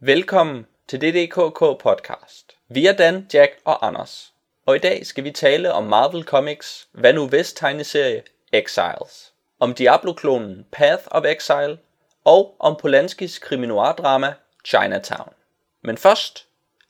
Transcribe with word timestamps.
Velkommen 0.00 0.66
til 0.88 1.00
DDKK 1.00 1.58
podcast. 1.58 2.56
Vi 2.68 2.86
er 2.86 2.92
Dan, 2.92 3.26
Jack 3.34 3.52
og 3.64 3.86
Anders. 3.86 4.32
Og 4.66 4.76
i 4.76 4.78
dag 4.78 5.06
skal 5.06 5.24
vi 5.24 5.30
tale 5.30 5.72
om 5.72 5.84
Marvel 5.84 6.24
Comics 6.24 6.88
Hvad 6.92 7.12
nu 7.12 7.26
Vest 7.26 7.56
tegneserie 7.56 8.22
Exiles. 8.52 9.32
Om 9.60 9.74
Diablo-klonen 9.74 10.66
Path 10.72 11.02
of 11.10 11.24
Exile 11.24 11.78
og 12.24 12.56
om 12.58 12.76
Polanskis 12.80 13.38
kriminoir-drama 13.38 14.34
Chinatown. 14.64 15.32
Men 15.82 15.98
først 15.98 16.46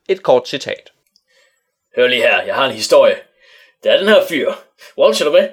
et 0.08 0.22
kort 0.22 0.48
citat. 0.48 0.92
Hør 1.96 2.06
lige 2.06 2.22
her, 2.22 2.42
jeg 2.42 2.54
har 2.54 2.66
en 2.66 2.74
historie. 2.74 3.16
Der 3.84 3.92
er 3.92 3.98
den 3.98 4.08
her 4.08 4.26
fyr. 4.28 4.52
Walsh, 4.98 5.22
er 5.22 5.26
du 5.26 5.32
med? 5.32 5.48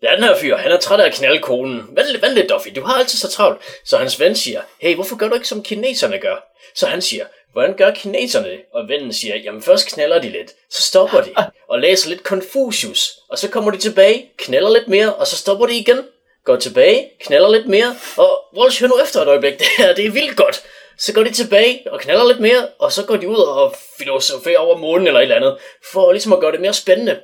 Der 0.00 0.08
er 0.08 0.14
den 0.14 0.24
her 0.24 0.36
fyr, 0.36 0.56
han 0.56 0.72
er 0.72 0.76
træt 0.76 1.00
af 1.00 1.06
at 1.06 1.14
knalde 1.14 1.38
konen. 1.38 1.88
Vent, 1.92 2.22
vent 2.22 2.34
lidt, 2.34 2.50
Duffy, 2.50 2.68
du 2.76 2.82
har 2.82 2.94
altid 2.94 3.18
så 3.18 3.30
travlt. 3.30 3.58
Så 3.84 3.96
hans 3.96 4.20
ven 4.20 4.36
siger, 4.36 4.60
hey, 4.78 4.94
hvorfor 4.94 5.16
gør 5.16 5.28
du 5.28 5.34
ikke 5.34 5.48
som 5.48 5.62
kineserne 5.62 6.18
gør? 6.18 6.36
Så 6.74 6.86
han 6.86 7.02
siger, 7.02 7.24
hvordan 7.52 7.76
gør 7.76 7.90
kineserne 7.90 8.48
det? 8.50 8.60
Og 8.72 8.88
vennen 8.88 9.12
siger, 9.12 9.36
jamen 9.36 9.62
først 9.62 9.88
knaller 9.88 10.20
de 10.20 10.28
lidt, 10.28 10.52
så 10.70 10.82
stopper 10.82 11.20
de, 11.20 11.30
og 11.68 11.78
læser 11.78 12.08
lidt 12.08 12.20
Confucius, 12.22 13.12
og 13.28 13.38
så 13.38 13.48
kommer 13.48 13.70
de 13.70 13.78
tilbage, 13.78 14.30
knaller 14.36 14.70
lidt 14.70 14.88
mere, 14.88 15.14
og 15.14 15.26
så 15.26 15.36
stopper 15.36 15.66
de 15.66 15.78
igen, 15.78 15.98
går 16.44 16.56
tilbage, 16.56 17.08
knaller 17.20 17.48
lidt 17.50 17.66
mere, 17.66 17.96
og 18.16 18.44
Walsh, 18.56 18.80
hør 18.80 18.88
nu 18.88 18.98
efter 19.04 19.20
et 19.22 19.28
øjeblik, 19.28 19.58
det 19.58 19.66
her, 19.78 19.94
det 19.94 20.06
er 20.06 20.10
vildt 20.10 20.36
godt. 20.36 20.62
Så 20.98 21.12
går 21.12 21.22
de 21.22 21.32
tilbage 21.32 21.82
og 21.86 22.00
knaller 22.00 22.28
lidt 22.28 22.40
mere, 22.40 22.68
og 22.78 22.92
så 22.92 23.04
går 23.06 23.16
de 23.16 23.28
ud 23.28 23.36
og 23.36 23.74
filosoferer 23.98 24.58
over 24.58 24.76
månen 24.76 25.06
eller 25.06 25.20
et 25.20 25.22
eller 25.22 25.36
andet, 25.36 25.58
for 25.92 26.12
ligesom 26.12 26.32
at 26.32 26.40
gøre 26.40 26.52
det 26.52 26.60
mere 26.60 26.74
spændende. 26.74 27.20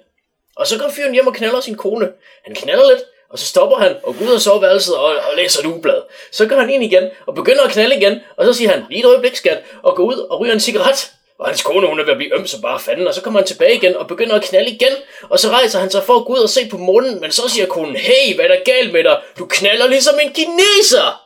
Og 0.57 0.67
så 0.67 0.79
går 0.79 0.89
fyren 0.91 1.13
hjem 1.15 1.27
og 1.27 1.35
knaller 1.35 1.61
sin 1.61 1.77
kone. 1.77 2.09
Han 2.45 2.55
knaller 2.55 2.89
lidt, 2.89 3.01
og 3.31 3.39
så 3.39 3.47
stopper 3.47 3.77
han 3.77 3.97
og 4.03 4.17
går 4.19 4.25
ud 4.27 4.35
af 4.35 4.41
soveværelset 4.41 4.97
og, 4.97 5.05
og 5.05 5.37
læser 5.37 5.61
et 5.61 5.67
ugeblad. 5.67 6.03
Så 6.33 6.47
går 6.47 6.57
han 6.57 6.71
ind 6.71 6.85
igen 6.85 7.11
og 7.27 7.35
begynder 7.35 7.63
at 7.63 7.71
knalde 7.71 7.97
igen, 7.97 8.21
og 8.37 8.47
så 8.47 8.53
siger 8.53 8.71
han, 8.71 8.85
lige 8.89 9.01
et 9.01 9.07
øjeblik 9.07 9.37
skat, 9.37 9.63
og 9.83 9.97
går 9.97 10.05
ud 10.05 10.17
og 10.17 10.41
ryger 10.41 10.53
en 10.53 10.61
cigaret. 10.61 11.13
Og 11.39 11.47
hans 11.47 11.63
kone, 11.63 11.87
hun 11.89 12.01
er 12.01 12.05
ved 12.05 12.11
at 12.13 12.17
blive 12.17 12.35
øm 12.35 12.47
så 12.47 12.61
bare 12.61 12.81
fanden, 12.81 13.07
og 13.07 13.15
så 13.15 13.23
kommer 13.23 13.41
han 13.41 13.47
tilbage 13.47 13.75
igen 13.75 13.97
og 13.97 14.07
begynder 14.07 14.35
at 14.35 14.43
knalde 14.45 14.71
igen, 14.71 14.93
og 15.23 15.39
så 15.39 15.49
rejser 15.49 15.79
han 15.79 15.91
sig 15.91 16.03
for 16.03 16.17
at 16.17 16.25
gå 16.27 16.33
ud 16.33 16.39
og 16.39 16.49
se 16.49 16.69
på 16.69 16.79
månen, 16.79 17.21
men 17.21 17.33
så 17.33 17.49
siger 17.49 17.67
konen, 17.67 17.97
hey, 17.97 18.35
hvad 18.35 18.45
er 18.45 18.49
der 18.49 18.65
galt 18.65 18.93
med 18.93 19.05
dig? 19.05 19.21
Du 19.39 19.47
knaller 19.47 19.87
ligesom 19.87 20.15
en 20.23 20.33
kineser! 20.33 21.23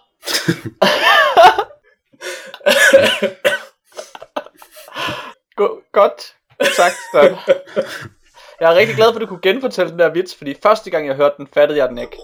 Go- 5.56 5.76
godt 5.92 6.34
sagt, 6.76 6.96
Dan. 7.14 7.36
Jeg 8.60 8.72
er 8.72 8.76
rigtig 8.76 8.96
glad 8.96 9.06
for, 9.06 9.14
at 9.14 9.20
du 9.20 9.26
kunne 9.26 9.40
genfortælle 9.42 9.90
den 9.90 9.98
der 9.98 10.08
vits, 10.08 10.34
fordi 10.34 10.54
første 10.62 10.90
gang 10.90 11.06
jeg 11.06 11.14
hørte 11.16 11.34
den, 11.38 11.46
fattede 11.54 11.78
jeg 11.78 11.88
den 11.88 11.98
ikke. 11.98 12.16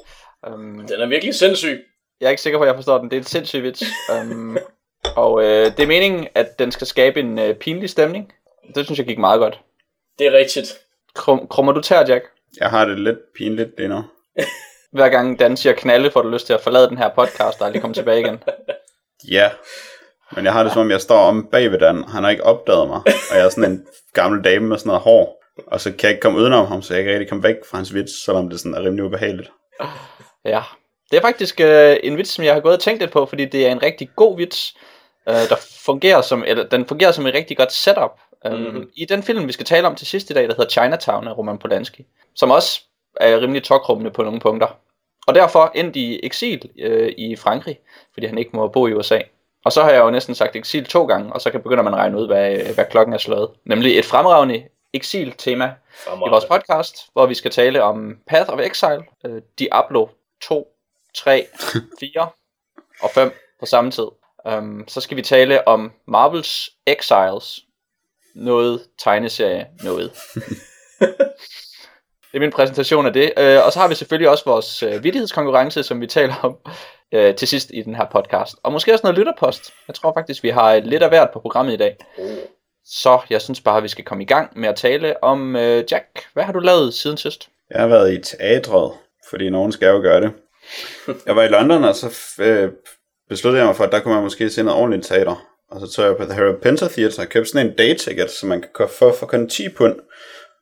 Um, 0.48 0.86
Den 0.88 1.00
er 1.00 1.06
virkelig 1.06 1.34
sindssyg. 1.34 1.84
jeg 2.20 2.26
er 2.26 2.30
ikke 2.30 2.42
sikker 2.42 2.58
på, 2.58 2.62
at 2.62 2.68
jeg 2.68 2.76
forstår 2.76 2.98
den. 2.98 3.10
Det 3.10 3.16
er 3.16 3.20
en 3.20 3.24
sindssyg 3.26 3.62
vits. 3.62 3.82
Um, 4.20 4.58
og 5.24 5.42
øh, 5.44 5.66
det 5.66 5.80
er 5.80 5.86
meningen, 5.86 6.28
at 6.34 6.58
den 6.58 6.72
skal 6.72 6.86
skabe 6.86 7.20
en 7.20 7.38
øh, 7.38 7.54
pinlig 7.54 7.90
stemning. 7.90 8.32
Det 8.74 8.84
synes 8.84 8.98
jeg 8.98 9.06
gik 9.06 9.18
meget 9.18 9.38
godt. 9.38 9.60
Det 10.18 10.26
er 10.26 10.32
rigtigt. 10.32 10.78
Krum, 11.14 11.48
krummer 11.48 11.72
du 11.72 11.80
tær, 11.80 12.04
Jack? 12.08 12.24
Jeg 12.60 12.70
har 12.70 12.84
det 12.84 12.98
lidt 13.00 13.18
pinligt 13.36 13.70
lige 13.78 13.88
nu. 13.88 14.04
Hver 14.92 15.08
gang 15.08 15.38
Dan 15.38 15.56
siger 15.56 15.72
knalde, 15.72 16.10
får 16.10 16.22
du 16.22 16.28
lyst 16.28 16.46
til 16.46 16.52
at 16.52 16.60
forlade 16.60 16.88
den 16.88 16.98
her 16.98 17.08
podcast 17.08 17.60
og 17.60 17.66
aldrig 17.66 17.80
komme 17.82 17.94
tilbage 17.94 18.20
igen. 18.20 18.42
Ja. 19.30 19.50
Men 20.32 20.44
jeg 20.44 20.52
har 20.52 20.62
det 20.62 20.72
som 20.72 20.80
om, 20.80 20.90
jeg 20.90 21.00
står 21.00 21.18
om 21.18 21.48
bag 21.52 21.72
ved 21.72 21.78
Dan. 21.78 22.04
Han 22.04 22.22
har 22.22 22.30
ikke 22.30 22.44
opdaget 22.44 22.88
mig. 22.88 23.00
Og 23.30 23.36
jeg 23.36 23.44
er 23.44 23.48
sådan 23.48 23.70
en 23.72 23.86
gammel 24.12 24.44
dame 24.44 24.66
med 24.66 24.78
sådan 24.78 24.88
noget 24.88 25.02
hår. 25.02 25.35
Og 25.66 25.80
så 25.80 25.90
kan 25.90 26.00
jeg 26.02 26.10
ikke 26.10 26.20
komme 26.20 26.38
udenom 26.38 26.66
ham, 26.66 26.82
så 26.82 26.94
jeg 26.94 27.02
kan 27.02 27.10
ikke 27.10 27.18
rigtig 27.18 27.28
komme 27.28 27.42
væk 27.42 27.56
fra 27.70 27.78
hans 27.78 27.94
vits, 27.94 28.24
selvom 28.24 28.50
det 28.50 28.60
sådan 28.60 28.74
er 28.74 28.84
rimelig 28.84 29.04
ubehageligt. 29.04 29.50
Ja, 30.44 30.62
det 31.10 31.16
er 31.16 31.20
faktisk 31.20 31.60
øh, 31.60 31.96
en 32.02 32.16
vits, 32.16 32.30
som 32.30 32.44
jeg 32.44 32.54
har 32.54 32.60
gået 32.60 32.74
og 32.74 32.80
tænkt 32.80 33.00
lidt 33.00 33.12
på, 33.12 33.26
fordi 33.26 33.44
det 33.44 33.66
er 33.66 33.72
en 33.72 33.82
rigtig 33.82 34.10
god 34.16 34.36
vits, 34.36 34.76
øh, 35.28 35.34
der 35.34 35.56
fungerer 35.84 36.20
som, 36.22 36.44
eller, 36.46 36.68
den 36.68 36.86
fungerer 36.86 37.12
som 37.12 37.26
et 37.26 37.34
rigtig 37.34 37.56
godt 37.56 37.72
setup. 37.72 38.10
Um, 38.44 38.52
Mhm. 38.52 38.90
I 38.94 39.04
den 39.04 39.22
film, 39.22 39.46
vi 39.46 39.52
skal 39.52 39.66
tale 39.66 39.86
om 39.86 39.94
til 39.94 40.06
sidst 40.06 40.30
i 40.30 40.32
dag, 40.32 40.42
der 40.48 40.54
hedder 40.54 40.70
Chinatown 40.70 41.28
af 41.28 41.38
Roman 41.38 41.58
Polanski, 41.58 42.06
som 42.34 42.50
også 42.50 42.80
er 43.16 43.40
rimelig 43.40 43.62
tokrummende 43.62 44.10
på 44.10 44.22
nogle 44.22 44.40
punkter. 44.40 44.66
Og 45.26 45.34
derfor 45.34 45.72
endte 45.74 46.00
i 46.00 46.20
eksil 46.22 46.70
øh, 46.78 47.12
i 47.18 47.36
Frankrig, 47.36 47.78
fordi 48.14 48.26
han 48.26 48.38
ikke 48.38 48.50
må 48.54 48.68
bo 48.68 48.86
i 48.86 48.92
USA. 48.92 49.18
Og 49.64 49.72
så 49.72 49.82
har 49.82 49.90
jeg 49.90 50.00
jo 50.00 50.10
næsten 50.10 50.34
sagt 50.34 50.56
eksil 50.56 50.84
to 50.84 51.06
gange, 51.06 51.32
og 51.32 51.40
så 51.40 51.50
kan 51.50 51.62
begynder 51.62 51.82
man 51.82 51.94
at 51.94 51.98
regne 52.00 52.18
ud, 52.18 52.26
hvad, 52.26 52.74
hvad 52.74 52.84
klokken 52.90 53.14
er 53.14 53.18
slået. 53.18 53.50
Nemlig 53.64 53.98
et 53.98 54.04
fremragende 54.04 54.62
eksil-tema 54.92 55.74
i 56.06 56.28
vores 56.30 56.44
podcast, 56.44 56.96
hvor 57.12 57.26
vi 57.26 57.34
skal 57.34 57.50
tale 57.50 57.82
om 57.82 58.18
Path 58.26 58.52
of 58.52 58.58
Exile, 58.58 59.04
øh, 59.26 59.42
Diablo 59.58 60.06
2, 60.42 60.68
3, 61.14 61.46
4 62.00 62.28
og 63.02 63.10
5 63.10 63.32
på 63.60 63.66
samme 63.66 63.90
tid. 63.90 64.06
Um, 64.44 64.84
så 64.88 65.00
skal 65.00 65.16
vi 65.16 65.22
tale 65.22 65.68
om 65.68 65.92
Marvels 66.08 66.70
Exiles, 66.86 67.60
noget 68.34 68.86
tegneserie, 68.98 69.66
noget. 69.82 70.12
det 72.32 72.34
er 72.34 72.40
min 72.40 72.50
præsentation 72.50 73.06
af 73.06 73.12
det. 73.12 73.32
Uh, 73.36 73.66
og 73.66 73.72
så 73.72 73.78
har 73.78 73.88
vi 73.88 73.94
selvfølgelig 73.94 74.30
også 74.30 74.44
vores 74.44 74.82
uh, 74.82 75.04
vittighedskonkurrence, 75.04 75.82
som 75.82 76.00
vi 76.00 76.06
taler 76.06 76.34
om 76.42 76.58
uh, 77.16 77.34
til 77.34 77.48
sidst 77.48 77.70
i 77.74 77.82
den 77.82 77.94
her 77.94 78.04
podcast. 78.12 78.56
Og 78.62 78.72
måske 78.72 78.92
også 78.92 79.06
noget 79.06 79.18
lytterpost. 79.18 79.72
Jeg 79.88 79.94
tror 79.94 80.12
faktisk, 80.12 80.42
vi 80.42 80.50
har 80.50 80.78
lidt 80.78 81.02
af 81.02 81.08
hvert 81.08 81.30
på 81.32 81.40
programmet 81.40 81.72
i 81.72 81.76
dag. 81.76 81.96
Så 82.88 83.20
jeg 83.30 83.42
synes 83.42 83.60
bare, 83.60 83.76
at 83.76 83.82
vi 83.82 83.88
skal 83.88 84.04
komme 84.04 84.24
i 84.24 84.26
gang 84.26 84.60
med 84.60 84.68
at 84.68 84.76
tale 84.76 85.24
om 85.24 85.56
øh, 85.56 85.84
Jack. 85.90 86.06
Hvad 86.32 86.44
har 86.44 86.52
du 86.52 86.58
lavet 86.58 86.94
siden 86.94 87.16
sidst? 87.16 87.48
Jeg 87.70 87.80
har 87.80 87.88
været 87.88 88.12
i 88.12 88.20
teatret, 88.22 88.92
fordi 89.30 89.50
nogen 89.50 89.72
skal 89.72 89.88
jo 89.88 90.00
gøre 90.00 90.20
det. 90.20 90.32
Jeg 91.26 91.36
var 91.36 91.42
i 91.42 91.48
London, 91.48 91.84
og 91.84 91.94
så 91.94 92.18
øh, 92.38 92.70
besluttede 93.28 93.60
jeg 93.60 93.66
mig 93.66 93.76
for, 93.76 93.84
at 93.84 93.92
der 93.92 94.00
kunne 94.00 94.14
man 94.14 94.22
måske 94.22 94.50
se 94.50 94.62
noget 94.62 94.80
ordentligt 94.80 95.06
teater. 95.06 95.46
Og 95.70 95.80
så 95.80 95.92
tog 95.92 96.04
jeg 96.06 96.16
på 96.16 96.24
The 96.24 96.34
Harry 96.34 96.54
Pinter 96.62 96.88
Theatre 96.88 97.22
og 97.22 97.28
købte 97.28 97.50
sådan 97.50 97.66
en 97.66 97.74
day-ticket, 97.78 98.30
som 98.30 98.48
man 98.48 98.64
kan 98.76 98.88
få 98.88 99.16
for 99.16 99.26
kun 99.26 99.48
10 99.48 99.68
pund, 99.68 99.96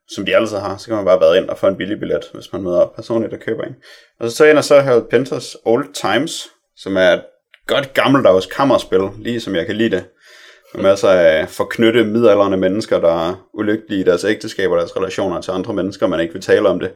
som 0.09 0.27
de 0.27 0.37
altid 0.37 0.57
har. 0.57 0.77
Så 0.77 0.87
kan 0.87 0.97
man 0.97 1.05
bare 1.05 1.21
være 1.21 1.37
ind 1.37 1.49
og 1.49 1.59
få 1.59 1.67
en 1.67 1.77
billig 1.77 1.99
billet, 2.01 2.31
hvis 2.35 2.53
man 2.53 2.63
møder 2.63 2.81
op 2.81 2.95
personligt 2.95 3.33
og 3.33 3.41
køber 3.41 3.65
en. 3.65 3.75
Og 4.21 4.31
så 4.31 4.37
tog 4.37 4.47
jeg 4.47 4.53
ind 4.53 4.59
og 4.59 4.65
så 4.65 4.81
Harry 4.81 5.03
Pinters 5.11 5.57
Old 5.65 5.93
Times, 5.95 6.49
som 6.77 6.97
er 6.97 7.13
et 7.13 7.23
godt 7.67 7.95
gammeldags 7.95 8.47
kammerspil, 8.47 9.01
lige 9.19 9.41
som 9.41 9.55
jeg 9.55 9.67
kan 9.67 9.77
lide 9.77 9.97
det. 9.97 10.05
Masser 10.79 11.09
af 11.09 11.49
forknytte 11.49 12.05
midaldrende 12.05 12.57
mennesker, 12.57 13.01
der 13.01 13.29
er 13.29 13.35
ulykkelige 13.55 14.01
i 14.01 14.05
deres 14.05 14.25
ægteskab 14.25 14.71
og 14.71 14.79
deres 14.79 14.97
relationer 14.97 15.41
til 15.41 15.51
andre 15.51 15.73
mennesker, 15.75 16.07
man 16.07 16.21
ikke 16.21 16.33
vil 16.33 16.43
tale 16.43 16.69
om 16.69 16.81
det. 16.81 16.93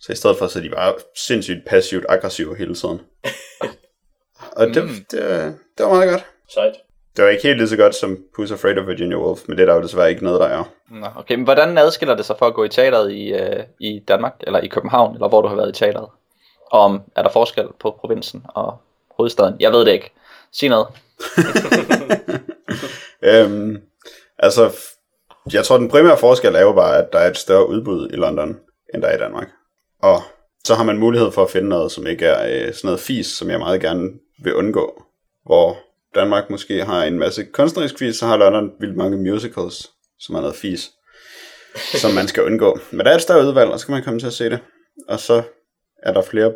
Så 0.00 0.12
i 0.12 0.16
stedet 0.16 0.36
for, 0.38 0.46
så 0.46 0.58
er 0.58 0.62
de 0.62 0.70
bare 0.70 0.94
sindssygt 1.26 1.58
passivt 1.66 2.04
aggressive 2.08 2.56
hele 2.56 2.74
tiden. 2.74 3.00
Og 4.52 4.66
det, 4.66 4.84
Mm. 4.84 4.88
det, 5.10 5.20
det 5.78 5.86
var 5.86 5.94
meget 5.94 6.10
godt. 6.10 6.24
Sejt. 6.54 6.72
Det 7.16 7.24
var 7.24 7.30
ikke 7.30 7.42
helt 7.42 7.58
lige 7.58 7.68
så 7.68 7.76
godt 7.76 7.94
som 7.94 8.18
Who's 8.38 8.52
Afraid 8.52 8.78
of 8.78 8.86
Virginia 8.86 9.16
Woolf, 9.16 9.40
men 9.48 9.56
det 9.58 9.62
er 9.62 9.66
der 9.66 9.74
jo 9.74 9.82
desværre 9.82 10.10
ikke 10.10 10.24
noget, 10.24 10.40
der 10.40 10.46
er. 10.46 10.64
Nå, 10.90 11.06
okay, 11.16 11.34
men 11.34 11.44
hvordan 11.44 11.78
adskiller 11.78 12.14
det 12.16 12.24
sig 12.24 12.36
for 12.38 12.46
at 12.46 12.54
gå 12.54 12.64
i 12.64 12.68
teateret 12.68 13.12
i, 13.12 13.28
øh, 13.32 13.62
i 13.80 14.00
Danmark, 14.08 14.34
eller 14.40 14.60
i 14.60 14.66
København, 14.66 15.14
eller 15.14 15.28
hvor 15.28 15.42
du 15.42 15.48
har 15.48 15.56
været 15.56 15.68
i 15.76 15.78
teateret? 15.78 16.08
Og 16.70 16.80
om, 16.80 17.00
er 17.16 17.22
der 17.22 17.30
forskel 17.30 17.66
på 17.80 17.96
provinsen 18.00 18.42
og 18.48 18.76
hovedstaden? 19.16 19.56
Jeg 19.60 19.72
ved 19.72 19.84
det 19.84 19.92
ikke. 19.92 20.12
Sig 20.52 20.68
noget. 20.68 20.86
Øhm, 23.22 23.82
altså, 24.38 24.76
jeg 25.52 25.64
tror, 25.64 25.78
den 25.78 25.88
primære 25.88 26.18
forskel 26.18 26.54
er 26.54 26.60
jo 26.60 26.72
bare, 26.72 26.98
at 26.98 27.12
der 27.12 27.18
er 27.18 27.30
et 27.30 27.36
større 27.36 27.68
udbud 27.68 28.08
i 28.12 28.16
London, 28.16 28.56
end 28.94 29.02
der 29.02 29.08
er 29.08 29.16
i 29.16 29.18
Danmark. 29.18 29.48
Og 30.02 30.22
så 30.64 30.74
har 30.74 30.84
man 30.84 30.98
mulighed 30.98 31.32
for 31.32 31.42
at 31.42 31.50
finde 31.50 31.68
noget, 31.68 31.92
som 31.92 32.06
ikke 32.06 32.26
er 32.26 32.66
øh, 32.66 32.74
sådan 32.74 32.88
noget 32.88 33.00
fis, 33.00 33.26
som 33.26 33.50
jeg 33.50 33.58
meget 33.58 33.80
gerne 33.80 34.10
vil 34.42 34.54
undgå. 34.54 35.02
Hvor 35.46 35.78
Danmark 36.14 36.50
måske 36.50 36.84
har 36.84 37.04
en 37.04 37.18
masse 37.18 37.44
kunstnerisk 37.44 37.98
fis, 37.98 38.16
så 38.16 38.26
har 38.26 38.36
London 38.36 38.72
vildt 38.80 38.96
mange 38.96 39.16
musicals, 39.16 39.90
som 40.18 40.34
er 40.34 40.40
noget 40.40 40.56
fis, 40.56 40.90
som 41.74 42.10
man 42.10 42.28
skal 42.28 42.44
undgå. 42.44 42.78
Men 42.90 43.06
der 43.06 43.12
er 43.12 43.16
et 43.16 43.22
større 43.22 43.46
udvalg, 43.46 43.70
og 43.70 43.80
så 43.80 43.86
kan 43.86 43.92
man 43.92 44.04
komme 44.04 44.20
til 44.20 44.26
at 44.26 44.32
se 44.32 44.50
det. 44.50 44.58
Og 45.08 45.20
så 45.20 45.42
er 46.02 46.12
der 46.12 46.22
flere 46.22 46.52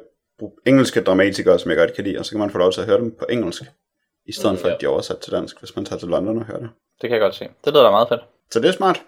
engelske 0.67 1.01
dramatikere, 1.01 1.59
som 1.59 1.71
jeg 1.71 1.79
godt 1.79 1.95
kan 1.95 2.05
lide, 2.05 2.19
og 2.19 2.25
så 2.25 2.31
kan 2.31 2.41
man 2.41 2.51
få 2.51 2.59
lov 2.59 2.73
til 2.73 2.81
at 2.81 2.87
høre 2.87 2.99
dem 2.99 3.15
på 3.19 3.27
engelsk, 3.31 3.63
i 4.27 4.33
stedet 4.33 4.53
Mm, 4.53 4.59
for 4.59 4.69
at 4.69 4.81
de 4.81 4.87
er 4.87 4.91
oversat 4.91 5.19
til 5.19 5.33
dansk, 5.33 5.59
hvis 5.59 5.77
man 5.77 5.85
tager 5.85 5.99
til 5.99 6.09
London 6.09 6.39
og 6.39 6.45
hører 6.45 6.59
det. 6.59 6.71
Det 7.01 7.09
kan 7.11 7.13
jeg 7.13 7.21
godt 7.21 7.35
se. 7.35 7.49
Det 7.65 7.73
lyder 7.73 7.83
da 7.85 7.91
meget 7.91 8.09
fedt. 8.09 8.21
Så 8.51 8.61
det 8.61 8.69
er 8.69 8.73
smart. 8.73 9.03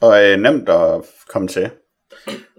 Og 0.00 0.24
øh, 0.24 0.36
nemt 0.38 0.68
at 0.68 1.00
komme 1.28 1.48
til. 1.48 1.70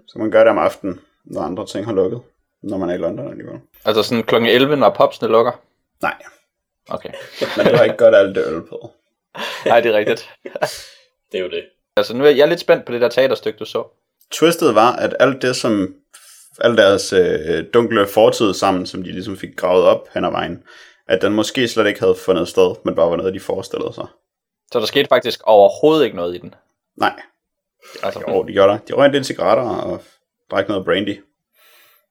Så 0.08 0.18
man 0.18 0.30
gør 0.30 0.38
det 0.44 0.50
om 0.50 0.58
aftenen, 0.58 1.00
når 1.24 1.40
andre 1.40 1.66
ting 1.66 1.86
har 1.86 1.92
lukket. 1.92 2.20
Når 2.62 2.76
man 2.78 2.90
er 2.90 2.94
i 2.94 2.98
London 2.98 3.30
alligevel. 3.30 3.58
Altså 3.84 4.02
sådan 4.02 4.24
kl. 4.24 4.34
11, 4.34 4.76
når 4.76 4.90
popsene 4.90 5.28
lukker. 5.28 5.52
Nej, 6.02 6.14
Okay. 6.90 7.10
men 7.56 7.66
det 7.66 7.76
har 7.76 7.84
ikke 7.84 7.96
godt 7.96 8.14
alt 8.14 8.36
det 8.36 8.44
øl 8.46 8.62
på. 8.68 8.90
Nej, 9.66 9.80
det 9.80 9.94
er 9.94 9.98
rigtigt. 9.98 10.30
Det 11.32 11.38
er 11.38 11.42
jo 11.42 11.48
det. 11.50 11.64
Altså 11.96 12.16
nu 12.16 12.24
er 12.24 12.28
jeg 12.30 12.48
lidt 12.48 12.60
spændt 12.60 12.84
på 12.86 12.92
det 12.92 13.00
der 13.00 13.08
teaterstykke, 13.08 13.58
du 13.58 13.64
så. 13.64 13.84
Twistet 14.32 14.74
var, 14.74 14.92
at 14.96 15.16
alt 15.20 15.42
det, 15.42 15.56
som 15.56 15.94
al 16.60 16.76
deres 16.76 17.12
øh, 17.12 17.64
dunkle 17.74 18.06
fortid 18.06 18.54
sammen, 18.54 18.86
som 18.86 19.02
de 19.02 19.12
ligesom 19.12 19.36
fik 19.36 19.56
gravet 19.56 19.84
op 19.84 20.08
hen 20.14 20.24
ad 20.24 20.30
vejen, 20.30 20.62
at 21.10 21.22
den 21.22 21.32
måske 21.34 21.68
slet 21.68 21.86
ikke 21.86 22.00
havde 22.00 22.14
fundet 22.14 22.48
sted, 22.48 22.74
men 22.84 22.94
bare 22.94 23.10
var 23.10 23.16
noget, 23.16 23.34
de 23.34 23.40
forestillede 23.40 23.92
sig. 23.94 24.06
Så 24.72 24.80
der 24.80 24.86
skete 24.86 25.08
faktisk 25.08 25.40
overhovedet 25.44 26.04
ikke 26.04 26.16
noget 26.16 26.34
i 26.34 26.38
den. 26.38 26.54
Nej, 26.96 27.20
Altså, 28.02 28.20
jo, 28.28 28.42
de 28.42 28.52
gjorde 28.52 28.72
det. 28.72 28.88
De 28.88 28.92
røg 28.94 29.06
en 29.06 29.14
del 29.14 29.24
cigaretter 29.24 29.62
og 29.64 30.02
drak 30.50 30.68
noget 30.68 30.84
brandy. 30.84 31.20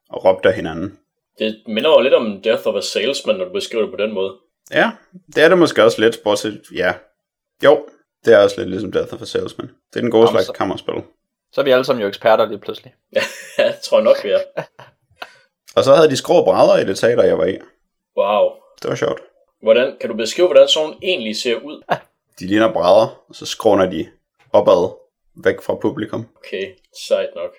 Og 0.10 0.26
råbte 0.26 0.50
af 0.50 0.56
hinanden. 0.56 1.00
Det 1.40 1.62
minder 1.68 1.90
jo 1.90 2.00
lidt 2.02 2.14
om 2.14 2.42
Death 2.42 2.68
of 2.68 2.76
a 2.76 2.82
Salesman, 2.82 3.36
når 3.36 3.46
du 3.46 3.52
beskriver 3.54 3.84
det 3.84 3.92
på 3.92 4.04
den 4.04 4.14
måde. 4.14 4.36
Ja, 4.72 4.92
det 5.36 5.44
er 5.44 5.50
det 5.50 5.58
måske 5.58 5.84
også 5.84 6.02
lidt, 6.02 6.20
bortset, 6.24 6.62
ja, 6.76 6.94
Jo, 7.64 7.86
det 8.26 8.34
er 8.34 8.38
også 8.38 8.56
lidt 8.58 8.70
ligesom 8.70 8.92
Death 8.92 9.14
of 9.14 9.22
a 9.22 9.26
Salesman. 9.26 9.68
Det 9.94 9.96
er 9.96 10.02
den 10.02 10.12
gode 10.12 10.22
Jamen, 10.22 10.32
slags 10.34 10.46
så- 10.46 10.54
kammerspil. 10.54 10.94
Så 11.52 11.62
er 11.62 11.66
vi 11.66 11.72
alle 11.72 11.86
sammen 11.86 12.02
jo 12.02 12.08
eksperter 12.08 12.46
lige 12.46 12.60
pludselig. 12.60 12.94
Ja, 13.58 13.68
det 13.68 13.80
tror 13.80 13.98
jeg 13.98 14.04
nok, 14.04 14.24
vi 14.24 14.30
er. 14.30 14.40
Og 15.76 15.84
så 15.84 15.96
havde 15.96 16.10
de 16.10 16.18
skrå 16.18 16.44
brædder 16.44 16.78
i 16.78 16.86
det 16.86 16.98
teater, 16.98 17.24
jeg 17.24 17.38
var 17.38 17.46
i. 17.46 17.58
Wow. 18.18 18.50
Det 18.82 18.90
var 18.90 18.96
sjovt. 18.96 19.22
Hvordan, 19.62 19.98
kan 20.02 20.10
du 20.10 20.16
beskrive, 20.16 20.48
hvordan 20.48 20.68
sådan 20.68 20.94
egentlig 21.02 21.36
ser 21.36 21.56
ud? 21.56 21.84
De 22.40 22.48
ligner 22.48 22.74
brædder, 22.74 23.24
og 23.30 23.36
så 23.36 23.46
skråner 23.46 23.90
de 23.90 24.08
opad, 24.54 24.96
væk 25.44 25.62
fra 25.62 25.76
publikum. 25.76 26.28
Okay, 26.36 26.74
sejt 27.08 27.30
nok. 27.36 27.52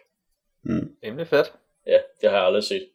Rimelig 1.05 1.29
fedt. 1.29 1.53
Ja, 1.87 1.99
det 2.21 2.31
har 2.31 2.37
jeg 2.37 2.47
aldrig 2.47 2.65
set. 2.65 2.87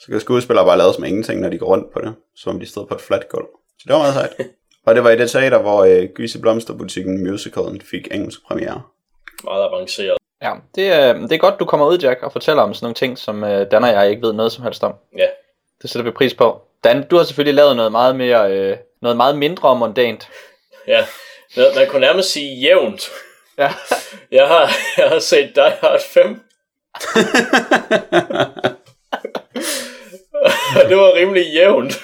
Så 0.00 0.06
kan 0.06 0.20
skuespillere 0.20 0.64
bare 0.64 0.78
lade 0.78 0.94
som 0.94 1.04
ingenting, 1.04 1.40
når 1.40 1.48
de 1.48 1.58
går 1.58 1.66
rundt 1.66 1.92
på 1.92 2.00
det, 2.00 2.14
som 2.36 2.54
om 2.54 2.60
de 2.60 2.66
stod 2.66 2.86
på 2.86 2.94
et 2.94 3.00
fladt 3.00 3.28
gulv. 3.28 3.46
Så 3.78 3.84
det 3.86 3.92
var 3.92 3.98
meget 3.98 4.14
sejt. 4.14 4.30
og 4.86 4.94
det 4.94 5.04
var 5.04 5.10
i 5.10 5.18
det 5.18 5.30
teater, 5.30 5.58
hvor 5.58 5.84
øh, 5.84 6.08
Gyse 6.14 6.40
Blomsterbutikken 6.40 7.30
musicalen 7.30 7.80
fik 7.80 8.08
engelsk 8.14 8.46
premiere. 8.46 8.82
Meget 9.44 9.64
avanceret. 9.64 10.16
Ja, 10.42 10.52
det, 10.74 10.92
er, 10.92 11.12
det 11.12 11.32
er 11.32 11.38
godt, 11.38 11.60
du 11.60 11.64
kommer 11.64 11.86
ud, 11.86 11.98
Jack, 11.98 12.22
og 12.22 12.32
fortæller 12.32 12.62
om 12.62 12.74
sådan 12.74 12.84
nogle 12.84 12.94
ting, 12.94 13.18
som 13.18 13.44
øh, 13.44 13.70
Dan 13.70 13.84
og 13.84 13.90
jeg 13.90 14.10
ikke 14.10 14.22
ved 14.22 14.32
noget 14.32 14.52
som 14.52 14.64
helst 14.64 14.84
om. 14.84 14.94
Ja. 15.18 15.26
Det 15.82 15.90
sætter 15.90 16.04
vi 16.04 16.16
pris 16.16 16.34
på. 16.34 16.62
Dan, 16.84 17.08
du 17.08 17.16
har 17.16 17.24
selvfølgelig 17.24 17.54
lavet 17.54 17.76
noget 17.76 17.92
meget 17.92 18.16
mere, 18.16 18.52
øh, 18.52 18.76
noget 19.02 19.16
meget 19.16 19.38
mindre 19.38 19.76
mondant. 19.76 20.28
Ja, 20.86 21.06
man 21.56 21.88
kunne 21.88 22.00
nærmest 22.00 22.32
sige 22.32 22.60
jævnt. 22.60 23.10
Ja. 23.58 23.74
Jeg 24.32 24.48
har, 24.48 24.70
jeg 24.96 25.08
har 25.08 25.18
set 25.18 25.54
Die 25.54 25.76
Hard 25.80 26.00
5. 26.00 26.28
det 30.88 30.96
var 30.96 31.14
rimelig 31.14 31.52
jævnt. 31.54 32.02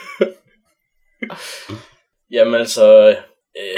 Jamen 2.31 2.61
altså... 2.61 3.17
Øh, 3.59 3.77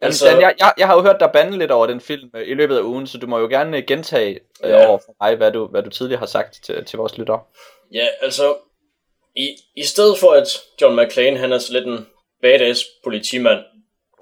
Altså, 0.00 0.26
Altså- 0.26 0.40
jeg, 0.40 0.54
jeg, 0.58 0.72
jeg 0.78 0.86
har 0.86 0.94
jo 0.94 1.02
hørt 1.02 1.16
dig 1.20 1.30
bande 1.32 1.58
lidt 1.58 1.70
over 1.70 1.86
den 1.86 2.00
film 2.00 2.30
øh, 2.36 2.48
i 2.48 2.54
løbet 2.54 2.76
af 2.76 2.82
ugen, 2.82 3.06
så 3.06 3.18
du 3.18 3.26
må 3.26 3.38
jo 3.38 3.46
gerne 3.48 3.76
øh, 3.76 3.82
gentage 3.86 4.40
øh, 4.64 4.70
Ja. 4.70 4.86
over 4.86 4.98
for 4.98 5.14
mig, 5.20 5.36
hvad 5.36 5.52
du, 5.52 5.66
hvad 5.66 5.82
du 5.82 5.90
tidligere 5.90 6.18
har 6.18 6.26
sagt 6.26 6.64
til, 6.64 6.84
til 6.84 6.96
vores 6.96 7.18
lyttere. 7.18 7.40
ja, 7.92 8.06
altså... 8.22 8.54
I, 9.36 9.56
I 9.76 9.82
stedet 9.84 10.18
for 10.18 10.30
at 10.32 10.48
John 10.80 11.00
McClane, 11.02 11.38
han 11.38 11.52
er 11.52 11.58
så 11.58 11.72
lidt 11.72 11.86
en 11.86 12.06
badass 12.42 12.84
politimand, 13.04 13.58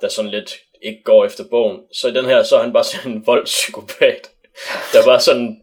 der 0.01 0.09
sådan 0.09 0.31
lidt 0.31 0.57
ikke 0.83 1.03
går 1.05 1.25
efter 1.25 1.45
bogen, 1.51 1.81
så 1.93 2.09
i 2.09 2.13
den 2.13 2.25
her, 2.25 2.43
så 2.43 2.57
er 2.57 2.63
han 2.63 2.73
bare 2.73 2.85
sådan 2.93 3.13
en 3.13 3.27
voldspsykopat, 3.27 4.31
der 4.93 5.05
bare 5.05 5.21
sådan 5.21 5.61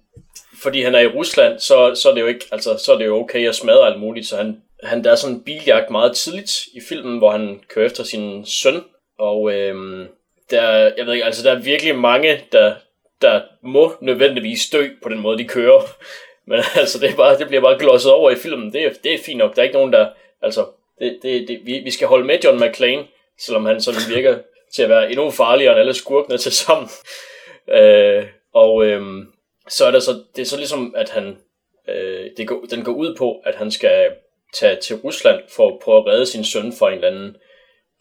fordi 0.63 0.81
han 0.81 0.95
er 0.95 0.99
i 0.99 1.07
Rusland, 1.07 1.59
så, 1.59 1.95
så 1.95 2.09
er 2.09 2.13
det 2.13 2.21
jo 2.21 2.27
ikke, 2.27 2.45
altså, 2.51 2.77
så 2.77 2.93
er 2.93 2.97
det 2.97 3.05
jo 3.05 3.19
okay 3.19 3.47
at 3.49 3.55
smadre 3.55 3.87
alt 3.87 3.99
muligt, 3.99 4.27
så 4.27 4.37
han, 4.37 4.61
han 4.83 5.03
der 5.03 5.11
er 5.11 5.15
sådan 5.15 5.35
en 5.35 5.43
biljagt 5.43 5.89
meget 5.89 6.15
tidligt 6.15 6.51
i 6.73 6.79
filmen, 6.89 7.17
hvor 7.17 7.31
han 7.31 7.59
kører 7.69 7.85
efter 7.85 8.03
sin 8.03 8.45
søn, 8.45 8.83
og 9.17 9.53
øhm, 9.53 10.07
der, 10.49 10.91
jeg 10.97 11.05
ved 11.05 11.13
ikke, 11.13 11.25
altså 11.25 11.43
der 11.43 11.55
er 11.55 11.59
virkelig 11.61 11.95
mange, 11.95 12.41
der, 12.51 12.75
der 13.21 13.41
må 13.63 13.93
nødvendigvis 14.01 14.69
dø 14.69 14.87
på 15.03 15.09
den 15.09 15.19
måde, 15.19 15.37
de 15.37 15.47
kører. 15.47 15.81
Men 16.47 16.59
altså, 16.75 16.99
det, 16.99 17.09
er 17.09 17.15
bare, 17.15 17.37
det 17.37 17.47
bliver 17.47 17.61
bare 17.61 17.79
glosset 17.79 18.11
over 18.11 18.31
i 18.31 18.35
filmen. 18.35 18.73
Det 18.73 18.83
er, 18.85 18.93
det 19.03 19.13
er 19.13 19.23
fint 19.25 19.37
nok. 19.37 19.55
Der 19.55 19.61
er 19.61 19.63
ikke 19.63 19.77
nogen, 19.77 19.93
der... 19.93 20.09
Altså, 20.41 20.65
det, 20.99 21.19
det, 21.23 21.47
det, 21.47 21.59
vi, 21.63 21.79
vi 21.79 21.91
skal 21.91 22.07
holde 22.07 22.25
med 22.25 22.39
John 22.43 22.63
McClane, 22.63 23.07
selvom 23.39 23.65
han 23.65 23.81
sådan 23.81 24.01
virker 24.15 24.37
til 24.75 24.83
at 24.83 24.89
være 24.89 25.11
endnu 25.11 25.31
farligere 25.31 25.71
end 25.71 25.79
alle 25.79 25.93
skurkene 25.93 26.37
til 26.37 26.51
sammen. 26.51 26.89
Øh, 27.69 28.25
og 28.53 28.85
øhm, 28.85 29.27
så 29.69 29.85
er 29.85 29.91
der 29.91 29.99
så, 29.99 30.11
det 30.35 30.41
er 30.41 30.45
så 30.45 30.57
ligesom, 30.57 30.95
at 30.97 31.09
han, 31.09 31.37
øh, 31.87 32.29
det 32.37 32.47
går, 32.47 32.65
den 32.69 32.83
går 32.83 32.91
ud 32.91 33.15
på, 33.15 33.41
at 33.45 33.55
han 33.55 33.71
skal 33.71 34.11
tage 34.53 34.75
til 34.75 34.95
Rusland 34.95 35.43
for 35.49 35.67
at 35.67 35.79
prøve 35.79 35.97
at 35.97 36.05
redde 36.05 36.25
sin 36.25 36.43
søn 36.43 36.73
fra 36.73 36.87
en 36.87 36.93
eller 36.93 37.07
anden 37.07 37.37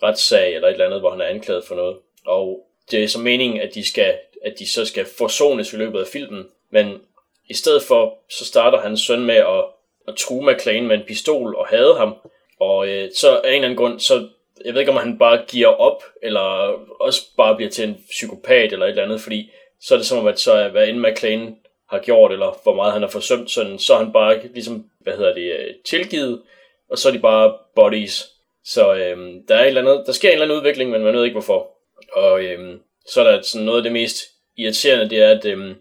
retssag 0.05 0.55
eller 0.55 0.69
et 0.69 0.73
eller 0.73 0.87
andet, 0.87 1.01
hvor 1.01 1.11
han 1.11 1.21
er 1.21 1.27
anklaget 1.27 1.65
for 1.65 1.75
noget. 1.75 1.97
Og 2.27 2.67
det 2.91 3.05
er 3.05 3.09
så 3.09 3.19
meningen, 3.19 3.61
at 3.61 3.75
de, 3.75 3.89
skal, 3.89 4.15
at 4.45 4.59
de 4.59 4.73
så 4.73 4.85
skal 4.85 5.07
forsones 5.19 5.73
i 5.73 5.77
løbet 5.77 6.01
af 6.01 6.07
filmen. 6.07 6.47
Men 6.71 7.01
i 7.49 7.55
stedet 7.55 7.83
for, 7.83 8.19
så 8.31 8.45
starter 8.45 8.81
hans 8.81 9.01
søn 9.01 9.25
med 9.25 9.35
at, 9.35 9.65
at 10.09 10.15
true 10.17 10.53
McLean 10.53 10.87
med 10.87 10.97
en 10.97 11.05
pistol 11.07 11.57
og 11.57 11.67
hade 11.67 11.95
ham. 11.97 12.15
Og 12.61 12.89
øh, 12.89 13.11
så 13.15 13.37
af 13.37 13.49
en 13.49 13.55
eller 13.55 13.65
anden 13.65 13.77
grund, 13.77 14.01
så 14.01 14.29
jeg 14.65 14.75
ved 14.75 14.81
ikke, 14.81 14.93
om 14.93 14.99
han 14.99 15.19
bare 15.19 15.45
giver 15.49 15.69
op, 15.69 16.03
eller 16.23 16.41
også 17.01 17.23
bare 17.37 17.57
bliver 17.57 17.71
til 17.71 17.89
en 17.89 18.05
psykopat 18.11 18.73
eller 18.73 18.87
et 18.87 18.91
eller 18.91 19.03
andet, 19.03 19.21
fordi 19.21 19.51
så 19.81 19.95
er 19.95 19.99
det 19.99 20.07
som 20.07 20.19
om, 20.19 20.27
at 20.27 20.41
så 20.41 20.53
er, 20.53 20.69
hvad 20.69 20.89
end 20.89 20.99
McLean 20.99 21.57
har 21.91 21.99
gjort, 21.99 22.33
eller 22.33 22.61
hvor 22.63 22.75
meget 22.75 22.93
han 22.93 23.03
har 23.03 23.09
forsømt 23.09 23.51
sådan, 23.51 23.79
så 23.79 23.95
er 23.95 23.99
han 23.99 24.13
bare 24.13 24.47
ligesom, 24.47 24.91
hvad 25.01 25.13
hedder 25.13 25.35
det, 25.35 25.53
øh, 25.53 25.75
tilgivet, 25.85 26.43
og 26.91 26.99
så 26.99 27.09
er 27.09 27.13
de 27.13 27.19
bare 27.19 27.55
bodies. 27.77 28.31
Så 28.65 28.95
øhm, 28.95 29.47
der, 29.49 29.55
er 29.55 29.63
et 29.63 29.67
eller 29.67 29.81
andet, 29.81 30.03
der 30.07 30.13
sker 30.13 30.29
en 30.29 30.33
eller 30.33 30.45
anden 30.45 30.59
udvikling, 30.59 30.91
men 30.91 31.03
man 31.03 31.15
ved 31.15 31.25
ikke 31.25 31.35
hvorfor. 31.35 31.71
Og 32.13 32.45
øhm, 32.45 32.81
så 33.07 33.21
er 33.21 33.31
der 33.31 33.43
sådan 33.43 33.65
noget 33.65 33.79
af 33.79 33.83
det 33.83 33.93
mest 33.93 34.17
irriterende, 34.57 35.11
det 35.11 35.19
er, 35.19 35.31
at 35.31 35.45
øhm, 35.45 35.75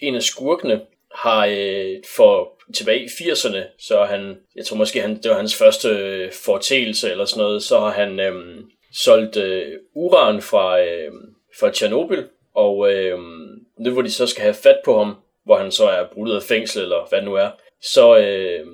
en 0.00 0.14
af 0.14 0.22
skurkene 0.22 0.80
har 1.14 1.46
øh, 1.50 1.96
for 2.16 2.52
tilbage 2.74 3.02
i 3.02 3.06
80'erne, 3.06 3.58
så 3.78 4.04
han, 4.04 4.38
jeg 4.56 4.66
tror 4.66 4.76
måske 4.76 5.00
han, 5.00 5.22
det 5.22 5.30
var 5.30 5.36
hans 5.36 5.56
første 5.56 5.88
øh, 5.88 6.32
fortælse 6.32 7.10
eller 7.10 7.24
sådan 7.24 7.42
noget, 7.42 7.62
så 7.62 7.78
har 7.78 7.90
han 7.90 8.20
øhm, 8.20 8.70
solgt 8.92 9.36
øh, 9.36 9.72
uran 9.94 10.42
fra, 10.42 10.80
øh, 10.80 11.12
fra 11.60 11.70
Tjernobyl, 11.70 12.24
og 12.54 12.92
øh, 12.92 13.18
nu 13.78 13.90
hvor 13.92 14.02
de 14.02 14.10
så 14.10 14.26
skal 14.26 14.42
have 14.42 14.54
fat 14.54 14.78
på 14.84 14.98
ham, 14.98 15.14
hvor 15.44 15.58
han 15.58 15.70
så 15.70 15.88
er 15.88 16.06
brudt 16.12 16.32
af 16.32 16.42
fængsel 16.42 16.82
eller 16.82 17.06
hvad 17.08 17.18
det 17.18 17.28
nu 17.28 17.34
er, 17.34 17.50
så, 17.82 18.18
øh, 18.18 18.66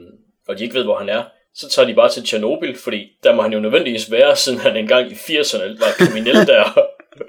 og 0.48 0.58
de 0.58 0.64
ikke 0.64 0.74
ved, 0.74 0.84
hvor 0.84 0.98
han 0.98 1.08
er, 1.08 1.24
så 1.58 1.68
tager 1.68 1.88
de 1.88 1.94
bare 1.94 2.08
til 2.08 2.24
Tjernobyl, 2.24 2.76
fordi 2.76 3.12
der 3.22 3.34
må 3.34 3.42
han 3.42 3.52
jo 3.52 3.60
nødvendigvis 3.60 4.10
være, 4.10 4.36
siden 4.36 4.58
han 4.58 4.76
engang 4.76 5.12
i 5.12 5.14
80'erne 5.14 5.80
var 5.80 5.92
kriminel 5.98 6.46
der. 6.46 6.64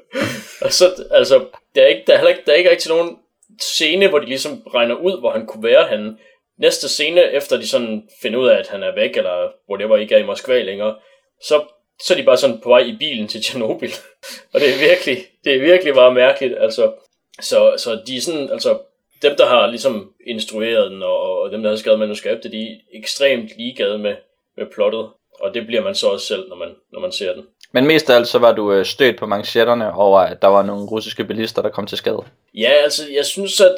og 0.65 0.73
så, 0.73 1.05
altså, 1.11 1.45
der 1.75 1.81
er, 1.81 1.87
ikke, 1.87 2.03
der, 2.07 2.17
er 2.17 2.27
ikke, 2.27 2.41
der 2.45 2.51
er 2.51 2.55
ikke 2.55 2.71
rigtig 2.71 2.91
nogen 2.91 3.17
scene, 3.59 4.07
hvor 4.07 4.19
de 4.19 4.25
ligesom 4.25 4.61
regner 4.73 4.95
ud, 4.95 5.19
hvor 5.19 5.31
han 5.31 5.45
kunne 5.45 5.63
være 5.63 5.87
henne. 5.87 6.17
Næste 6.59 6.89
scene, 6.89 7.31
efter 7.31 7.57
de 7.57 7.67
sådan 7.67 8.09
finder 8.21 8.39
ud 8.39 8.47
af, 8.47 8.57
at 8.57 8.67
han 8.67 8.83
er 8.83 8.95
væk, 8.95 9.17
eller 9.17 9.51
whatever, 9.69 9.97
ikke 9.97 10.15
er 10.15 10.19
i 10.19 10.25
Moskva 10.25 10.61
længere, 10.61 10.95
så, 11.43 11.63
så 12.03 12.13
er 12.13 12.17
de 12.17 12.23
bare 12.23 12.37
sådan 12.37 12.61
på 12.61 12.69
vej 12.69 12.79
i 12.79 12.95
bilen 12.99 13.27
til 13.27 13.43
Tjernobyl. 13.43 13.89
og 14.53 14.59
det 14.59 14.69
er 14.69 14.89
virkelig, 14.89 15.25
det 15.43 15.55
er 15.55 15.59
virkelig 15.59 15.93
bare 15.93 16.13
mærkeligt, 16.13 16.59
altså. 16.59 16.93
Så, 17.41 17.73
så 17.77 18.01
de 18.07 18.17
er 18.17 18.21
sådan, 18.21 18.49
altså, 18.51 18.79
dem, 19.21 19.36
der 19.38 19.45
har 19.45 19.68
ligesom 19.68 20.13
instrueret 20.27 20.92
den, 20.92 21.04
og, 21.04 21.42
og 21.42 21.51
dem, 21.51 21.63
der 21.63 21.69
har 21.69 21.77
skrevet 21.77 22.00
manuskriptet, 22.00 22.51
de 22.51 22.71
er 22.71 22.75
ekstremt 22.94 23.50
ligeglade 23.57 23.98
med, 23.98 24.16
med 24.57 24.66
plottet. 24.66 25.10
Og 25.39 25.54
det 25.54 25.68
bliver 25.68 25.83
man 25.83 25.95
så 25.95 26.07
også 26.07 26.25
selv, 26.25 26.50
når 26.50 26.56
man, 26.56 26.69
når 26.92 27.00
man 27.00 27.12
ser 27.12 27.33
den. 27.33 27.44
Men 27.71 27.88
mest 27.88 28.10
af 28.10 28.16
alt, 28.16 28.27
så 28.27 28.39
var 28.39 28.56
du 28.56 28.74
øh, 28.74 28.86
stødt 28.86 29.18
på 29.18 29.25
manchetterne 29.25 29.93
over, 29.93 30.20
at 30.20 30.41
der 30.41 30.48
var 30.48 30.63
nogle 30.63 30.86
russiske 30.86 31.24
bilister, 31.24 31.62
der 31.62 31.70
kom 31.70 31.88
til 31.88 31.98
skade. 31.98 32.24
Ja, 32.53 32.70
altså, 32.70 33.03
jeg 33.13 33.25
synes, 33.25 33.62
at... 33.62 33.75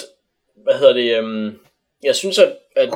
Hvad 0.63 0.73
hedder 0.73 0.93
det? 0.93 1.19
Um, 1.19 1.59
jeg 2.03 2.15
synes, 2.15 2.39
at, 2.39 2.57
at 2.75 2.89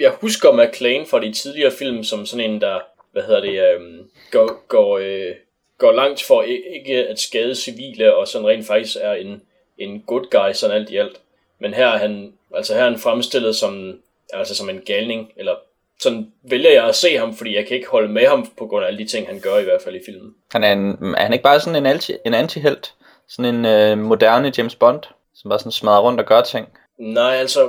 jeg 0.00 0.12
husker 0.20 0.52
McLean 0.52 1.06
fra 1.06 1.20
de 1.20 1.32
tidligere 1.32 1.70
film 1.70 2.04
som 2.04 2.26
sådan 2.26 2.50
en, 2.50 2.60
der... 2.60 2.78
Hvad 3.12 3.22
hedder 3.22 3.40
det? 3.40 3.76
Um, 3.76 4.10
går, 4.30 4.66
går, 4.68 4.98
øh, 4.98 5.34
går 5.78 5.92
langt 5.92 6.22
for 6.22 6.42
ikke 6.42 7.08
at 7.08 7.18
skade 7.18 7.54
civile, 7.54 8.14
og 8.16 8.28
sådan 8.28 8.46
rent 8.46 8.66
faktisk 8.66 8.96
er 9.00 9.12
en, 9.12 9.42
en 9.78 10.02
good 10.06 10.30
guy, 10.30 10.52
sådan 10.52 10.76
alt 10.76 10.90
i 10.90 10.96
alt. 10.96 11.20
Men 11.60 11.74
her 11.74 11.86
er 11.86 11.98
han, 11.98 12.32
altså 12.54 12.74
her 12.74 12.80
er 12.80 12.90
han 12.90 12.98
fremstillet 12.98 13.56
som, 13.56 14.00
altså 14.32 14.54
som 14.56 14.70
en 14.70 14.80
galning, 14.86 15.32
eller 15.36 15.54
sådan 16.00 16.32
vælger 16.42 16.70
jeg 16.70 16.84
at 16.88 16.94
se 16.94 17.16
ham, 17.18 17.36
fordi 17.36 17.56
jeg 17.56 17.66
kan 17.66 17.76
ikke 17.76 17.88
holde 17.88 18.08
med 18.08 18.26
ham 18.26 18.46
på 18.58 18.66
grund 18.66 18.84
af 18.84 18.88
alle 18.88 18.98
de 18.98 19.08
ting, 19.08 19.26
han 19.26 19.40
gør 19.40 19.58
i 19.58 19.64
hvert 19.64 19.82
fald 19.82 19.94
i 19.94 20.00
filmen. 20.06 20.34
Han 20.52 20.64
er, 20.64 20.72
en, 20.72 21.14
er 21.16 21.22
han 21.22 21.32
ikke 21.32 21.42
bare 21.42 21.60
sådan 21.60 21.76
en, 21.76 21.86
anti, 21.86 22.16
en 22.26 22.34
anti-helt? 22.34 22.94
Sådan 23.28 23.54
en 23.54 23.64
øh, 23.64 23.98
moderne 23.98 24.52
James 24.58 24.74
Bond, 24.74 25.02
som 25.34 25.48
bare 25.48 25.58
sådan 25.58 25.72
smadrer 25.72 26.00
rundt 26.00 26.20
og 26.20 26.26
gør 26.26 26.40
ting? 26.42 26.68
Nej, 26.98 27.34
altså, 27.34 27.60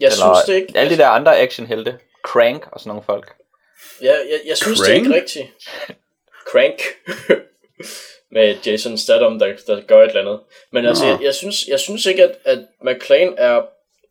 jeg 0.00 0.06
Eller 0.06 0.16
synes 0.16 0.44
det 0.46 0.54
ikke. 0.54 0.78
alle 0.78 0.92
de 0.92 0.98
der 0.98 1.08
andre 1.08 1.38
actionhelte. 1.38 1.98
Crank 2.24 2.68
og 2.72 2.80
sådan 2.80 2.88
nogle 2.88 3.02
folk. 3.06 3.32
Ja, 4.02 4.12
jeg, 4.12 4.40
jeg 4.46 4.56
synes 4.56 4.78
det 4.78 4.86
Crank? 4.88 5.06
ikke 5.06 5.14
rigtigt. 5.14 5.46
Crank. 6.50 6.80
med 8.32 8.56
Jason 8.66 8.98
Statham, 8.98 9.38
der, 9.38 9.46
der 9.66 9.80
gør 9.80 10.02
et 10.02 10.08
eller 10.08 10.20
andet. 10.20 10.40
Men 10.72 10.86
altså, 10.86 11.06
jeg, 11.06 11.18
jeg, 11.22 11.34
synes, 11.34 11.68
jeg 11.68 11.80
synes 11.80 12.06
ikke, 12.06 12.24
at, 12.24 12.38
at 12.44 12.58
McClane 12.82 13.38
er 13.38 13.62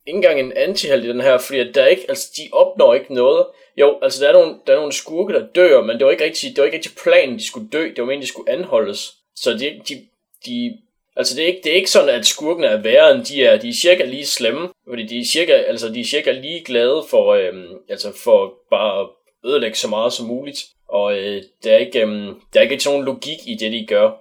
ikke 0.07 0.17
engang 0.17 0.39
en 0.39 0.53
antihelt 0.55 1.05
i 1.05 1.09
den 1.09 1.21
her, 1.21 1.37
fordi 1.37 1.59
at 1.59 1.75
der 1.75 1.81
er 1.81 1.87
ikke, 1.87 2.05
altså, 2.09 2.31
de 2.37 2.49
opnår 2.51 2.93
ikke 2.93 3.13
noget. 3.13 3.45
Jo, 3.77 3.99
altså, 4.01 4.23
der 4.23 4.29
er 4.29 4.33
nogle, 4.33 4.55
der 4.67 4.73
er 4.73 4.77
nogle 4.77 4.93
skurke, 4.93 5.33
der 5.33 5.47
dør, 5.55 5.81
men 5.81 5.97
det 5.97 6.05
var 6.05 6.11
ikke 6.11 6.23
rigtig, 6.23 6.49
det 6.49 6.57
var 6.57 6.65
ikke 6.65 6.77
rigtig 6.77 6.95
planen, 7.03 7.39
de 7.39 7.47
skulle 7.47 7.69
dø. 7.69 7.83
Det 7.83 7.97
var 7.97 8.05
meningen, 8.05 8.21
de 8.21 8.27
skulle 8.27 8.51
anholdes. 8.51 9.13
Så 9.35 9.53
de, 9.53 9.81
de, 9.89 10.05
de 10.45 10.77
Altså 11.17 11.35
det 11.35 11.43
er, 11.43 11.47
ikke, 11.47 11.61
det 11.63 11.71
er 11.71 11.75
ikke 11.75 11.91
sådan, 11.91 12.09
at 12.09 12.25
skurkene 12.25 12.67
er 12.67 12.77
værre 12.81 13.15
end 13.15 13.25
de 13.25 13.43
er. 13.43 13.57
De 13.57 13.69
er 13.69 13.73
cirka 13.73 14.05
lige 14.05 14.25
slemme, 14.25 14.69
fordi 14.89 15.05
de 15.05 15.19
er 15.19 15.25
cirka, 15.25 15.51
altså, 15.51 15.89
de 15.89 15.99
er 15.99 16.05
cirka 16.05 16.31
lige 16.31 16.63
glade 16.63 17.03
for, 17.09 17.33
øhm, 17.33 17.77
altså 17.89 18.11
for 18.23 18.53
bare 18.69 19.01
at 19.01 19.07
ødelægge 19.45 19.77
så 19.77 19.87
meget 19.87 20.13
som 20.13 20.25
muligt. 20.25 20.65
Og 20.89 21.17
øh, 21.17 21.43
der, 21.63 21.73
er 21.73 21.77
ikke, 21.77 22.01
øhm, 22.01 22.41
der 22.53 22.59
er 22.59 22.61
ikke 22.61 22.79
sådan 22.79 22.93
nogen 22.93 23.05
logik 23.05 23.39
i 23.47 23.55
det, 23.59 23.71
de 23.71 23.85
gør. 23.87 24.11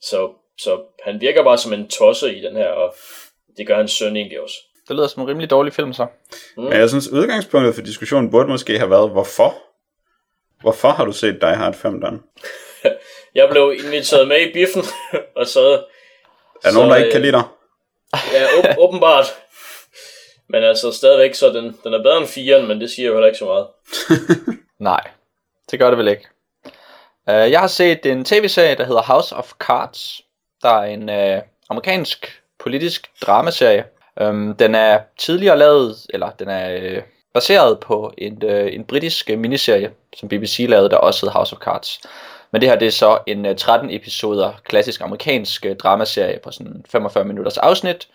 Så, 0.00 0.32
så 0.58 0.82
han 1.04 1.20
virker 1.20 1.44
bare 1.44 1.58
som 1.58 1.72
en 1.72 1.88
tosse 1.88 2.34
i 2.36 2.42
den 2.42 2.56
her, 2.56 2.68
og 2.68 2.94
det 3.56 3.66
gør 3.66 3.76
hans 3.76 3.92
søn 3.92 4.16
egentlig 4.16 4.40
også. 4.40 4.56
Det 4.88 4.96
lyder 4.96 5.06
som 5.06 5.22
en 5.22 5.28
rimelig 5.28 5.50
dårlig 5.50 5.72
film 5.72 5.92
så. 5.92 6.06
Men 6.56 6.72
jeg 6.72 6.88
synes, 6.88 7.08
udgangspunktet 7.08 7.74
for 7.74 7.82
diskussionen 7.82 8.30
burde 8.30 8.48
måske 8.48 8.78
have 8.78 8.90
været, 8.90 9.10
hvorfor? 9.10 9.54
Hvorfor 10.60 10.88
har 10.88 11.04
du 11.04 11.12
set 11.12 11.38
Die 11.40 11.54
Hard 11.54 11.74
5, 11.74 12.00
Dan? 12.00 12.20
Jeg 13.34 13.48
blev 13.50 13.74
inviteret 13.84 14.28
med 14.28 14.40
i 14.40 14.52
biffen, 14.52 14.82
og 15.36 15.46
så... 15.46 15.72
Er 15.72 15.78
der 16.62 16.70
så, 16.70 16.74
nogen, 16.74 16.90
der 16.90 16.96
ikke 16.96 17.10
kan 17.10 17.20
øh, 17.20 17.22
lide 17.22 17.32
dig? 17.32 17.42
Ja, 18.32 18.46
åb- 18.46 18.78
åbenbart. 18.78 19.26
Men 20.48 20.64
altså 20.64 20.92
stadigvæk, 20.92 21.34
så 21.34 21.48
den, 21.48 21.78
den 21.84 21.94
er 21.94 22.02
bedre 22.02 22.16
end 22.18 22.26
4'eren, 22.26 22.66
men 22.66 22.80
det 22.80 22.90
siger 22.90 23.06
jo 23.08 23.14
heller 23.14 23.26
ikke 23.26 23.38
så 23.38 23.44
meget. 23.44 23.66
Nej, 24.90 25.10
det 25.74 25.80
gør 25.80 25.90
det 25.90 25.98
vel 25.98 26.08
ikke. 26.08 26.28
Uh, 27.30 27.50
jeg 27.52 27.60
har 27.60 27.66
set 27.66 28.06
en 28.06 28.24
tv-serie, 28.24 28.74
der 28.74 28.84
hedder 28.84 29.02
House 29.02 29.36
of 29.36 29.52
Cards. 29.58 30.20
Der 30.62 30.68
er 30.68 30.84
en 30.84 31.08
uh, 31.08 31.42
amerikansk 31.70 32.42
politisk 32.58 33.10
dramaserie. 33.26 33.84
Um, 34.20 34.54
den 34.54 34.74
er 34.74 35.00
tidligere 35.18 35.58
lavet, 35.58 35.96
eller 36.10 36.30
den 36.30 36.48
er 36.48 36.96
uh, 36.96 37.02
baseret 37.34 37.80
på 37.80 38.12
en, 38.18 38.42
uh, 38.44 38.74
en 38.74 38.84
britisk 38.84 39.28
miniserie, 39.28 39.90
som 40.16 40.28
BBC 40.28 40.66
lavede, 40.68 40.90
der 40.90 40.96
også 40.96 41.26
hed 41.26 41.32
House 41.32 41.56
of 41.56 41.62
Cards. 41.62 42.00
Men 42.50 42.60
det 42.60 42.68
her 42.68 42.78
det 42.78 42.88
er 42.88 42.92
så 42.92 43.18
en 43.26 43.46
uh, 43.46 43.56
13 43.56 43.90
episoder 43.90 44.52
klassisk 44.64 45.00
amerikansk 45.00 45.66
uh, 45.70 45.76
dramaserie 45.76 46.38
på 46.44 46.50
sådan 46.50 46.84
45 46.88 47.24
minutters 47.24 47.58
afsnit. 47.58 48.08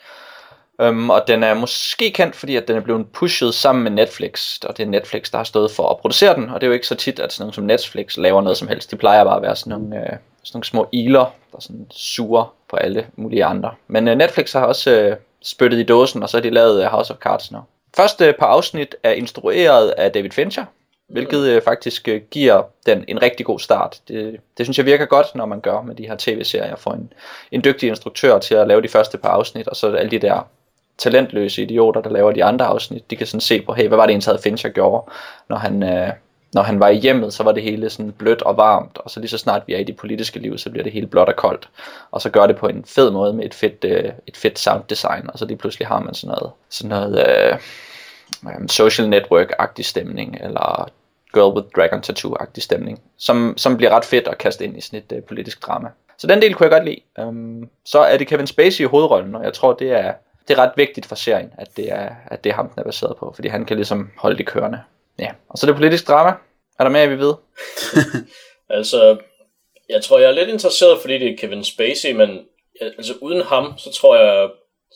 Um, 0.84 1.10
og 1.10 1.24
den 1.28 1.44
er 1.44 1.54
måske 1.54 2.12
kendt, 2.12 2.36
fordi 2.36 2.56
at 2.56 2.68
den 2.68 2.76
er 2.76 2.80
blevet 2.80 3.12
pushet 3.12 3.54
sammen 3.54 3.84
med 3.84 3.92
Netflix, 3.92 4.60
og 4.64 4.78
det 4.78 4.84
er 4.84 4.88
Netflix, 4.88 5.32
der 5.32 5.38
har 5.38 5.44
stået 5.44 5.72
for 5.72 5.90
at 5.90 5.98
producere 5.98 6.36
den, 6.36 6.50
og 6.50 6.62
det 6.62 6.68
er 6.68 6.70
jo 6.70 6.74
ikke 6.74 6.88
så 6.88 6.96
tit, 6.96 7.20
at 7.20 7.34
sådan 7.34 7.44
nogle 7.44 7.54
som 7.54 7.64
Netflix 7.64 8.18
laver 8.18 8.42
noget 8.42 8.58
som 8.58 8.68
helst. 8.68 8.92
De 8.92 8.96
plejer 8.96 9.24
bare 9.24 9.36
at 9.36 9.42
være 9.42 9.56
sådan 9.56 9.72
nogle, 9.72 9.96
uh, 9.96 10.18
sådan 10.44 10.58
nogle 10.58 10.66
små 10.66 10.90
iler, 10.92 11.34
der 11.52 11.60
sådan 11.60 11.88
suger 11.92 12.54
på 12.70 12.76
alle 12.76 13.08
mulige 13.16 13.46
andre. 13.46 13.72
Men 13.88 14.08
uh, 14.08 14.14
Netflix 14.14 14.54
har 14.54 14.66
også 14.66 15.08
uh, 15.08 15.18
spyttet 15.44 15.80
i 15.80 15.84
dåsen, 15.84 16.24
og 16.24 16.30
så 16.30 16.38
har 16.38 16.42
de 16.42 16.50
lavet 16.50 16.86
uh, 16.86 16.92
House 16.92 17.14
of 17.14 17.20
Cards 17.20 17.52
nu. 17.52 17.60
Første 17.96 18.34
par 18.40 18.48
afsnit 18.48 18.96
er 19.04 19.12
instrueret 19.12 19.90
af 19.90 20.12
David 20.12 20.32
Fincher, 20.32 20.66
hvilket 21.10 21.48
øh, 21.48 21.62
faktisk 21.62 22.08
øh, 22.08 22.22
giver 22.32 22.64
den 22.86 23.06
en 23.08 23.22
rigtig 23.22 23.46
god 23.46 23.60
start. 23.60 24.00
Det, 24.08 24.38
det 24.58 24.66
synes 24.66 24.78
jeg 24.78 24.86
virker 24.86 25.06
godt, 25.06 25.36
når 25.36 25.46
man 25.46 25.62
gør 25.62 25.82
med 25.82 25.96
de 25.96 26.08
her 26.08 26.16
tv-serier, 26.20 26.76
får 26.76 26.92
en, 26.92 27.14
en 27.52 27.64
dygtig 27.64 27.90
instruktør 27.90 28.40
til 28.40 28.56
at 28.56 28.68
lave 28.68 28.82
de 28.82 28.88
første 28.88 29.18
par 29.18 29.30
afsnit, 29.30 29.68
og 29.68 29.76
så 29.76 29.94
alle 29.94 30.12
de 30.12 30.20
der 30.20 30.48
talentløse 31.00 31.62
idioter, 31.62 32.02
der 32.02 32.10
laver 32.10 32.32
de 32.32 32.44
andre 32.44 32.66
afsnit, 32.66 33.12
de 33.12 33.16
kan 33.16 33.28
sådan 33.28 33.42
se 33.42 33.62
på, 33.62 33.74
hey, 33.74 33.88
hvad 33.88 33.98
var 33.98 34.06
det 34.06 34.12
egentlig, 34.12 34.28
havde 34.28 34.42
Fincher 34.42 34.70
gjorde, 34.70 35.12
når 35.50 35.58
han, 35.58 35.84
øh, 35.84 36.10
når 36.54 36.62
han 36.62 36.80
var 36.80 36.88
i 36.88 36.96
hjemmet, 36.96 37.34
så 37.34 37.44
var 37.44 37.52
det 37.52 37.64
hele 37.64 37.90
sådan 37.90 38.12
blødt 38.12 38.42
og 38.42 38.58
varmt, 38.58 38.98
og 38.98 39.10
så 39.10 39.20
lige 39.20 39.30
så 39.30 39.38
snart 39.38 39.64
vi 39.68 39.74
er 39.74 39.78
i 39.78 39.84
det 39.84 39.98
politiske 39.98 40.40
liv, 40.40 40.58
så 40.58 40.70
bliver 40.70 40.84
det 40.84 40.94
hele 40.94 41.08
blåt 41.08 41.28
og 41.28 41.36
koldt, 41.36 41.70
og 42.12 42.22
så 42.22 42.30
gør 42.30 42.48
det 42.48 42.56
på 42.56 42.68
en 42.68 42.84
fed 42.86 43.12
måde 43.12 43.34
med 43.34 43.46
et 43.46 43.54
fedt, 43.54 43.84
øh, 43.84 44.12
et 44.28 44.38
fedt 44.38 44.60
sound 44.60 44.84
design, 44.90 45.30
og 45.34 45.40
så 45.40 45.46
lige 45.46 45.58
pludselig 45.58 45.88
har 45.88 46.00
man 46.00 46.14
sådan 46.14 46.36
noget, 46.36 46.52
sådan 46.70 46.90
noget 46.90 47.28
øh, 47.28 47.58
øh, 48.46 48.68
social 48.68 49.14
network-agtig 49.14 49.84
stemning, 49.84 50.38
eller 50.42 50.90
Girl 51.34 51.56
with 51.58 51.68
Dragon 51.76 52.00
Tattoo-agtig 52.00 52.62
stemning, 52.62 53.02
som, 53.18 53.54
som 53.58 53.78
bliver 53.78 53.92
ret 53.92 54.06
fedt 54.06 54.28
at 54.28 54.38
kaste 54.38 54.64
ind 54.64 54.78
i 54.78 54.82
sådan 54.82 55.00
et 55.00 55.18
øh, 55.18 55.24
politisk 55.24 55.68
drama. 55.68 55.90
Så 56.18 56.28
den 56.28 56.42
del 56.42 56.54
kunne 56.54 56.64
jeg 56.64 56.72
godt 56.72 56.86
lide. 56.86 57.28
Um, 57.28 57.70
så 57.86 58.00
er 58.00 58.18
det 58.18 58.28
Kevin 58.28 58.48
Spacey 58.48 58.84
i 58.84 58.88
hovedrollen, 58.88 59.36
og 59.36 59.44
jeg 59.44 59.54
tror, 59.54 59.74
det 59.74 59.92
er, 59.92 60.14
det 60.50 60.58
er 60.58 60.62
ret 60.62 60.72
vigtigt 60.76 61.06
for 61.06 61.16
serien, 61.16 61.52
at 61.58 61.68
det, 61.78 61.92
er, 61.92 62.10
at 62.28 62.44
det 62.44 62.50
er 62.50 62.54
ham, 62.54 62.70
den 62.70 62.80
er 62.80 62.84
baseret 62.84 63.18
på, 63.18 63.32
fordi 63.36 63.48
han 63.48 63.66
kan 63.66 63.78
ligesom 63.78 64.12
holde 64.18 64.38
det 64.38 64.48
kørende. 64.48 64.82
Ja, 65.20 65.32
og 65.50 65.58
så 65.58 65.66
det 65.66 65.76
politisk 65.76 66.08
drama. 66.08 66.30
Er 66.80 66.84
der 66.84 66.90
mere, 66.90 67.10
vi 67.10 67.20
ved? 67.20 67.34
Altså, 68.72 69.18
jeg 69.90 70.04
tror, 70.04 70.20
jeg 70.20 70.28
er 70.28 70.32
lidt 70.32 70.50
interesseret, 70.50 71.02
fordi 71.02 71.14
det 71.14 71.32
er 71.32 71.38
Kevin 71.38 71.64
Spacey, 71.64 72.12
men 72.12 72.46
altså 72.82 73.14
uden 73.22 73.42
ham, 73.42 73.78
så 73.78 73.92
tror 73.94 74.16
jeg, 74.16 74.50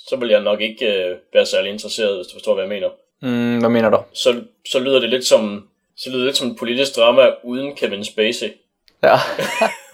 så 0.08 0.16
vil 0.16 0.30
jeg 0.30 0.42
nok 0.42 0.62
ikke 0.62 0.86
øh, 0.86 1.18
være 1.34 1.46
særlig 1.46 1.72
interesseret, 1.72 2.16
hvis 2.16 2.28
du 2.28 2.34
forstår, 2.34 2.54
hvad 2.54 2.64
jeg 2.64 2.70
mener. 2.70 2.90
Mm, 3.22 3.60
hvad 3.60 3.70
mener 3.70 3.90
du? 3.90 3.98
Så, 4.14 4.42
så 4.72 4.80
lyder 4.80 5.00
det 5.00 5.10
lidt 5.10 5.26
som, 5.26 5.68
så 5.98 6.10
lyder 6.10 6.20
det 6.20 6.26
lidt 6.26 6.38
som 6.38 6.48
et 6.48 6.58
politisk 6.58 6.96
drama 6.96 7.30
uden 7.44 7.76
Kevin 7.76 8.06
Spacey. 8.06 8.48
Ja. 9.04 9.16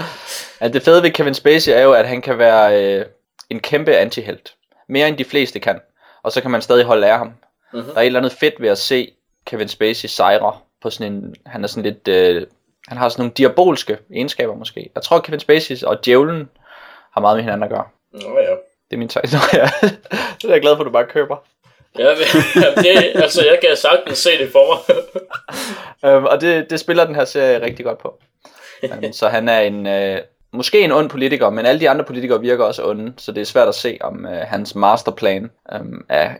ja, 0.60 0.68
det 0.68 0.82
fede 0.82 1.02
ved 1.02 1.10
Kevin 1.10 1.34
Spacey 1.34 1.72
er 1.72 1.82
jo, 1.82 1.92
at 1.92 2.08
han 2.08 2.22
kan 2.22 2.38
være 2.38 2.84
øh, 2.84 3.06
en 3.50 3.60
kæmpe 3.60 3.96
antihelt. 3.96 4.54
Mere 4.88 5.08
end 5.08 5.16
de 5.18 5.24
fleste 5.24 5.60
kan. 5.60 5.80
Og 6.22 6.32
så 6.32 6.40
kan 6.40 6.50
man 6.50 6.62
stadig 6.62 6.84
holde 6.84 7.06
af 7.06 7.18
ham. 7.18 7.32
Mhm. 7.72 7.82
Der 7.84 7.94
er 7.94 8.00
et 8.00 8.06
eller 8.06 8.20
andet 8.20 8.32
fedt 8.32 8.60
ved 8.60 8.68
at 8.68 8.78
se 8.78 9.12
Kevin 9.46 9.68
Spacey 9.68 10.06
sejre 10.08 10.52
på 10.82 10.90
sådan 10.90 11.12
en... 11.12 11.34
Han 11.46 11.64
er 11.64 11.68
sådan 11.68 11.82
lidt... 11.82 12.08
Øh, 12.08 12.46
han 12.88 12.98
har 12.98 13.08
sådan 13.08 13.20
nogle 13.22 13.32
diabolske 13.36 13.98
egenskaber 14.14 14.54
måske. 14.54 14.90
Jeg 14.94 15.02
tror, 15.02 15.20
Kevin 15.20 15.40
Spacey 15.40 15.82
og 15.84 16.04
djævlen 16.04 16.48
har 17.12 17.20
meget 17.20 17.36
med 17.36 17.42
hinanden 17.44 17.62
at 17.62 17.70
gøre. 17.70 17.84
Nå 18.12 18.38
ja. 18.38 18.50
Det 18.90 18.96
er 18.96 18.98
min 18.98 19.08
tøj. 19.08 19.22
Nå 19.32 19.38
ja, 19.52 19.68
det 20.42 20.44
er 20.44 20.52
jeg 20.52 20.60
glad 20.60 20.76
for, 20.76 20.80
at 20.80 20.86
du 20.86 20.90
bare 20.90 21.06
køber. 21.06 21.36
Ja, 21.98 22.04
men- 22.14 22.84
det, 22.84 23.22
altså 23.22 23.44
jeg 23.44 23.58
kan 23.60 23.76
sagtens 23.76 24.18
se 24.18 24.30
det 24.38 24.52
for 24.52 24.90
mig. 24.90 26.14
Øhm, 26.14 26.24
og 26.24 26.40
det, 26.40 26.70
det 26.70 26.80
spiller 26.80 27.04
den 27.04 27.14
her 27.14 27.24
serie 27.24 27.62
rigtig 27.62 27.84
godt 27.84 27.98
på. 27.98 28.18
Um, 28.82 29.12
så 29.12 29.28
han 29.28 29.48
er 29.48 29.60
en, 29.60 29.86
øh, 29.86 30.18
måske 30.52 30.80
en 30.80 30.92
ond 30.92 31.10
politiker, 31.10 31.50
men 31.50 31.66
alle 31.66 31.80
de 31.80 31.90
andre 31.90 32.04
politikere 32.04 32.40
virker 32.40 32.64
også 32.64 32.86
onde, 32.86 33.12
så 33.16 33.32
det 33.32 33.40
er 33.40 33.44
svært 33.44 33.68
at 33.68 33.74
se, 33.74 33.98
om 34.00 34.26
øh, 34.26 34.32
hans 34.32 34.74
masterplan 34.74 35.50
um, 35.80 36.04
er 36.08 36.34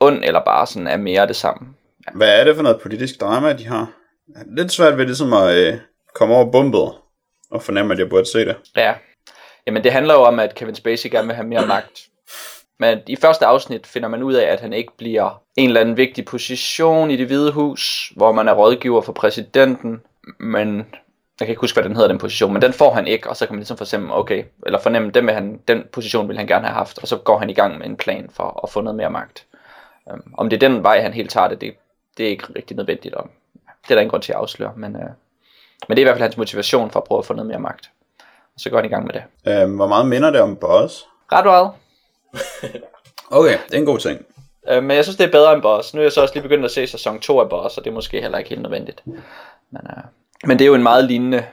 ond, 0.00 0.24
eller 0.24 0.44
bare 0.44 0.66
sådan 0.66 0.86
er 0.86 0.96
mere 0.96 1.26
det 1.26 1.36
samme. 1.36 1.68
Hvad 2.14 2.40
er 2.40 2.44
det 2.44 2.56
for 2.56 2.62
noget 2.62 2.80
politisk 2.80 3.20
drama, 3.20 3.52
de 3.52 3.66
har? 3.66 3.92
Er 4.36 4.42
Lidt 4.56 4.72
svært 4.72 4.98
ved 4.98 5.06
ligesom 5.06 5.32
at 5.32 5.54
øh, 5.54 5.74
komme 6.14 6.34
over 6.34 6.50
bumpet 6.50 6.92
og 7.50 7.62
fornemme, 7.62 7.92
at 7.92 7.98
jeg 7.98 8.08
burde 8.08 8.30
se 8.30 8.38
det. 8.38 8.56
Ja, 8.76 8.94
jamen 9.66 9.84
det 9.84 9.92
handler 9.92 10.14
jo 10.14 10.20
om, 10.20 10.38
at 10.38 10.54
Kevin 10.54 10.74
Spacey 10.74 11.10
gerne 11.10 11.26
vil 11.26 11.36
have 11.36 11.48
mere 11.48 11.66
magt. 11.66 12.08
Men 12.80 12.98
i 13.06 13.16
første 13.16 13.46
afsnit 13.46 13.86
finder 13.86 14.08
man 14.08 14.22
ud 14.22 14.34
af, 14.34 14.46
at 14.46 14.60
han 14.60 14.72
ikke 14.72 14.92
bliver 14.96 15.42
en 15.56 15.68
eller 15.68 15.80
anden 15.80 15.96
vigtig 15.96 16.24
position 16.24 17.10
i 17.10 17.16
det 17.16 17.26
hvide 17.26 17.52
hus, 17.52 18.12
hvor 18.16 18.32
man 18.32 18.48
er 18.48 18.52
rådgiver 18.52 19.00
for 19.00 19.12
præsidenten, 19.12 20.00
men 20.40 20.86
jeg 21.40 21.46
kan 21.46 21.52
ikke 21.52 21.60
huske, 21.60 21.76
hvad 21.76 21.84
den 21.84 21.96
hedder, 21.96 22.08
den 22.08 22.18
position, 22.18 22.52
men 22.52 22.62
den 22.62 22.72
får 22.72 22.94
han 22.94 23.06
ikke, 23.06 23.30
og 23.30 23.36
så 23.36 23.46
kan 23.46 23.54
man 23.54 23.58
ligesom 23.58 23.76
fornemme, 23.76 24.14
okay, 24.14 24.44
eller 24.66 24.78
fornemme, 24.78 25.10
den, 25.10 25.26
vil 25.26 25.34
han, 25.34 25.60
den 25.68 25.84
position 25.92 26.28
vil 26.28 26.36
han 26.36 26.46
gerne 26.46 26.66
have 26.66 26.74
haft, 26.74 26.98
og 26.98 27.08
så 27.08 27.16
går 27.16 27.38
han 27.38 27.50
i 27.50 27.54
gang 27.54 27.78
med 27.78 27.86
en 27.86 27.96
plan 27.96 28.30
for 28.32 28.60
at 28.64 28.70
få 28.70 28.80
noget 28.80 28.96
mere 28.96 29.10
magt. 29.10 29.46
Um, 30.12 30.34
om 30.38 30.50
det 30.50 30.62
er 30.62 30.68
den 30.68 30.82
vej, 30.82 31.00
han 31.00 31.12
helt 31.12 31.30
tager 31.30 31.48
det, 31.48 31.60
det, 31.60 31.74
det 32.16 32.26
er 32.26 32.30
ikke 32.30 32.44
rigtig 32.56 32.76
nødvendigt, 32.76 33.14
og 33.14 33.30
det 33.64 33.90
er 33.90 33.94
der 33.94 34.00
ingen 34.00 34.10
grund 34.10 34.22
til 34.22 34.32
at 34.32 34.38
afsløre, 34.38 34.72
men, 34.76 34.96
uh, 34.96 35.02
men 35.88 35.96
det 35.96 35.98
er 35.98 36.00
i 36.00 36.02
hvert 36.02 36.14
fald 36.14 36.22
hans 36.22 36.36
motivation 36.36 36.90
for 36.90 37.00
at 37.00 37.04
prøve 37.04 37.18
at 37.18 37.26
få 37.26 37.34
noget 37.34 37.48
mere 37.48 37.60
magt. 37.60 37.90
Og 38.54 38.60
så 38.60 38.70
går 38.70 38.76
han 38.76 38.86
i 38.86 38.88
gang 38.88 39.06
med 39.06 39.12
det. 39.12 39.22
Øh, 39.52 39.74
hvor 39.74 39.86
meget 39.86 40.06
minder 40.06 40.30
det 40.30 40.40
om 40.40 40.56
Boss? 40.56 41.06
Ret 41.32 41.44
meget. 41.44 41.70
Okay, 43.30 43.58
det 43.66 43.74
er 43.74 43.78
en 43.78 43.86
god 43.86 43.98
ting. 43.98 44.26
Øh, 44.68 44.82
men 44.82 44.96
jeg 44.96 45.04
synes, 45.04 45.16
det 45.16 45.26
er 45.26 45.30
bedre 45.30 45.52
end 45.52 45.62
Boss. 45.62 45.94
Nu 45.94 46.00
er 46.00 46.04
jeg 46.04 46.12
så 46.12 46.22
også 46.22 46.34
lige 46.34 46.42
begyndt 46.42 46.64
at 46.64 46.70
se 46.70 46.86
sæson 46.86 47.20
2 47.20 47.40
af 47.40 47.48
Boss, 47.48 47.78
og 47.78 47.84
det 47.84 47.90
er 47.90 47.94
måske 47.94 48.20
heller 48.20 48.38
ikke 48.38 48.50
helt 48.50 48.62
nødvendigt. 48.62 49.02
Men, 49.70 49.82
øh, 49.86 50.02
men 50.44 50.58
det 50.58 50.64
er 50.64 50.66
jo 50.66 50.74
en 50.74 50.82
meget 50.82 51.04
lignende 51.04 51.46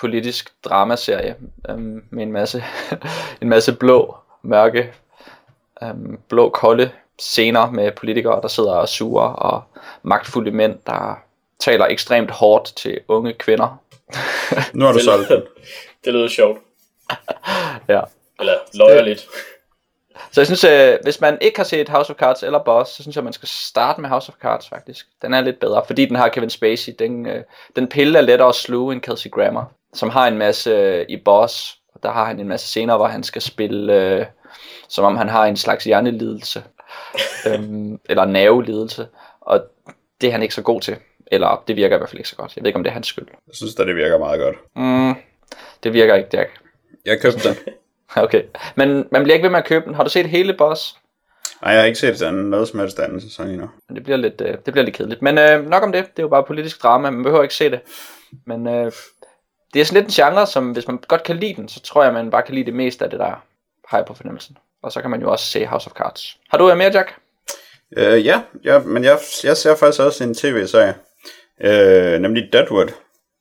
politisk 0.00 0.52
dramaserie 0.64 1.36
øh, 1.68 1.78
med 2.10 2.22
en 2.22 2.32
masse, 2.32 2.64
en 3.42 3.48
masse 3.48 3.72
blå, 3.72 4.16
mørke, 4.42 4.92
øh, 5.82 5.88
blå, 6.28 6.50
kolde 6.50 6.90
scener 7.18 7.70
med 7.70 7.92
politikere, 7.92 8.42
der 8.42 8.48
sidder 8.48 8.72
og 8.72 8.88
suger, 8.88 9.22
og 9.22 9.62
magtfulde 10.02 10.50
mænd, 10.50 10.78
der 10.86 11.22
taler 11.60 11.86
ekstremt 11.86 12.30
hårdt 12.30 12.76
til 12.76 13.00
unge 13.08 13.32
kvinder. 13.32 13.82
Nu 14.72 14.84
har 14.84 14.92
du 14.92 14.98
solgt 14.98 15.28
den. 15.28 15.42
det 16.04 16.12
lyder 16.12 16.28
sjovt. 16.28 16.58
Ja. 17.88 18.00
Eller 18.40 18.54
løjer 18.74 19.02
lidt. 19.02 19.26
Så 20.32 20.40
jeg 20.40 20.46
synes, 20.46 20.64
øh, 20.64 20.98
hvis 21.02 21.20
man 21.20 21.38
ikke 21.40 21.58
har 21.58 21.64
set 21.64 21.88
House 21.88 22.10
of 22.10 22.16
Cards 22.16 22.42
eller 22.42 22.64
Boss, 22.64 22.90
så 22.90 23.02
synes 23.02 23.16
jeg, 23.16 23.24
man 23.24 23.32
skal 23.32 23.48
starte 23.48 24.00
med 24.00 24.08
House 24.08 24.32
of 24.32 24.38
Cards 24.42 24.68
faktisk. 24.68 25.06
Den 25.22 25.34
er 25.34 25.40
lidt 25.40 25.60
bedre, 25.60 25.82
fordi 25.86 26.06
den 26.06 26.16
har 26.16 26.28
Kevin 26.28 26.50
Spacey. 26.50 26.92
Den, 26.98 27.26
øh, 27.26 27.42
den 27.76 27.88
pille 27.88 28.18
er 28.18 28.22
lettere 28.22 28.48
at 28.48 28.54
sluge 28.54 28.92
end 28.92 29.02
Kelsey 29.02 29.30
Grammer, 29.30 29.64
som 29.94 30.10
har 30.10 30.28
en 30.28 30.38
masse 30.38 30.70
øh, 30.70 31.06
i 31.08 31.16
Boss. 31.16 31.78
Og 31.94 32.02
der 32.02 32.10
har 32.10 32.24
han 32.24 32.40
en 32.40 32.48
masse 32.48 32.66
scener, 32.66 32.96
hvor 32.96 33.06
han 33.06 33.22
skal 33.22 33.42
spille, 33.42 33.94
øh, 33.94 34.26
som 34.88 35.04
om 35.04 35.16
han 35.16 35.28
har 35.28 35.46
en 35.46 35.56
slags 35.56 35.84
hjernelidelse. 35.84 36.62
øhm, 37.46 38.00
eller 38.08 38.24
nervelidelse. 38.24 39.06
Og 39.40 39.60
det 40.20 40.26
er 40.26 40.32
han 40.32 40.42
ikke 40.42 40.54
så 40.54 40.62
god 40.62 40.80
til. 40.80 40.96
Eller 41.26 41.64
det 41.68 41.76
virker 41.76 41.96
i 41.96 41.98
hvert 41.98 42.10
fald 42.10 42.18
ikke 42.18 42.28
så 42.28 42.36
godt. 42.36 42.56
Jeg 42.56 42.62
ved 42.62 42.68
ikke, 42.68 42.76
om 42.76 42.82
det 42.82 42.90
er 42.90 42.94
hans 42.94 43.06
skyld. 43.06 43.26
Jeg 43.46 43.54
synes 43.54 43.74
da, 43.74 43.84
det 43.84 43.96
virker 43.96 44.18
meget 44.18 44.40
godt. 44.40 44.56
Mm, 44.76 45.14
det 45.82 45.92
virker 45.92 46.14
ikke, 46.14 46.28
Jack. 46.32 46.50
Jeg 47.06 47.20
købte 47.20 47.48
den. 47.48 47.56
Okay. 48.16 48.42
Men 48.76 49.08
man 49.10 49.22
bliver 49.22 49.34
ikke 49.34 49.42
ved 49.42 49.50
med 49.50 49.58
at 49.58 49.64
købe 49.64 49.84
den. 49.84 49.94
Har 49.94 50.04
du 50.04 50.10
set 50.10 50.26
hele 50.26 50.54
Boss? 50.54 50.96
Nej, 51.62 51.72
jeg 51.72 51.80
har 51.80 51.86
ikke 51.86 51.98
set 51.98 52.20
den 52.20 52.34
noget 52.34 52.68
som 52.68 52.80
helst 52.80 52.98
anden 52.98 53.20
sæson 53.20 53.48
endnu. 53.48 53.70
Det 53.94 54.02
bliver 54.02 54.16
lidt, 54.16 54.40
øh, 54.40 54.56
det 54.66 54.72
bliver 54.72 54.84
lidt 54.84 54.96
kedeligt. 54.96 55.22
Men 55.22 55.38
øh, 55.38 55.66
nok 55.66 55.82
om 55.82 55.92
det. 55.92 56.04
Det 56.04 56.18
er 56.18 56.22
jo 56.22 56.28
bare 56.28 56.44
politisk 56.44 56.82
drama. 56.82 57.10
Man 57.10 57.22
behøver 57.22 57.42
ikke 57.42 57.54
se 57.54 57.70
det. 57.70 57.80
Men 58.46 58.68
øh, 58.68 58.92
det 59.74 59.80
er 59.80 59.84
sådan 59.84 60.02
lidt 60.02 60.18
en 60.18 60.24
genre, 60.24 60.46
som 60.46 60.70
hvis 60.72 60.86
man 60.86 60.98
godt 61.08 61.22
kan 61.22 61.36
lide 61.36 61.54
den, 61.54 61.68
så 61.68 61.80
tror 61.80 62.04
jeg, 62.04 62.12
man 62.12 62.30
bare 62.30 62.42
kan 62.42 62.54
lide 62.54 62.66
det 62.66 62.74
meste 62.74 63.04
af 63.04 63.10
det 63.10 63.20
der, 63.20 63.44
har 63.88 63.98
jeg 63.98 64.06
på 64.06 64.14
fornemmelsen. 64.14 64.56
Og 64.82 64.92
så 64.92 65.00
kan 65.00 65.10
man 65.10 65.20
jo 65.20 65.30
også 65.30 65.46
se 65.46 65.66
House 65.66 65.90
of 65.90 65.96
Cards. 65.96 66.38
Har 66.48 66.58
du 66.58 66.70
øh, 66.70 66.76
mere, 66.76 66.90
Jack? 66.94 67.14
Øh, 67.96 68.26
ja, 68.26 68.42
ja, 68.64 68.78
men 68.78 69.04
jeg, 69.04 69.18
jeg 69.44 69.56
ser 69.56 69.76
faktisk 69.76 70.00
også 70.00 70.24
en 70.24 70.34
tv-serie, 70.34 70.94
øh, 71.60 72.20
nemlig 72.20 72.48
Deadwood, 72.52 72.88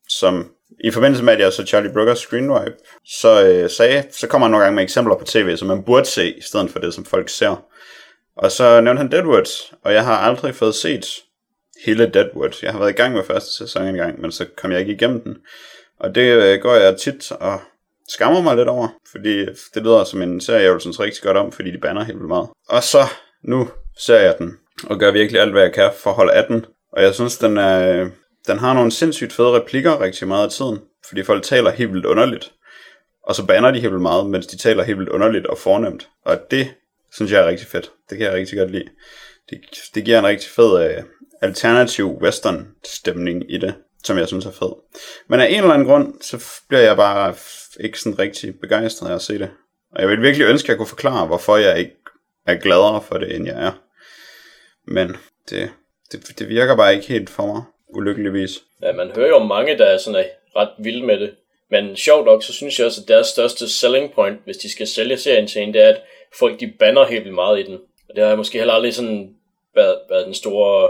som 0.10 0.51
i 0.84 0.92
forbindelse 0.92 1.24
med, 1.24 1.34
at 1.34 1.40
jeg 1.40 1.54
så 1.54 1.66
Charlie 1.66 1.94
Brookers 1.94 2.20
Screenwipe, 2.20 2.76
så, 3.06 3.46
øh, 3.46 3.70
sagde, 3.70 4.04
så 4.12 4.28
kommer 4.28 4.48
han 4.48 4.52
nogle 4.52 4.64
gange 4.64 4.76
med 4.76 4.84
eksempler 4.84 5.16
på 5.16 5.26
tv, 5.26 5.58
som 5.58 5.68
man 5.68 5.84
burde 5.84 6.06
se, 6.06 6.38
i 6.38 6.42
stedet 6.42 6.72
for 6.72 6.80
det, 6.80 6.94
som 6.94 7.06
folk 7.06 7.30
ser. 7.30 7.66
Og 8.38 8.52
så 8.52 8.82
nævnte 8.82 9.02
han 9.02 9.12
Deadwood, 9.12 9.76
og 9.84 9.94
jeg 9.94 10.06
har 10.06 10.18
aldrig 10.18 10.56
fået 10.56 10.76
set 10.76 11.06
hele 11.86 12.12
Deadwood. 12.14 12.60
Jeg 12.64 12.72
har 12.72 12.80
været 12.80 12.90
i 12.90 12.94
gang 12.94 13.14
med 13.14 13.24
første 13.24 13.58
sæson 13.58 13.88
en 13.88 13.96
gang, 13.96 14.22
men 14.22 14.32
så 14.32 14.46
kom 14.58 14.72
jeg 14.72 14.80
ikke 14.80 14.94
igennem 14.94 15.22
den. 15.22 15.38
Og 16.00 16.16
det 16.16 16.22
øh, 16.22 16.60
går 16.62 16.76
jeg 16.76 16.98
tit 16.98 17.32
og 17.32 17.62
skammer 18.10 18.42
mig 18.42 18.56
lidt 18.56 18.68
over, 18.68 18.88
fordi 19.12 19.38
øh, 19.38 19.56
det 19.74 19.84
lyder 19.84 20.04
som 20.04 20.22
en 20.22 20.42
serie, 20.42 20.64
jeg 20.64 20.74
vil 20.74 20.82
synes 20.82 21.00
rigtig 21.00 21.24
godt 21.24 21.38
om, 21.38 21.52
fordi 21.52 21.72
de 21.72 21.78
banner 21.78 22.04
helt 22.04 22.18
vildt 22.18 22.28
meget. 22.28 22.50
Og 22.70 22.84
så, 22.84 23.00
nu 23.44 23.70
ser 23.98 24.20
jeg 24.20 24.36
den, 24.38 24.58
og 24.90 25.00
gør 25.00 25.12
virkelig 25.12 25.42
alt, 25.42 25.52
hvad 25.52 25.62
jeg 25.62 25.74
kan 25.74 25.90
for 26.04 26.10
at 26.10 26.16
holde 26.16 26.34
af 26.34 26.46
den. 26.48 26.66
Og 26.94 27.04
jeg 27.04 27.14
synes, 27.14 27.38
den, 27.38 27.58
er, 27.58 28.02
øh, 28.02 28.10
den 28.48 28.60
har 28.60 28.74
nogle 28.74 28.92
sindssygt 28.92 29.34
fede 29.34 29.52
replikker 29.52 30.02
rigtig 30.02 30.28
meget 30.28 30.44
af 30.44 30.52
tiden, 30.52 30.80
fordi 31.08 31.24
folk 31.24 31.44
taler 31.44 31.72
helt 31.72 31.94
vildt 31.94 32.06
underligt. 32.06 32.52
Og 33.24 33.36
så 33.36 33.46
banner 33.46 33.72
de 33.72 33.80
helt 33.80 33.92
vildt 33.92 34.02
meget, 34.02 34.30
mens 34.30 34.48
de 34.48 34.58
taler 34.58 34.84
helt 34.84 34.98
vildt 34.98 35.10
underligt 35.10 35.48
og 35.48 35.58
fornemt. 35.58 36.10
Og 36.26 36.52
det 36.52 36.74
synes 37.14 37.32
jeg 37.32 37.42
er 37.42 37.48
rigtig 37.48 37.68
fedt. 37.68 37.92
Det 38.10 38.18
kan 38.18 38.28
jeg 38.28 38.36
rigtig 38.36 38.58
godt 38.58 38.72
lide. 38.72 38.90
Det, 39.50 39.60
det 39.96 40.06
giver 40.06 40.20
en 40.20 40.26
rigtig 40.26 40.50
fed 40.50 40.98
uh, 40.98 41.04
alternativ 41.42 42.12
western 42.22 42.68
stemning 42.86 43.52
i 43.52 43.58
det, 43.58 43.74
som 44.04 44.18
jeg 44.18 44.28
synes 44.28 44.46
er 44.46 44.52
fed. 44.52 44.74
Men 45.28 45.40
af 45.40 45.48
en 45.50 45.58
eller 45.58 45.74
anden 45.74 45.88
grund, 45.88 46.14
så 46.22 46.46
bliver 46.68 46.82
jeg 46.82 46.96
bare 46.96 47.36
ikke 47.80 48.00
sådan 48.00 48.20
rigtig 48.20 48.60
begejstret 48.60 49.10
af 49.10 49.16
at 49.16 49.22
se 49.22 49.40
det. 49.40 49.50
Og 49.96 50.02
jeg 50.02 50.10
vil 50.10 50.22
virkelig 50.22 50.48
ønske, 50.48 50.66
at 50.66 50.70
jeg 50.70 50.78
kunne 50.78 50.88
forklare, 50.88 51.28
hvorfor 51.28 51.58
jeg 51.58 51.80
ikke 51.80 51.96
er 52.46 52.56
gladere 52.56 53.02
for 53.02 53.18
det, 53.18 53.36
end 53.36 53.46
jeg 53.46 53.66
er. 53.66 53.72
Men 54.88 55.18
det, 55.50 55.72
det, 56.12 56.40
det 56.40 56.50
virker 56.50 56.76
bare 56.76 56.96
ikke 56.96 57.08
helt 57.08 57.30
for 57.30 57.46
mig, 57.46 57.64
ulykkeligvis. 57.94 58.52
Ja, 58.84 58.92
man 58.92 59.12
hører 59.16 59.28
jo 59.28 59.36
om 59.36 59.48
mange, 59.48 59.78
der 59.78 59.86
er 59.86 59.98
sådan 59.98 60.20
er 60.20 60.60
ret 60.60 60.70
vilde 60.78 61.06
med 61.06 61.20
det. 61.20 61.36
Men 61.72 61.96
sjovt 61.96 62.26
nok, 62.26 62.44
så 62.44 62.54
synes 62.54 62.80
jeg 62.80 62.88
også, 62.88 63.02
at 63.02 63.08
deres 63.08 63.28
største 63.28 63.70
selling 63.70 64.14
point, 64.14 64.40
hvis 64.46 64.58
de 64.58 64.72
skal 64.72 64.88
sælge 64.88 65.18
serien 65.18 65.48
til 65.48 65.62
en, 65.62 65.74
det 65.74 65.84
er, 65.84 65.90
at 65.90 66.02
folk 66.40 66.60
de 66.60 66.74
banner 66.80 67.06
helt 67.06 67.24
vildt 67.24 67.36
meget 67.36 67.60
i 67.60 67.64
den. 67.64 67.80
Og 68.10 68.16
det 68.16 68.24
har 68.24 68.36
måske 68.36 68.58
heller 68.58 68.74
aldrig 68.74 68.94
sådan 68.94 69.30
været, 69.76 69.98
været 70.10 70.26
den 70.26 70.34
store 70.34 70.90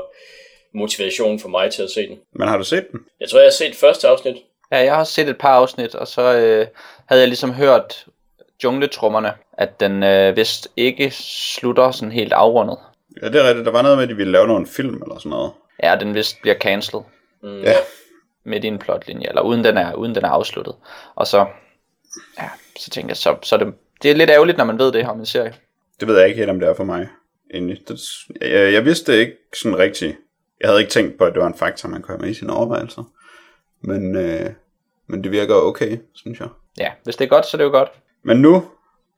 motivation 0.74 1.39
for 1.39 1.50
mig 1.50 1.72
til 1.72 1.84
at 1.84 1.91
se 1.91 2.08
den. 2.08 2.20
Men 2.34 2.48
har 2.48 2.58
du 2.58 2.63
set 2.63 2.91
den? 2.91 3.00
Jeg 3.20 3.29
tror, 3.29 3.39
jeg 3.39 3.46
har 3.46 3.51
set 3.51 3.75
første 3.75 4.08
afsnit. 4.08 4.36
Ja, 4.72 4.77
jeg 4.77 4.96
har 4.96 5.03
set 5.03 5.29
et 5.29 5.38
par 5.38 5.55
afsnit, 5.55 5.96
og 5.96 6.08
så 6.08 6.22
øh, 6.22 6.67
havde 7.05 7.22
jeg 7.22 7.27
ligesom 7.27 7.53
hørt 7.53 8.05
jungletrummerne, 8.63 9.34
at 9.53 9.79
den 9.79 10.03
øh, 10.03 10.36
vist 10.36 10.67
ikke 10.77 11.12
slutter 11.12 11.91
sådan 11.91 12.12
helt 12.12 12.34
afrundet. 12.34 12.77
Ja, 13.22 13.27
det 13.27 13.36
er 13.41 13.48
rigtigt. 13.48 13.65
Der 13.65 13.72
var 13.72 13.81
noget 13.81 13.98
med, 13.98 14.03
at 14.03 14.10
de 14.10 14.15
ville 14.15 14.31
lave 14.31 14.48
nogle 14.48 14.67
film 14.67 15.01
eller 15.01 15.17
sådan 15.17 15.29
noget. 15.29 15.51
Ja, 15.83 15.97
den 16.00 16.13
vist 16.15 16.41
bliver 16.41 16.55
cancelled 16.59 17.03
Mm, 17.43 17.61
Ja. 17.61 17.73
midt 18.43 18.63
i 18.63 18.67
en 18.67 18.79
plotlinje, 18.79 19.27
eller 19.29 19.41
uden 19.41 19.63
den 19.63 19.77
er, 19.77 19.93
uden 19.93 20.15
den 20.15 20.25
er 20.25 20.29
afsluttet. 20.29 20.75
Og 21.15 21.27
så, 21.27 21.45
ja, 22.39 22.50
så 22.79 22.89
tænker 22.89 23.09
jeg, 23.09 23.17
så, 23.17 23.38
så 23.43 23.55
er 23.55 23.59
det, 23.59 23.73
det 24.03 24.11
er 24.11 24.15
lidt 24.15 24.29
ærgerligt, 24.29 24.57
når 24.57 24.65
man 24.65 24.79
ved 24.79 24.91
det 24.91 25.07
om 25.07 25.19
en 25.19 25.25
serie. 25.25 25.53
Det 26.00 26.07
ved 26.07 26.17
jeg 26.19 26.27
ikke 26.27 26.38
helt, 26.38 26.50
om 26.50 26.59
det 26.59 26.69
er 26.69 26.73
for 26.73 26.83
mig. 26.83 27.07
Egentlig. 27.53 27.81
Det, 27.88 28.00
jeg, 28.41 28.73
jeg 28.73 28.85
vidste 28.85 29.11
det 29.11 29.17
ikke 29.19 29.38
sådan 29.57 29.77
rigtigt. 29.77 30.17
Jeg 30.59 30.69
havde 30.69 30.79
ikke 30.81 30.91
tænkt 30.91 31.17
på, 31.17 31.25
at 31.25 31.33
det 31.33 31.41
var 31.41 31.47
en 31.47 31.57
faktor, 31.57 31.89
man 31.89 32.01
kunne 32.01 32.13
have 32.15 32.21
med 32.21 32.29
i 32.29 32.33
sine 32.33 32.53
overvejelser. 32.53 33.03
Men, 33.81 34.15
øh, 34.15 34.50
men 35.07 35.23
det 35.23 35.31
virker 35.31 35.55
okay, 35.55 35.97
synes 36.15 36.39
jeg. 36.39 36.47
Ja, 36.79 36.91
hvis 37.03 37.15
det 37.15 37.25
er 37.25 37.29
godt, 37.29 37.45
så 37.45 37.57
er 37.57 37.59
det 37.59 37.65
jo 37.65 37.69
godt. 37.69 37.91
Men 38.23 38.38
nu 38.41 38.65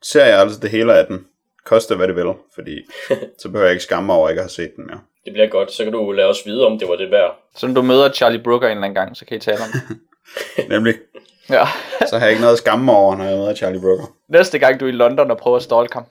ser 0.02 0.24
jeg 0.24 0.40
altså 0.40 0.60
det 0.60 0.70
hele 0.70 0.94
af 0.94 1.06
den. 1.06 1.26
Koste 1.64 1.96
hvad 1.96 2.08
det 2.08 2.16
vil, 2.16 2.32
fordi 2.54 2.80
så 3.40 3.48
behøver 3.48 3.64
jeg 3.66 3.72
ikke 3.72 3.84
skamme 3.84 4.06
mig 4.06 4.16
over 4.16 4.28
ikke 4.28 4.40
at 4.40 4.44
have 4.44 4.50
set 4.50 4.72
den 4.76 4.86
mere. 4.86 5.00
Det 5.24 5.32
bliver 5.32 5.48
godt. 5.48 5.72
Så 5.72 5.84
kan 5.84 5.92
du 5.92 6.12
lade 6.12 6.28
os 6.28 6.46
vide, 6.46 6.66
om 6.66 6.78
det 6.78 6.88
var 6.88 6.96
det 6.96 7.10
værd. 7.10 7.38
Så 7.56 7.66
når 7.66 7.74
du 7.74 7.82
møder 7.82 8.12
Charlie 8.12 8.42
Brooker 8.42 8.66
en 8.66 8.70
eller 8.70 8.84
anden 8.84 8.94
gang, 8.94 9.16
så 9.16 9.24
kan 9.24 9.36
I 9.36 9.40
tale 9.40 9.58
om 9.58 9.68
det. 9.72 9.98
Nemlig, 10.72 10.94
ja. 11.50 11.64
så 12.10 12.18
har 12.18 12.26
jeg 12.26 12.30
ikke 12.30 12.40
noget 12.40 12.52
at 12.52 12.58
skamme 12.58 12.84
mig 12.84 12.94
over, 12.94 13.16
når 13.16 13.24
jeg 13.24 13.38
møder 13.38 13.54
Charlie 13.54 13.80
Brooker. 13.80 14.04
Næste 14.28 14.58
gang 14.58 14.80
du 14.80 14.84
er 14.84 14.88
i 14.88 14.92
London 14.92 15.30
og 15.30 15.38
prøver 15.38 15.56
at 15.56 15.62
stalke 15.62 15.94
ham. 15.94 16.04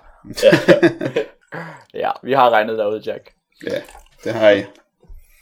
Ja. 0.44 0.50
Ja, 1.94 2.12
vi 2.24 2.34
har 2.34 2.50
regnet 2.50 2.78
derude, 2.78 3.02
Jack. 3.06 3.32
Ja, 3.68 3.82
det 4.24 4.34
har 4.34 4.50
jeg. 4.50 4.66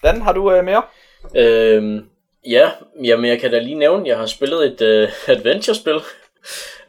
Dan, 0.03 0.21
har 0.21 0.33
du 0.33 0.51
øh, 0.51 0.65
mere? 0.65 0.81
Øhm, 1.35 2.05
ja, 2.47 2.71
jamen 3.03 3.25
jeg 3.25 3.39
kan 3.39 3.51
da 3.51 3.59
lige 3.59 3.75
nævne, 3.75 4.07
jeg 4.07 4.17
har 4.17 4.25
spillet 4.25 4.65
et 4.65 4.81
øh, 4.81 5.09
adventure-spil. 5.27 5.99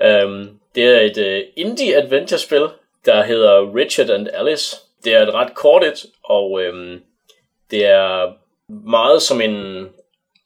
øhm, 0.03 0.49
det 0.75 0.85
er 0.85 1.01
et 1.01 1.19
øh, 1.19 1.43
indie-adventure-spil, 1.57 2.67
der 3.05 3.23
hedder 3.23 3.75
Richard 3.77 4.11
and 4.11 4.29
Alice. 4.33 4.77
Det 5.05 5.15
er 5.15 5.23
et 5.23 5.35
ret 5.35 5.55
kort 5.55 5.85
et, 5.85 6.07
og 6.25 6.63
øhm, 6.63 7.01
det 7.71 7.87
er 7.87 8.33
meget 8.69 9.23
som 9.23 9.41
en, 9.41 9.87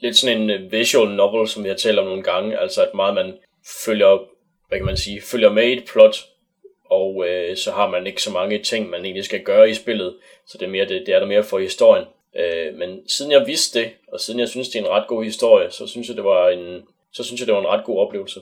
lidt 0.00 0.16
sådan 0.16 0.40
en 0.40 0.50
øh, 0.50 0.72
visual 0.72 1.08
novel, 1.08 1.48
som 1.48 1.64
vi 1.64 1.68
har 1.68 1.76
talt 1.76 1.98
om 1.98 2.06
nogle 2.06 2.22
gange. 2.22 2.58
Altså 2.58 2.82
at 2.82 2.94
meget 2.94 3.14
man 3.14 3.34
følger, 3.84 4.18
hvad 4.68 4.78
kan 4.78 4.86
man 4.86 4.96
sige, 4.96 5.22
følger 5.22 5.50
med 5.50 5.64
i 5.64 5.72
et 5.72 5.84
plot, 5.92 6.16
og 6.90 7.24
øh, 7.28 7.56
så 7.56 7.72
har 7.72 7.88
man 7.88 8.06
ikke 8.06 8.22
så 8.22 8.30
mange 8.30 8.62
ting, 8.62 8.90
man 8.90 9.04
egentlig 9.04 9.24
skal 9.24 9.42
gøre 9.42 9.70
i 9.70 9.74
spillet. 9.74 10.16
Så 10.46 10.58
det 10.58 10.66
er, 10.66 10.70
mere 10.70 10.88
det, 10.88 11.02
det 11.06 11.14
er 11.14 11.18
der 11.18 11.26
mere 11.26 11.44
for 11.44 11.58
historien. 11.58 12.04
Øh, 12.36 12.74
men 12.74 13.08
siden 13.08 13.32
jeg 13.32 13.46
vidste 13.46 13.78
det, 13.78 13.90
og 14.12 14.20
siden 14.20 14.40
jeg 14.40 14.48
synes, 14.48 14.68
det 14.68 14.78
er 14.78 14.84
en 14.84 14.90
ret 14.90 15.06
god 15.08 15.24
historie, 15.24 15.70
så 15.70 15.86
synes 15.86 16.08
jeg, 16.08 16.16
det 16.16 16.24
var 16.24 16.48
en, 16.48 16.82
så 17.12 17.24
synes 17.24 17.40
jeg, 17.40 17.46
det 17.46 17.54
var 17.54 17.60
en 17.60 17.66
ret 17.68 17.84
god 17.84 17.98
oplevelse. 17.98 18.40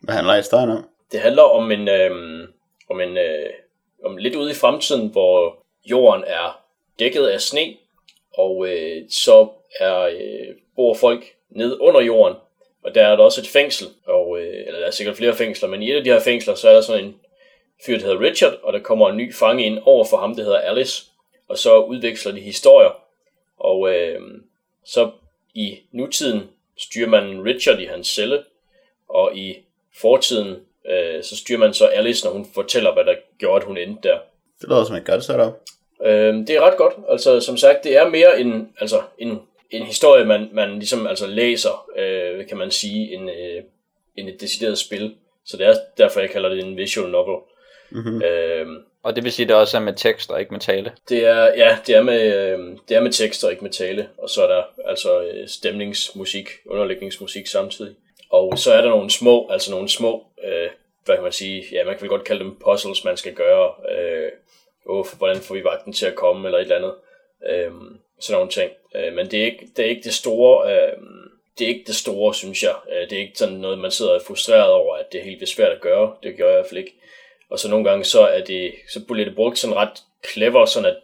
Hvad 0.00 0.14
handler 0.14 0.34
historien 0.34 0.70
om? 0.70 0.88
Det 1.12 1.20
handler 1.20 1.42
om 1.42 1.70
en, 1.70 1.88
øh, 1.88 2.10
om 2.90 3.00
en, 3.00 3.16
øh, 3.16 3.50
om 4.04 4.16
lidt 4.16 4.34
ude 4.34 4.50
i 4.50 4.54
fremtiden, 4.54 5.08
hvor 5.08 5.56
jorden 5.84 6.24
er 6.26 6.62
dækket 6.98 7.26
af 7.26 7.40
sne, 7.40 7.76
og 8.34 8.68
øh, 8.68 9.02
så 9.10 9.48
er, 9.80 10.00
øh, 10.00 10.54
bor 10.76 10.94
folk 10.94 11.24
ned 11.50 11.76
under 11.80 12.00
jorden, 12.00 12.36
og 12.84 12.94
der 12.94 13.06
er 13.06 13.16
der 13.16 13.24
også 13.24 13.40
et 13.40 13.48
fængsel, 13.48 13.88
og, 14.06 14.40
øh, 14.40 14.66
eller 14.66 14.80
der 14.80 14.86
er 14.86 14.90
sikkert 14.90 15.16
flere 15.16 15.34
fængsler, 15.34 15.68
men 15.68 15.82
i 15.82 15.90
et 15.90 15.96
af 15.96 16.04
de 16.04 16.10
her 16.10 16.20
fængsler, 16.20 16.54
så 16.54 16.68
er 16.68 16.74
der 16.74 16.80
sådan 16.80 17.04
en 17.04 17.16
fyr, 17.86 17.98
der 17.98 18.04
hedder 18.04 18.20
Richard, 18.20 18.58
og 18.62 18.72
der 18.72 18.78
kommer 18.78 19.08
en 19.08 19.16
ny 19.16 19.34
fange 19.34 19.64
ind 19.64 19.78
over 19.84 20.04
for 20.04 20.16
ham, 20.16 20.36
der 20.36 20.44
hedder 20.44 20.58
Alice, 20.58 21.04
og 21.48 21.58
så 21.58 21.78
udveksler 21.78 22.32
de 22.32 22.40
historier, 22.40 22.90
og 23.58 23.94
øh, 23.94 24.20
så 24.84 25.10
i 25.54 25.78
nutiden 25.92 26.50
styrer 26.78 27.08
man 27.08 27.44
Richard 27.44 27.78
i 27.78 27.84
hans 27.84 28.06
celle, 28.08 28.44
og 29.08 29.36
i 29.36 29.58
fortiden 29.94 30.56
øh, 30.86 31.22
så 31.22 31.36
styrer 31.36 31.58
man 31.58 31.74
så 31.74 31.86
Alice, 31.86 32.26
når 32.26 32.32
hun 32.32 32.46
fortæller, 32.54 32.92
hvad 32.92 33.04
der 33.04 33.14
gjorde, 33.42 33.62
at 33.62 33.66
hun 33.66 33.76
endte 33.76 34.08
der. 34.08 34.18
Det 34.60 34.68
lyder 34.68 34.84
som 34.84 34.96
et 34.96 35.06
godt 35.06 35.24
setup. 35.24 35.52
Øh, 36.04 36.34
det 36.34 36.50
er 36.50 36.60
ret 36.60 36.76
godt. 36.76 36.94
Altså, 37.08 37.40
som 37.40 37.56
sagt, 37.56 37.84
det 37.84 37.96
er 37.96 38.08
mere 38.08 38.40
en, 38.40 38.68
altså, 38.80 39.00
en, 39.18 39.40
en 39.70 39.82
historie, 39.82 40.24
man, 40.24 40.48
man 40.52 40.70
ligesom 40.70 41.06
altså, 41.06 41.26
læser, 41.26 41.86
øh, 41.98 42.46
kan 42.48 42.56
man 42.56 42.70
sige, 42.70 43.14
en, 43.14 43.28
øh, 43.28 43.62
en 44.16 44.28
et 44.28 44.40
decideret 44.40 44.78
spil. 44.78 45.14
Så 45.46 45.56
det 45.56 45.66
er 45.66 45.74
derfor, 45.98 46.20
jeg 46.20 46.30
kalder 46.30 46.48
det 46.48 46.64
en 46.64 46.76
visual 46.76 47.10
novel. 47.10 47.36
Mm-hmm. 47.90 48.22
Øh, 48.22 48.66
Og 49.02 49.16
det 49.16 49.24
vil 49.24 49.32
sige, 49.32 49.44
at 49.44 49.48
det 49.48 49.56
også 49.56 49.76
er 49.76 49.80
med 49.80 49.92
tekst 49.96 50.30
og 50.30 50.40
ikke 50.40 50.52
med 50.52 50.60
tale. 50.60 50.92
det 51.08 51.26
er, 51.26 51.44
ja, 51.56 51.76
det 51.86 51.94
er, 51.96 52.02
med, 52.02 52.20
øh, 52.34 52.58
det 52.88 52.96
er 52.96 53.00
med 53.00 53.12
tekster, 53.12 53.48
ikke 53.48 53.62
med 53.64 53.70
tale. 53.70 54.08
Og 54.18 54.30
så 54.30 54.42
er 54.42 54.46
der 54.54 54.62
altså 54.84 55.22
øh, 55.22 55.48
stemningsmusik, 55.48 56.48
underlægningsmusik 56.66 57.46
samtidig. 57.46 57.94
Og 58.30 58.58
så 58.58 58.72
er 58.72 58.80
der 58.82 58.88
nogle 58.88 59.10
små, 59.10 59.48
altså 59.50 59.70
nogle 59.70 59.88
små, 59.88 60.26
øh, 60.44 60.68
hvad 61.04 61.16
kan 61.16 61.22
man 61.22 61.32
sige, 61.32 61.64
ja, 61.72 61.84
man 61.84 61.94
kan 61.94 62.02
vel 62.02 62.08
godt 62.08 62.24
kalde 62.24 62.44
dem 62.44 62.56
puzzles, 62.64 63.04
man 63.04 63.16
skal 63.16 63.34
gøre. 63.34 63.72
Øh, 63.92 64.30
oh, 64.86 65.06
hvordan 65.18 65.36
får 65.36 65.54
vi 65.54 65.64
vagten 65.64 65.92
til 65.92 66.06
at 66.06 66.14
komme, 66.14 66.48
eller 66.48 66.58
et 66.58 66.62
eller 66.62 66.76
andet. 66.76 66.94
Øh, 67.50 67.72
sådan 68.20 68.36
nogle 68.38 68.50
ting. 68.50 68.70
Øh, 68.94 69.14
men 69.14 69.30
det 69.30 69.40
er, 69.40 69.44
ikke, 69.44 69.68
det 69.76 69.84
er 69.84 69.88
ikke 69.88 70.02
det 70.02 70.14
store, 70.14 70.72
øh, 70.72 70.92
det 71.58 71.64
er 71.64 71.68
ikke 71.68 71.84
det 71.86 71.94
store, 71.94 72.34
synes 72.34 72.62
jeg. 72.62 72.74
Øh, 72.92 73.10
det 73.10 73.12
er 73.12 73.20
ikke 73.20 73.38
sådan 73.38 73.54
noget, 73.54 73.78
man 73.78 73.90
sidder 73.90 74.18
frustreret 74.26 74.70
over, 74.70 74.96
at 74.96 75.12
det 75.12 75.20
er 75.20 75.24
helt 75.24 75.40
vildt 75.40 75.54
svært 75.54 75.72
at 75.72 75.80
gøre. 75.80 76.14
Det 76.22 76.36
gør 76.36 76.44
jeg 76.44 76.52
i 76.52 76.56
hvert 76.56 76.66
fald 76.66 76.78
ikke. 76.78 76.94
Og 77.50 77.58
så 77.58 77.70
nogle 77.70 77.84
gange, 77.84 78.04
så 78.04 78.20
er 78.20 78.44
det, 78.44 78.72
så 78.88 79.04
bliver 79.04 79.24
det 79.24 79.34
brugt 79.34 79.58
sådan 79.58 79.76
ret 79.76 80.02
clever, 80.32 80.64
sådan 80.64 80.90
at 80.90 80.96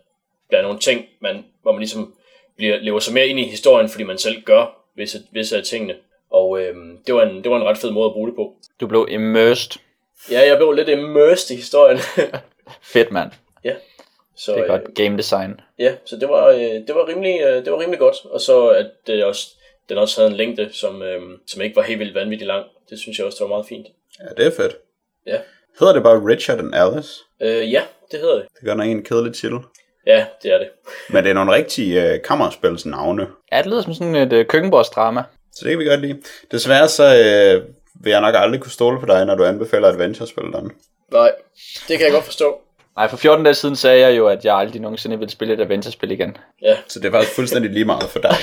der 0.51 0.59
er 0.59 0.63
nogle 0.63 0.79
ting, 0.79 1.07
man, 1.21 1.45
hvor 1.63 1.73
man 1.73 1.81
ligesom 1.81 2.15
bliver, 2.57 2.77
lever 2.77 2.99
sig 2.99 3.15
mere 3.15 3.29
ind 3.29 3.41
i 3.41 3.45
historien, 3.45 3.89
fordi 3.89 4.05
man 4.05 4.19
selv 4.19 4.43
gør 4.43 4.85
visse, 4.95 5.19
visse 5.31 5.57
af 5.57 5.63
tingene. 5.63 5.97
Og 6.31 6.61
øh, 6.61 6.77
det, 7.07 7.15
var 7.15 7.23
en, 7.23 7.45
det 7.45 7.51
var 7.51 7.57
en 7.57 7.65
ret 7.65 7.79
fed 7.79 7.91
måde 7.91 8.07
at 8.07 8.13
bruge 8.13 8.29
det 8.29 8.37
på. 8.37 8.57
Du 8.81 8.87
blev 8.87 9.07
immersed. 9.11 9.81
Ja, 10.31 10.47
jeg 10.49 10.57
blev 10.57 10.73
lidt 10.73 10.89
immersed 10.89 11.51
i 11.51 11.59
historien. 11.59 11.99
Fedt, 12.93 13.13
mand. 13.13 13.31
så, 14.37 14.53
Det 14.53 14.59
er 14.59 14.65
øh, 14.65 14.71
godt 14.71 14.95
game 14.95 15.17
design. 15.19 15.61
Ja, 15.79 15.95
så 16.05 16.17
det 16.17 16.29
var, 16.29 16.49
øh, 16.49 16.61
det 16.61 16.95
var, 16.95 17.09
rimelig, 17.09 17.41
øh, 17.41 17.65
det 17.65 17.73
var 17.73 17.81
rimelig 17.81 17.99
godt. 17.99 18.17
Og 18.25 18.41
så 18.41 18.69
at 18.69 18.87
det 19.07 19.25
også, 19.25 19.47
den 19.89 19.99
også 19.99 20.21
havde 20.21 20.31
en 20.31 20.37
længde, 20.37 20.69
som, 20.73 21.03
øh, 21.03 21.21
som 21.47 21.63
ikke 21.63 21.77
var 21.77 21.83
helt 21.83 21.99
vildt 21.99 22.15
vanvittigt 22.15 22.47
lang. 22.49 22.65
Det 22.91 22.99
synes 22.99 23.19
jeg 23.19 23.27
også, 23.27 23.37
det 23.37 23.43
var 23.43 23.49
meget 23.57 23.67
fint. 23.67 23.87
Ja, 24.21 24.43
det 24.43 24.47
er 24.47 24.57
fedt. 24.57 24.77
Ja. 25.27 25.39
Hedder 25.81 25.93
det 25.93 26.03
bare 26.03 26.27
Richard 26.27 26.59
and 26.59 26.75
Alice? 26.75 27.11
Øh, 27.43 27.73
ja, 27.73 27.83
det 28.11 28.21
hedder 28.21 28.35
det. 28.35 28.47
Det 28.55 28.65
gør 28.65 28.75
nok 28.75 28.87
en 28.87 29.05
kedelig 29.05 29.35
titel. 29.35 29.59
Ja, 30.07 30.27
det 30.43 30.53
er 30.53 30.59
det. 30.59 30.69
Men 31.13 31.25
det 31.25 31.31
er 31.31 31.35
nogle 31.35 31.53
rigtige 31.53 32.13
øh, 32.13 32.23
kammerspils 32.23 32.87
navne. 32.87 33.27
Ja, 33.53 33.59
det 33.59 33.67
lyder 33.67 33.83
som 33.83 33.95
sådan 33.95 34.15
et 34.15 34.33
øh, 34.33 34.47
køkkenbordsdrama. 34.47 35.23
Så 35.53 35.65
det 35.65 35.71
kan 35.71 35.79
vi 35.79 35.85
godt 35.85 36.01
lide. 36.01 36.23
Desværre 36.51 36.89
så 36.89 37.05
øh, 37.05 37.65
vil 38.01 38.11
jeg 38.11 38.21
nok 38.21 38.35
aldrig 38.39 38.61
kunne 38.61 38.73
stole 38.73 39.01
på 39.01 39.07
dig, 39.07 39.25
når 39.27 39.35
du 39.35 39.45
anbefaler 39.45 39.89
adventure-spil, 39.89 40.45
Dan. 40.53 40.71
Nej, 41.13 41.33
det 41.89 41.99
kan 41.99 42.05
jeg 42.07 42.13
godt 42.13 42.25
forstå. 42.25 42.59
Nej, 42.97 43.09
for 43.09 43.17
14 43.17 43.45
dage 43.45 43.55
siden 43.55 43.77
sagde 43.77 44.01
jeg 44.01 44.17
jo, 44.17 44.29
at 44.29 44.45
jeg 44.45 44.57
aldrig 44.57 44.81
nogensinde 44.83 45.19
ville 45.19 45.31
spille 45.33 45.55
et 45.55 45.61
adventure-spil 45.61 46.11
igen. 46.11 46.37
Ja, 46.63 46.77
Så 46.89 47.01
det 47.01 47.09
er 47.09 47.13
faktisk 47.13 47.35
fuldstændig 47.35 47.71
lige 47.71 47.85
meget 47.85 48.03
for 48.11 48.19
dig. 48.19 48.35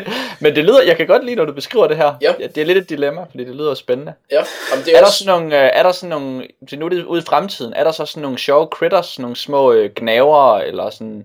Men 0.40 0.54
det 0.56 0.64
lyder, 0.64 0.82
jeg 0.82 0.96
kan 0.96 1.06
godt 1.06 1.24
lide, 1.24 1.36
når 1.36 1.44
du 1.44 1.52
beskriver 1.52 1.86
det 1.88 1.96
her. 1.96 2.14
Ja. 2.20 2.32
Det 2.54 2.58
er 2.58 2.64
lidt 2.64 2.78
et 2.78 2.88
dilemma, 2.88 3.22
fordi 3.30 3.44
det 3.44 3.54
lyder 3.54 3.74
spændende. 3.74 4.12
ja. 4.30 4.42
Jamen, 4.70 4.84
det 4.84 4.92
er, 4.92 4.96
Er 4.96 5.00
der 5.00 5.06
også, 5.06 5.24
sådan 5.24 5.40
nogle, 5.40 5.64
øh, 5.64 5.70
er 5.74 5.82
der 5.82 5.92
sådan 5.92 6.10
nogle, 6.10 6.46
til 6.68 6.78
nu 6.78 6.84
er 6.84 6.88
det 6.88 7.04
ude 7.04 7.20
i 7.20 7.24
fremtiden, 7.24 7.72
er 7.72 7.84
der 7.84 7.92
så 7.92 8.06
sådan 8.06 8.22
nogle 8.22 8.38
sjove 8.38 8.66
critters, 8.72 9.18
nogle 9.18 9.36
små 9.36 9.72
øh, 9.72 9.90
gnaver, 9.96 10.58
eller 10.58 10.90
sådan 10.90 11.24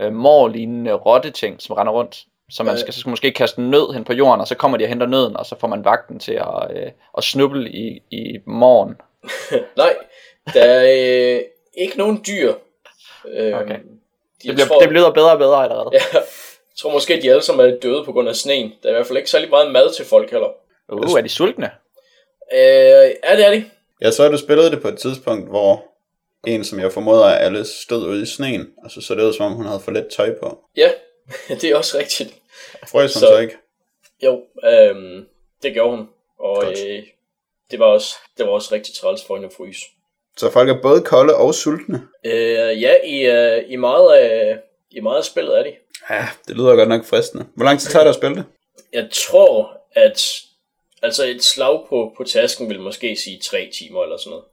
øh, 0.00 0.12
mor-lignende 0.12 0.92
rotte-ting, 0.92 1.56
som 1.62 1.74
render 1.76 1.92
rundt? 1.92 2.16
Så 2.50 2.62
man 2.62 2.74
Øh. 2.74 2.80
skal, 2.80 2.94
så 2.94 3.00
skal 3.00 3.10
måske 3.10 3.32
kaste 3.32 3.58
en 3.60 3.70
nød 3.70 3.94
hen 3.94 4.04
på 4.04 4.12
jorden, 4.12 4.40
og 4.40 4.48
så 4.48 4.54
kommer 4.54 4.78
de 4.78 4.84
og 4.84 4.88
henter 4.88 5.06
nøden, 5.06 5.36
og 5.36 5.46
så 5.46 5.56
får 5.60 5.68
man 5.68 5.84
vagten 5.84 6.18
til 6.18 6.32
at, 6.32 6.76
øh, 6.76 6.90
at 7.18 7.24
snuble 7.24 7.70
i, 7.70 8.02
i 8.10 8.38
morgen. 8.46 8.94
Nej, 9.76 9.96
der 10.54 10.62
er 10.64 11.34
øh, 11.36 11.40
ikke 11.74 11.98
nogen 11.98 12.22
dyr. 12.26 12.54
Øh, 13.28 13.54
Okay. 13.60 13.78
De, 14.42 14.48
Det 14.48 14.54
bliver, 14.54 14.66
tror, 14.66 14.78
det 14.80 14.88
bliver 14.88 15.10
bedre 15.10 15.32
og 15.32 15.38
bedre 15.38 15.62
allerede. 15.62 15.90
Ja, 15.92 16.00
jeg 16.12 16.22
tror 16.78 16.92
måske, 16.92 17.14
at 17.14 17.22
de 17.22 17.30
alle 17.30 17.42
sammen 17.42 17.66
er 17.70 17.80
døde 17.80 18.04
på 18.04 18.12
grund 18.12 18.28
af 18.28 18.36
sneen. 18.36 18.72
Der 18.82 18.88
er 18.88 18.92
i 18.92 18.94
hvert 18.94 19.06
fald 19.06 19.18
ikke 19.18 19.30
særlig 19.30 19.50
meget 19.50 19.72
mad 19.72 19.94
til 19.94 20.04
folk 20.04 20.30
heller. 20.30 20.48
Uh, 20.88 21.18
er 21.18 21.22
de 21.22 21.28
sultne? 21.28 21.70
Øh, 22.52 22.58
ja, 23.24 23.36
det 23.36 23.46
er 23.46 23.50
de. 23.50 23.64
Jeg 24.00 24.12
så, 24.12 24.24
at 24.24 24.32
du 24.32 24.38
spillede 24.38 24.70
det 24.70 24.82
på 24.82 24.88
et 24.88 24.98
tidspunkt, 24.98 25.48
hvor 25.48 25.84
en, 26.46 26.64
som 26.64 26.80
jeg 26.80 26.92
formoder 26.92 27.24
er 27.24 27.38
Alice, 27.38 27.82
stod 27.82 28.06
ude 28.06 28.22
i 28.22 28.26
sneen, 28.26 28.66
og 28.84 28.90
så 28.90 29.00
så 29.00 29.14
det 29.14 29.22
ud, 29.22 29.32
som 29.32 29.46
om 29.46 29.52
hun 29.52 29.66
havde 29.66 29.80
for 29.80 29.90
lidt 29.90 30.08
tøj 30.16 30.34
på. 30.42 30.58
Ja, 30.76 30.90
det 31.60 31.64
er 31.64 31.76
også 31.76 31.98
rigtigt. 31.98 32.34
Frøs 32.88 33.14
hun 33.14 33.20
Så- 33.20 33.26
så 33.26 33.38
ikke? 33.38 33.56
Jo, 34.24 34.42
øhm, 34.64 35.26
det 35.62 35.72
gjorde 35.72 35.96
hun. 35.96 36.08
Og 36.38 36.62
Godt. 36.62 36.78
øh, 36.88 37.02
det, 37.70 37.78
var 37.78 37.86
også, 37.86 38.14
det 38.38 38.46
var 38.46 38.52
også 38.52 38.74
rigtig 38.74 38.94
træls 38.94 39.24
for 39.24 39.34
hende 39.36 39.46
at 39.48 39.52
fryse. 39.56 39.80
Så 40.36 40.50
folk 40.50 40.68
er 40.70 40.82
både 40.82 41.02
kolde 41.02 41.34
og 41.36 41.54
sultne. 41.54 42.08
Øh, 42.24 42.82
ja, 42.82 42.94
i, 43.04 43.20
øh, 43.26 43.64
i, 43.70 43.76
meget 43.76 44.14
af, 44.18 44.58
i 44.90 45.00
meget 45.00 45.18
af 45.18 45.24
spillet 45.24 45.58
er 45.58 45.62
de. 45.62 45.72
Ja, 46.10 46.28
det 46.48 46.56
lyder 46.56 46.76
godt 46.76 46.88
nok 46.88 47.04
fristende. 47.04 47.46
Hvor 47.54 47.64
lang 47.64 47.80
tid 47.80 47.90
tager 47.90 48.02
det 48.02 48.08
at 48.10 48.14
spille 48.16 48.36
det? 48.36 48.44
Jeg 48.92 49.08
tror, 49.12 49.80
at 49.92 50.40
altså 51.02 51.24
et 51.24 51.44
slag 51.44 51.86
på, 51.88 52.14
på 52.16 52.24
tasken 52.24 52.68
vil 52.68 52.80
måske 52.80 53.16
sige 53.16 53.40
tre 53.40 53.70
timer 53.74 54.02
eller 54.02 54.16
sådan 54.16 54.30
noget. 54.30 54.44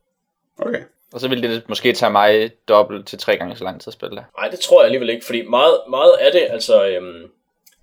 Okay. 0.57 0.83
Og 1.15 1.21
så 1.21 1.27
vil 1.27 1.43
det 1.43 1.63
måske 1.69 1.93
tage 1.93 2.11
mig 2.11 2.51
dobbelt 2.67 3.07
til 3.07 3.19
tre 3.19 3.37
gange 3.37 3.55
så 3.55 3.63
lang 3.63 3.81
tid 3.81 3.87
at 3.89 3.93
spille 3.93 4.15
det. 4.15 4.25
Nej, 4.37 4.49
det 4.49 4.59
tror 4.59 4.81
jeg 4.81 4.85
alligevel 4.85 5.09
ikke, 5.09 5.25
fordi 5.25 5.41
meget, 5.41 5.77
meget 5.89 6.13
af 6.19 6.31
det, 6.31 6.47
altså, 6.49 6.85
øhm, 6.85 7.31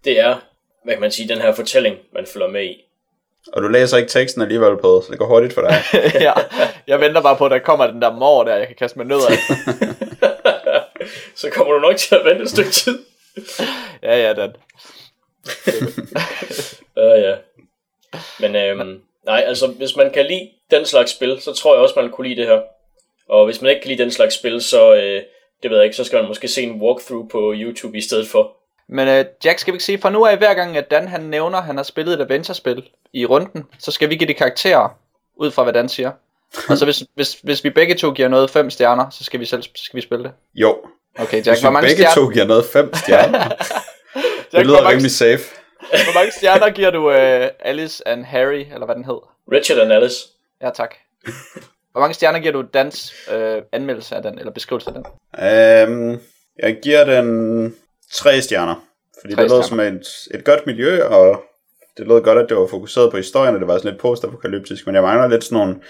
det 0.04 0.20
er, 0.20 0.36
hvad 0.84 0.94
kan 0.94 1.00
man 1.00 1.10
sige, 1.10 1.28
den 1.28 1.38
her 1.38 1.54
fortælling, 1.54 1.96
man 2.14 2.26
følger 2.26 2.48
med 2.48 2.64
i. 2.64 2.84
Og 3.52 3.62
du 3.62 3.68
læser 3.68 3.96
ikke 3.96 4.08
teksten 4.08 4.42
alligevel 4.42 4.76
på, 4.76 5.02
så 5.06 5.10
det 5.10 5.18
går 5.18 5.26
hurtigt 5.26 5.52
for 5.52 5.60
dig. 5.60 5.82
ja, 6.26 6.32
jeg 6.86 7.00
venter 7.00 7.22
bare 7.22 7.36
på, 7.36 7.44
at 7.44 7.50
der 7.50 7.58
kommer 7.58 7.86
den 7.86 8.02
der 8.02 8.12
mor 8.12 8.44
der, 8.44 8.56
jeg 8.56 8.66
kan 8.66 8.76
kaste 8.76 8.98
med 8.98 9.06
nødder. 9.06 9.28
af. 9.28 9.36
Så 11.34 11.50
kommer 11.50 11.72
du 11.72 11.80
nok 11.80 11.96
til 11.96 12.14
at 12.14 12.24
vente 12.24 12.42
et 12.42 12.50
stykke 12.50 12.70
tid. 12.70 12.98
ja, 14.02 14.16
ja, 14.16 14.32
den. 14.34 14.50
Øh, 16.98 17.22
ja. 17.22 17.36
Men 18.40 18.56
øhm, 18.56 19.00
nej, 19.24 19.44
altså, 19.46 19.66
hvis 19.66 19.96
man 19.96 20.10
kan 20.12 20.26
lide 20.26 20.50
den 20.70 20.86
slags 20.86 21.10
spil, 21.10 21.40
så 21.40 21.54
tror 21.54 21.74
jeg 21.74 21.82
også, 21.82 22.00
man 22.00 22.10
kunne 22.10 22.28
lide 22.28 22.40
det 22.40 22.48
her. 22.48 22.60
Og 23.32 23.44
hvis 23.44 23.62
man 23.62 23.70
ikke 23.70 23.82
kan 23.82 23.88
lide 23.88 24.02
den 24.02 24.10
slags 24.10 24.34
spil, 24.34 24.62
så, 24.62 24.94
øh, 24.94 25.22
det 25.62 25.70
ved 25.70 25.76
jeg 25.76 25.84
ikke, 25.84 25.96
så 25.96 26.04
skal 26.04 26.18
man 26.18 26.28
måske 26.28 26.48
se 26.48 26.62
en 26.62 26.80
walkthrough 26.80 27.28
på 27.28 27.52
YouTube 27.56 27.98
i 27.98 28.00
stedet 28.00 28.28
for. 28.28 28.56
Men 28.88 29.08
uh, 29.08 29.24
Jack, 29.44 29.58
skal 29.58 29.72
vi 29.72 29.74
ikke 29.74 29.84
sige, 29.84 29.98
for 29.98 30.10
nu 30.10 30.26
af 30.26 30.38
hver 30.38 30.54
gang, 30.54 30.76
at 30.76 30.90
Dan 30.90 31.08
han 31.08 31.20
nævner, 31.20 31.58
at 31.58 31.64
han 31.64 31.76
har 31.76 31.84
spillet 31.84 32.14
et 32.14 32.20
adventure-spil 32.20 32.82
i 33.12 33.26
runden, 33.26 33.64
så 33.78 33.90
skal 33.90 34.10
vi 34.10 34.16
give 34.16 34.28
det 34.28 34.36
karakterer, 34.36 34.98
ud 35.36 35.50
fra 35.50 35.62
hvad 35.62 35.72
Dan 35.72 35.88
siger. 35.88 36.10
Og 36.68 36.76
så 36.78 36.84
hvis, 36.84 37.04
hvis, 37.14 37.32
hvis 37.42 37.64
vi 37.64 37.70
begge 37.70 37.94
to 37.94 38.12
giver 38.12 38.28
noget 38.28 38.50
5 38.50 38.70
stjerner, 38.70 39.10
så 39.10 39.24
skal 39.24 39.40
vi 39.40 39.44
selv 39.44 39.62
så 39.62 39.70
skal 39.74 39.96
vi 39.96 40.02
spille 40.02 40.24
det. 40.24 40.32
Jo. 40.54 40.78
Okay, 41.18 41.36
Jack, 41.36 41.48
Hvis 41.48 41.60
hvor 41.60 41.70
vi 41.70 41.72
mange, 41.72 41.88
begge 41.88 42.02
stjerner, 42.02 42.28
to 42.28 42.32
giver 42.32 42.46
noget 42.46 42.64
fem 42.64 42.94
stjerner. 42.94 43.38
Jack, 43.44 44.52
det 44.52 44.66
lyder 44.66 44.82
mange, 44.82 44.90
rimelig 44.90 45.10
safe. 45.10 45.42
hvor 45.78 46.14
mange 46.14 46.32
stjerner 46.32 46.70
giver 46.70 46.90
du 46.90 47.08
uh, 47.08 47.48
Alice 47.60 48.08
and 48.08 48.24
Harry, 48.24 48.64
eller 48.72 48.84
hvad 48.84 48.94
den 48.94 49.04
hed? 49.04 49.18
Richard 49.52 49.78
and 49.78 49.92
Alice. 49.92 50.16
Ja, 50.62 50.70
tak. 50.70 50.94
Hvor 51.92 52.00
mange 52.00 52.14
stjerner 52.14 52.38
giver 52.38 52.52
du 52.52 52.64
Dans 52.74 53.14
øh, 53.32 53.62
anmeldelse 53.72 54.16
af 54.16 54.22
den, 54.22 54.38
eller 54.38 54.52
beskrivelse 54.52 54.90
af 54.90 54.94
den? 54.94 55.04
Øhm, 55.44 56.20
jeg 56.58 56.78
giver 56.82 57.04
den 57.04 57.76
tre 58.12 58.40
stjerner. 58.40 58.74
Fordi 59.20 59.34
Tre 59.34 59.42
det 59.42 59.50
lød 59.50 59.62
som 59.62 59.80
et, 59.80 60.06
et 60.34 60.44
godt 60.44 60.66
miljø, 60.66 61.04
og 61.04 61.42
det 61.96 62.06
lød 62.06 62.22
godt, 62.22 62.38
at 62.38 62.48
det 62.48 62.56
var 62.56 62.66
fokuseret 62.66 63.10
på 63.10 63.16
historien, 63.16 63.54
og 63.54 63.60
det 63.60 63.68
var 63.68 63.78
sådan 63.78 63.90
lidt 63.90 64.00
postapokalyptisk, 64.00 64.86
men 64.86 64.94
jeg 64.94 65.02
mangler 65.02 65.28
lidt 65.28 65.44
sådan 65.44 65.58
nogle 65.58 65.80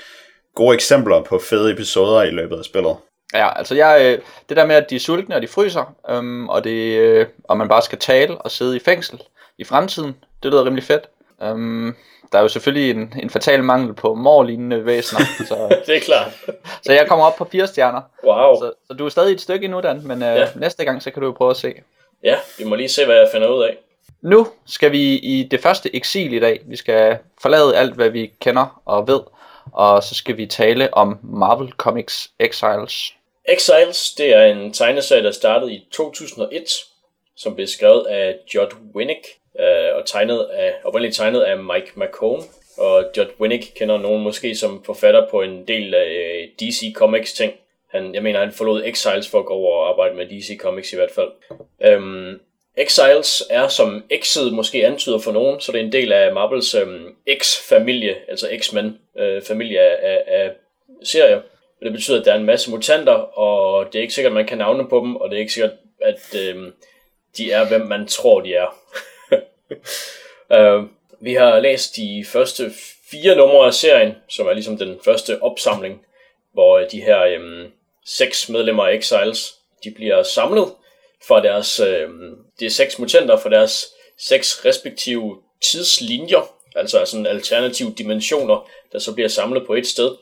gode 0.54 0.74
eksempler 0.74 1.22
på 1.22 1.38
fede 1.38 1.72
episoder 1.72 2.22
i 2.22 2.30
løbet 2.30 2.58
af 2.58 2.64
spillet. 2.64 2.96
Ja, 3.34 3.58
altså 3.58 3.74
jeg, 3.74 4.00
øh, 4.02 4.18
det 4.48 4.56
der 4.56 4.66
med, 4.66 4.74
at 4.76 4.90
de 4.90 4.96
er 4.96 5.00
sultne, 5.00 5.34
og 5.34 5.42
de 5.42 5.48
fryser, 5.48 5.94
øhm, 6.10 6.48
og, 6.48 6.64
det, 6.64 6.98
øh, 6.98 7.26
og 7.44 7.56
man 7.56 7.68
bare 7.68 7.82
skal 7.82 7.98
tale 7.98 8.38
og 8.38 8.50
sidde 8.50 8.76
i 8.76 8.80
fængsel 8.80 9.22
i 9.58 9.64
fremtiden, 9.64 10.16
det 10.42 10.50
lyder 10.50 10.64
rimelig 10.64 10.84
fedt. 10.84 11.08
Øhm, 11.42 11.94
der 12.32 12.38
er 12.38 12.42
jo 12.42 12.48
selvfølgelig 12.48 12.90
en, 12.90 13.14
en 13.22 13.30
fatal 13.30 13.64
mangel 13.64 13.94
på 13.94 14.14
morlignende 14.14 14.86
væsener, 14.86 15.20
så, 15.48 15.76
Det 15.86 15.96
er 15.96 16.00
klart. 16.00 16.32
så 16.82 16.92
jeg 16.92 17.06
kommer 17.08 17.26
op 17.26 17.36
på 17.36 17.44
fire 17.52 17.66
stjerner. 17.66 18.00
Wow. 18.24 18.54
Så, 18.60 18.72
så 18.86 18.92
du 18.94 19.04
er 19.04 19.08
stadig 19.08 19.32
et 19.34 19.40
stykke 19.40 19.64
endnu, 19.64 19.80
Dan, 19.80 20.00
men 20.06 20.22
øh, 20.22 20.28
Ja. 20.36 20.48
næste 20.56 20.84
gang, 20.84 21.02
så 21.02 21.10
kan 21.10 21.20
du 21.22 21.26
jo 21.26 21.32
prøve 21.32 21.50
at 21.50 21.56
se. 21.56 21.74
Ja, 22.22 22.36
vi 22.58 22.64
må 22.64 22.74
lige 22.74 22.88
se, 22.88 23.04
hvad 23.04 23.16
jeg 23.16 23.28
finder 23.32 23.48
ud 23.48 23.62
af. 23.62 23.76
Nu 24.22 24.46
skal 24.66 24.92
vi 24.92 25.14
i 25.16 25.48
det 25.50 25.60
første 25.60 25.96
eksil 25.96 26.32
i 26.32 26.38
dag. 26.40 26.60
Vi 26.66 26.76
skal 26.76 27.18
forlade 27.42 27.76
alt, 27.76 27.94
hvad 27.94 28.10
vi 28.10 28.32
kender 28.40 28.82
og 28.84 29.08
ved, 29.08 29.20
og 29.72 30.02
så 30.02 30.14
skal 30.14 30.36
vi 30.36 30.46
tale 30.46 30.94
om 30.94 31.18
Marvel 31.22 31.72
Comics 31.72 32.30
Exiles. 32.38 33.12
Exiles, 33.48 34.10
det 34.18 34.34
er 34.36 34.44
en 34.44 34.72
tegneserie, 34.72 35.22
der 35.22 35.30
startede 35.30 35.72
i 35.72 35.88
2001, 35.92 36.62
som 37.36 37.54
blev 37.54 37.66
skrevet 37.66 38.06
af 38.06 38.34
Judd 38.54 38.72
Winnick, 38.94 39.20
øh, 39.60 39.96
og 39.96 40.06
tegnet 40.06 40.48
af, 40.52 40.74
oprindeligt 40.84 41.16
tegnet 41.16 41.40
af 41.40 41.58
Mike 41.58 41.92
McCone. 41.96 42.42
Og 42.78 43.04
Judd 43.16 43.30
Winnick 43.40 43.74
kender 43.76 43.98
nogen 43.98 44.22
måske 44.22 44.54
som 44.54 44.84
forfatter 44.84 45.28
på 45.30 45.42
en 45.42 45.68
del 45.68 45.94
af 45.94 46.08
øh, 46.08 46.48
DC 46.60 46.94
Comics 46.94 47.32
ting. 47.32 47.52
Han, 47.90 48.14
jeg 48.14 48.22
mener, 48.22 48.40
han 48.40 48.52
forlod 48.52 48.82
Exiles 48.84 49.30
for 49.30 49.38
at 49.38 49.46
gå 49.46 49.54
over 49.54 49.76
og 49.76 49.88
arbejde 49.88 50.14
med 50.14 50.26
DC 50.26 50.58
Comics 50.58 50.92
i 50.92 50.96
hvert 50.96 51.10
fald. 51.10 51.30
Øhm, 51.84 52.40
Exiles 52.76 53.42
er, 53.50 53.68
som 53.68 54.04
X'et 54.12 54.50
måske 54.50 54.86
antyder 54.86 55.18
for 55.18 55.32
nogen, 55.32 55.60
så 55.60 55.72
det 55.72 55.80
er 55.80 55.84
en 55.84 55.92
del 55.92 56.12
af 56.12 56.34
Marvels 56.34 56.74
øhm, 56.74 57.16
X-familie, 57.38 58.16
altså 58.28 58.48
X-Men 58.60 58.98
øh, 59.18 59.42
familie 59.42 59.80
af, 59.80 59.96
af, 60.02 60.22
af 60.26 60.50
serier. 61.02 61.36
Og 61.80 61.84
det 61.84 61.92
betyder, 61.92 62.20
at 62.20 62.24
der 62.24 62.32
er 62.32 62.38
en 62.38 62.44
masse 62.44 62.70
mutanter, 62.70 63.12
og 63.12 63.86
det 63.86 63.98
er 63.98 64.02
ikke 64.02 64.14
sikkert, 64.14 64.30
at 64.30 64.34
man 64.34 64.46
kan 64.46 64.58
navne 64.58 64.88
på 64.88 65.00
dem, 65.00 65.16
og 65.16 65.30
det 65.30 65.36
er 65.36 65.40
ikke 65.40 65.52
sikkert, 65.52 65.72
at 66.00 66.36
øh, 66.40 66.72
de 67.36 67.52
er, 67.52 67.68
hvem 67.68 67.80
man 67.80 68.06
tror, 68.06 68.40
de 68.40 68.54
er 68.54 68.76
uh, 70.50 70.84
vi 71.26 71.34
har 71.34 71.60
læst 71.60 71.96
de 71.96 72.24
første 72.28 72.72
fire 73.10 73.36
numre 73.36 73.66
af 73.66 73.74
serien, 73.74 74.14
som 74.28 74.46
er 74.46 74.52
ligesom 74.52 74.78
den 74.78 74.98
første 75.04 75.42
opsamling, 75.42 76.04
hvor 76.52 76.78
øh, 76.78 76.90
de 76.90 77.02
her 77.02 77.22
øhm, 77.22 77.70
seks 78.06 78.48
medlemmer 78.48 78.84
af 78.86 78.94
Exiles, 78.94 79.54
de 79.84 79.90
bliver 79.90 80.22
samlet 80.22 80.74
fra 81.28 81.42
deres, 81.42 81.80
øhm, 81.80 82.36
det 82.60 82.66
er 82.66 82.70
seks 82.70 82.98
mutanter 82.98 83.36
fra 83.36 83.50
deres 83.50 83.86
seks 84.18 84.64
respektive 84.64 85.38
tidslinjer, 85.62 86.54
altså 86.76 87.04
sådan 87.04 87.26
alternative 87.26 87.94
dimensioner, 87.98 88.68
der 88.92 88.98
så 88.98 89.14
bliver 89.14 89.28
samlet 89.28 89.66
på 89.66 89.74
et 89.74 89.86
sted. 89.86 90.16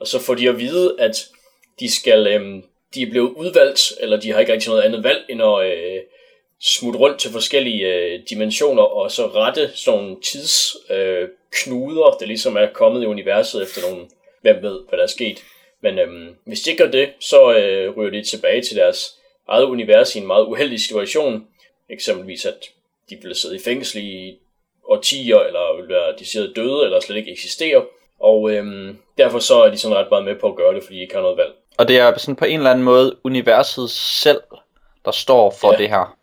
Og 0.00 0.06
så 0.06 0.18
får 0.18 0.34
de 0.34 0.48
at 0.48 0.58
vide, 0.58 0.96
at 0.98 1.28
de 1.80 1.94
skal, 1.94 2.26
øhm, 2.26 2.62
de 2.94 3.02
er 3.02 3.10
blevet 3.10 3.32
udvalgt, 3.32 3.92
eller 4.00 4.20
de 4.20 4.32
har 4.32 4.40
ikke 4.40 4.52
rigtig 4.52 4.68
noget 4.70 4.82
andet 4.82 5.04
valg, 5.04 5.24
end 5.28 5.42
at 5.42 5.66
øh, 5.66 6.00
smutte 6.62 6.98
rundt 6.98 7.18
til 7.18 7.30
forskellige 7.30 7.86
øh, 7.86 8.20
dimensioner, 8.30 8.82
og 8.82 9.10
så 9.10 9.26
rette 9.26 9.70
sådan 9.74 10.00
nogle 10.00 10.16
tidsknuder, 10.20 11.22
øh, 11.22 11.28
knuder, 11.52 12.16
der 12.20 12.26
ligesom 12.26 12.56
er 12.56 12.66
kommet 12.74 13.02
i 13.02 13.06
universet 13.06 13.62
efter 13.62 13.90
nogle, 13.90 14.06
hvem 14.40 14.62
ved, 14.62 14.80
hvad 14.88 14.98
der 14.98 15.04
er 15.04 15.08
sket. 15.08 15.42
Men 15.80 15.98
øhm, 15.98 16.36
hvis 16.44 16.60
de 16.60 16.70
ikke 16.70 16.84
gør 16.84 16.90
det, 16.90 17.08
så 17.20 17.54
øh, 17.56 17.96
ryger 17.96 18.10
de 18.10 18.22
tilbage 18.22 18.62
til 18.62 18.76
deres 18.76 19.14
eget 19.48 19.64
univers 19.64 20.16
i 20.16 20.18
en 20.18 20.26
meget 20.26 20.44
uheldig 20.44 20.80
situation. 20.80 21.46
Eksempelvis, 21.90 22.46
at 22.46 22.70
de 23.10 23.16
bliver 23.16 23.34
sidde 23.34 23.56
i 23.56 23.60
fængsel 23.64 24.02
i 24.04 24.38
årtier, 24.84 25.38
eller 25.38 25.76
vil 25.80 25.88
være 25.88 26.14
decideret 26.18 26.56
døde, 26.56 26.84
eller 26.84 27.00
slet 27.00 27.16
ikke 27.16 27.32
eksisterer. 27.32 27.82
Og 28.20 28.50
øhm, 28.50 28.98
derfor 29.18 29.38
så 29.38 29.62
er 29.62 29.70
de 29.70 29.78
sådan 29.78 29.96
ret 29.96 30.10
meget 30.10 30.24
med 30.24 30.36
på 30.40 30.48
at 30.48 30.56
gøre 30.56 30.74
det, 30.74 30.82
fordi 30.82 30.96
de 30.96 31.02
ikke 31.02 31.14
har 31.14 31.22
noget 31.22 31.36
valg. 31.36 31.52
Og 31.78 31.88
det 31.88 31.98
er 31.98 32.18
sådan 32.18 32.36
på 32.36 32.44
en 32.44 32.58
eller 32.58 32.70
anden 32.70 32.84
måde 32.84 33.16
universet 33.24 33.90
selv, 33.90 34.40
der 35.04 35.10
står 35.10 35.50
for 35.60 35.72
ja. 35.72 35.78
det 35.78 35.88
her. 35.88 36.16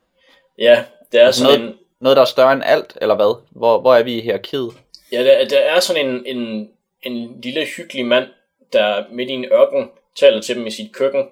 Ja, 0.59 0.83
det 1.11 1.21
er 1.21 1.25
Altså 1.25 1.43
sådan 1.43 1.59
noget, 1.59 1.71
en, 1.71 1.79
noget, 1.99 2.15
der 2.15 2.21
er 2.21 2.25
større 2.25 2.53
end 2.53 2.63
alt, 2.65 2.97
eller 3.01 3.15
hvad? 3.15 3.41
Hvor, 3.49 3.79
hvor 3.79 3.95
er 3.95 4.03
vi 4.03 4.17
i 4.17 4.21
hierarkiet? 4.21 4.71
Ja, 5.11 5.23
der, 5.23 5.47
der 5.47 5.59
er 5.59 5.79
sådan 5.79 6.05
en, 6.09 6.37
en, 6.37 6.69
en 7.01 7.41
lille 7.41 7.65
hyggelig 7.65 8.05
mand, 8.05 8.27
der 8.73 9.03
midt 9.11 9.29
i 9.29 9.33
en 9.33 9.45
ørken 9.45 9.89
taler 10.19 10.41
til 10.41 10.55
dem 10.55 10.67
i 10.67 10.71
sit 10.71 10.93
køkken. 10.93 11.29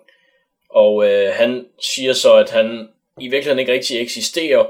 Og 0.70 1.08
øh, 1.10 1.34
han 1.34 1.66
siger 1.80 2.14
så, 2.14 2.34
at 2.34 2.50
han 2.50 2.90
i 3.20 3.28
virkeligheden 3.28 3.60
ikke 3.60 3.74
rigtig 3.74 4.02
eksisterer, 4.02 4.66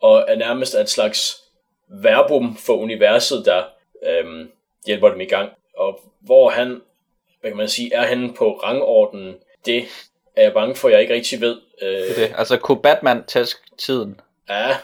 og 0.00 0.24
er 0.28 0.36
nærmest 0.36 0.74
et 0.74 0.88
slags 0.88 1.40
verbum 1.88 2.56
for 2.56 2.74
universet, 2.74 3.44
der 3.44 3.62
øhm, 4.06 4.50
hjælper 4.86 5.08
dem 5.08 5.20
i 5.20 5.24
gang. 5.24 5.50
Og 5.76 6.00
hvor 6.20 6.50
han, 6.50 6.80
hvad 7.40 7.50
kan 7.50 7.56
man 7.56 7.68
sige, 7.68 7.94
er 7.94 8.06
henne 8.06 8.34
på 8.34 8.52
rangordenen, 8.52 9.36
det 9.66 9.84
er 10.36 10.42
jeg 10.42 10.52
bange 10.52 10.74
for, 10.74 10.88
at 10.88 10.92
jeg 10.92 11.00
ikke 11.00 11.14
rigtig 11.14 11.40
ved. 11.40 11.56
Øh, 11.82 11.88
Det, 11.88 12.10
er 12.10 12.14
det. 12.14 12.34
Altså 12.38 12.56
kunne 12.56 12.82
Batman 12.82 13.24
tæsk 13.24 13.56
tiden? 13.78 14.20
Ja. 14.48 14.68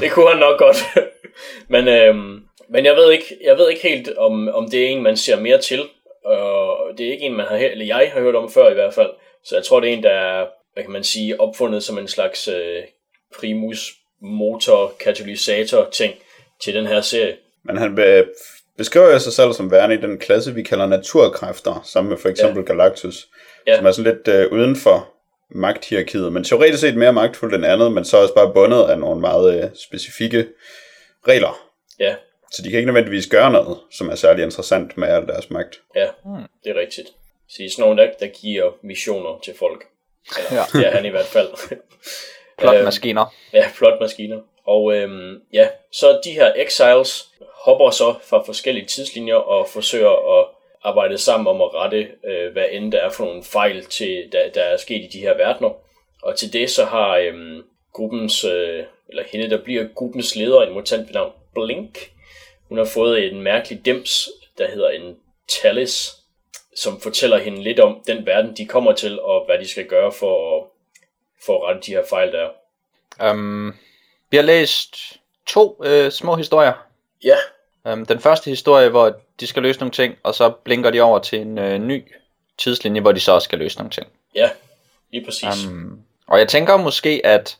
det 0.00 0.10
kunne 0.10 0.28
han 0.28 0.38
nok 0.38 0.58
godt. 0.58 0.76
men, 1.68 1.88
øhm, 1.88 2.40
men 2.68 2.84
jeg 2.84 2.96
ved 2.96 3.12
ikke, 3.12 3.38
jeg 3.44 3.58
ved 3.58 3.70
ikke 3.70 3.88
helt, 3.88 4.16
om, 4.16 4.48
om 4.48 4.70
det 4.70 4.84
er 4.84 4.88
en, 4.88 5.02
man 5.02 5.16
ser 5.16 5.40
mere 5.40 5.58
til. 5.60 5.80
Og 6.24 6.76
det 6.98 7.06
er 7.06 7.10
ikke 7.12 7.24
en, 7.24 7.36
man 7.36 7.46
har, 7.46 7.56
eller 7.56 7.84
jeg 7.84 8.10
har 8.14 8.20
hørt 8.20 8.34
om 8.34 8.50
før 8.50 8.70
i 8.70 8.74
hvert 8.74 8.94
fald. 8.94 9.10
Så 9.44 9.56
jeg 9.56 9.64
tror, 9.64 9.80
det 9.80 9.90
er 9.90 9.94
en, 9.94 10.02
der 10.02 10.10
er, 10.10 10.46
hvad 10.74 10.82
kan 10.84 10.92
man 10.92 11.04
sige, 11.04 11.40
opfundet 11.40 11.82
som 11.82 11.98
en 11.98 12.08
slags 12.08 12.48
øh, 12.48 12.82
primus 13.38 13.92
motor 14.22 14.92
katalysator 15.00 15.88
ting 15.92 16.14
til 16.62 16.74
den 16.74 16.86
her 16.86 17.00
serie. 17.00 17.36
Men 17.64 17.76
han 17.76 17.94
be- 17.94 18.28
beskriver 18.78 19.10
jo 19.12 19.18
sig 19.18 19.32
selv 19.32 19.52
som 19.52 19.70
værende 19.70 19.94
i 19.94 19.98
den 20.00 20.18
klasse, 20.18 20.54
vi 20.54 20.62
kalder 20.62 20.86
naturkræfter, 20.86 21.80
sammen 21.84 22.10
med 22.10 22.18
for 22.18 22.28
eksempel 22.28 22.60
ja. 22.60 22.66
Galactus, 22.66 23.28
Ja. 23.66 23.76
som 23.76 23.86
er 23.86 23.90
sådan 23.90 24.12
lidt 24.14 24.28
øh, 24.28 24.52
uden 24.52 24.76
for 24.76 25.08
magthierarkiet, 25.50 26.32
men 26.32 26.44
teoretisk 26.44 26.80
set 26.80 26.96
mere 26.96 27.12
magtfuldt 27.12 27.54
end 27.54 27.66
andet, 27.66 27.92
men 27.92 28.04
så 28.04 28.16
også 28.22 28.34
bare 28.34 28.52
bundet 28.52 28.84
af 28.84 28.98
nogle 28.98 29.20
meget 29.20 29.62
øh, 29.64 29.70
specifikke 29.74 30.46
regler. 31.28 31.66
Ja, 31.98 32.14
Så 32.52 32.62
de 32.62 32.70
kan 32.70 32.78
ikke 32.78 32.86
nødvendigvis 32.92 33.26
gøre 33.26 33.50
noget, 33.52 33.78
som 33.92 34.08
er 34.08 34.14
særlig 34.14 34.44
interessant 34.44 34.96
med 34.96 35.08
al 35.08 35.26
deres 35.26 35.50
magt. 35.50 35.80
ja, 35.94 36.08
det 36.64 36.70
er 36.76 36.80
rigtigt. 36.80 37.08
Så 37.48 37.54
det 37.58 37.66
er 37.66 37.70
sådan 37.70 37.82
nogle, 37.82 38.02
der, 38.02 38.10
der 38.20 38.26
giver 38.26 38.70
missioner 38.82 39.40
til 39.44 39.54
folk. 39.58 39.84
Eller, 40.38 40.60
Ja. 40.74 40.78
Det 40.78 40.86
er 40.86 40.90
han 40.90 41.04
i 41.06 41.08
hvert 41.08 41.26
fald. 41.26 41.48
Plot 42.58 42.74
Øhm, 42.74 42.84
maskiner. 42.84 43.34
Ja, 43.52 43.68
flot 43.74 44.00
maskiner. 44.00 44.40
Og 44.66 44.94
øhm, 44.96 45.40
ja, 45.52 45.68
så 45.92 46.20
de 46.24 46.30
her 46.30 46.52
exiles 46.56 47.28
hopper 47.64 47.90
så 47.90 48.14
fra 48.24 48.42
forskellige 48.46 48.86
tidslinjer 48.86 49.34
og 49.34 49.68
forsøger 49.68 50.38
at 50.40 50.46
arbejde 50.84 51.18
sammen 51.18 51.46
om 51.46 51.60
at 51.60 51.74
rette, 51.74 52.08
øh, 52.24 52.52
hvad 52.52 52.64
end 52.70 52.92
der 52.92 52.98
er 52.98 53.10
for 53.10 53.24
nogle 53.24 53.44
fejl, 53.44 53.84
til, 53.84 54.28
der, 54.32 54.50
der 54.50 54.62
er 54.62 54.76
sket 54.76 55.04
i 55.04 55.08
de 55.12 55.20
her 55.20 55.36
verdener. 55.36 55.70
Og 56.22 56.36
til 56.36 56.52
det 56.52 56.70
så 56.70 56.84
har 56.84 57.16
øhm, 57.16 57.62
gruppens, 57.92 58.44
øh, 58.44 58.84
eller 59.08 59.22
hende, 59.32 59.50
der 59.50 59.64
bliver 59.64 59.88
gruppens 59.94 60.36
leder, 60.36 60.62
en 60.62 60.74
mutant 60.74 61.06
ved 61.06 61.14
navn 61.14 61.32
Blink, 61.54 62.10
hun 62.68 62.78
har 62.78 62.84
fået 62.84 63.32
en 63.32 63.42
mærkelig 63.42 63.84
dims, 63.84 64.28
der 64.58 64.68
hedder 64.68 64.88
en 64.90 65.16
Talis, 65.48 66.12
som 66.76 67.00
fortæller 67.00 67.38
hende 67.38 67.62
lidt 67.62 67.80
om 67.80 68.02
den 68.06 68.26
verden, 68.26 68.56
de 68.56 68.66
kommer 68.66 68.92
til, 68.92 69.20
og 69.20 69.46
hvad 69.46 69.58
de 69.58 69.68
skal 69.68 69.86
gøre 69.86 70.12
for 70.12 70.56
at, 70.56 70.66
for 71.46 71.56
at 71.56 71.68
rette 71.68 71.86
de 71.86 71.92
her 71.92 72.04
fejl, 72.10 72.32
der 72.32 72.48
er. 73.18 73.32
Um, 73.32 73.74
vi 74.30 74.36
har 74.36 74.44
læst 74.44 74.96
to 75.46 75.80
øh, 75.84 76.10
små 76.10 76.36
historier. 76.36 76.72
Ja, 77.24 77.36
Um, 77.84 78.06
den 78.06 78.20
første 78.20 78.50
historie, 78.50 78.88
hvor 78.88 79.16
de 79.40 79.46
skal 79.46 79.62
løse 79.62 79.78
nogle 79.80 79.92
ting, 79.92 80.14
og 80.22 80.34
så 80.34 80.50
blinker 80.50 80.90
de 80.90 81.00
over 81.00 81.18
til 81.18 81.40
en 81.40 81.58
øh, 81.58 81.78
ny 81.78 82.04
tidslinje, 82.58 83.00
hvor 83.00 83.12
de 83.12 83.20
så 83.20 83.32
også 83.32 83.44
skal 83.44 83.58
løse 83.58 83.78
nogle 83.78 83.90
ting. 83.90 84.06
Ja, 84.34 84.50
lige 85.12 85.24
præcis. 85.24 85.66
Um, 85.66 86.00
og 86.26 86.38
jeg 86.38 86.48
tænker 86.48 86.76
måske, 86.76 87.20
at 87.24 87.58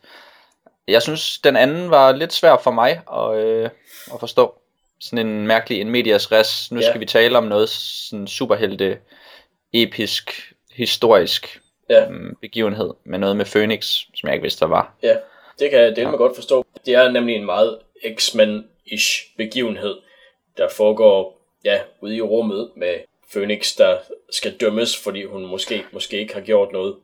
jeg 0.89 1.03
synes, 1.03 1.39
den 1.39 1.57
anden 1.57 1.91
var 1.91 2.13
lidt 2.13 2.33
svær 2.33 2.57
for 2.57 2.71
mig 2.71 3.01
at, 3.13 3.45
øh, 3.45 3.71
at 4.15 4.21
forstå. 4.21 4.55
Sådan 5.01 5.27
en 5.27 5.47
mærkelig 5.47 5.81
en 5.81 5.91
medias 5.91 6.33
res. 6.33 6.73
Nu 6.73 6.81
Ja. 6.81 6.89
skal 6.91 7.01
vi 7.01 7.07
tale 7.07 7.39
om 7.39 7.45
noget 7.45 7.69
sådan 7.69 8.27
superhelte, 8.27 8.99
episk, 9.73 10.53
historisk 10.73 11.61
ja, 11.91 12.07
um, 12.09 12.37
begivenhed 12.41 12.91
med 13.05 13.19
noget 13.19 13.37
med 13.37 13.45
Phoenix, 13.45 13.85
som 14.15 14.27
jeg 14.27 14.33
ikke 14.35 14.43
vidste, 14.43 14.61
der 14.61 14.67
var. 14.67 14.95
ja, 15.03 15.17
det 15.59 15.71
kan 15.71 15.79
jeg 15.81 15.97
dele 15.97 16.11
med 16.11 16.19
godt 16.19 16.35
forstå. 16.35 16.67
Det 16.87 16.95
er 16.95 17.11
nemlig 17.11 17.37
en 17.37 17.45
meget 17.45 17.79
X-Men-ish 18.19 19.35
begivenhed, 19.37 19.97
der 20.57 20.69
foregår 20.77 21.40
ja, 21.65 21.79
ude 22.01 22.17
i 22.17 22.23
rummet 22.23 22.71
med 22.77 22.95
Phoenix, 23.33 23.77
der 23.77 23.97
skal 24.31 24.57
dømmes, 24.57 24.97
fordi 24.97 25.25
hun 25.25 25.47
måske, 25.47 25.85
måske 25.93 26.21
ikke 26.21 26.35
har 26.35 26.41
gjort 26.41 26.73
noget. 26.73 26.97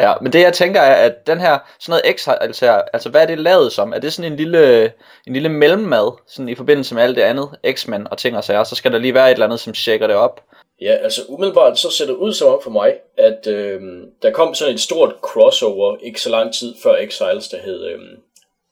Ja, 0.00 0.12
men 0.22 0.32
det 0.32 0.40
jeg 0.40 0.52
tænker 0.52 0.80
er, 0.80 0.94
at 0.94 1.26
den 1.26 1.40
her, 1.40 1.58
sådan 1.78 2.00
noget 2.04 2.18
X, 2.18 2.28
altså, 2.28 2.82
altså 2.92 3.08
hvad 3.08 3.22
er 3.22 3.26
det 3.26 3.38
lavet 3.38 3.72
som? 3.72 3.92
Er 3.92 3.98
det 3.98 4.12
sådan 4.12 4.32
en 4.32 4.36
lille, 4.36 4.84
en 5.26 5.32
lille 5.32 5.48
mellemmad, 5.48 6.12
sådan 6.26 6.48
i 6.48 6.54
forbindelse 6.54 6.94
med 6.94 7.02
alt 7.02 7.16
det 7.16 7.22
andet, 7.22 7.48
X-Men 7.72 8.08
og 8.10 8.18
ting 8.18 8.36
og 8.36 8.44
sager, 8.44 8.64
så 8.64 8.74
skal 8.74 8.92
der 8.92 8.98
lige 8.98 9.14
være 9.14 9.30
et 9.30 9.32
eller 9.32 9.46
andet, 9.46 9.60
som 9.60 9.72
tjekker 9.72 10.06
det 10.06 10.16
op. 10.16 10.42
Ja, 10.80 10.94
altså 10.94 11.22
umiddelbart 11.28 11.78
så 11.78 11.90
ser 11.90 12.06
det 12.06 12.14
ud 12.14 12.32
som 12.32 12.48
om 12.48 12.60
for 12.62 12.70
mig, 12.70 12.94
at 13.18 13.46
øh, 13.46 13.80
der 14.22 14.30
kom 14.30 14.54
sådan 14.54 14.74
et 14.74 14.80
stort 14.80 15.14
crossover 15.22 15.96
ikke 16.02 16.20
så 16.20 16.30
lang 16.30 16.54
tid 16.54 16.74
før 16.82 16.96
Exiles, 16.96 17.48
der 17.48 17.58
hed 17.58 17.84
øh, 17.84 17.98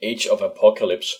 Age 0.03 0.33
of 0.33 0.43
Apocalypse, 0.43 1.11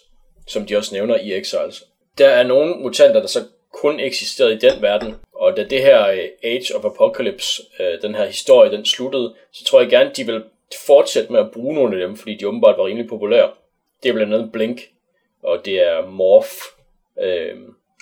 som 0.49 0.67
de 0.67 0.77
også 0.77 0.95
nævner 0.95 1.17
i 1.17 1.33
Exiles. 1.33 1.85
Der 2.19 2.29
er 2.29 2.43
nogle 2.43 2.75
mutanter, 2.75 3.21
der 3.21 3.27
så 3.27 3.41
kun 3.81 4.01
eksisterede 4.01 4.55
i 4.55 4.59
den 4.59 4.83
verden, 4.83 5.15
og 5.35 5.57
da 5.57 5.65
det 5.65 5.83
her 5.83 6.07
øh, 6.09 6.19
Age 6.43 6.77
of 6.77 6.85
Apocalypse, 6.85 7.63
øh, 7.81 8.03
den 8.03 8.15
her 8.15 8.27
historie, 8.27 8.71
den 8.71 8.85
sluttede, 8.85 9.35
så 9.53 9.65
tror 9.65 9.81
jeg 9.81 9.91
gerne, 9.91 10.11
de 10.17 10.25
vil 10.25 10.45
fortsætte 10.87 11.33
med 11.33 11.41
at 11.41 11.51
bruge 11.51 11.75
nogle 11.75 11.97
af 12.03 12.09
dem, 12.09 12.17
fordi 12.17 12.37
de 12.37 12.49
åbenbart 12.49 12.79
var 12.79 12.85
rimelig 12.87 13.09
populære. 13.09 13.51
Det 14.03 14.09
er 14.09 14.13
blandt 14.13 14.35
andet 14.35 14.53
Blink, 14.53 14.81
og 15.43 15.61
det 15.65 15.75
er 15.83 16.07
Morph, 16.07 16.51
øh, 17.21 17.55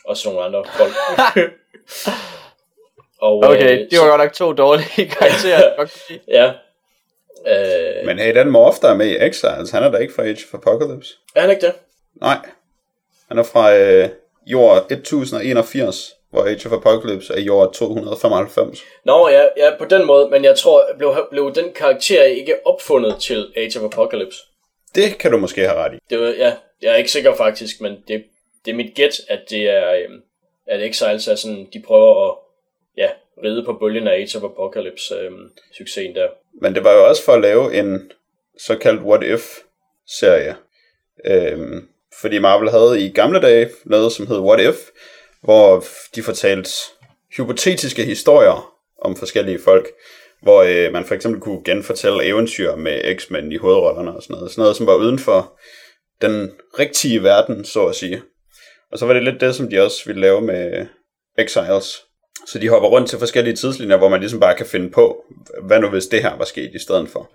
og 0.04 0.16
sådan 0.16 0.36
nogle 0.36 0.46
andre 0.46 0.64
folk. 0.76 0.92
og, 3.20 3.38
Okay, 3.38 3.72
øh, 3.84 3.90
det 3.90 3.98
var 3.98 4.08
godt 4.08 4.20
nok 4.20 4.32
to 4.32 4.52
dårlige 4.52 5.08
karakterer. 5.18 5.86
Ja. 6.28 6.52
Øh, 7.48 8.06
Men 8.06 8.18
hey, 8.18 8.34
den 8.34 8.50
Morph, 8.50 8.76
der 8.82 8.88
er 8.90 8.94
med 8.94 9.06
i 9.06 9.16
Exiles, 9.16 9.70
han 9.70 9.82
er 9.82 9.90
da 9.90 9.96
ikke 9.98 10.14
fra 10.14 10.22
Age 10.22 10.44
of 10.52 10.54
Apocalypse. 10.54 11.14
er 11.34 11.40
han 11.40 11.50
ikke 11.50 11.66
det? 11.66 11.74
Nej. 12.14 12.36
Han 13.28 13.38
er 13.38 13.42
fra 13.42 13.76
øh, 13.76 14.08
jord 14.46 14.86
1081, 14.90 16.14
hvor 16.30 16.44
Age 16.44 16.66
of 16.66 16.72
Apocalypse 16.72 17.34
er 17.34 17.40
jord 17.40 17.74
295. 17.74 18.82
Nå, 19.04 19.28
ja, 19.28 19.42
ja, 19.56 19.76
på 19.78 19.84
den 19.84 20.06
måde, 20.06 20.30
men 20.30 20.44
jeg 20.44 20.56
tror, 20.56 20.84
blev, 20.98 21.14
blev 21.30 21.54
den 21.54 21.72
karakter 21.74 22.22
ikke 22.22 22.66
opfundet 22.66 23.16
til 23.20 23.52
Age 23.56 23.78
of 23.78 23.84
Apocalypse? 23.84 24.38
Det 24.94 25.18
kan 25.18 25.30
du 25.30 25.38
måske 25.38 25.60
have 25.60 25.74
ret 25.74 25.94
i. 25.94 25.98
Det 26.10 26.20
var, 26.20 26.26
ja, 26.26 26.52
jeg 26.82 26.92
er 26.92 26.96
ikke 26.96 27.10
sikker 27.10 27.34
faktisk, 27.34 27.80
men 27.80 27.92
det, 28.08 28.24
det 28.64 28.70
er 28.70 28.76
mit 28.76 28.94
gæt, 28.94 29.20
at 29.28 29.40
det 29.50 29.62
er, 29.70 29.92
øhm, 29.92 30.22
at 30.66 30.82
Exiles 30.82 31.28
er 31.28 31.34
sådan, 31.34 31.68
de 31.72 31.82
prøver 31.86 32.30
at, 32.30 32.36
ja, 32.96 33.08
ride 33.44 33.64
på 33.64 33.72
bølgen 33.72 34.08
af 34.08 34.12
Age 34.12 34.38
of 34.38 34.44
Apocalypse 34.44 35.14
succesen 35.78 36.14
der. 36.14 36.28
Men 36.60 36.74
det 36.74 36.84
var 36.84 36.92
jo 36.92 37.08
også 37.08 37.24
for 37.24 37.32
at 37.32 37.40
lave 37.40 37.74
en 37.74 38.12
såkaldt 38.58 39.02
What 39.02 39.22
If-serie. 39.22 40.56
Øhm, 41.24 41.88
fordi 42.20 42.38
Marvel 42.38 42.70
havde 42.70 43.06
i 43.06 43.12
gamle 43.12 43.40
dage 43.40 43.70
noget, 43.84 44.12
som 44.12 44.26
hed 44.26 44.38
What 44.38 44.60
If, 44.60 44.76
hvor 45.42 45.84
de 46.14 46.22
fortalte 46.22 46.70
hypotetiske 47.36 48.04
historier 48.04 48.74
om 49.02 49.16
forskellige 49.16 49.58
folk, 49.64 49.88
hvor 50.42 50.62
øh, 50.62 50.92
man 50.92 51.04
for 51.04 51.14
eksempel 51.14 51.40
kunne 51.40 51.64
genfortælle 51.64 52.24
eventyr 52.24 52.76
med 52.76 53.18
X-Men 53.18 53.52
i 53.52 53.56
hovedrollerne 53.56 54.16
og 54.16 54.22
sådan 54.22 54.34
noget. 54.34 54.50
Sådan 54.50 54.62
noget, 54.62 54.76
som 54.76 54.86
var 54.86 54.94
uden 54.94 55.18
for 55.18 55.60
den 56.22 56.52
rigtige 56.78 57.22
verden, 57.22 57.64
så 57.64 57.86
at 57.86 57.94
sige. 57.94 58.22
Og 58.92 58.98
så 58.98 59.06
var 59.06 59.14
det 59.14 59.24
lidt 59.24 59.40
det, 59.40 59.54
som 59.54 59.70
de 59.70 59.84
også 59.84 60.02
ville 60.06 60.20
lave 60.20 60.40
med 60.40 60.86
Exiles. 61.38 62.02
Så 62.46 62.58
de 62.58 62.68
hopper 62.68 62.88
rundt 62.88 63.10
til 63.10 63.18
forskellige 63.18 63.56
tidslinjer, 63.56 63.96
hvor 63.96 64.08
man 64.08 64.20
ligesom 64.20 64.40
bare 64.40 64.56
kan 64.56 64.66
finde 64.66 64.90
på, 64.90 65.24
hvad 65.62 65.80
nu 65.80 65.88
hvis 65.88 66.06
det 66.06 66.22
her 66.22 66.36
var 66.36 66.44
sket 66.44 66.70
i 66.74 66.78
stedet 66.78 67.08
for. 67.08 67.30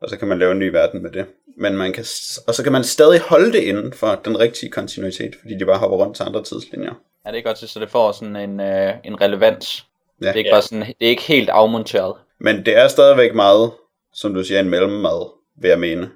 Og 0.00 0.10
så 0.10 0.16
kan 0.16 0.28
man 0.28 0.38
lave 0.38 0.52
en 0.52 0.58
ny 0.58 0.70
verden 0.70 1.02
med 1.02 1.10
det. 1.10 1.26
Men 1.56 1.76
man 1.76 1.92
kan, 1.92 2.04
og 2.46 2.54
så 2.54 2.62
kan 2.62 2.72
man 2.72 2.84
stadig 2.84 3.20
holde 3.20 3.52
det 3.52 3.62
inden 3.62 3.92
for 3.92 4.20
den 4.24 4.38
rigtige 4.38 4.70
kontinuitet, 4.70 5.36
fordi 5.40 5.58
de 5.58 5.66
bare 5.66 5.78
hopper 5.78 5.96
rundt 5.96 6.16
til 6.16 6.22
andre 6.22 6.44
tidslinjer. 6.44 6.94
Ja, 7.26 7.30
det 7.30 7.38
er 7.38 7.42
godt, 7.42 7.58
så 7.58 7.80
det 7.80 7.90
får 7.90 8.12
sådan 8.12 8.36
en, 8.36 8.60
øh, 8.60 8.94
en 9.04 9.20
relevans. 9.20 9.86
Ja. 10.20 10.26
Det 10.26 10.34
er 10.34 10.38
ikke 10.38 10.50
bare 10.50 10.62
sådan, 10.62 10.80
det 10.80 11.06
er 11.06 11.08
ikke 11.08 11.22
helt 11.22 11.48
afmonteret. 11.48 12.16
Men 12.38 12.66
det 12.66 12.76
er 12.76 12.88
stadigvæk 12.88 13.34
meget, 13.34 13.72
som 14.14 14.34
du 14.34 14.44
siger, 14.44 14.60
en 14.60 14.68
mellemmad, 14.68 15.30
vil 15.60 15.68
jeg 15.68 15.78
mene. 15.78 16.10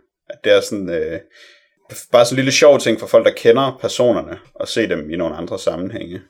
Det 0.44 0.52
er 0.52 0.60
sådan, 0.60 0.90
øh, 0.90 1.20
bare 2.12 2.24
sådan 2.24 2.34
en 2.34 2.36
lille 2.36 2.52
sjov 2.52 2.78
ting 2.78 3.00
for 3.00 3.06
folk, 3.06 3.26
der 3.26 3.32
kender 3.32 3.78
personerne, 3.80 4.38
og 4.54 4.68
se 4.68 4.88
dem 4.88 5.10
i 5.10 5.16
nogle 5.16 5.36
andre 5.36 5.58
sammenhænge. 5.58 6.20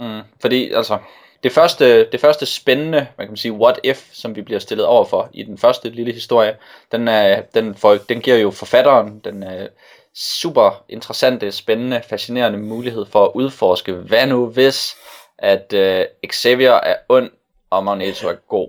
Mm, 0.00 0.20
fordi 0.40 0.72
altså, 0.72 0.98
det 1.44 1.52
første, 1.52 2.04
det 2.04 2.20
første 2.20 2.46
spændende, 2.46 3.06
man 3.18 3.26
kan 3.26 3.36
sige, 3.36 3.52
what 3.52 3.80
if, 3.82 4.04
som 4.12 4.36
vi 4.36 4.42
bliver 4.42 4.60
stillet 4.60 4.86
over 4.86 5.04
for 5.04 5.28
i 5.32 5.42
den 5.42 5.58
første 5.58 5.88
lille 5.88 6.12
historie, 6.12 6.56
den, 6.92 7.08
er, 7.08 7.42
den, 7.54 7.74
får, 7.74 7.94
den 8.08 8.20
giver 8.20 8.36
jo 8.36 8.50
forfatteren 8.50 9.20
den 9.24 9.42
er 9.42 9.66
super 10.14 10.84
interessante, 10.88 11.52
spændende, 11.52 12.02
fascinerende 12.08 12.58
mulighed 12.58 13.06
for 13.06 13.24
at 13.24 13.30
udforske, 13.34 13.92
hvad 13.92 14.26
nu 14.26 14.46
hvis, 14.46 14.96
at 15.38 15.72
øh, 15.72 16.04
Xavier 16.32 16.72
er 16.72 16.96
ond, 17.08 17.30
og 17.70 17.84
Magneto 17.84 18.28
er 18.28 18.34
god. 18.48 18.68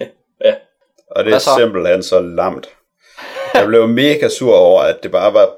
Ja, 0.44 0.54
Og 1.10 1.24
det 1.24 1.34
er 1.34 1.38
simpelthen 1.58 2.02
så 2.02 2.20
lamt. 2.20 2.68
Jeg 3.54 3.66
blev 3.66 3.88
mega 3.88 4.28
sur 4.28 4.56
over, 4.56 4.82
at 4.82 5.02
det 5.02 5.10
bare 5.10 5.34
var... 5.34 5.50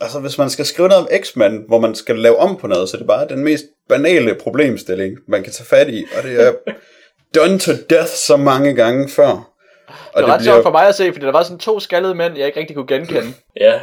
Altså, 0.00 0.20
hvis 0.20 0.38
man 0.38 0.50
skal 0.50 0.64
skrive 0.64 0.88
noget 0.88 1.02
om 1.02 1.22
X-Men, 1.22 1.64
hvor 1.68 1.78
man 1.78 1.94
skal 1.94 2.16
lave 2.16 2.36
om 2.36 2.56
på 2.56 2.66
noget, 2.66 2.88
så 2.88 2.96
det 2.96 3.02
er 3.02 3.06
bare 3.06 3.28
den 3.28 3.44
mest 3.44 3.64
banale 3.88 4.34
problemstilling, 4.34 5.18
man 5.28 5.42
kan 5.42 5.52
tage 5.52 5.66
fat 5.66 5.88
i. 5.88 6.04
Og 6.16 6.22
det 6.22 6.46
er 6.46 6.52
done 7.36 7.58
to 7.58 7.72
death 7.90 8.08
så 8.08 8.36
mange 8.36 8.74
gange 8.74 9.08
før. 9.08 9.52
Og 10.12 10.22
Det 10.22 10.28
var 10.28 10.34
ret 10.34 10.44
sjovt 10.44 10.62
for 10.62 10.70
mig 10.70 10.88
at 10.88 10.94
se, 10.94 11.12
fordi 11.12 11.26
der 11.26 11.32
var 11.32 11.42
sådan 11.42 11.58
to 11.58 11.80
skaldede 11.80 12.14
mænd, 12.14 12.36
jeg 12.36 12.46
ikke 12.46 12.60
rigtig 12.60 12.76
kunne 12.76 12.86
genkende. 12.86 13.32
ja. 13.60 13.80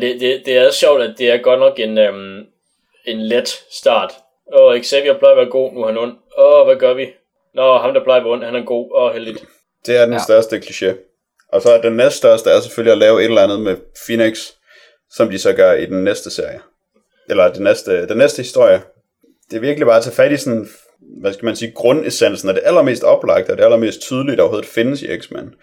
Det, 0.00 0.20
det, 0.20 0.42
det 0.46 0.56
er 0.56 0.70
sjovt, 0.70 1.02
at 1.02 1.14
det 1.18 1.30
er 1.30 1.38
godt 1.42 1.60
nok 1.60 1.78
en, 1.78 1.98
øhm, 1.98 2.44
en 3.06 3.20
let 3.20 3.48
start. 3.70 4.12
Åh, 4.52 4.80
Xavier 4.82 5.18
plejer 5.18 5.32
at 5.32 5.36
være 5.36 5.50
god, 5.50 5.72
nu 5.72 5.82
er 5.82 5.86
han 5.86 5.98
ond. 5.98 6.12
Åh, 6.38 6.66
hvad 6.66 6.76
gør 6.76 6.94
vi? 6.94 7.06
Nå, 7.54 7.78
ham 7.78 7.94
der 7.94 8.04
plejer 8.04 8.20
at 8.20 8.24
være 8.24 8.32
ond, 8.32 8.44
han 8.44 8.54
er 8.54 8.64
god. 8.64 8.90
Åh, 8.94 9.12
heldigt. 9.12 9.44
Det 9.86 9.96
er 9.96 10.04
den 10.04 10.12
ja. 10.12 10.18
største 10.18 10.56
kliché. 10.56 10.94
Og 11.52 11.62
så 11.62 11.72
er 11.72 11.80
den 11.80 11.92
næststørste 11.92 12.50
er 12.50 12.60
selvfølgelig 12.60 12.92
at 12.92 12.98
lave 12.98 13.20
et 13.20 13.24
eller 13.24 13.42
andet 13.42 13.60
med 13.60 13.76
Phoenix, 14.06 14.52
som 15.10 15.30
de 15.30 15.38
så 15.38 15.52
gør 15.52 15.72
i 15.72 15.86
den 15.86 16.04
næste 16.04 16.30
serie. 16.30 16.60
Eller 17.28 17.52
den 17.52 17.62
næste, 17.62 18.08
den 18.08 18.16
næste 18.16 18.42
historie. 18.42 18.82
Det 19.50 19.56
er 19.56 19.60
virkelig 19.60 19.86
bare 19.86 19.96
at 19.96 20.02
tage 20.02 20.14
fat 20.14 20.32
i 20.32 20.36
sådan, 20.36 20.68
hvad 21.00 21.32
skal 21.32 21.44
man 21.44 21.56
sige, 21.56 21.72
grundessensen 21.72 22.48
af 22.48 22.54
det 22.54 22.62
allermest 22.66 23.04
oplagte, 23.04 23.50
og 23.50 23.56
det 23.56 23.64
allermest 23.64 24.00
tydelige, 24.00 24.36
der 24.36 24.42
overhovedet 24.42 24.68
findes 24.68 25.02
i 25.02 25.18
X-Men. 25.18 25.54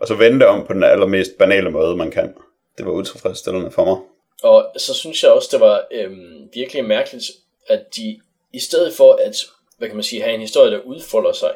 Og 0.00 0.08
så 0.08 0.14
vende 0.14 0.38
det 0.38 0.46
om 0.46 0.66
på 0.66 0.72
den 0.72 0.84
allermest 0.84 1.38
banale 1.38 1.70
måde, 1.70 1.96
man 1.96 2.10
kan. 2.10 2.34
det 2.78 2.86
var 2.86 2.92
utilfredsstillende 2.92 3.70
for 3.70 3.84
mig. 3.84 3.96
Og 4.42 4.66
så 4.76 4.94
synes 4.94 5.22
jeg 5.22 5.30
også, 5.32 5.48
det 5.52 5.60
var 5.60 5.84
øhm, 5.92 6.48
virkelig 6.54 6.84
mærkeligt, 6.84 7.24
at 7.68 7.96
de 7.96 8.20
i 8.52 8.58
stedet 8.60 8.94
for 8.94 9.18
at, 9.26 9.46
hvad 9.78 9.88
kan 9.88 9.96
man 9.96 10.04
sige, 10.04 10.22
have 10.22 10.34
en 10.34 10.40
historie, 10.40 10.70
der 10.70 10.80
udfolder 10.80 11.32
sig, 11.32 11.50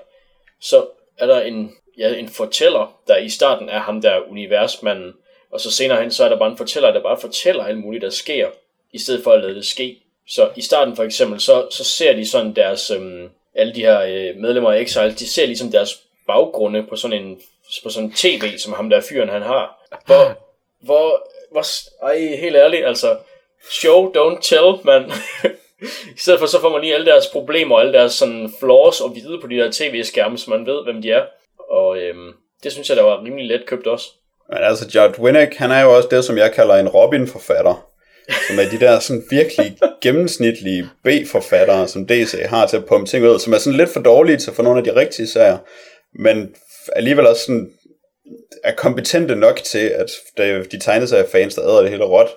så 0.60 0.86
er 1.18 1.26
der 1.26 1.40
en, 1.40 1.72
ja, 1.98 2.14
en 2.14 2.28
fortæller, 2.28 3.00
der 3.08 3.16
i 3.16 3.28
starten 3.28 3.68
er 3.68 3.78
ham 3.78 4.00
der 4.00 4.30
universmanden, 4.30 5.12
og 5.50 5.60
så 5.60 5.70
senere 5.70 6.00
hen, 6.00 6.10
så 6.10 6.24
er 6.24 6.28
der 6.28 6.38
bare 6.38 6.50
en 6.50 6.56
fortæller, 6.56 6.92
der 6.92 7.02
bare 7.02 7.20
fortæller 7.20 7.64
alt 7.64 7.78
muligt, 7.78 8.02
der 8.02 8.10
sker, 8.10 8.48
i 8.92 8.98
stedet 8.98 9.24
for 9.24 9.32
at 9.32 9.42
lade 9.42 9.54
det 9.54 9.66
ske. 9.66 9.98
Så 10.28 10.50
i 10.56 10.62
starten 10.62 10.96
for 10.96 11.04
eksempel, 11.04 11.40
så, 11.40 11.66
så 11.70 11.84
ser 11.84 12.12
de 12.12 12.28
sådan 12.28 12.52
deres, 12.52 12.90
øhm, 12.90 13.30
alle 13.54 13.74
de 13.74 13.80
her 13.80 14.00
øh, 14.00 14.36
medlemmer 14.36 14.72
af 14.72 14.80
Exile, 14.80 15.14
de 15.14 15.28
ser 15.28 15.46
ligesom 15.46 15.70
deres 15.70 16.00
baggrunde 16.26 16.82
på 16.82 16.96
sådan 16.96 17.24
en 17.24 17.40
på 17.82 17.90
sådan 17.90 18.08
en 18.08 18.14
tv, 18.14 18.58
som 18.58 18.72
ham 18.72 18.90
der 18.90 19.00
fyren 19.00 19.28
han 19.28 19.42
har. 19.42 19.86
Hvor, 20.06 20.38
hvor, 20.80 21.28
hvor, 21.50 21.64
ej, 22.02 22.18
helt 22.18 22.56
ærligt, 22.56 22.86
altså, 22.86 23.16
show, 23.70 24.12
don't 24.12 24.40
tell, 24.42 24.74
man. 24.84 25.12
I 26.16 26.18
stedet 26.18 26.40
for, 26.40 26.46
så 26.46 26.60
får 26.60 26.68
man 26.68 26.80
lige 26.80 26.94
alle 26.94 27.06
deres 27.06 27.26
problemer 27.26 27.74
og 27.74 27.80
alle 27.80 27.92
deres 27.92 28.12
sådan 28.12 28.52
flaws 28.60 29.00
og 29.00 29.14
vide 29.14 29.40
på 29.40 29.46
de 29.46 29.56
der 29.56 29.70
tv-skærme, 29.72 30.38
så 30.38 30.50
man 30.50 30.66
ved, 30.66 30.84
hvem 30.84 31.02
de 31.02 31.10
er. 31.10 31.26
Og 31.58 31.98
øhm, 31.98 32.32
det 32.62 32.72
synes 32.72 32.88
jeg, 32.88 32.96
der 32.96 33.02
var 33.02 33.24
rimelig 33.24 33.46
let 33.46 33.66
købt 33.66 33.86
også. 33.86 34.08
Men 34.48 34.58
altså, 34.62 34.84
Judd 34.94 35.18
Winnick, 35.18 35.54
han 35.56 35.70
er 35.70 35.80
jo 35.80 35.96
også 35.96 36.08
det, 36.10 36.24
som 36.24 36.38
jeg 36.38 36.52
kalder 36.52 36.74
en 36.74 36.88
Robin-forfatter. 36.88 37.84
Som 38.48 38.58
er 38.58 38.68
de 38.70 38.80
der 38.80 38.98
sådan 38.98 39.24
virkelig 39.30 39.76
gennemsnitlige 40.02 40.88
B-forfattere, 41.04 41.88
som 41.88 42.06
DC 42.06 42.34
har 42.46 42.66
til 42.66 42.76
at 42.76 42.84
pumpe 42.84 43.10
ting 43.10 43.26
ud, 43.26 43.38
som 43.38 43.52
er 43.52 43.58
sådan 43.58 43.76
lidt 43.76 43.92
for 43.92 44.00
dårlige 44.00 44.36
til 44.36 44.50
at 44.50 44.56
få 44.56 44.62
nogle 44.62 44.78
af 44.78 44.84
de 44.84 44.94
rigtige 44.94 45.26
serier, 45.26 45.58
men 46.14 46.54
alligevel 46.96 47.26
også 47.26 47.44
sådan 47.44 47.70
er 48.64 48.72
kompetente 48.74 49.36
nok 49.36 49.56
til, 49.56 49.88
at 49.88 50.10
de 50.72 50.78
tegneseriefans, 50.80 51.54
der 51.54 51.64
æder 51.64 51.80
det 51.80 51.90
hele 51.90 52.04
råt, 52.04 52.28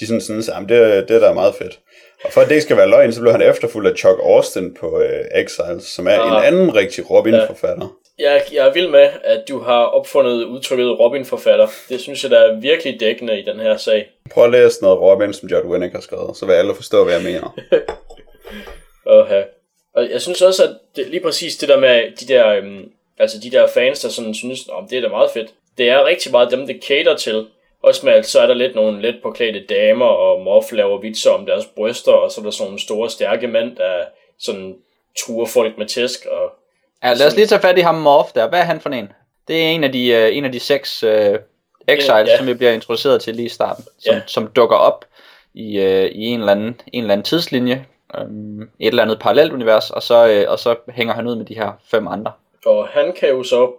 de 0.00 0.06
sådan 0.06 0.20
synes, 0.20 0.48
at 0.48 0.62
det, 0.68 1.08
det 1.08 1.20
der 1.22 1.28
er 1.28 1.34
meget 1.34 1.54
fedt. 1.54 1.78
Og 2.24 2.32
for 2.32 2.40
at 2.40 2.48
det 2.48 2.54
ikke 2.54 2.62
skal 2.62 2.76
være 2.76 2.88
løgn, 2.88 3.12
så 3.12 3.20
blev 3.20 3.32
han 3.32 3.42
efterfulgt 3.42 3.88
af 3.90 3.96
Chuck 3.96 4.18
Austin 4.22 4.74
på 4.74 4.96
uh, 4.96 5.40
Exiles, 5.40 5.84
som 5.84 6.06
er 6.06 6.18
ah. 6.20 6.38
en 6.38 6.44
anden 6.44 6.74
rigtig 6.74 7.10
Robin-forfatter. 7.10 7.96
Jeg, 8.22 8.42
jeg 8.52 8.68
er 8.68 8.72
vild 8.72 8.88
med, 8.88 9.10
at 9.24 9.48
du 9.48 9.58
har 9.58 9.84
opfundet 9.84 10.44
udtrykket 10.44 10.98
Robin-forfatter. 10.98 11.68
Det 11.88 12.00
synes 12.00 12.22
jeg, 12.22 12.30
der 12.30 12.38
er 12.38 12.60
virkelig 12.60 13.00
dækkende 13.00 13.40
i 13.40 13.44
den 13.44 13.60
her 13.60 13.76
sag. 13.76 14.10
Prøv 14.30 14.44
at 14.44 14.50
læse 14.50 14.82
noget 14.82 15.00
Robin, 15.00 15.32
som 15.32 15.48
Judd 15.48 15.66
Winnick 15.66 15.92
har 15.92 16.00
skrevet, 16.00 16.36
så 16.36 16.46
vil 16.46 16.52
alle 16.52 16.74
forstå, 16.74 17.04
hvad 17.04 17.14
jeg 17.14 17.22
mener. 17.22 17.56
okay. 19.20 19.42
Og 19.94 20.10
jeg 20.10 20.22
synes 20.22 20.42
også, 20.42 20.64
at 20.64 20.70
det, 20.96 21.06
lige 21.08 21.20
præcis 21.20 21.56
det 21.56 21.68
der 21.68 21.80
med 21.80 22.16
de 22.20 22.26
der, 22.34 22.48
øhm, 22.48 22.90
altså 23.18 23.38
de 23.42 23.50
der 23.50 23.66
fans, 23.66 24.00
der 24.00 24.08
sådan 24.08 24.34
synes, 24.34 24.68
om 24.68 24.88
det 24.88 24.98
er 24.98 25.02
da 25.02 25.08
meget 25.08 25.30
fedt. 25.30 25.50
Det 25.78 25.88
er 25.88 26.04
rigtig 26.04 26.32
meget 26.32 26.50
dem, 26.50 26.66
det 26.66 26.80
cater 26.88 27.16
til. 27.16 27.46
Også 27.82 28.06
med, 28.06 28.12
at 28.12 28.26
så 28.26 28.40
er 28.40 28.46
der 28.46 28.54
lidt 28.54 28.74
nogle 28.74 29.02
let 29.02 29.16
påklædte 29.22 29.64
damer, 29.68 30.06
og 30.06 30.40
Moff 30.40 30.72
laver 30.72 31.00
vitser 31.00 31.30
om 31.30 31.46
deres 31.46 31.66
bryster, 31.66 32.12
og 32.12 32.30
så 32.30 32.40
er 32.40 32.44
der 32.44 32.50
sådan 32.50 32.66
nogle 32.66 32.80
store, 32.80 33.10
stærke 33.10 33.46
mænd, 33.46 33.76
der 33.76 34.04
sådan 34.38 34.76
truer 35.20 35.46
folk 35.46 35.78
med 35.78 35.86
tæsk. 35.86 36.26
Og 36.26 36.52
ja, 37.02 37.14
lad 37.14 37.26
os 37.26 37.36
lige 37.36 37.46
tage 37.46 37.60
fat 37.60 37.78
i 37.78 37.80
ham 37.80 37.94
Moff 37.94 38.32
der. 38.32 38.48
Hvad 38.48 38.58
er 38.58 38.64
han 38.64 38.80
for 38.80 38.90
en? 38.90 39.12
Det 39.48 39.62
er 39.62 39.68
en 39.68 39.84
af 39.84 39.92
de, 39.92 40.28
uh, 40.28 40.36
en 40.36 40.44
af 40.44 40.52
de 40.52 40.60
seks 40.60 41.04
uh, 41.04 41.10
exiles, 41.88 42.28
ja. 42.28 42.38
som 42.38 42.46
vi 42.46 42.54
bliver 42.54 42.72
introduceret 42.72 43.22
til 43.22 43.36
lige 43.36 43.46
i 43.46 43.48
starten, 43.48 43.84
som, 43.98 44.14
ja. 44.14 44.20
som 44.26 44.46
dukker 44.46 44.76
op 44.76 45.04
i, 45.54 45.78
uh, 45.78 46.04
i 46.04 46.24
en, 46.24 46.40
eller 46.40 46.52
anden, 46.52 46.80
en 46.92 47.02
eller 47.02 47.12
anden 47.12 47.24
tidslinje, 47.24 47.86
um, 48.20 48.62
et 48.62 48.68
eller 48.78 49.02
andet 49.02 49.18
parallelt 49.18 49.52
univers, 49.52 49.90
og 49.90 50.02
så, 50.02 50.42
uh, 50.44 50.52
og 50.52 50.58
så 50.58 50.76
hænger 50.88 51.14
han 51.14 51.26
ud 51.26 51.36
med 51.36 51.44
de 51.44 51.54
her 51.54 51.72
fem 51.84 52.08
andre. 52.08 52.32
Og 52.66 52.88
han 52.88 53.12
kan 53.12 53.28
jo 53.28 53.42
så 53.42 53.72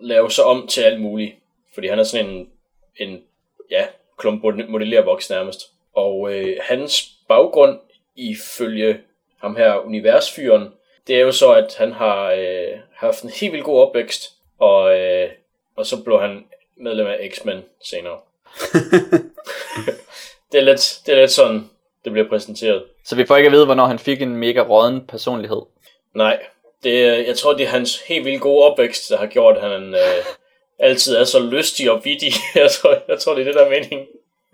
lave 0.00 0.30
sig 0.30 0.44
om 0.44 0.66
til 0.66 0.80
alt 0.80 1.00
muligt, 1.00 1.34
fordi 1.74 1.88
han 1.88 1.98
er 1.98 2.04
sådan 2.04 2.26
en, 2.26 2.48
en 2.96 3.22
ja, 3.70 3.84
klump 4.18 4.42
modellervoks 4.68 5.30
nærmest. 5.30 5.60
Og 5.94 6.34
øh, 6.34 6.56
hans 6.62 7.10
baggrund 7.28 7.78
ifølge 8.16 9.00
ham 9.40 9.56
her 9.56 9.86
universfyren, 9.86 10.72
det 11.08 11.16
er 11.16 11.20
jo 11.20 11.32
så, 11.32 11.52
at 11.52 11.74
han 11.78 11.92
har 11.92 12.30
øh, 12.30 12.78
haft 12.94 13.22
en 13.22 13.30
helt 13.30 13.52
vildt 13.52 13.64
god 13.64 13.80
opvækst, 13.80 14.32
og, 14.58 14.98
øh, 14.98 15.28
og 15.76 15.86
så 15.86 16.02
blev 16.02 16.20
han 16.20 16.44
medlem 16.76 17.06
af 17.06 17.30
X-Men 17.32 17.64
senere. 17.84 18.18
det, 20.52 20.58
er 20.58 20.64
lidt, 20.64 21.00
det 21.06 21.14
er 21.14 21.20
lidt 21.20 21.30
sådan, 21.30 21.70
det 22.04 22.12
bliver 22.12 22.28
præsenteret. 22.28 22.84
Så 23.04 23.16
vi 23.16 23.26
får 23.26 23.36
ikke 23.36 23.46
at 23.46 23.52
vide, 23.52 23.64
hvornår 23.64 23.86
han 23.86 23.98
fik 23.98 24.22
en 24.22 24.36
mega 24.36 24.60
råden 24.60 25.06
personlighed? 25.06 25.62
Nej, 26.14 26.38
det, 26.84 27.26
jeg 27.26 27.36
tror, 27.36 27.52
det 27.52 27.66
er 27.66 27.70
hans 27.70 28.00
helt 28.00 28.24
vildt 28.24 28.40
gode 28.40 28.64
opvækst, 28.64 29.10
der 29.10 29.16
har 29.16 29.26
gjort, 29.26 29.56
at 29.56 29.70
han 29.70 29.94
øh, 29.94 30.24
altid 30.78 31.16
er 31.16 31.24
så 31.24 31.40
lystig 31.40 31.90
og 31.90 32.00
vittig. 32.04 32.32
jeg, 32.54 32.70
tror, 32.70 32.96
jeg 33.08 33.18
tror, 33.18 33.34
det 33.34 33.40
er 33.40 33.44
det, 33.44 33.54
der 33.54 33.64
er 33.64 33.70
meningen. 33.70 34.06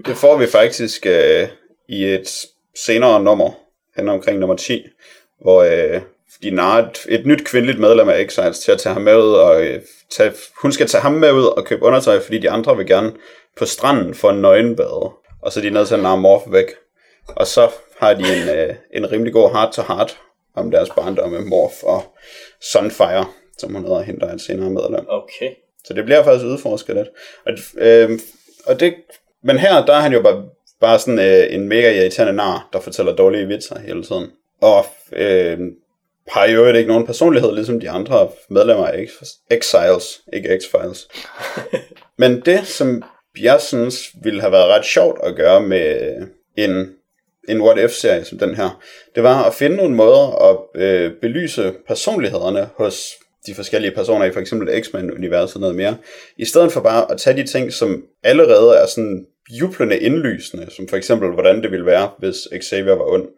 Det 0.07 0.17
får 0.17 0.37
vi 0.37 0.47
faktisk 0.47 1.07
øh, 1.07 1.49
i 1.89 2.05
et 2.05 2.47
senere 2.75 3.23
nummer, 3.23 3.51
hen 3.97 4.09
omkring 4.09 4.39
nummer 4.39 4.57
10, 4.57 4.87
hvor 5.41 5.63
øh, 5.63 6.01
de 6.43 6.51
narrer 6.51 6.89
et, 6.89 7.07
et 7.09 7.27
nyt 7.27 7.45
kvindeligt 7.45 7.79
medlem 7.79 8.09
af 8.09 8.21
Exiles 8.21 8.59
til 8.59 8.73
at 8.73 8.79
tage 8.79 8.93
ham 8.93 9.03
med 9.03 9.17
ud, 9.17 9.33
og 9.33 9.65
øh, 9.65 9.81
tage, 10.11 10.33
hun 10.63 10.73
skal 10.73 10.87
tage 10.87 11.03
ham 11.03 11.13
med 11.13 11.33
ud 11.33 11.45
og 11.45 11.65
købe 11.65 11.83
undertøj, 11.85 12.21
fordi 12.21 12.39
de 12.39 12.51
andre 12.51 12.77
vil 12.77 12.87
gerne 12.87 13.13
på 13.57 13.65
stranden 13.65 14.15
for 14.15 14.31
en 14.31 14.41
nøgenbade. 14.41 15.11
Og 15.43 15.53
så 15.53 15.61
er 15.61 15.65
de 15.65 15.71
nødt 15.71 15.89
til 15.89 15.95
at 15.95 16.03
narre 16.03 16.19
Morph 16.19 16.53
væk. 16.53 16.67
Og 17.29 17.47
så 17.47 17.71
har 17.99 18.15
de 18.15 18.23
en, 18.23 18.49
øh, 18.59 18.75
en 18.95 19.13
rimelig 19.13 19.33
god 19.33 19.51
heart-to-heart 19.51 20.19
om 20.57 20.71
deres 20.71 20.91
barndom 20.97 21.31
med 21.31 21.41
Morph 21.41 21.85
og 21.85 22.03
Sunfire, 22.73 23.27
som 23.59 23.75
hun 23.75 23.85
hedder, 23.85 24.03
hende 24.03 24.21
der 24.21 24.27
er 24.27 24.35
et 24.35 24.41
senere 24.41 24.71
medlem. 24.71 25.07
Okay. 25.09 25.51
Så 25.85 25.95
det 25.95 26.05
bliver 26.05 26.25
faktisk 26.25 26.45
udforsket 26.45 26.97
lidt. 26.97 27.09
Og, 27.47 27.53
øh, 27.77 28.19
og 28.67 28.81
det, 28.81 28.95
men 29.43 29.59
her, 29.59 29.85
der 29.87 29.93
er 29.93 30.01
han 30.01 30.13
jo 30.13 30.23
bare, 30.23 30.45
bare 30.81 30.99
sådan 30.99 31.19
øh, 31.19 31.55
en 31.55 31.69
mega 31.69 32.01
irriterende 32.01 32.37
nar, 32.37 32.69
der 32.73 32.81
fortæller 32.81 33.17
dårlige 33.17 33.47
vitser 33.47 33.79
hele 33.79 34.05
tiden. 34.05 34.31
Og 34.61 34.87
øh, 35.13 35.59
har 36.29 36.47
jo 36.47 36.67
ikke 36.67 36.89
nogen 36.89 37.07
personlighed, 37.07 37.55
ligesom 37.55 37.81
de 37.81 37.91
andre 37.91 38.29
medlemmer 38.51 38.87
af 38.87 39.07
Exiles, 39.51 40.21
ikke 40.33 40.49
X-Files. 40.57 41.09
men 42.19 42.41
det, 42.41 42.67
som 42.67 43.03
jeg 43.41 43.61
synes 43.61 44.11
ville 44.23 44.41
have 44.41 44.53
været 44.53 44.69
ret 44.69 44.85
sjovt 44.85 45.19
at 45.23 45.37
gøre 45.37 45.61
med 45.61 46.17
en, 46.57 46.89
en 47.49 47.61
What 47.61 47.79
If-serie 47.79 48.25
som 48.25 48.39
den 48.39 48.55
her, 48.55 48.83
det 49.15 49.23
var 49.23 49.45
at 49.45 49.55
finde 49.55 49.77
nogle 49.77 49.95
måder 49.95 50.51
at 50.51 50.83
øh, 50.83 51.13
belyse 51.21 51.75
personlighederne 51.87 52.69
hos 52.77 53.11
de 53.47 53.55
forskellige 53.55 53.95
personer 53.95 54.25
i 54.25 54.33
for 54.33 54.41
eksempel 54.41 54.83
X-Men-universet 54.83 55.61
noget 55.61 55.77
mere, 55.77 55.97
i 56.37 56.45
stedet 56.45 56.73
for 56.73 56.81
bare 56.81 57.11
at 57.13 57.19
tage 57.19 57.37
de 57.37 57.47
ting, 57.47 57.73
som 57.73 58.05
allerede 58.23 58.77
er 58.77 58.87
sådan 58.87 59.27
jublende 59.51 59.99
indlysende, 59.99 60.67
som 60.71 60.89
for 60.89 60.97
eksempel, 60.97 61.31
hvordan 61.31 61.63
det 61.63 61.71
ville 61.71 61.87
være, 61.87 62.11
hvis 62.19 62.37
Xavier 62.63 62.95
var 62.95 63.13
ond, 63.13 63.29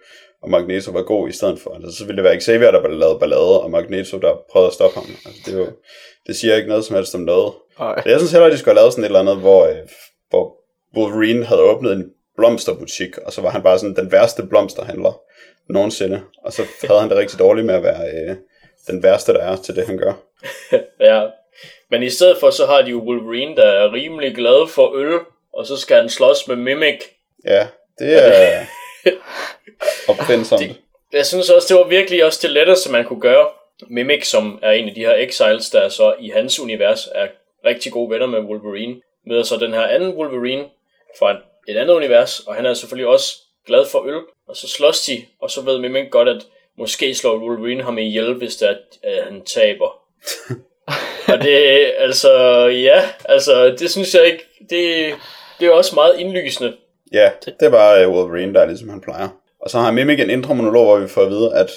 og 0.42 0.50
Magneto 0.50 0.90
var 0.90 1.02
god 1.02 1.28
i 1.28 1.32
stedet 1.32 1.60
for. 1.60 1.74
Altså, 1.74 1.98
så 1.98 2.04
ville 2.04 2.16
det 2.16 2.24
være 2.30 2.40
Xavier, 2.40 2.70
der 2.70 2.88
lavede 2.88 3.18
ballade, 3.18 3.62
og 3.62 3.70
Magneto, 3.70 4.18
der 4.18 4.36
prøvede 4.52 4.66
at 4.66 4.74
stoppe 4.74 5.00
ham. 5.00 5.06
Altså, 5.26 5.42
det, 5.46 5.54
er 5.54 5.58
jo, 5.58 5.66
det 6.26 6.36
siger 6.36 6.56
ikke 6.56 6.68
noget 6.68 6.84
som 6.84 6.96
helst 6.96 7.14
om 7.14 7.20
noget. 7.20 7.52
Ej. 7.80 8.02
Så 8.02 8.08
jeg 8.08 8.18
synes 8.18 8.32
heller, 8.32 8.46
at 8.46 8.52
de 8.52 8.58
skulle 8.58 8.74
have 8.74 8.82
lavet 8.82 8.92
sådan 8.92 9.04
et 9.04 9.08
eller 9.08 9.20
andet, 9.20 9.36
hvor, 9.36 9.66
øh, 9.66 9.76
hvor 10.30 10.56
Wolverine 10.96 11.44
havde 11.44 11.60
åbnet 11.60 11.92
en 11.92 12.10
blomsterbutik, 12.36 13.18
og 13.18 13.32
så 13.32 13.40
var 13.40 13.50
han 13.50 13.62
bare 13.62 13.78
sådan 13.78 13.96
den 13.96 14.12
værste 14.12 14.42
blomsterhandler 14.42 15.20
nogensinde. 15.68 16.22
Og 16.44 16.52
så 16.52 16.62
havde 16.88 17.00
han 17.00 17.10
det 17.10 17.18
rigtig 17.18 17.38
dårligt 17.38 17.66
med 17.66 17.74
at 17.74 17.82
være 17.82 18.10
øh, 18.14 18.36
den 18.86 19.02
værste, 19.02 19.32
der 19.32 19.40
er 19.40 19.56
til 19.56 19.76
det, 19.76 19.86
han 19.86 19.98
gør. 19.98 20.12
ja, 21.10 21.26
men 21.90 22.02
i 22.02 22.10
stedet 22.10 22.36
for, 22.40 22.50
så 22.50 22.66
har 22.66 22.82
de 22.82 22.90
jo 22.90 22.98
Wolverine, 22.98 23.56
der 23.56 23.66
er 23.66 23.92
rimelig 23.92 24.34
glad 24.34 24.68
for 24.68 24.96
øl, 24.96 25.20
og 25.52 25.66
så 25.66 25.76
skal 25.76 25.96
han 25.96 26.08
slås 26.08 26.48
med 26.48 26.56
Mimic. 26.56 27.00
Ja, 27.44 27.66
det 27.98 28.24
er 28.24 28.66
opfindsomt. 30.08 30.62
Det, 30.62 30.76
jeg 31.12 31.26
synes 31.26 31.50
også, 31.50 31.74
det 31.74 31.76
var 31.76 31.88
virkelig 31.88 32.24
også 32.24 32.38
det 32.42 32.50
letteste, 32.50 32.92
man 32.92 33.04
kunne 33.04 33.20
gøre. 33.20 33.46
Mimic, 33.88 34.26
som 34.26 34.58
er 34.62 34.70
en 34.70 34.88
af 34.88 34.94
de 34.94 35.00
her 35.00 35.14
exiles, 35.14 35.70
der 35.70 35.88
så 35.88 36.14
i 36.20 36.28
hans 36.28 36.60
univers 36.60 37.08
er 37.14 37.26
rigtig 37.64 37.92
gode 37.92 38.10
venner 38.10 38.26
med 38.26 38.38
Wolverine, 38.40 38.96
møder 39.26 39.42
så 39.42 39.56
den 39.56 39.72
her 39.72 39.82
anden 39.86 40.14
Wolverine 40.14 40.64
fra 41.18 41.36
et 41.68 41.76
andet 41.76 41.94
univers, 41.94 42.40
og 42.40 42.54
han 42.54 42.66
er 42.66 42.74
selvfølgelig 42.74 43.08
også 43.08 43.34
glad 43.66 43.86
for 43.86 44.06
øl, 44.06 44.22
og 44.48 44.56
så 44.56 44.68
slås 44.68 45.02
de, 45.04 45.24
og 45.40 45.50
så 45.50 45.60
ved 45.60 45.78
Mimic 45.78 46.10
godt, 46.10 46.28
at 46.28 46.46
måske 46.78 47.14
slår 47.14 47.38
Wolverine 47.38 47.82
ham 47.82 47.98
ihjel, 47.98 48.34
hvis 48.34 48.56
det 48.56 48.68
er, 48.68 48.74
at 49.02 49.24
han 49.24 49.42
taber. 49.42 50.00
og 51.32 51.38
det, 51.42 51.92
altså, 51.98 52.32
ja, 52.66 53.02
altså, 53.24 53.76
det 53.78 53.90
synes 53.90 54.14
jeg 54.14 54.26
ikke, 54.26 54.44
det, 54.70 55.14
det 55.60 55.66
er 55.66 55.72
også 55.72 55.94
meget 55.94 56.18
indlysende. 56.18 56.76
Ja, 57.12 57.30
det 57.44 57.54
er 57.60 57.70
bare 57.70 58.08
Wolverine, 58.08 58.54
der 58.54 58.60
er 58.60 58.66
ligesom 58.66 58.88
han 58.88 59.00
plejer. 59.00 59.28
Og 59.66 59.70
så 59.70 59.78
har 59.78 59.92
Mimic 59.92 60.20
en 60.20 60.30
intro 60.30 60.54
monolog, 60.54 60.84
hvor 60.84 60.98
vi 60.98 61.08
får 61.08 61.22
at 61.22 61.30
vide, 61.30 61.54
at 61.54 61.70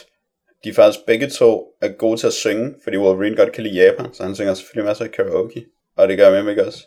de 0.63 0.73
faktisk 0.73 1.05
begge 1.05 1.29
to 1.29 1.73
er 1.81 1.87
gode 1.87 2.17
til 2.17 2.27
at 2.27 2.33
synge, 2.33 2.75
fordi 2.83 2.97
Wolverine 2.97 3.35
godt 3.35 3.51
kan 3.51 3.63
lide 3.63 3.83
Japan, 3.83 4.13
så 4.13 4.23
han 4.23 4.35
synger 4.35 4.53
selvfølgelig 4.53 4.87
masser 4.87 5.05
af 5.05 5.11
karaoke. 5.11 5.65
Og 5.97 6.07
det 6.07 6.17
gør 6.17 6.41
Mimic 6.41 6.57
også. 6.67 6.79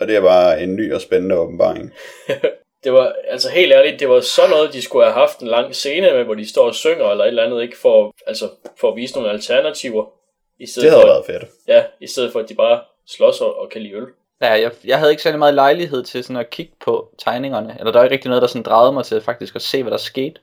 Og 0.00 0.08
det 0.08 0.16
er 0.16 0.20
bare 0.20 0.62
en 0.62 0.76
ny 0.76 0.94
og 0.94 1.00
spændende 1.00 1.36
åbenbaring. 1.36 1.92
det 2.84 2.92
var, 2.92 3.14
altså 3.28 3.50
helt 3.50 3.72
ærligt, 3.72 4.00
det 4.00 4.08
var 4.08 4.20
så 4.20 4.42
noget, 4.50 4.72
de 4.72 4.82
skulle 4.82 5.04
have 5.04 5.14
haft 5.14 5.38
en 5.40 5.48
lang 5.48 5.74
scene 5.74 6.12
med, 6.12 6.24
hvor 6.24 6.34
de 6.34 6.48
står 6.48 6.66
og 6.66 6.74
synger 6.74 7.10
eller 7.10 7.24
et 7.24 7.28
eller 7.28 7.44
andet, 7.44 7.62
ikke 7.62 7.78
for, 7.78 8.14
altså, 8.26 8.48
for 8.80 8.90
at 8.90 8.96
vise 8.96 9.14
nogle 9.14 9.30
alternativer. 9.30 10.04
I 10.58 10.66
stedet 10.66 10.84
det 10.84 10.90
havde 10.90 11.02
for, 11.02 11.08
været 11.08 11.26
fedt. 11.26 11.44
Ja, 11.68 11.84
i 12.00 12.06
stedet 12.06 12.32
for, 12.32 12.40
at 12.40 12.48
de 12.48 12.54
bare 12.54 12.80
slås 13.08 13.40
og, 13.40 13.58
og 13.58 13.70
kan 13.70 13.82
lide 13.82 13.94
øl. 13.94 14.06
Ja, 14.40 14.52
jeg, 14.52 14.70
jeg 14.84 14.98
havde 14.98 15.10
ikke 15.10 15.22
særlig 15.22 15.38
meget 15.38 15.54
lejlighed 15.54 16.04
til 16.04 16.24
sådan 16.24 16.36
at 16.36 16.50
kigge 16.50 16.72
på 16.84 17.08
tegningerne, 17.18 17.76
eller 17.78 17.92
der 17.92 18.00
er 18.00 18.04
ikke 18.04 18.14
rigtig 18.14 18.28
noget, 18.28 18.42
der 18.42 18.48
sådan 18.48 18.62
drejede 18.62 18.92
mig 18.92 19.04
til 19.04 19.20
faktisk 19.20 19.56
at 19.56 19.62
se, 19.62 19.82
hvad 19.82 19.90
der 19.90 19.98
skete, 19.98 20.40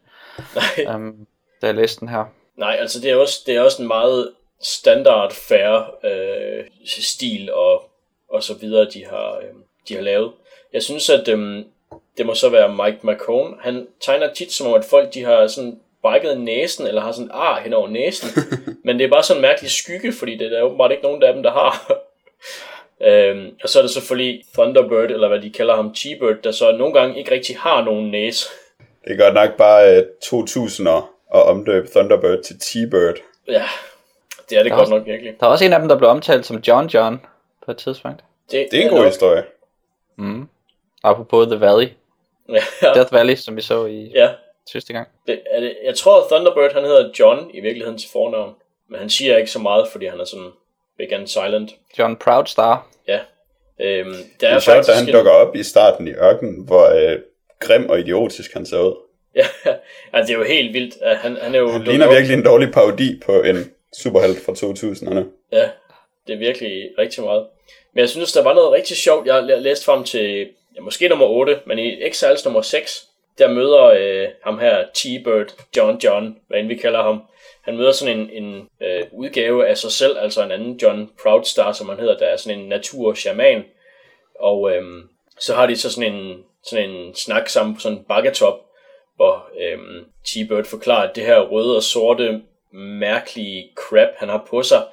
Nej, 0.55 0.95
um, 0.95 1.27
da 1.61 1.67
jeg 1.67 1.75
læste 1.75 1.99
den 1.99 2.09
her. 2.09 2.25
nej 2.55 2.77
altså 2.79 2.99
det 2.99 3.11
er 3.11 3.15
også, 3.15 3.39
det 3.45 3.55
er 3.55 3.61
også 3.61 3.81
en 3.81 3.87
meget 3.87 4.31
standard 4.61 5.31
fair 5.31 5.95
øh, 6.05 6.65
stil 6.85 7.53
og, 7.53 7.89
og 8.29 8.43
så 8.43 8.53
videre, 8.53 8.85
de 8.85 9.05
har, 9.05 9.35
øh, 9.35 9.49
de 9.87 9.95
har 9.95 10.01
lavet. 10.01 10.31
Jeg 10.73 10.83
synes, 10.83 11.09
at 11.09 11.27
øh, 11.27 11.65
det 12.17 12.25
må 12.25 12.33
så 12.33 12.49
være 12.49 12.69
Mike 12.69 12.99
McCone. 13.03 13.55
Han 13.61 13.87
tegner 14.01 14.33
tit 14.33 14.51
som 14.51 14.67
om, 14.67 14.73
at 14.73 14.85
folk 14.85 15.13
de 15.13 15.23
har 15.23 15.47
sådan 15.47 15.79
brækket 16.01 16.41
næsen, 16.41 16.87
eller 16.87 17.01
har 17.01 17.11
sådan 17.11 17.31
ar 17.33 17.59
hen 17.61 17.73
over 17.73 17.87
næsen. 17.89 18.29
Men 18.85 18.99
det 18.99 19.05
er 19.05 19.09
bare 19.09 19.23
sådan 19.23 19.37
en 19.37 19.41
mærkelig 19.41 19.71
skygge, 19.71 20.13
fordi 20.13 20.37
det 20.37 20.45
er 20.45 20.49
der 20.49 20.61
åbenbart 20.61 20.91
ikke 20.91 21.03
nogen 21.03 21.23
af 21.23 21.33
dem, 21.33 21.43
der 21.43 21.51
har. 21.51 21.93
Øhm, 23.05 23.55
og 23.63 23.69
så 23.69 23.79
er 23.79 23.83
der 23.83 23.89
selvfølgelig 23.89 24.43
Thunderbird, 24.53 25.11
eller 25.11 25.27
hvad 25.27 25.39
de 25.41 25.49
kalder 25.51 25.75
ham, 25.75 25.93
T-Bird, 25.97 26.41
der 26.43 26.51
så 26.51 26.71
nogle 26.71 26.93
gange 26.93 27.17
ikke 27.19 27.31
rigtig 27.31 27.57
har 27.57 27.83
nogen 27.83 28.11
næse. 28.11 28.45
Det 29.07 29.11
er 29.13 29.17
godt 29.23 29.33
nok 29.33 29.57
bare 29.57 29.97
øh, 29.97 30.03
2000'er 30.25 31.01
at 31.35 31.43
omdøbe 31.43 31.87
Thunderbird 31.87 32.43
til 32.43 32.53
T-Bird. 32.55 33.15
Ja, 33.47 33.63
det 34.49 34.57
er 34.57 34.63
det 34.63 34.65
Der 34.65 34.65
er 34.65 34.69
godt 34.69 34.79
også- 34.79 34.93
nok 34.95 35.05
virkelig. 35.05 35.33
Der 35.39 35.45
er 35.45 35.49
også 35.51 35.65
en 35.65 35.73
af 35.73 35.79
dem, 35.79 35.87
der 35.89 35.97
blev 35.97 36.09
omtalt 36.09 36.45
som 36.45 36.57
John 36.67 36.87
John 36.87 37.21
på 37.65 37.71
et 37.71 37.77
tidspunkt. 37.77 38.23
Det 38.51 38.73
er 38.73 38.81
en 38.83 38.89
god 38.89 38.97
nok- 38.97 39.07
historie. 39.07 39.43
Mm. 40.17 40.47
Apropos 41.03 41.47
The 41.47 41.59
Valley. 41.59 41.87
Ja, 42.81 42.93
Death 42.93 43.13
Valley, 43.13 43.35
som 43.35 43.55
vi 43.55 43.61
så 43.61 43.85
i 43.85 44.11
ja. 44.15 44.29
sidste 44.71 44.93
gang. 44.93 45.07
Det, 45.27 45.41
er 45.51 45.59
det, 45.59 45.77
jeg 45.85 45.95
tror, 45.95 46.27
Thunderbird 46.31 46.73
han 46.73 46.83
hedder 46.83 47.09
John 47.19 47.51
i 47.53 47.59
virkeligheden 47.61 47.97
til 47.99 48.09
fornavn. 48.11 48.55
Men 48.89 48.99
han 48.99 49.09
siger 49.09 49.37
ikke 49.37 49.51
så 49.51 49.59
meget, 49.59 49.87
fordi 49.91 50.05
han 50.05 50.19
er 50.19 50.25
sådan 50.25 50.51
big 51.01 51.13
and 51.13 51.27
silent. 51.27 51.71
John 51.99 52.15
Proudstar. 52.15 52.87
Ja. 53.07 53.19
Øhm, 53.81 54.09
der 54.11 54.17
Det 54.39 54.49
er, 54.49 54.55
er 54.55 54.59
sjovt, 54.59 54.87
da 54.87 54.91
han 54.91 55.07
en- 55.07 55.13
dukker 55.13 55.31
op 55.31 55.55
i 55.55 55.63
starten 55.63 56.07
i 56.07 56.11
ørkenen, 56.11 56.65
hvor 56.65 56.85
øh, 57.11 57.19
grim 57.59 57.89
og 57.89 57.99
idiotisk 57.99 58.53
han 58.53 58.65
ser 58.65 58.79
ud. 58.79 58.95
Ja, 59.35 59.45
altså, 60.13 60.27
det 60.27 60.29
er 60.29 60.37
jo 60.37 60.43
helt 60.43 60.73
vildt. 60.73 61.01
at 61.01 61.17
Han, 61.17 61.37
han 61.41 61.55
er 61.55 61.59
jo... 61.59 61.67
Han 61.71 61.83
ligner 61.83 62.09
virkelig 62.11 62.33
en 62.37 62.45
dårlig 62.45 62.71
parodi 62.71 63.19
på 63.25 63.41
en 63.41 63.71
superhelt 64.01 64.45
fra 64.45 64.51
2000'erne. 64.53 65.23
Ja, 65.51 65.69
det 66.27 66.33
er 66.33 66.37
virkelig 66.37 66.89
rigtig 66.97 67.23
meget. 67.23 67.45
Men 67.93 67.99
jeg 67.99 68.09
synes, 68.09 68.31
der 68.33 68.43
var 68.43 68.53
noget 68.53 68.71
rigtig 68.71 68.97
sjovt. 68.97 69.25
Jeg 69.27 69.33
har 69.35 69.41
læst 69.41 69.85
frem 69.85 70.03
til, 70.03 70.49
ja, 70.75 70.81
måske 70.81 71.07
nummer 71.09 71.25
8, 71.25 71.59
men 71.65 71.79
i 71.79 72.03
Exiles 72.03 72.45
nummer 72.45 72.61
6, 72.61 73.05
der 73.37 73.49
møder 73.49 73.83
øh, 73.83 74.27
ham 74.43 74.59
her, 74.59 74.83
T-Bird, 74.97 75.65
John 75.77 75.97
John, 76.03 76.37
hvad 76.47 76.59
end 76.59 76.67
vi 76.67 76.75
kalder 76.75 77.03
ham. 77.03 77.21
Han 77.61 77.77
møder 77.77 77.91
sådan 77.91 78.19
en, 78.19 78.43
en 78.43 78.69
øh, 78.81 79.03
udgave 79.11 79.67
af 79.67 79.77
sig 79.77 79.91
selv, 79.91 80.17
altså 80.19 80.43
en 80.43 80.51
anden 80.51 80.79
John 80.81 81.11
Proudstar, 81.21 81.71
som 81.71 81.89
han 81.89 81.99
hedder, 81.99 82.17
der 82.17 82.25
er 82.25 82.37
sådan 82.37 82.59
en 82.59 82.69
natur-shaman. 82.69 83.63
Og 84.39 84.71
øhm, 84.71 85.09
så 85.39 85.55
har 85.55 85.67
de 85.67 85.77
så 85.77 85.91
sådan 85.91 86.13
en, 86.13 86.43
sådan 86.63 86.89
en 86.89 87.15
snak 87.15 87.49
sammen 87.49 87.75
på 87.75 87.81
sådan 87.81 87.97
en 87.97 88.03
bakketop, 88.03 88.65
hvor 89.15 89.49
øhm, 89.59 90.05
T-Bird 90.27 90.69
forklarer, 90.69 91.09
at 91.09 91.15
det 91.15 91.25
her 91.25 91.39
røde 91.39 91.75
og 91.75 91.83
sorte, 91.83 92.41
mærkelige 92.73 93.71
crap, 93.75 94.09
han 94.17 94.29
har 94.29 94.47
på 94.49 94.63
sig, 94.63 94.83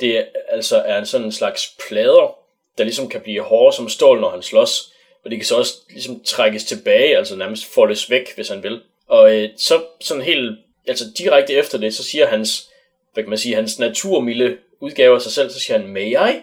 det 0.00 0.26
altså 0.48 0.76
er 0.76 0.98
en 0.98 1.06
sådan 1.06 1.26
en 1.26 1.32
slags 1.32 1.76
plader, 1.88 2.36
der 2.78 2.84
ligesom 2.84 3.08
kan 3.08 3.20
blive 3.20 3.42
hårde 3.42 3.76
som 3.76 3.88
stål, 3.88 4.20
når 4.20 4.30
han 4.30 4.42
slås. 4.42 4.92
Og 5.24 5.30
det 5.30 5.38
kan 5.38 5.46
så 5.46 5.56
også 5.56 5.74
ligesom 5.90 6.20
trækkes 6.24 6.64
tilbage, 6.64 7.16
altså 7.16 7.36
nærmest 7.36 7.74
foldes 7.74 8.10
væk, 8.10 8.34
hvis 8.34 8.48
han 8.48 8.62
vil. 8.62 8.80
Og 9.06 9.36
øh, 9.36 9.48
så 9.56 9.82
sådan 10.00 10.22
helt, 10.22 10.58
altså 10.88 11.04
direkte 11.18 11.52
efter 11.54 11.78
det, 11.78 11.94
så 11.94 12.04
siger 12.04 12.26
hans, 12.26 12.68
hvad 13.12 13.24
kan 13.24 13.30
man 13.30 13.38
sige, 13.38 13.54
hans 13.54 13.78
naturmilde 13.78 14.56
udgave 14.80 15.14
af 15.14 15.22
sig 15.22 15.32
selv, 15.32 15.50
så 15.50 15.60
siger 15.60 15.78
han, 15.78 15.88
may 15.88 16.06
I? 16.32 16.40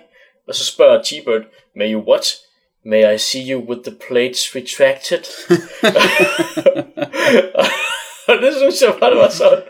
Og 0.47 0.55
så 0.55 0.65
spørger 0.65 1.01
T-Bird, 1.03 1.43
may 1.75 1.93
you 1.93 2.09
what? 2.11 2.35
May 2.85 3.15
I 3.15 3.17
see 3.17 3.51
you 3.51 3.59
with 3.69 3.81
the 3.83 3.95
plates 4.07 4.55
retracted? 4.55 5.23
Og 8.27 8.35
det 8.41 8.55
synes 8.57 8.81
jeg 8.81 8.93
bare, 8.99 9.09
det 9.09 9.17
var 9.17 9.29
så, 9.29 9.61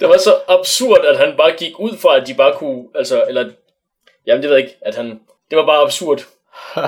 det 0.00 0.08
var 0.08 0.18
så 0.18 0.34
absurd, 0.48 1.04
at 1.06 1.18
han 1.18 1.34
bare 1.36 1.52
gik 1.52 1.80
ud 1.80 1.96
fra, 1.98 2.16
at 2.20 2.26
de 2.26 2.34
bare 2.34 2.54
kunne, 2.56 2.84
altså, 2.94 3.24
eller, 3.28 3.50
jamen 4.26 4.42
det 4.42 4.50
ved 4.50 4.56
jeg 4.56 4.64
ikke, 4.66 4.76
at 4.80 4.94
han, 4.94 5.20
det 5.50 5.58
var 5.58 5.66
bare 5.66 5.82
absurd. 5.82 6.26
Ja, 6.76 6.80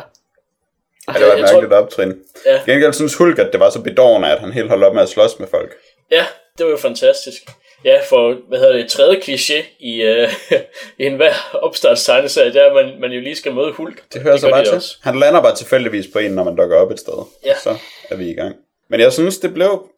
det 1.13 1.27
var 1.27 1.33
et 1.33 1.41
Jeg 1.41 1.49
tror- 1.49 1.51
mærkeligt 1.61 1.73
optrin. 1.73 2.15
Ja. 2.47 2.61
Gengæld 2.67 2.93
synes 2.93 3.15
Hulk, 3.15 3.39
at 3.39 3.49
det 3.53 3.61
var 3.61 3.71
så 3.71 3.81
bedårende, 3.83 4.33
at 4.33 4.41
han 4.41 4.53
helt 4.53 4.69
holdt 4.69 4.85
op 4.85 4.95
med 4.95 5.03
at 5.03 5.09
slås 5.09 5.39
med 5.39 5.49
folk. 5.49 5.75
Ja, 6.11 6.27
det 6.59 6.67
var 6.67 6.71
jo 6.71 6.77
fantastisk. 6.77 7.43
Ja, 7.85 8.01
for, 8.09 8.35
hvad 8.49 8.59
hedder 8.59 8.77
det, 8.77 8.91
tredje 8.91 9.17
kliché 9.17 9.65
i, 9.79 10.03
øh, 10.03 10.33
i 10.99 11.05
enhver 11.05 11.33
opstartstegneserie, 11.53 12.53
det 12.53 12.63
er, 12.63 12.67
at 12.67 12.75
man, 12.75 13.01
man 13.01 13.13
jo 13.13 13.21
lige 13.21 13.37
skal 13.37 13.55
møde 13.55 13.73
Hulk. 13.73 14.03
Det 14.13 14.23
hører 14.23 14.37
så 14.37 14.47
gør 14.47 14.53
bare 14.53 14.65
til. 14.65 14.75
også. 14.75 14.97
Han 15.03 15.19
lander 15.19 15.43
bare 15.43 15.57
tilfældigvis 15.57 16.07
på 16.13 16.19
en, 16.19 16.33
når 16.33 16.45
man 16.45 16.57
dukker 16.57 16.77
op 16.77 16.91
et 16.91 17.01
sted. 17.01 17.27
Ja. 17.45 17.55
Så 17.63 17.77
er 18.11 18.17
vi 18.17 18.31
i 18.31 18.35
gang. 18.35 18.57
Men 18.89 19.01
jeg 19.01 19.13
synes, 19.13 19.39
det 19.39 19.55
blev... 19.55 19.89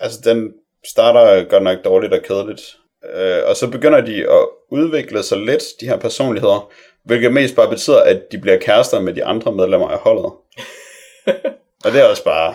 Altså, 0.00 0.20
den 0.24 0.52
starter 0.86 1.44
godt 1.44 1.62
nok 1.62 1.84
dårligt 1.84 2.14
og 2.14 2.22
kedeligt. 2.22 2.76
Øh, 3.14 3.38
og 3.46 3.56
så 3.56 3.68
begynder 3.68 4.00
de 4.00 4.30
at 4.30 4.46
udvikle 4.70 5.22
sig 5.22 5.38
lidt, 5.38 5.62
de 5.80 5.86
her 5.86 5.96
personligheder. 5.96 6.72
Hvilket 7.04 7.32
mest 7.32 7.56
bare 7.56 7.68
betyder, 7.68 8.00
at 8.00 8.32
de 8.32 8.38
bliver 8.38 8.58
kærester 8.58 9.00
med 9.00 9.14
de 9.14 9.24
andre 9.24 9.52
medlemmer 9.52 9.88
af 9.88 9.98
holdet. 9.98 10.32
og 11.84 11.92
det 11.92 12.00
er 12.00 12.04
også 12.04 12.24
bare... 12.24 12.54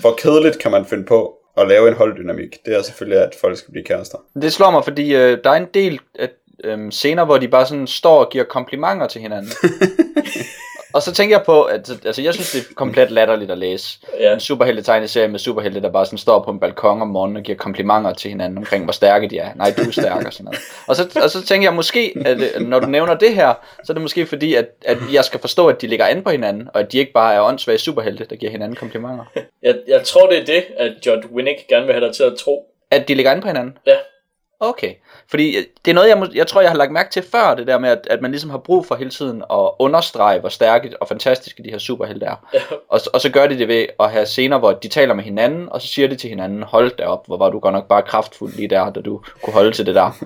Hvor 0.00 0.14
kedeligt 0.14 0.58
kan 0.58 0.70
man 0.70 0.86
finde 0.86 1.04
på 1.04 1.41
at 1.56 1.68
lave 1.68 1.88
en 1.88 1.94
holddynamik? 1.94 2.58
Det 2.66 2.76
er 2.76 2.82
selvfølgelig, 2.82 3.22
at 3.22 3.34
folk 3.40 3.58
skal 3.58 3.72
blive 3.72 3.84
kærester. 3.84 4.18
Det 4.42 4.52
slår 4.52 4.70
mig, 4.70 4.84
fordi 4.84 5.14
øh, 5.14 5.38
der 5.44 5.50
er 5.50 5.54
en 5.54 5.68
del 5.74 6.00
af, 6.18 6.28
øh, 6.64 6.90
scener, 6.90 7.24
hvor 7.24 7.38
de 7.38 7.48
bare 7.48 7.66
sådan 7.66 7.86
står 7.86 8.24
og 8.24 8.30
giver 8.30 8.44
komplimenter 8.44 9.06
til 9.06 9.20
hinanden. 9.20 9.52
og 10.92 11.02
så 11.02 11.12
tænker 11.12 11.36
jeg 11.36 11.44
på, 11.46 11.62
at 11.62 11.90
altså, 12.04 12.22
jeg 12.22 12.34
synes, 12.34 12.52
det 12.52 12.60
er 12.60 12.74
komplet 12.74 13.10
latterligt 13.10 13.50
at 13.50 13.58
læse. 13.58 13.98
Ja. 14.20 14.34
En 14.34 14.40
superhelte 14.40 14.82
tegneserie 14.82 15.28
med 15.28 15.38
superhelte, 15.38 15.82
der 15.82 15.90
bare 15.90 16.06
sådan 16.06 16.18
står 16.18 16.42
på 16.42 16.50
en 16.50 16.60
balkon 16.60 17.02
om 17.02 17.08
morgenen 17.08 17.36
og 17.36 17.42
giver 17.42 17.58
komplimenter 17.58 18.12
til 18.12 18.28
hinanden 18.28 18.58
omkring, 18.58 18.84
hvor 18.84 18.92
stærke 18.92 19.28
de 19.28 19.38
er. 19.38 19.54
Nej, 19.54 19.74
du 19.76 19.82
er 19.82 19.90
stærk 19.90 20.26
og 20.26 20.32
sådan 20.32 20.44
noget. 20.44 20.60
Og 20.86 20.96
så, 20.96 21.20
og 21.22 21.30
så 21.30 21.46
tænker 21.46 21.66
jeg 21.66 21.74
måske, 21.74 22.14
at 22.26 22.40
øh, 22.40 22.60
når 22.60 22.80
du 22.80 22.86
nævner 22.86 23.14
det 23.14 23.34
her, 23.34 23.54
så 23.84 23.92
er 23.92 23.94
det 23.94 24.02
måske 24.02 24.26
fordi, 24.26 24.54
at, 24.54 24.68
at 24.84 24.98
jeg 25.12 25.24
skal 25.24 25.40
forstå, 25.40 25.68
at 25.68 25.82
de 25.82 25.86
ligger 25.86 26.06
an 26.06 26.22
på 26.22 26.30
hinanden, 26.30 26.68
og 26.74 26.80
at 26.80 26.92
de 26.92 26.98
ikke 26.98 27.12
bare 27.12 27.34
er 27.34 27.40
åndssvage 27.40 27.78
superhelte, 27.78 28.26
der 28.30 28.36
giver 28.36 28.52
hinanden 28.52 28.76
komplimenter. 28.76 29.24
Jeg, 29.62 29.74
jeg 29.88 30.02
tror, 30.02 30.28
det 30.28 30.38
er 30.38 30.44
det, 30.44 30.64
at 30.76 30.92
John 31.06 31.24
Winnick 31.32 31.68
gerne 31.68 31.86
vil 31.86 31.94
have 31.94 32.06
dig 32.06 32.14
til 32.14 32.22
at 32.22 32.34
tro. 32.38 32.66
At 32.90 33.08
de 33.08 33.14
ligger 33.14 33.32
an 33.32 33.40
på 33.40 33.46
hinanden? 33.46 33.78
Ja. 33.86 33.96
Okay. 34.60 34.94
Fordi 35.32 35.56
øh, 35.56 35.64
det 35.84 35.90
er 35.90 35.94
noget, 35.94 36.08
jeg, 36.08 36.18
må, 36.18 36.26
jeg 36.34 36.46
tror, 36.46 36.60
jeg 36.60 36.70
har 36.70 36.76
lagt 36.76 36.92
mærke 36.92 37.10
til 37.10 37.22
før, 37.22 37.54
det 37.54 37.66
der 37.66 37.78
med, 37.78 37.88
at, 37.90 38.06
at 38.10 38.22
man 38.22 38.30
ligesom 38.30 38.50
har 38.50 38.58
brug 38.58 38.86
for 38.86 38.94
hele 38.94 39.10
tiden 39.10 39.42
at 39.52 39.70
understrege, 39.78 40.40
hvor 40.40 40.48
stærke 40.48 40.92
og 41.00 41.08
fantastiske 41.08 41.62
de 41.62 41.70
her 41.70 41.78
superhelte 41.78 42.26
er. 42.26 42.48
Ja. 42.54 42.60
Og, 42.88 43.00
og 43.12 43.20
så 43.20 43.30
gør 43.30 43.46
de 43.46 43.58
det 43.58 43.68
ved 43.68 43.86
at 44.00 44.10
have 44.10 44.26
scener, 44.26 44.58
hvor 44.58 44.72
de 44.72 44.88
taler 44.88 45.14
med 45.14 45.24
hinanden, 45.24 45.68
og 45.70 45.82
så 45.82 45.88
siger 45.88 46.08
de 46.08 46.16
til 46.16 46.30
hinanden, 46.30 46.62
hold 46.62 46.96
da 46.96 47.04
op, 47.04 47.26
hvor 47.26 47.36
var 47.36 47.50
du 47.50 47.58
godt 47.58 47.72
nok 47.72 47.88
bare 47.88 48.02
kraftfuld 48.02 48.52
lige 48.56 48.68
der, 48.68 48.92
da 48.92 49.00
du 49.00 49.20
kunne 49.42 49.54
holde 49.54 49.72
til 49.72 49.86
det 49.86 49.94
der. 49.94 50.24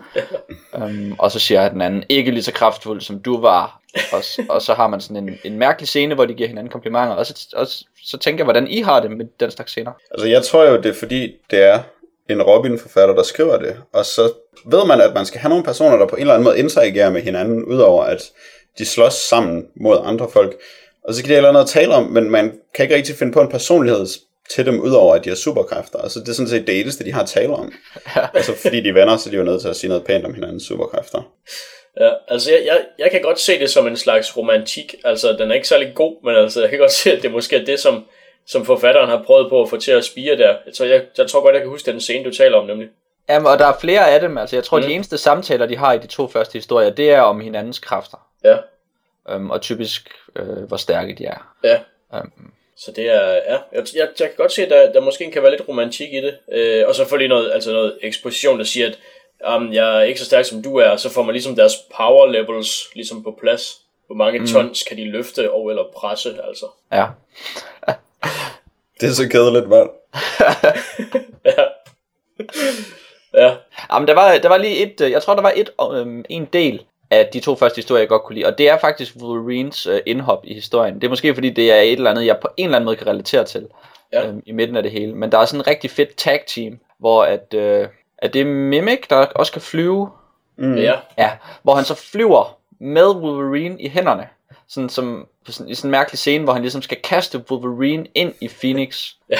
um, 0.72 1.14
og 1.18 1.30
så 1.30 1.38
siger 1.38 1.68
den 1.68 1.80
anden, 1.80 2.04
ikke 2.08 2.30
lige 2.30 2.42
så 2.42 2.52
kraftfuld 2.52 3.00
som 3.00 3.18
du 3.18 3.40
var. 3.40 3.80
Og, 4.12 4.22
og 4.48 4.62
så 4.62 4.74
har 4.74 4.88
man 4.88 5.00
sådan 5.00 5.28
en, 5.28 5.38
en 5.44 5.58
mærkelig 5.58 5.88
scene, 5.88 6.14
hvor 6.14 6.24
de 6.24 6.34
giver 6.34 6.48
hinanden 6.48 6.70
komplimenter. 6.70 7.14
Og 7.14 7.26
så, 7.26 7.48
og 7.56 7.66
så, 7.66 7.84
så 8.04 8.18
tænker 8.18 8.40
jeg, 8.40 8.44
hvordan 8.44 8.68
I 8.68 8.80
har 8.80 9.00
det 9.00 9.10
med 9.10 9.26
den 9.40 9.50
slags 9.50 9.70
scener. 9.70 9.92
Altså, 10.10 10.26
jeg 10.26 10.42
tror 10.42 10.64
jo, 10.64 10.76
det 10.76 10.86
er 10.86 10.94
fordi, 10.94 11.34
det 11.50 11.62
er 11.62 11.82
en 12.30 12.42
Robin-forfatter, 12.42 13.14
der 13.14 13.22
skriver 13.22 13.58
det. 13.58 13.76
Og 13.92 14.06
så 14.06 14.32
ved 14.66 14.86
man, 14.86 15.00
at 15.00 15.14
man 15.14 15.26
skal 15.26 15.40
have 15.40 15.48
nogle 15.48 15.64
personer, 15.64 15.96
der 15.96 16.06
på 16.06 16.16
en 16.16 16.20
eller 16.20 16.34
anden 16.34 16.44
måde 16.44 16.58
interagerer 16.58 17.10
med 17.10 17.22
hinanden, 17.22 17.64
udover 17.64 18.04
at 18.04 18.22
de 18.78 18.86
slås 18.86 19.14
sammen 19.14 19.66
mod 19.76 19.98
andre 20.04 20.28
folk. 20.32 20.56
Og 21.04 21.14
så 21.14 21.22
kan 21.22 21.30
de 21.30 21.34
have 21.34 21.52
noget 21.52 21.64
at 21.64 21.70
tale 21.70 21.94
om, 21.94 22.04
men 22.04 22.30
man 22.30 22.58
kan 22.74 22.82
ikke 22.82 22.94
rigtig 22.94 23.14
finde 23.14 23.32
på 23.32 23.40
en 23.40 23.48
personlighed 23.48 24.06
til 24.50 24.66
dem, 24.66 24.80
udover 24.80 25.14
at 25.14 25.24
de 25.24 25.28
har 25.28 25.36
superkræfter. 25.36 25.98
Altså, 25.98 26.20
det 26.20 26.28
er 26.28 26.32
sådan 26.32 26.48
set 26.48 26.66
det 26.66 26.80
eneste, 26.80 27.04
de 27.04 27.12
har 27.12 27.22
at 27.22 27.28
tale 27.28 27.52
om. 27.52 27.72
altså, 28.34 28.52
fordi 28.54 28.80
de 28.80 28.88
er 28.88 28.92
venner, 28.92 29.16
så 29.16 29.28
er 29.28 29.30
de 29.30 29.36
jo 29.36 29.44
nødt 29.44 29.60
til 29.60 29.68
at 29.68 29.76
sige 29.76 29.88
noget 29.88 30.04
pænt 30.04 30.24
om 30.24 30.34
hinandens 30.34 30.62
superkræfter. 30.62 31.32
Ja, 32.00 32.10
altså 32.28 32.50
jeg, 32.50 32.62
jeg, 32.66 32.80
jeg 32.98 33.10
kan 33.10 33.22
godt 33.22 33.40
se 33.40 33.58
det 33.58 33.70
som 33.70 33.86
en 33.86 33.96
slags 33.96 34.36
romantik. 34.36 34.94
Altså, 35.04 35.32
den 35.32 35.50
er 35.50 35.54
ikke 35.54 35.68
særlig 35.68 35.92
god, 35.94 36.24
men 36.24 36.34
altså, 36.36 36.60
jeg 36.60 36.70
kan 36.70 36.78
godt 36.78 36.92
se, 36.92 37.12
at 37.12 37.22
det 37.22 37.30
måske 37.30 37.56
er 37.56 37.64
det, 37.64 37.80
som, 37.80 38.04
som 38.46 38.64
forfatteren 38.64 39.10
har 39.10 39.22
prøvet 39.26 39.48
på 39.48 39.62
at 39.62 39.70
få 39.70 39.76
til 39.76 39.92
at 39.92 40.04
spire 40.04 40.36
der. 40.36 40.56
Så 40.72 40.84
jeg, 40.84 41.02
jeg 41.18 41.30
tror 41.30 41.40
godt, 41.40 41.54
jeg 41.54 41.62
kan 41.62 41.70
huske 41.70 41.92
den 41.92 42.00
scene, 42.00 42.24
du 42.24 42.30
taler 42.34 42.58
om, 42.58 42.66
nemlig. 42.66 42.88
Jamen, 43.28 43.46
og 43.46 43.58
der 43.58 43.66
er 43.66 43.78
flere 43.80 44.10
af 44.10 44.20
dem. 44.20 44.38
Altså, 44.38 44.56
jeg 44.56 44.64
tror, 44.64 44.78
mm. 44.78 44.84
De 44.84 44.92
eneste 44.92 45.18
samtaler, 45.18 45.66
de 45.66 45.76
har 45.76 45.92
i 45.92 45.98
de 45.98 46.06
to 46.06 46.28
første 46.28 46.52
historier, 46.52 46.90
det 46.90 47.10
er 47.10 47.20
om 47.20 47.40
hinandens 47.40 47.78
kræfter. 47.78 48.26
Ja, 48.44 48.56
Um, 49.34 49.50
og 49.50 49.60
typisk, 49.60 50.10
øh, 50.36 50.62
hvor 50.68 50.76
stærke 50.76 51.14
de 51.14 51.24
er. 51.24 51.54
ja. 51.64 51.78
Um, 52.20 52.52
Så 52.76 52.92
det 52.96 53.10
er, 53.10 53.32
ja, 53.32 53.58
jeg, 53.72 53.86
jeg, 53.94 54.08
jeg 54.20 54.28
kan 54.28 54.36
godt 54.36 54.52
se, 54.52 54.62
at 54.62 54.70
der, 54.70 54.92
der 54.92 55.00
måske 55.00 55.30
kan 55.30 55.42
være 55.42 55.50
lidt 55.50 55.68
romantik 55.68 56.12
i 56.12 56.20
det. 56.20 56.38
Øh, 56.52 56.84
og 56.88 56.94
selvfølgelig 56.94 57.28
noget, 57.28 57.52
altså 57.52 57.72
noget 57.72 57.98
eksposition, 58.02 58.58
der 58.58 58.64
siger, 58.64 58.86
at 58.86 58.98
um, 59.56 59.72
jeg 59.72 59.98
er 59.98 60.02
ikke 60.02 60.20
så 60.20 60.26
stærk 60.26 60.44
som 60.44 60.62
du 60.62 60.76
er, 60.76 60.96
så 60.96 61.10
får 61.10 61.22
man 61.22 61.32
ligesom 61.32 61.56
deres 61.56 61.72
power 61.96 62.26
levels 62.26 62.94
ligesom 62.94 63.24
på 63.24 63.38
plads. 63.40 63.80
Hvor 64.06 64.16
mange 64.16 64.38
mm. 64.38 64.46
tons 64.46 64.82
kan 64.82 64.96
de 64.96 65.04
løfte 65.04 65.52
og 65.52 65.70
eller 65.70 65.84
presse, 65.96 66.38
altså. 66.48 66.66
ja. 66.92 67.06
Det 69.00 69.08
er 69.08 69.12
så 69.12 69.28
kedeligt, 69.28 69.68
mand. 69.68 69.88
Ja. 71.44 71.62
ja, 73.34 73.54
Jamen, 73.92 74.08
der 74.08 74.14
var, 74.14 74.38
der 74.38 74.48
var 74.48 74.56
lige 74.56 74.76
et, 74.86 75.00
øh, 75.00 75.10
jeg 75.10 75.22
tror, 75.22 75.34
der 75.34 75.42
var 75.42 75.52
et, 75.56 75.70
øhm, 75.94 76.24
en 76.28 76.44
del 76.44 76.82
af 77.10 77.26
de 77.32 77.40
to 77.40 77.56
første 77.56 77.76
historier, 77.76 78.00
jeg 78.02 78.08
godt 78.08 78.22
kunne 78.22 78.34
lide. 78.34 78.46
Og 78.46 78.58
det 78.58 78.68
er 78.68 78.78
faktisk 78.78 79.16
Wolverines 79.22 79.86
øh, 79.86 80.00
indhop 80.06 80.40
i 80.44 80.54
historien. 80.54 80.94
Det 80.94 81.04
er 81.04 81.08
måske 81.08 81.34
fordi, 81.34 81.50
det 81.50 81.72
er 81.72 81.80
et 81.80 81.92
eller 81.92 82.10
andet, 82.10 82.26
jeg 82.26 82.38
på 82.42 82.48
en 82.56 82.64
eller 82.64 82.76
anden 82.76 82.84
måde 82.84 82.96
kan 82.96 83.06
relatere 83.06 83.44
til 83.44 83.66
Ja. 84.12 84.26
øh, 84.28 84.34
i 84.46 84.52
midten 84.52 84.76
af 84.76 84.82
det 84.82 84.92
hele. 84.92 85.12
Men 85.14 85.32
der 85.32 85.38
er 85.38 85.44
sådan 85.44 85.60
en 85.60 85.66
rigtig 85.66 85.90
fedt 85.90 86.16
tag 86.16 86.44
team, 86.46 86.78
hvor 86.98 87.24
at, 87.24 87.54
øh, 87.54 87.88
at 88.18 88.32
det 88.34 88.40
er 88.40 88.44
Mimic, 88.44 89.00
der 89.10 89.16
også 89.16 89.52
kan 89.52 89.62
flyve. 89.62 90.10
Mm. 90.58 90.74
Ja, 90.74 90.94
Ja, 91.18 91.30
hvor 91.62 91.74
han 91.74 91.84
så 91.84 91.94
flyver 91.94 92.58
med 92.80 93.06
Wolverine 93.06 93.80
i 93.82 93.88
hænderne. 93.88 94.28
Sådan 94.68 94.88
som 94.88 95.26
på 95.46 95.52
sådan, 95.52 95.70
i 95.70 95.74
sådan 95.74 95.88
en 95.88 95.90
mærkelig 95.90 96.18
scene, 96.18 96.44
hvor 96.44 96.52
han 96.52 96.62
ligesom 96.62 96.82
skal 96.82 96.98
kaste 97.04 97.44
Wolverine 97.50 98.06
ind 98.14 98.32
i 98.40 98.48
Phoenix. 98.48 99.12
ja, 99.30 99.36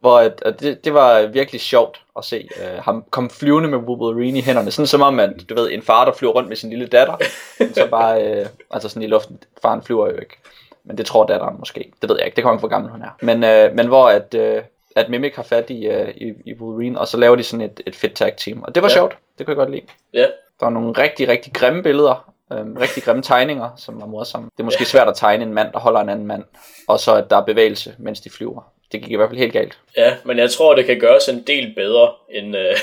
Hvor 0.00 0.18
at, 0.18 0.42
at 0.46 0.60
det, 0.60 0.84
det 0.84 0.94
var 0.94 1.26
virkelig 1.26 1.60
sjovt 1.60 2.02
at 2.18 2.24
se 2.24 2.48
øh, 2.62 2.82
ham 2.82 3.04
komme 3.10 3.30
flyvende 3.30 3.68
med 3.68 3.78
Wolverine 3.78 4.38
i 4.38 4.42
hænderne. 4.42 4.70
Sådan 4.70 4.86
som 4.86 5.02
om, 5.02 5.20
at 5.20 5.30
du 5.48 5.54
ved, 5.54 5.70
en 5.70 5.82
far, 5.82 6.04
der 6.04 6.12
flyver 6.12 6.32
rundt 6.32 6.48
med 6.48 6.56
sin 6.56 6.70
lille 6.70 6.86
datter. 6.86 7.16
så 7.74 7.88
bare, 7.90 8.26
øh, 8.26 8.46
altså 8.70 8.88
sådan 8.88 9.02
i 9.02 9.06
luften. 9.06 9.38
Faren 9.62 9.82
flyver 9.82 10.06
jo 10.06 10.16
ikke. 10.16 10.36
Men 10.84 10.98
det 10.98 11.06
tror 11.06 11.26
datteren 11.26 11.56
måske. 11.58 11.92
Det 12.02 12.10
ved 12.10 12.16
jeg 12.16 12.26
ikke. 12.26 12.36
Det 12.36 12.44
kommer 12.44 12.60
hvor 12.60 12.68
gammel 12.68 12.90
hun 12.90 13.02
er. 13.02 13.10
Men, 13.22 13.44
øh, 13.44 13.74
men 13.74 13.86
hvor 13.86 14.08
at, 14.08 14.34
øh, 14.34 14.62
at 14.96 15.08
Mimic 15.08 15.34
har 15.36 15.42
fat 15.42 15.70
i, 15.70 15.86
øh, 15.86 16.08
i, 16.16 16.32
i 16.46 16.54
Wolverine, 16.54 17.00
og 17.00 17.08
så 17.08 17.16
laver 17.16 17.36
de 17.36 17.42
sådan 17.42 17.66
et, 17.66 17.80
et 17.86 17.96
fedt 17.96 18.14
tag 18.14 18.36
team. 18.36 18.62
Og 18.62 18.74
det 18.74 18.82
var 18.82 18.88
ja. 18.88 18.94
sjovt. 18.94 19.18
Det 19.38 19.46
kunne 19.46 19.52
jeg 19.52 19.56
godt 19.56 19.70
lide. 19.70 19.86
ja. 20.12 20.26
Der 20.60 20.66
var 20.66 20.70
nogle 20.70 20.92
rigtig, 20.92 21.28
rigtig 21.28 21.52
grimme 21.52 21.82
billeder. 21.82 22.31
Øhm, 22.52 22.76
rigtig 22.76 23.02
grimme 23.02 23.22
tegninger, 23.22 23.70
som 23.76 24.00
var 24.00 24.06
morsomme. 24.06 24.50
Det 24.56 24.60
er 24.60 24.64
måske 24.64 24.84
svært 24.84 25.08
at 25.08 25.16
tegne 25.16 25.44
en 25.44 25.54
mand, 25.54 25.72
der 25.72 25.78
holder 25.78 26.00
en 26.00 26.08
anden 26.08 26.26
mand. 26.26 26.44
Og 26.88 27.00
så 27.00 27.14
at 27.14 27.30
der 27.30 27.36
er 27.36 27.44
bevægelse, 27.44 27.94
mens 27.98 28.20
de 28.20 28.30
flyver. 28.30 28.72
Det 28.92 29.02
gik 29.02 29.10
i 29.10 29.16
hvert 29.16 29.28
fald 29.28 29.38
helt 29.38 29.52
galt. 29.52 29.78
Ja, 29.96 30.16
men 30.24 30.38
jeg 30.38 30.50
tror, 30.50 30.74
det 30.74 30.86
kan 30.86 31.00
gøres 31.00 31.28
en 31.28 31.42
del 31.46 31.74
bedre, 31.74 32.12
end, 32.30 32.56
øh, 32.56 32.76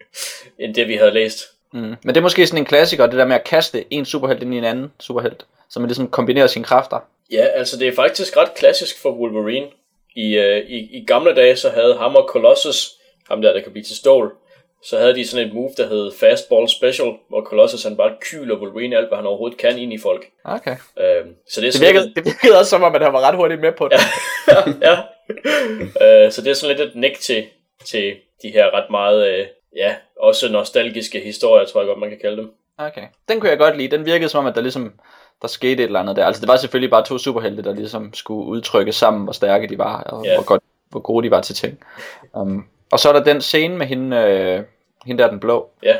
end 0.64 0.74
det, 0.74 0.88
vi 0.88 0.94
havde 0.94 1.10
læst. 1.10 1.38
Mm. 1.72 1.80
Men 1.80 2.08
det 2.08 2.16
er 2.16 2.20
måske 2.20 2.46
sådan 2.46 2.62
en 2.62 2.64
klassiker, 2.64 3.06
det 3.06 3.18
der 3.18 3.24
med 3.24 3.36
at 3.36 3.44
kaste 3.44 3.84
en 3.90 4.04
superhelt 4.04 4.42
ind 4.42 4.54
i 4.54 4.58
en 4.58 4.64
anden 4.64 4.92
superhelt. 5.00 5.46
Så 5.68 5.80
man 5.80 5.88
ligesom 5.88 6.08
kombinerer 6.08 6.46
sine 6.46 6.64
kræfter. 6.64 6.98
Ja, 7.32 7.46
altså 7.46 7.78
det 7.78 7.88
er 7.88 7.94
faktisk 7.94 8.36
ret 8.36 8.54
klassisk 8.54 9.02
for 9.02 9.10
Wolverine. 9.10 9.66
I, 10.16 10.36
øh, 10.36 10.70
i, 10.70 10.76
i 10.76 11.04
gamle 11.06 11.34
dage, 11.34 11.56
så 11.56 11.70
havde 11.70 11.96
ham 11.98 12.14
og 12.14 12.28
Colossus, 12.28 12.90
ham 13.28 13.42
der, 13.42 13.52
der 13.52 13.60
kan 13.60 13.72
blive 13.72 13.84
til 13.84 13.96
stål, 13.96 14.34
så 14.84 14.98
havde 14.98 15.14
de 15.14 15.26
sådan 15.26 15.46
et 15.48 15.54
move, 15.54 15.70
der 15.76 15.88
hed 15.88 16.12
Fastball 16.20 16.68
Special, 16.68 17.12
hvor 17.28 17.42
Colossus 17.42 17.82
han 17.84 17.96
bare 17.96 18.12
kyler 18.20 18.56
Wolverine 18.56 18.96
alt, 18.96 19.08
hvad 19.08 19.18
han 19.18 19.26
overhovedet 19.26 19.58
kan 19.58 19.78
ind 19.78 19.92
i 19.92 19.98
folk. 19.98 20.26
Okay. 20.44 20.76
Øh, 21.00 21.24
så 21.50 21.60
det 21.60 21.68
er 21.68 21.72
Det 21.72 21.80
virkede, 21.80 22.12
det 22.16 22.24
virkede 22.24 22.58
også 22.58 22.70
som 22.70 22.82
om, 22.82 22.94
at 22.94 23.02
han 23.02 23.12
var 23.12 23.20
ret 23.20 23.36
hurtigt 23.36 23.60
med 23.60 23.72
på 23.72 23.88
det. 23.88 23.98
ja. 24.82 24.96
øh, 26.26 26.32
så 26.32 26.42
det 26.42 26.50
er 26.50 26.54
sådan 26.54 26.76
lidt 26.76 26.88
et 26.88 26.96
nik 26.96 27.18
til, 27.20 27.44
til 27.84 28.14
de 28.42 28.48
her 28.50 28.74
ret 28.74 28.90
meget, 28.90 29.28
øh, 29.28 29.46
ja, 29.76 29.94
også 30.20 30.52
nostalgiske 30.52 31.20
historier, 31.20 31.66
tror 31.66 31.80
jeg 31.80 31.88
godt, 31.88 31.98
man 31.98 32.08
kan 32.08 32.18
kalde 32.22 32.36
dem. 32.36 32.52
Okay. 32.78 33.02
Den 33.28 33.40
kunne 33.40 33.50
jeg 33.50 33.58
godt 33.58 33.76
lide. 33.76 33.96
Den 33.96 34.06
virkede 34.06 34.28
som 34.28 34.38
om, 34.38 34.46
at 34.46 34.54
der 34.54 34.60
ligesom 34.60 34.92
der 35.42 35.48
skete 35.48 35.72
et 35.82 35.86
eller 35.86 36.00
andet 36.00 36.16
der. 36.16 36.26
Altså 36.26 36.40
det 36.40 36.48
var 36.48 36.56
selvfølgelig 36.56 36.90
bare 36.90 37.04
to 37.04 37.18
superhelte, 37.18 37.62
der 37.62 37.74
ligesom 37.74 38.14
skulle 38.14 38.46
udtrykke 38.46 38.92
sammen, 38.92 39.24
hvor 39.24 39.32
stærke 39.32 39.68
de 39.68 39.78
var, 39.78 40.02
og 40.02 40.24
Ja. 40.24 40.34
hvor, 40.34 40.44
godt, 40.44 40.62
hvor 40.90 41.00
gode 41.00 41.26
de 41.26 41.30
var 41.30 41.40
til 41.40 41.54
ting. 41.54 41.78
Um, 42.32 42.66
og 42.92 42.98
så 42.98 43.08
er 43.08 43.12
der 43.12 43.24
den 43.24 43.40
scene 43.40 43.76
med 43.76 43.86
hende, 43.86 44.16
øh, 44.16 44.62
hende 45.06 45.22
der 45.22 45.30
den 45.30 45.40
blå, 45.40 45.70
Ja, 45.82 45.96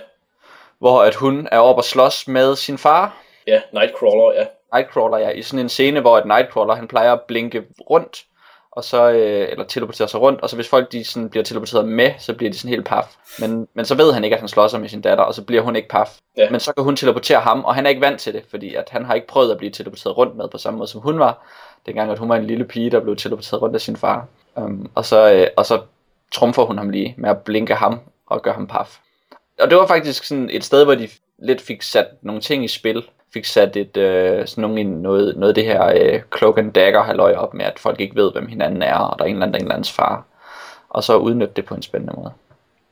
hvor 0.78 1.02
at 1.02 1.14
hun 1.14 1.48
er 1.52 1.58
oppe 1.58 1.80
og 1.80 1.84
slås 1.84 2.28
med 2.28 2.56
sin 2.56 2.78
far, 2.78 3.16
ja, 3.46 3.60
Nightcrawler, 3.72 4.40
ja. 4.40 4.46
Nightcrawler, 4.74 5.18
ja, 5.18 5.30
i 5.30 5.42
sådan 5.42 5.60
en 5.60 5.68
scene, 5.68 6.00
hvor 6.00 6.16
at 6.16 6.26
Nightcrawler, 6.26 6.74
han 6.74 6.88
plejer 6.88 7.12
at 7.12 7.20
blinke 7.20 7.62
rundt, 7.90 8.24
og 8.72 8.84
så, 8.84 9.10
øh, 9.10 9.48
eller 9.50 9.64
teleportere 9.64 10.08
sig 10.08 10.20
rundt, 10.20 10.40
og 10.40 10.50
så 10.50 10.56
hvis 10.56 10.68
folk 10.68 10.92
de 10.92 11.04
sådan 11.04 11.28
bliver 11.28 11.44
teleporteret 11.44 11.88
med, 11.88 12.12
så 12.18 12.34
bliver 12.34 12.52
de 12.52 12.58
sådan 12.58 12.68
helt 12.68 12.86
paf. 12.86 13.16
Men, 13.38 13.68
men 13.74 13.84
så 13.84 13.94
ved 13.94 14.12
han 14.12 14.24
ikke, 14.24 14.34
at 14.36 14.40
han 14.40 14.48
slår 14.48 14.68
sig 14.68 14.80
med 14.80 14.88
sin 14.88 15.00
datter, 15.00 15.24
og 15.24 15.34
så 15.34 15.42
bliver 15.42 15.62
hun 15.62 15.76
ikke 15.76 15.88
paf. 15.88 16.18
Ja. 16.36 16.50
Men 16.50 16.60
så 16.60 16.72
kan 16.72 16.84
hun 16.84 16.96
teleportere 16.96 17.40
ham, 17.40 17.64
og 17.64 17.74
han 17.74 17.86
er 17.86 17.90
ikke 17.90 18.00
vant 18.00 18.20
til 18.20 18.34
det, 18.34 18.44
fordi 18.50 18.74
at 18.74 18.88
han 18.90 19.04
har 19.04 19.14
ikke 19.14 19.26
prøvet 19.26 19.50
at 19.50 19.58
blive 19.58 19.70
teleporteret 19.70 20.16
rundt 20.16 20.36
med 20.36 20.48
på 20.48 20.58
samme 20.58 20.78
måde, 20.78 20.90
som 20.90 21.00
hun 21.00 21.18
var, 21.18 21.46
dengang 21.86 22.10
at 22.10 22.18
hun 22.18 22.28
var 22.28 22.36
en 22.36 22.44
lille 22.46 22.64
pige, 22.64 22.90
der 22.90 23.00
blev 23.00 23.16
teleporteret 23.16 23.62
rundt 23.62 23.74
af 23.74 23.80
sin 23.80 23.96
far. 23.96 24.26
Um, 24.56 24.90
og, 24.94 25.04
så, 25.04 25.32
øh, 25.32 25.46
og 25.56 25.66
så 25.66 25.80
trumfer 26.32 26.62
hun 26.62 26.78
ham 26.78 26.90
lige 26.90 27.14
med 27.18 27.30
at 27.30 27.38
blinke 27.38 27.74
ham 27.74 28.00
og 28.32 28.42
gør 28.42 28.52
ham 28.52 28.66
paf. 28.66 28.98
Og 29.60 29.70
det 29.70 29.78
var 29.78 29.86
faktisk 29.86 30.24
sådan 30.24 30.50
et 30.52 30.64
sted, 30.64 30.84
hvor 30.84 30.94
de 30.94 31.08
lidt 31.38 31.60
fik 31.60 31.82
sat 31.82 32.06
nogle 32.22 32.40
ting 32.40 32.64
i 32.64 32.68
spil. 32.68 33.04
Fik 33.34 33.44
sat 33.44 33.76
et, 33.76 33.96
øh, 33.96 34.46
sådan 34.46 34.62
nogle, 34.62 34.84
noget, 34.84 35.36
noget 35.36 35.48
af 35.48 35.54
det 35.54 35.64
her 35.64 35.86
øh, 35.94 36.20
cloak 36.38 36.58
and 36.58 36.72
dagger 36.72 37.02
halløj 37.02 37.34
op 37.34 37.54
med, 37.54 37.64
at 37.64 37.78
folk 37.78 38.00
ikke 38.00 38.16
ved, 38.16 38.32
hvem 38.32 38.46
hinanden 38.46 38.82
er, 38.82 38.98
og 38.98 39.18
der 39.18 39.24
er 39.24 39.28
en 39.28 39.34
eller 39.34 39.46
anden, 39.46 39.54
der 39.54 39.58
er 39.58 39.60
en 39.60 39.66
eller 39.66 39.74
andens 39.74 39.92
far. 39.92 40.26
Og 40.88 41.04
så 41.04 41.16
udnytte 41.16 41.54
det 41.56 41.64
på 41.64 41.74
en 41.74 41.82
spændende 41.82 42.14
måde. 42.16 42.32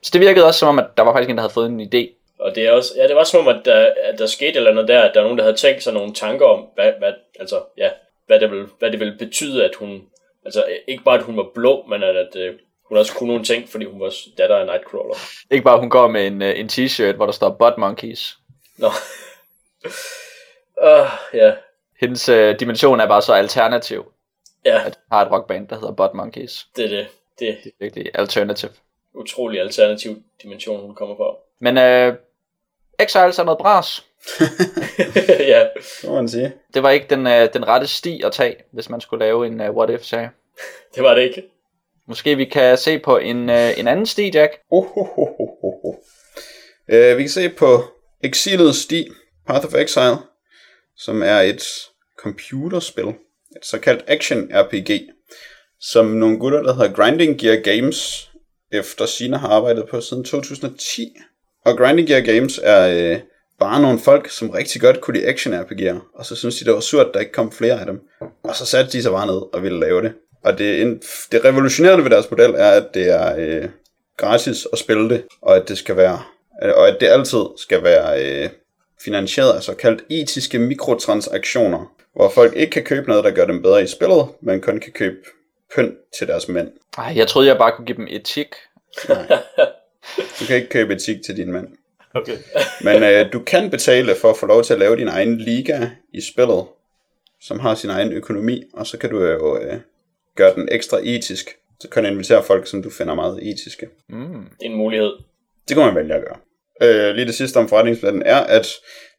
Så 0.01 0.09
det 0.13 0.21
virkede 0.21 0.45
også 0.45 0.59
som 0.59 0.69
om, 0.69 0.79
at 0.79 0.85
der 0.97 1.03
var 1.03 1.13
faktisk 1.13 1.29
en, 1.29 1.37
der 1.37 1.41
havde 1.41 1.53
fået 1.53 1.69
en 1.69 1.81
idé. 1.81 2.21
Og 2.39 2.55
det 2.55 2.67
er 2.67 2.71
også, 2.71 2.93
ja, 2.97 3.07
det 3.07 3.15
var 3.15 3.23
som 3.23 3.39
om, 3.39 3.47
at 3.47 3.61
der, 3.65 3.89
at 4.03 4.19
der 4.19 4.25
skete 4.25 4.49
et 4.49 4.57
eller 4.57 4.71
andet 4.71 4.87
der, 4.87 5.01
at 5.01 5.11
der 5.13 5.19
er 5.19 5.23
nogen, 5.23 5.37
der 5.37 5.43
havde 5.43 5.57
tænkt 5.57 5.83
sig 5.83 5.93
nogle 5.93 6.13
tanker 6.13 6.45
om, 6.45 6.65
hvad, 6.75 6.91
hvad, 6.99 7.13
altså, 7.39 7.61
ja, 7.77 7.89
hvad, 8.27 8.39
det 8.39 8.51
vil, 8.51 8.65
hvad 8.79 8.91
det 8.91 8.99
ville 8.99 9.17
betyde, 9.17 9.65
at 9.65 9.75
hun, 9.75 10.01
altså 10.45 10.65
ikke 10.87 11.03
bare, 11.03 11.17
at 11.17 11.23
hun 11.23 11.37
var 11.37 11.45
blå, 11.53 11.85
men 11.89 12.03
at, 12.03 12.15
at 12.15 12.35
øh, 12.35 12.53
hun 12.91 12.97
også 12.97 13.13
kunne 13.13 13.27
nogle 13.27 13.43
ting, 13.45 13.69
fordi 13.69 13.85
hun 13.85 13.99
var 14.01 14.13
datter 14.37 14.55
af 14.57 14.65
Nightcrawler. 14.65 15.15
Ikke 15.51 15.63
bare, 15.63 15.79
hun 15.79 15.89
går 15.89 16.07
med 16.07 16.27
en, 16.27 16.41
øh, 16.41 16.59
en 16.59 16.67
t-shirt, 16.71 17.15
hvor 17.15 17.25
der 17.25 17.33
står 17.33 17.49
Butt 17.49 17.77
Monkeys. 17.77 18.37
Nå. 18.77 18.87
uh, 20.83 21.09
ja, 21.41 21.53
Hendes 21.99 22.29
øh, 22.29 22.59
dimension 22.59 22.99
er 22.99 23.07
bare 23.07 23.21
så 23.21 23.33
alternativ, 23.33 24.11
ja, 24.65 24.75
at 24.75 24.83
hun 24.83 24.93
har 25.11 25.25
et 25.25 25.31
rockband, 25.31 25.67
der 25.67 25.75
hedder 25.75 25.91
Butt 25.93 26.13
Monkeys. 26.13 26.67
det 26.75 26.85
er 26.85 26.89
det. 26.89 27.07
Det 27.39 27.49
er 27.49 27.53
Det 27.63 27.67
er 27.67 27.71
virkelig 27.79 28.11
alternative. 28.13 28.71
utrolig 29.13 29.61
alternativ 29.61 30.21
dimension, 30.43 30.81
hun 30.81 30.95
kommer 30.95 31.15
fra. 31.15 31.35
Men 31.59 31.77
øh, 31.77 32.15
Exiles 32.99 33.39
er 33.39 33.43
noget 33.43 33.57
bras. 33.57 34.05
ja, 35.53 35.67
Det 36.01 36.09
må 36.09 36.15
man 36.15 36.29
sige. 36.29 36.53
Det 36.73 36.83
var 36.83 36.89
ikke 36.89 37.05
den, 37.09 37.27
øh, 37.27 37.53
den 37.53 37.67
rette 37.67 37.87
sti 37.87 38.21
at 38.25 38.31
tage, 38.31 38.55
hvis 38.71 38.89
man 38.89 39.01
skulle 39.01 39.25
lave 39.25 39.47
en 39.47 39.61
øh, 39.61 39.71
what 39.71 39.89
if 39.89 40.01
serie. 40.01 40.31
det 40.95 41.03
var 41.03 41.13
det 41.15 41.21
ikke. 41.21 41.43
Måske 42.11 42.35
vi 42.35 42.45
kan 42.45 42.77
se 42.77 42.99
på 42.99 43.17
en, 43.17 43.49
øh, 43.49 43.79
en 43.79 43.87
anden 43.87 44.05
sti, 44.05 44.31
Jack. 44.33 44.51
Ohohohoho. 44.71 45.95
Uh, 46.93 47.17
vi 47.17 47.23
kan 47.23 47.29
se 47.29 47.49
på 47.49 47.83
Exilets 48.23 48.77
Sti, 48.77 49.07
Path 49.47 49.65
of 49.65 49.73
Exile, 49.73 50.17
som 50.97 51.23
er 51.23 51.39
et 51.39 51.63
computerspil, 52.19 53.07
et 53.07 53.63
såkaldt 53.63 54.03
action 54.07 54.49
RPG, 54.53 55.01
som 55.79 56.05
nogle 56.05 56.39
gutter, 56.39 56.61
der 56.61 56.73
hedder 56.73 56.93
Grinding 56.93 57.39
Gear 57.39 57.61
Games, 57.61 58.29
efter 58.71 59.05
sine 59.05 59.37
har 59.37 59.47
arbejdet 59.47 59.85
på 59.89 60.01
siden 60.01 60.23
2010. 60.23 61.15
Og 61.65 61.77
Grinding 61.77 62.07
Gear 62.07 62.21
Games 62.21 62.59
er 62.63 63.11
øh, 63.13 63.19
bare 63.59 63.81
nogle 63.81 63.99
folk, 63.99 64.29
som 64.29 64.49
rigtig 64.49 64.81
godt 64.81 65.01
kunne 65.01 65.17
lide 65.17 65.27
action 65.27 65.53
RPG'er, 65.53 66.17
og 66.19 66.25
så 66.25 66.35
synes 66.35 66.55
de, 66.55 66.65
det 66.65 66.73
var 66.73 66.79
surt, 66.79 67.07
at 67.07 67.13
der 67.13 67.19
ikke 67.19 67.31
kom 67.31 67.51
flere 67.51 67.79
af 67.79 67.85
dem. 67.85 67.99
Og 68.43 68.55
så 68.55 68.65
satte 68.65 68.91
de 68.91 69.01
sig 69.01 69.11
bare 69.11 69.27
ned 69.27 69.41
og 69.53 69.63
ville 69.63 69.79
lave 69.79 70.01
det. 70.01 70.13
Og 70.43 70.57
det, 70.57 70.81
en, 70.81 71.01
det 71.31 71.45
revolutionerende 71.45 72.03
ved 72.03 72.11
deres 72.11 72.31
model 72.31 72.53
er, 72.57 72.69
at 72.69 72.93
det 72.93 73.09
er 73.09 73.35
øh, 73.37 73.69
gratis 74.17 74.67
at 74.73 74.79
spille 74.79 75.09
det, 75.09 75.23
og 75.41 75.55
at 75.55 75.69
det 75.69 75.77
skal 75.77 75.97
være, 75.97 76.21
øh, 76.63 76.71
og 76.75 76.87
at 76.87 76.97
det 76.99 77.07
altid 77.07 77.43
skal 77.57 77.83
være 77.83 78.25
øh, 78.25 78.49
finansieret 79.03 79.53
af 79.53 79.63
såkaldt 79.63 80.03
etiske 80.09 80.59
mikrotransaktioner, 80.59 81.95
hvor 82.15 82.29
folk 82.29 82.55
ikke 82.55 82.71
kan 82.71 82.83
købe 82.83 83.07
noget, 83.07 83.23
der 83.23 83.31
gør 83.31 83.45
dem 83.45 83.61
bedre 83.61 83.83
i 83.83 83.87
spillet, 83.87 84.27
men 84.41 84.61
kun 84.61 84.79
kan 84.79 84.91
købe 84.91 85.17
pynt 85.75 85.95
til 86.17 86.27
deres 86.27 86.47
mænd. 86.47 86.71
Ej, 86.97 87.13
jeg 87.15 87.27
troede, 87.27 87.47
jeg 87.47 87.57
bare 87.57 87.71
kunne 87.75 87.85
give 87.85 87.97
dem 87.97 88.07
etik. 88.09 88.47
Du 90.39 90.45
kan 90.47 90.55
ikke 90.55 90.69
købe 90.69 90.93
etik 90.93 91.17
til 91.25 91.37
din 91.37 91.51
mand. 91.51 91.67
Okay. 92.13 92.37
Men 92.81 93.03
øh, 93.03 93.33
du 93.33 93.39
kan 93.39 93.69
betale 93.69 94.15
for 94.15 94.29
at 94.29 94.37
få 94.37 94.45
lov 94.45 94.63
til 94.63 94.73
at 94.73 94.79
lave 94.79 94.95
din 94.95 95.07
egen 95.07 95.37
liga 95.37 95.89
i 96.13 96.21
spillet, 96.21 96.65
som 97.41 97.59
har 97.59 97.75
sin 97.75 97.89
egen 97.89 98.13
økonomi, 98.13 98.63
og 98.73 98.87
så 98.87 98.97
kan 98.97 99.09
du 99.09 99.23
jo 99.23 99.57
øh, 99.57 99.79
gøre 100.35 100.55
den 100.55 100.69
ekstra 100.71 100.99
etisk. 101.03 101.49
Så 101.79 101.89
kan 101.89 102.03
du 102.03 102.09
invitere 102.09 102.43
folk, 102.43 102.67
som 102.67 102.83
du 102.83 102.89
finder 102.89 103.13
meget 103.13 103.39
etiske. 103.41 103.87
Mm. 104.09 104.45
Det 104.59 104.65
er 104.65 104.69
en 104.69 104.75
mulighed. 104.75 105.11
Det 105.67 105.75
kunne 105.75 105.85
man 105.85 105.95
vælge 105.95 106.15
at 106.15 106.21
gøre. 106.21 106.37
Øh, 106.81 107.15
lige 107.15 107.25
det 107.25 107.35
sidste 107.35 107.57
om 107.57 107.69
forretningsplanen 107.69 108.23
er, 108.25 108.39
at 108.39 108.67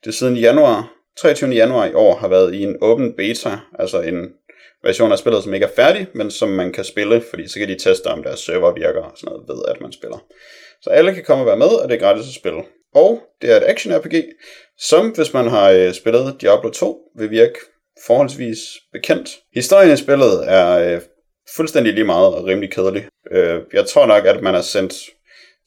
det 0.05 0.15
siden 0.15 0.37
januar, 0.37 0.93
23. 1.19 1.51
januar 1.51 1.87
i 1.87 1.93
år 1.95 2.17
har 2.17 2.29
været 2.29 2.55
i 2.55 2.63
en 2.63 2.77
åben 2.81 3.17
beta, 3.17 3.59
altså 3.79 4.01
en 4.01 4.29
version 4.83 5.13
af 5.13 5.19
spillet, 5.19 5.43
som 5.43 5.55
ikke 5.55 5.67
er 5.67 5.71
færdig, 5.77 6.07
men 6.15 6.31
som 6.31 6.49
man 6.49 6.73
kan 6.73 6.85
spille, 6.85 7.23
fordi 7.31 7.49
så 7.49 7.59
kan 7.59 7.69
de 7.69 7.79
teste, 7.79 8.07
om 8.07 8.23
deres 8.23 8.41
server 8.41 8.75
virker 8.75 9.03
og 9.03 9.13
sådan 9.17 9.33
noget 9.33 9.49
ved, 9.49 9.63
at 9.69 9.81
man 9.81 9.93
spiller. 9.93 10.25
Så 10.83 10.91
alle 10.91 11.15
kan 11.15 11.25
komme 11.25 11.43
og 11.43 11.47
være 11.47 11.57
med, 11.57 11.67
og 11.83 11.89
det 11.89 11.95
er 11.95 12.01
gratis 12.01 12.29
at 12.29 12.35
spille. 12.35 12.63
Og 12.95 13.23
det 13.43 13.53
er 13.53 13.57
et 13.57 13.63
action-RPG, 13.63 14.17
som 14.79 15.09
hvis 15.09 15.33
man 15.33 15.49
har 15.49 15.71
øh, 15.71 15.93
spillet 15.93 16.37
Diablo 16.41 16.71
2, 16.71 16.99
vil 17.19 17.31
virke 17.31 17.59
forholdsvis 18.07 18.59
bekendt. 18.93 19.31
Historien 19.55 19.93
i 19.93 19.97
spillet 19.97 20.53
er 20.53 20.95
øh, 20.95 21.01
fuldstændig 21.57 21.93
lige 21.95 22.05
meget 22.05 22.35
og 22.35 22.45
rimelig 22.45 22.71
kedelig. 22.71 23.09
Øh, 23.31 23.61
jeg 23.73 23.87
tror 23.87 24.07
nok, 24.07 24.27
at 24.27 24.43
man 24.43 24.55
er 24.55 24.61
sendt 24.61 24.95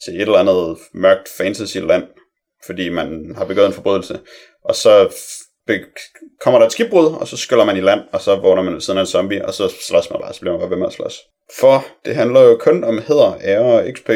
til 0.04 0.16
et 0.16 0.22
eller 0.22 0.38
andet 0.38 0.78
mørkt 0.94 1.30
fantasy-land, 1.38 2.04
fordi 2.66 2.90
man 2.90 3.34
har 3.38 3.46
begået 3.46 3.68
en 3.68 3.74
forbrydelse. 3.74 4.20
Og 4.64 4.76
så 4.76 5.16
be- 5.68 5.86
kommer 6.42 6.60
der 6.60 6.66
et 6.66 6.72
skibbrud, 6.72 7.06
og 7.06 7.28
så 7.28 7.38
skyller 7.38 7.66
man 7.66 7.78
i 7.78 7.82
land, 7.82 8.02
og 8.12 8.22
så 8.22 8.36
vågner 8.36 8.62
man 8.64 8.74
ved 8.74 8.82
siden 8.82 8.98
af 8.98 9.02
en 9.04 9.08
zombie, 9.08 9.46
og 9.46 9.54
så 9.54 9.74
slås 9.88 10.10
man 10.10 10.22
bare, 10.22 10.34
så 10.34 10.40
bliver 10.40 10.54
man 10.54 10.60
bare 10.60 10.70
ved 10.70 10.78
med 10.78 10.88
at 10.88 10.94
slås. 10.94 11.20
For 11.60 11.86
det 12.06 12.16
handler 12.16 12.42
jo 12.42 12.58
kun 12.58 12.84
om 12.84 13.02
hæder, 13.08 13.38
ære 13.44 13.60
og 13.60 13.86
XP, 13.96 14.10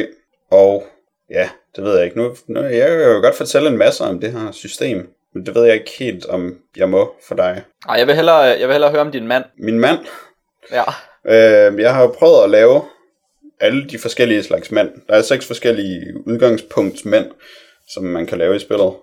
og 0.51 0.83
ja, 1.29 1.49
det 1.75 1.83
ved 1.83 1.95
jeg 1.95 2.05
ikke. 2.05 2.17
Nu, 2.17 2.35
nu 2.47 2.61
jeg 2.61 2.87
kan 2.87 3.01
jo 3.01 3.21
godt 3.21 3.35
fortælle 3.35 3.69
en 3.69 3.77
masse 3.77 4.03
om 4.03 4.19
det 4.19 4.31
her 4.31 4.51
system, 4.51 5.09
men 5.33 5.45
det 5.45 5.55
ved 5.55 5.65
jeg 5.65 5.73
ikke 5.75 5.91
helt, 5.99 6.25
om 6.25 6.57
jeg 6.77 6.89
må 6.89 7.15
for 7.27 7.35
dig. 7.35 7.63
Ej, 7.89 7.95
jeg 7.95 8.07
vil 8.07 8.15
hellere, 8.15 8.37
jeg 8.37 8.67
vil 8.67 8.71
hellere 8.73 8.91
høre 8.91 9.01
om 9.01 9.11
din 9.11 9.27
mand. 9.27 9.43
Min 9.57 9.79
mand, 9.79 9.99
Ja. 10.71 10.83
øh, 11.25 11.79
jeg 11.79 11.93
har 11.93 12.01
jo 12.01 12.07
prøvet 12.07 12.43
at 12.43 12.49
lave 12.49 12.81
alle 13.59 13.89
de 13.89 13.99
forskellige 13.99 14.43
slags 14.43 14.71
mænd. 14.71 14.89
Der 15.07 15.13
er 15.15 15.21
seks 15.21 15.45
forskellige 15.47 16.27
udgangspunktsmænd, 16.27 17.31
som 17.89 18.03
man 18.03 18.25
kan 18.25 18.37
lave 18.37 18.55
i 18.55 18.59
spillet. 18.59 18.93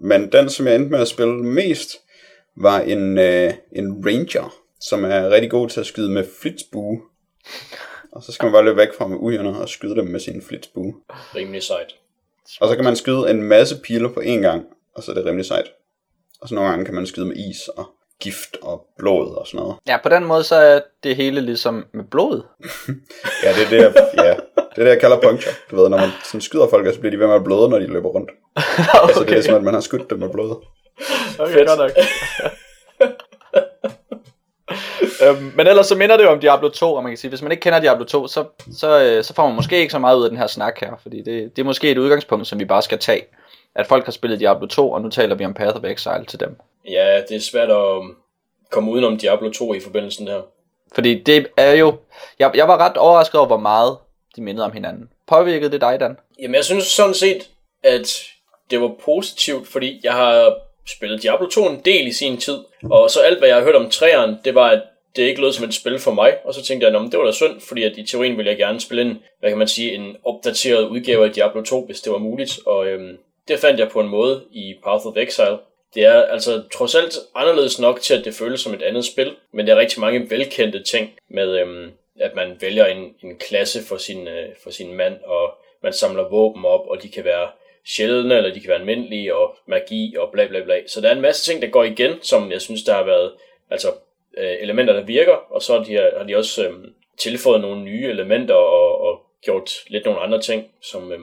Men 0.00 0.32
den, 0.32 0.48
som 0.50 0.66
jeg 0.66 0.74
endte 0.74 0.90
med 0.90 1.00
at 1.00 1.08
spille 1.08 1.32
mest, 1.34 1.90
var 2.56 2.80
en, 2.80 3.18
øh, 3.18 3.52
en 3.72 4.02
ranger, 4.06 4.54
som 4.80 5.04
er 5.04 5.30
rigtig 5.30 5.50
god 5.50 5.68
til 5.68 5.80
at 5.80 5.86
skyde 5.86 6.10
med 6.10 6.24
flitsbue. 6.42 7.00
Og 8.12 8.22
så 8.22 8.32
skal 8.32 8.46
man 8.46 8.52
bare 8.52 8.64
løbe 8.64 8.76
væk 8.76 8.88
fra 8.98 9.06
med 9.06 9.16
ujerne 9.20 9.58
og 9.60 9.68
skyde 9.68 9.96
dem 9.96 10.06
med 10.06 10.20
sin 10.20 10.42
flitsbue. 10.42 10.94
Rimelig 11.34 11.62
sejt. 11.62 11.94
Og 12.60 12.68
så 12.68 12.74
kan 12.74 12.84
man 12.84 12.96
skyde 12.96 13.30
en 13.30 13.42
masse 13.42 13.76
piler 13.84 14.08
på 14.08 14.20
én 14.20 14.40
gang, 14.40 14.64
og 14.96 15.02
så 15.02 15.10
er 15.10 15.14
det 15.14 15.24
rimelig 15.24 15.46
sejt. 15.46 15.66
Og 16.40 16.48
så 16.48 16.54
nogle 16.54 16.70
gange 16.70 16.84
kan 16.84 16.94
man 16.94 17.06
skyde 17.06 17.26
med 17.26 17.36
is 17.36 17.68
og 17.68 17.86
gift 18.20 18.56
og 18.62 18.86
blod 18.98 19.34
og 19.34 19.46
sådan 19.46 19.60
noget. 19.60 19.76
Ja, 19.88 19.96
på 20.02 20.08
den 20.08 20.24
måde 20.24 20.44
så 20.44 20.54
er 20.54 20.80
det 21.02 21.16
hele 21.16 21.40
ligesom 21.40 21.86
med 21.94 22.04
blod. 22.04 22.42
Ja, 23.44 23.52
det 23.52 23.62
er 23.64 23.68
det, 23.70 23.76
jeg, 23.76 23.94
ja, 24.16 24.30
det, 24.30 24.78
er 24.78 24.84
det, 24.84 24.90
jeg 24.90 25.00
kalder 25.00 25.20
puncture. 25.20 25.54
Du 25.70 25.76
ved, 25.76 25.88
når 25.88 25.98
man 25.98 26.10
sådan 26.24 26.40
skyder 26.40 26.68
folk, 26.68 26.86
og 26.86 26.94
så 26.94 27.00
bliver 27.00 27.10
de 27.10 27.18
ved 27.18 27.26
med 27.26 27.34
at 27.34 27.44
bløde, 27.44 27.68
når 27.68 27.78
de 27.78 27.86
løber 27.86 28.08
rundt. 28.08 28.30
Okay. 28.56 28.98
Altså, 29.08 29.24
det 29.24 29.38
er 29.38 29.42
som, 29.42 29.54
at 29.54 29.62
man 29.62 29.74
har 29.74 29.80
skudt 29.80 30.10
dem 30.10 30.18
med 30.18 30.28
blod. 30.28 30.64
Okay, 31.38 31.66
godt 31.66 31.78
nok. 31.78 31.90
øhm, 35.24 35.52
men 35.56 35.66
ellers 35.66 35.86
så 35.86 35.94
minder 35.94 36.16
det 36.16 36.24
jo 36.24 36.28
om 36.28 36.40
Diablo 36.40 36.68
2, 36.68 36.94
og 36.94 37.02
man 37.02 37.12
kan 37.12 37.16
sige, 37.18 37.28
hvis 37.28 37.42
man 37.42 37.52
ikke 37.52 37.62
kender 37.62 37.80
Diablo 37.80 38.04
2, 38.04 38.26
så, 38.28 38.44
så, 38.72 39.02
øh, 39.02 39.24
så 39.24 39.34
får 39.34 39.46
man 39.46 39.56
måske 39.56 39.78
ikke 39.78 39.92
så 39.92 39.98
meget 39.98 40.16
ud 40.16 40.24
af 40.24 40.30
den 40.30 40.38
her 40.38 40.46
snak 40.46 40.80
her, 40.80 40.90
fordi 41.02 41.16
det, 41.16 41.56
det 41.56 41.62
er 41.62 41.64
måske 41.64 41.90
et 41.90 41.98
udgangspunkt, 41.98 42.46
som 42.46 42.58
vi 42.58 42.64
bare 42.64 42.82
skal 42.82 42.98
tage. 42.98 43.22
At 43.76 43.86
folk 43.86 44.04
har 44.04 44.12
spillet 44.12 44.40
Diablo 44.40 44.66
2, 44.66 44.90
og 44.90 45.02
nu 45.02 45.08
taler 45.08 45.34
vi 45.34 45.44
om 45.44 45.54
Path 45.54 45.76
of 45.76 45.84
Exile 45.84 46.24
til 46.28 46.40
dem. 46.40 46.56
Ja, 46.90 47.22
det 47.28 47.36
er 47.36 47.40
svært 47.40 47.70
at 47.70 48.02
komme 48.70 48.90
udenom 48.90 49.18
Diablo 49.18 49.52
2 49.52 49.74
i 49.74 49.80
forbindelsen 49.80 50.28
her. 50.28 50.40
Fordi 50.94 51.22
det 51.22 51.46
er 51.56 51.72
jo... 51.72 51.94
Jeg, 52.38 52.50
jeg 52.54 52.68
var 52.68 52.76
ret 52.76 52.96
overrasket 52.96 53.34
over, 53.34 53.46
hvor 53.46 53.58
meget 53.58 53.96
de 54.36 54.42
mindede 54.42 54.64
om 54.64 54.72
hinanden. 54.72 55.08
Påvirkede 55.26 55.70
det 55.70 55.80
dig, 55.80 56.00
Dan? 56.00 56.16
Jamen, 56.42 56.54
jeg 56.54 56.64
synes 56.64 56.84
sådan 56.84 57.14
set, 57.14 57.50
at 57.82 58.22
det 58.70 58.80
var 58.80 58.90
positivt, 59.04 59.68
fordi 59.68 60.00
jeg 60.02 60.12
har 60.12 60.54
spillet 60.86 61.22
Diablo 61.22 61.46
2 61.46 61.68
en 61.68 61.80
del 61.84 62.06
i 62.06 62.12
sin 62.12 62.36
tid, 62.36 62.58
og 62.90 63.10
så 63.10 63.20
alt, 63.20 63.38
hvad 63.38 63.48
jeg 63.48 63.56
har 63.56 63.64
hørt 63.64 63.74
om 63.74 63.90
træeren, 63.90 64.38
det 64.44 64.54
var, 64.54 64.70
at 64.70 64.82
det 65.16 65.22
ikke 65.22 65.40
lød 65.40 65.52
som 65.52 65.64
et 65.64 65.74
spil 65.74 65.98
for 65.98 66.12
mig, 66.12 66.34
og 66.44 66.54
så 66.54 66.62
tænkte 66.62 66.86
jeg, 66.86 66.96
at 66.96 67.12
det 67.12 67.18
var 67.18 67.24
da 67.24 67.32
synd, 67.32 67.60
fordi 67.60 67.82
at 67.82 67.92
i 67.96 68.06
teorien 68.06 68.36
ville 68.36 68.50
jeg 68.50 68.58
gerne 68.58 68.80
spille 68.80 69.02
en, 69.02 69.18
hvad 69.40 69.50
kan 69.50 69.58
man 69.58 69.68
sige, 69.68 69.94
en 69.94 70.16
opdateret 70.24 70.88
udgave 70.88 71.24
af 71.24 71.32
Diablo 71.32 71.62
2, 71.62 71.86
hvis 71.86 72.00
det 72.00 72.12
var 72.12 72.18
muligt, 72.18 72.58
og 72.66 72.86
øhm, 72.86 73.18
det 73.48 73.58
fandt 73.58 73.80
jeg 73.80 73.88
på 73.88 74.00
en 74.00 74.08
måde 74.08 74.44
i 74.50 74.74
Path 74.84 75.06
of 75.06 75.16
Exile. 75.16 75.58
Det 75.94 76.04
er 76.04 76.22
altså 76.22 76.62
trods 76.72 76.94
alt 76.94 77.18
anderledes 77.34 77.80
nok 77.80 78.00
til, 78.00 78.14
at 78.14 78.24
det 78.24 78.34
føles 78.34 78.60
som 78.60 78.74
et 78.74 78.82
andet 78.82 79.04
spil, 79.04 79.36
men 79.52 79.66
der 79.66 79.74
er 79.74 79.78
rigtig 79.78 80.00
mange 80.00 80.30
velkendte 80.30 80.82
ting 80.82 81.10
med, 81.28 81.60
øhm, 81.60 81.92
at 82.20 82.34
man 82.34 82.56
vælger 82.60 82.86
en, 82.86 83.14
en 83.22 83.38
klasse 83.38 83.84
for 83.88 83.96
sin, 83.96 84.28
øh, 84.28 84.48
for 84.62 84.70
sin 84.70 84.94
mand, 84.94 85.14
og 85.24 85.54
man 85.82 85.92
samler 85.92 86.28
våben 86.28 86.64
op, 86.64 86.86
og 86.86 87.02
de 87.02 87.08
kan 87.08 87.24
være 87.24 87.48
sjældne, 87.86 88.36
eller 88.36 88.54
de 88.54 88.60
kan 88.60 88.68
være 88.68 88.78
almindelige, 88.78 89.34
og 89.34 89.56
magi, 89.66 90.16
og 90.18 90.30
bla 90.32 90.46
bla 90.46 90.60
bla. 90.64 90.86
Så 90.86 91.00
der 91.00 91.08
er 91.08 91.14
en 91.14 91.20
masse 91.20 91.50
ting, 91.50 91.62
der 91.62 91.68
går 91.68 91.84
igen, 91.84 92.22
som 92.22 92.52
jeg 92.52 92.60
synes, 92.60 92.82
der 92.82 92.94
har 92.94 93.04
været 93.04 93.32
altså, 93.70 93.88
øh, 94.38 94.56
elementer, 94.60 94.92
der 94.92 95.02
virker, 95.02 95.52
og 95.52 95.62
så 95.62 95.76
har 95.78 95.84
de, 95.84 95.94
har 96.18 96.24
de 96.24 96.36
også 96.36 96.68
øh, 96.68 96.74
tilføjet 97.18 97.60
nogle 97.60 97.82
nye 97.82 98.08
elementer, 98.08 98.54
og, 98.54 99.00
og 99.00 99.26
gjort 99.42 99.70
lidt 99.86 100.04
nogle 100.04 100.20
andre 100.20 100.40
ting, 100.40 100.70
som, 100.82 101.12
øh, 101.12 101.20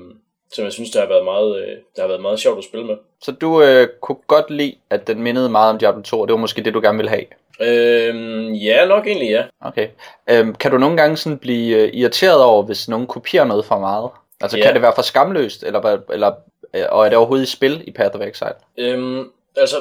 som 0.52 0.64
jeg 0.66 0.74
synes, 0.74 0.92
der 0.92 1.00
har 1.00 1.08
været 1.08 1.24
meget, 1.24 1.58
øh, 1.62 1.78
der 1.96 2.02
har 2.02 2.08
været 2.08 2.22
meget 2.22 2.40
sjovt 2.40 2.58
at 2.58 2.64
spille 2.64 2.86
med. 2.86 2.96
Så 3.22 3.32
du 3.32 3.62
øh, 3.62 3.88
kunne 4.02 4.18
godt 4.28 4.50
lide, 4.50 4.76
at 4.90 5.08
den 5.08 5.22
mindede 5.24 5.50
meget 5.50 5.70
om 5.70 5.80
Diablo 5.80 6.02
2, 6.02 6.20
og 6.20 6.28
det 6.28 6.34
var 6.34 6.40
måske 6.40 6.64
det, 6.64 6.74
du 6.74 6.82
gerne 6.82 6.98
ville 6.98 7.10
have? 7.10 7.26
Øh, 7.62 8.66
ja, 8.66 8.86
nok 8.86 9.08
egentlig 9.08 9.30
ja. 9.30 9.44
Okay. 9.62 9.88
Øhm, 10.30 10.56
kan 10.56 10.72
du 10.72 10.78
nogle 10.78 10.98
gange 10.98 11.18
sådan 11.18 11.38
blive 11.38 11.78
øh, 11.78 11.90
irriteret 11.94 12.44
over, 12.44 12.64
hvis 12.64 12.90
nogen 12.90 13.08
kopierer 13.08 13.46
noget 13.46 13.66
for 13.66 13.80
meget? 13.80 14.10
Altså, 14.42 14.58
Ja. 14.58 14.64
kan 14.64 14.74
det 14.74 14.82
være 14.82 14.94
for 14.96 15.02
skamløst, 15.02 15.64
eller, 15.64 15.98
eller, 16.12 16.32
øh, 16.74 16.84
og 16.92 17.06
er 17.06 17.10
det 17.10 17.18
overhovedet 17.18 17.44
i 17.48 17.52
spil 17.52 17.84
i 17.88 17.92
Path 17.92 18.16
of 18.20 18.22
Exile? 18.22 18.54
Øhm, 18.78 19.32
altså, 19.56 19.76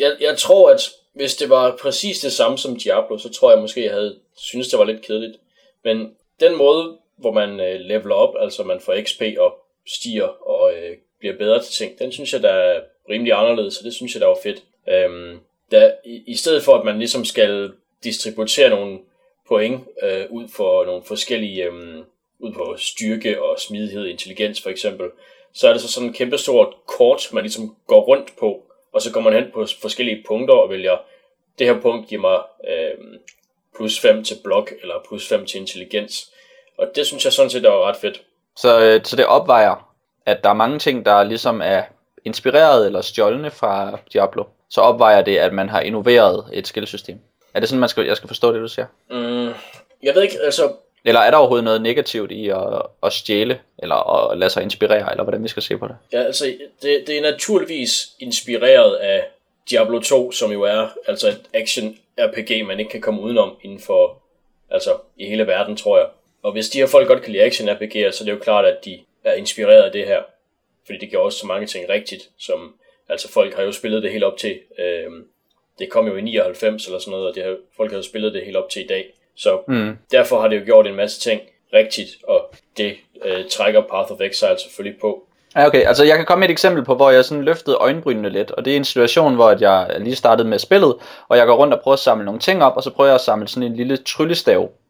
jeg, 0.00 0.12
jeg 0.20 0.36
tror, 0.38 0.70
at 0.70 0.80
hvis 1.14 1.34
det 1.36 1.50
var 1.50 1.76
præcis 1.82 2.18
det 2.18 2.32
samme 2.32 2.58
som 2.58 2.76
Diablo, 2.76 3.18
så 3.18 3.32
tror 3.32 3.50
jeg 3.52 3.60
måske, 3.60 3.84
jeg 3.84 3.92
havde 3.92 4.16
synes 4.36 4.68
det 4.68 4.78
var 4.78 4.84
lidt 4.84 5.06
kedeligt. 5.06 5.36
Men 5.84 6.10
den 6.40 6.56
måde, 6.58 6.96
hvor 7.16 7.32
man 7.32 7.60
øh, 7.60 7.80
leveler 7.80 8.14
op, 8.14 8.34
altså 8.40 8.62
man 8.62 8.80
får 8.80 8.94
XP 9.04 9.22
og 9.38 9.54
stiger 9.88 10.48
og 10.48 10.72
øh, 10.74 10.96
bliver 11.18 11.38
bedre 11.38 11.62
til 11.62 11.72
ting, 11.72 11.98
den 11.98 12.12
synes 12.12 12.32
jeg, 12.32 12.42
der 12.42 12.50
er 12.52 12.80
rimelig 13.10 13.32
anderledes, 13.32 13.74
så 13.74 13.80
det 13.84 13.94
synes 13.94 14.14
jeg, 14.14 14.20
der 14.20 14.26
var 14.26 14.38
fedt. 14.42 14.62
Øhm, 14.88 15.38
der, 15.70 15.92
i, 16.04 16.22
I 16.26 16.34
stedet 16.34 16.62
for, 16.62 16.74
at 16.74 16.84
man 16.84 16.98
ligesom 16.98 17.24
skal 17.24 17.72
distribuere 18.04 18.70
nogle 18.70 18.98
point 19.48 19.80
øh, 20.02 20.24
ud 20.30 20.48
for 20.48 20.84
nogle 20.84 21.02
forskellige, 21.02 21.64
øh, 21.64 21.98
ud 22.38 22.52
på 22.52 22.74
styrke 22.78 23.42
og 23.42 23.60
smidighed, 23.60 24.06
intelligens 24.06 24.62
for 24.62 24.70
eksempel, 24.70 25.10
så 25.52 25.68
er 25.68 25.72
det 25.72 25.82
så 25.82 25.92
sådan 25.92 26.08
et 26.08 26.16
kæmpe 26.16 26.38
stort 26.38 26.74
kort, 26.86 27.28
man 27.32 27.42
ligesom 27.42 27.76
går 27.86 28.00
rundt 28.00 28.32
på, 28.38 28.62
og 28.92 29.02
så 29.02 29.12
går 29.12 29.20
man 29.20 29.32
hen 29.32 29.50
på 29.54 29.66
forskellige 29.80 30.24
punkter 30.26 30.54
og 30.54 30.70
vælger, 30.70 30.96
det 31.58 31.66
her 31.66 31.80
punkt 31.80 32.08
giver 32.08 32.20
mig 32.20 32.40
øh, 32.68 33.18
plus 33.76 34.00
5 34.00 34.24
til 34.24 34.36
blok, 34.44 34.72
eller 34.82 34.94
plus 35.08 35.28
5 35.28 35.46
til 35.46 35.60
intelligens. 35.60 36.32
Og 36.78 36.92
det 36.96 37.06
synes 37.06 37.24
jeg 37.24 37.32
sådan 37.32 37.50
set 37.50 37.62
der 37.62 37.70
var 37.70 37.88
ret 37.88 37.96
fedt. 37.96 38.24
Så, 38.60 38.80
øh, 38.80 39.00
så 39.04 39.16
det 39.16 39.26
opvejer, 39.26 39.94
at 40.26 40.44
der 40.44 40.50
er 40.50 40.54
mange 40.54 40.78
ting, 40.78 41.04
der 41.04 41.22
ligesom 41.22 41.60
er 41.64 41.82
inspireret 42.24 42.86
eller 42.86 43.00
stjålne 43.00 43.50
fra 43.50 43.98
Diablo. 44.12 44.44
Så 44.70 44.80
opvejer 44.80 45.22
det, 45.22 45.36
at 45.36 45.52
man 45.52 45.68
har 45.68 45.80
innoveret 45.80 46.44
et 46.52 46.66
skillsystem. 46.66 47.18
Er 47.54 47.60
det 47.60 47.68
sådan, 47.68 47.80
man 47.80 47.88
skal, 47.88 48.06
jeg 48.06 48.16
skal 48.16 48.28
forstå 48.28 48.52
det, 48.52 48.60
du 48.60 48.68
siger? 48.68 48.86
Mm, 49.10 49.54
jeg 50.02 50.14
ved 50.14 50.22
ikke, 50.22 50.36
altså, 50.44 50.72
Eller 51.04 51.20
er 51.20 51.30
der 51.30 51.38
overhovedet 51.38 51.64
noget 51.64 51.82
negativt 51.82 52.32
i 52.32 52.48
at, 52.48 52.82
at 53.02 53.12
stjæle, 53.12 53.60
eller 53.78 54.30
at 54.30 54.38
lade 54.38 54.50
sig 54.50 54.62
inspirere, 54.62 55.10
eller 55.10 55.22
hvordan 55.22 55.42
vi 55.42 55.48
skal 55.48 55.62
se 55.62 55.78
på 55.78 55.88
det? 55.88 55.96
ja, 56.12 56.22
altså 56.22 56.44
det, 56.82 57.04
det 57.06 57.18
er 57.18 57.22
naturligvis 57.22 58.08
inspireret 58.20 58.94
af 58.94 59.24
Diablo 59.70 60.00
2, 60.00 60.32
som 60.32 60.52
jo 60.52 60.62
er 60.62 60.88
altså 61.08 61.28
et 61.28 61.40
action 61.54 61.96
RPG, 62.18 62.66
man 62.66 62.78
ikke 62.78 62.90
kan 62.90 63.00
komme 63.00 63.20
udenom 63.20 63.56
inden 63.62 63.80
for, 63.80 64.18
altså 64.70 64.90
i 65.16 65.26
hele 65.26 65.46
verden, 65.46 65.76
tror 65.76 65.98
jeg. 65.98 66.06
Og 66.48 66.52
hvis 66.54 66.68
de 66.68 66.78
her 66.78 66.86
folk 66.86 67.08
godt 67.08 67.22
kan 67.22 67.32
lide 67.32 67.42
action 67.44 67.68
RPG'er, 67.68 68.10
så 68.10 68.18
er 68.20 68.24
det 68.24 68.32
jo 68.32 68.38
klart, 68.38 68.64
at 68.64 68.84
de 68.84 68.98
er 69.24 69.32
inspireret 69.32 69.82
af 69.82 69.92
det 69.92 70.06
her. 70.06 70.20
Fordi 70.86 70.98
det 70.98 71.10
gør 71.10 71.18
også 71.18 71.38
så 71.38 71.46
mange 71.46 71.66
ting 71.66 71.88
rigtigt, 71.88 72.28
som, 72.38 72.74
altså 73.08 73.32
folk 73.32 73.54
har 73.56 73.62
jo 73.62 73.72
spillet 73.72 74.02
det 74.02 74.12
helt 74.12 74.24
op 74.24 74.36
til, 74.36 74.58
øh, 74.78 75.10
det 75.78 75.90
kom 75.90 76.06
jo 76.06 76.16
i 76.16 76.20
99 76.20 76.86
eller 76.86 76.98
sådan 76.98 77.10
noget, 77.10 77.26
og 77.28 77.34
det 77.34 77.42
har, 77.44 77.56
folk 77.76 77.90
har 77.90 77.96
jo 77.96 78.02
spillet 78.02 78.34
det 78.34 78.44
helt 78.44 78.56
op 78.56 78.70
til 78.70 78.84
i 78.84 78.86
dag. 78.86 79.04
Så 79.36 79.58
Mm. 79.68 79.96
derfor 80.12 80.40
har 80.40 80.48
det 80.48 80.60
jo 80.60 80.64
gjort 80.64 80.86
en 80.86 80.94
masse 80.94 81.20
ting 81.20 81.40
rigtigt, 81.74 82.10
og 82.28 82.54
det 82.76 82.96
øh, 83.24 83.44
trækker 83.50 83.80
Path 83.80 84.12
of 84.12 84.20
Exile 84.20 84.58
selvfølgelig 84.58 85.00
på. 85.00 85.24
Ja, 85.56 85.66
okay. 85.66 85.82
Altså, 85.86 86.04
jeg 86.04 86.16
kan 86.16 86.26
komme 86.26 86.40
med 86.40 86.48
et 86.48 86.52
eksempel 86.52 86.84
på, 86.84 86.94
hvor 86.94 87.10
jeg 87.10 87.24
sådan 87.24 87.44
løftede 87.44 87.76
øjenbrynene 87.76 88.30
lidt. 88.30 88.50
Og 88.50 88.64
det 88.64 88.72
er 88.72 88.76
en 88.76 88.84
situation, 88.84 89.34
hvor 89.34 89.48
at 89.48 89.60
jeg 89.60 89.96
lige 90.00 90.16
startede 90.16 90.48
med 90.48 90.58
spillet, 90.58 90.94
og 91.28 91.36
jeg 91.36 91.46
går 91.46 91.56
rundt 91.56 91.74
og 91.74 91.80
prøver 91.80 91.92
at 91.92 91.98
samle 91.98 92.24
nogle 92.24 92.40
ting 92.40 92.62
op, 92.64 92.76
og 92.76 92.82
så 92.82 92.90
prøver 92.90 93.08
jeg 93.08 93.14
at 93.14 93.20
samle 93.20 93.48
sådan 93.48 93.62
en 93.62 93.76
lille 93.76 93.96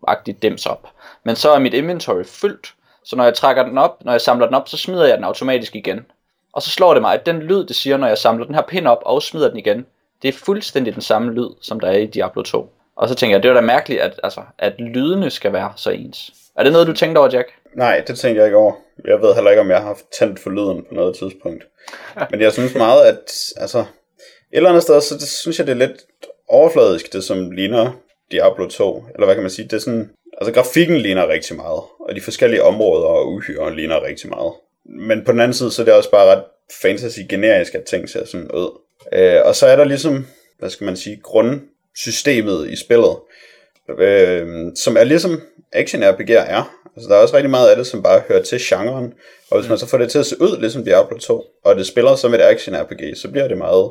tryllestav-agtig 0.06 0.42
dims 0.42 0.66
op. 0.66 0.88
Men 1.24 1.36
så 1.36 1.50
er 1.50 1.58
mit 1.58 1.74
inventory 1.74 2.24
fyldt, 2.24 2.74
så 3.04 3.16
når 3.16 3.24
jeg 3.24 3.34
trækker 3.34 3.62
den 3.62 3.78
op, 3.78 4.04
når 4.04 4.12
jeg 4.12 4.20
samler 4.20 4.46
den 4.46 4.54
op, 4.54 4.68
så 4.68 4.76
smider 4.76 5.06
jeg 5.06 5.16
den 5.16 5.24
automatisk 5.24 5.76
igen. 5.76 6.06
Og 6.52 6.62
så 6.62 6.70
slår 6.70 6.94
det 6.94 7.02
mig, 7.02 7.14
at 7.14 7.26
den 7.26 7.38
lyd, 7.38 7.64
det 7.64 7.76
siger, 7.76 7.96
når 7.96 8.06
jeg 8.06 8.18
samler 8.18 8.46
den 8.46 8.54
her 8.54 8.62
pind 8.62 8.86
op 8.86 9.02
og 9.02 9.22
smider 9.22 9.48
den 9.48 9.58
igen, 9.58 9.86
det 10.22 10.28
er 10.28 10.32
fuldstændig 10.32 10.94
den 10.94 11.02
samme 11.02 11.32
lyd, 11.32 11.48
som 11.62 11.80
der 11.80 11.88
er 11.88 11.96
i 11.96 12.06
Diablo 12.06 12.42
2. 12.42 12.72
Og 12.96 13.08
så 13.08 13.14
tænker 13.14 13.36
jeg, 13.36 13.42
det 13.42 13.48
er 13.48 13.54
da 13.54 13.60
mærkeligt, 13.60 14.00
at, 14.00 14.20
altså, 14.22 14.40
at 14.58 14.80
lydene 14.80 15.30
skal 15.30 15.52
være 15.52 15.72
så 15.76 15.90
ens. 15.90 16.32
Er 16.56 16.62
det 16.62 16.72
noget, 16.72 16.86
du 16.86 16.92
tænkte 16.92 17.18
over, 17.18 17.28
Jack? 17.32 17.48
Nej, 17.76 18.02
det 18.06 18.18
tænkte 18.18 18.38
jeg 18.38 18.46
ikke 18.46 18.56
over. 18.56 18.72
Jeg 19.04 19.20
ved 19.22 19.34
heller 19.34 19.50
ikke, 19.50 19.60
om 19.60 19.70
jeg 19.70 19.78
har 19.78 19.86
haft 19.86 20.04
tændt 20.18 20.40
for 20.40 20.50
lyden 20.50 20.84
på 20.88 20.94
noget 20.94 21.16
tidspunkt. 21.16 21.64
Men 22.30 22.40
jeg 22.40 22.52
synes 22.52 22.74
meget, 22.74 23.06
at 23.06 23.32
altså, 23.56 23.78
et 23.78 23.86
eller 24.52 24.68
andet 24.68 24.82
sted, 24.82 25.00
så 25.00 25.14
det, 25.14 25.28
synes 25.28 25.58
jeg, 25.58 25.66
det 25.66 25.72
er 25.72 25.86
lidt 25.86 26.04
overfladisk, 26.48 27.12
det 27.12 27.24
som 27.24 27.50
ligner 27.50 27.92
Diablo 28.32 28.68
2. 28.68 29.04
Eller 29.14 29.26
hvad 29.26 29.34
kan 29.34 29.42
man 29.42 29.50
sige? 29.50 29.68
Det 29.68 29.72
er 29.72 29.78
sådan, 29.80 30.10
altså 30.40 30.52
grafikken 30.52 30.96
ligner 30.96 31.28
rigtig 31.28 31.56
meget, 31.56 31.82
og 32.00 32.14
de 32.14 32.20
forskellige 32.20 32.62
områder 32.62 33.06
og 33.06 33.32
uhyre 33.32 33.76
ligner 33.76 34.02
rigtig 34.02 34.30
meget. 34.30 34.52
Men 34.84 35.24
på 35.24 35.32
den 35.32 35.40
anden 35.40 35.54
side, 35.54 35.70
så 35.70 35.82
er 35.82 35.84
det 35.84 35.94
også 35.94 36.10
bare 36.10 36.26
ret 36.26 36.44
fantasy-generisk, 36.82 37.74
at 37.74 37.84
ting 37.84 38.08
ser 38.08 38.24
sådan 38.24 38.50
ud. 38.50 38.80
Øh, 39.12 39.40
og 39.44 39.56
så 39.56 39.66
er 39.66 39.76
der 39.76 39.84
ligesom, 39.84 40.26
hvad 40.58 40.70
skal 40.70 40.84
man 40.84 40.96
sige, 40.96 41.20
grundsystemet 41.22 42.70
i 42.70 42.76
spillet, 42.76 43.16
øh, 43.98 44.46
som 44.76 44.96
er 44.96 45.04
ligesom 45.04 45.42
action 45.72 46.04
RPG 46.04 46.30
er. 46.30 46.78
Altså, 46.96 47.08
der 47.08 47.16
er 47.16 47.22
også 47.22 47.36
rigtig 47.36 47.50
meget 47.50 47.70
af 47.70 47.76
det, 47.76 47.86
som 47.86 48.02
bare 48.02 48.22
hører 48.28 48.42
til 48.42 48.58
genren. 48.62 49.14
Og 49.50 49.58
hvis 49.58 49.68
man 49.68 49.78
så 49.78 49.86
får 49.86 49.98
det 49.98 50.10
til 50.10 50.18
at 50.18 50.26
se 50.26 50.40
ud 50.40 50.60
ligesom 50.60 50.84
Diablo 50.84 51.18
2, 51.18 51.44
og 51.64 51.76
det 51.76 51.86
spiller 51.86 52.16
som 52.16 52.34
et 52.34 52.40
action 52.40 52.76
RPG, 52.76 53.16
så 53.16 53.30
bliver 53.30 53.48
det 53.48 53.58
meget 53.58 53.90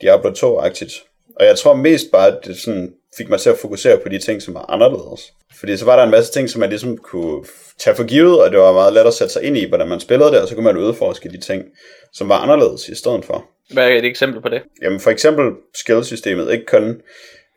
Diablo 0.00 0.30
2-agtigt. 0.30 1.04
Og 1.36 1.46
jeg 1.46 1.58
tror 1.58 1.74
mest 1.74 2.10
bare, 2.12 2.26
at 2.26 2.38
det 2.44 2.58
sådan 2.58 2.92
fik 3.16 3.28
mig 3.28 3.40
til 3.40 3.50
at 3.50 3.58
fokusere 3.58 3.98
på 3.98 4.08
de 4.08 4.18
ting, 4.18 4.42
som 4.42 4.54
var 4.54 4.70
anderledes. 4.70 5.32
Fordi 5.60 5.76
så 5.76 5.84
var 5.84 5.96
der 5.96 6.04
en 6.04 6.10
masse 6.10 6.32
ting, 6.32 6.50
som 6.50 6.60
man 6.60 6.68
ligesom 6.68 6.96
kunne 6.96 7.44
tage 7.78 7.96
for 7.96 8.04
givet, 8.04 8.42
og 8.42 8.50
det 8.50 8.58
var 8.58 8.72
meget 8.72 8.92
let 8.92 9.06
at 9.06 9.14
sætte 9.14 9.32
sig 9.32 9.42
ind 9.42 9.56
i, 9.56 9.68
hvordan 9.68 9.88
man 9.88 10.00
spillede 10.00 10.30
det, 10.30 10.40
og 10.40 10.48
så 10.48 10.54
kunne 10.54 10.64
man 10.64 10.76
udforske 10.76 11.28
de 11.28 11.40
ting, 11.40 11.64
som 12.12 12.28
var 12.28 12.38
anderledes 12.38 12.88
i 12.88 12.94
stedet 12.94 13.24
for. 13.24 13.44
Hvad 13.72 13.88
er 13.88 13.94
et 13.96 14.04
eksempel 14.04 14.42
på 14.42 14.48
det? 14.48 14.62
Jamen 14.82 15.00
for 15.00 15.10
eksempel 15.10 15.44
skillsystemet, 15.74 16.52
ikke 16.52 16.66
kun 16.66 17.00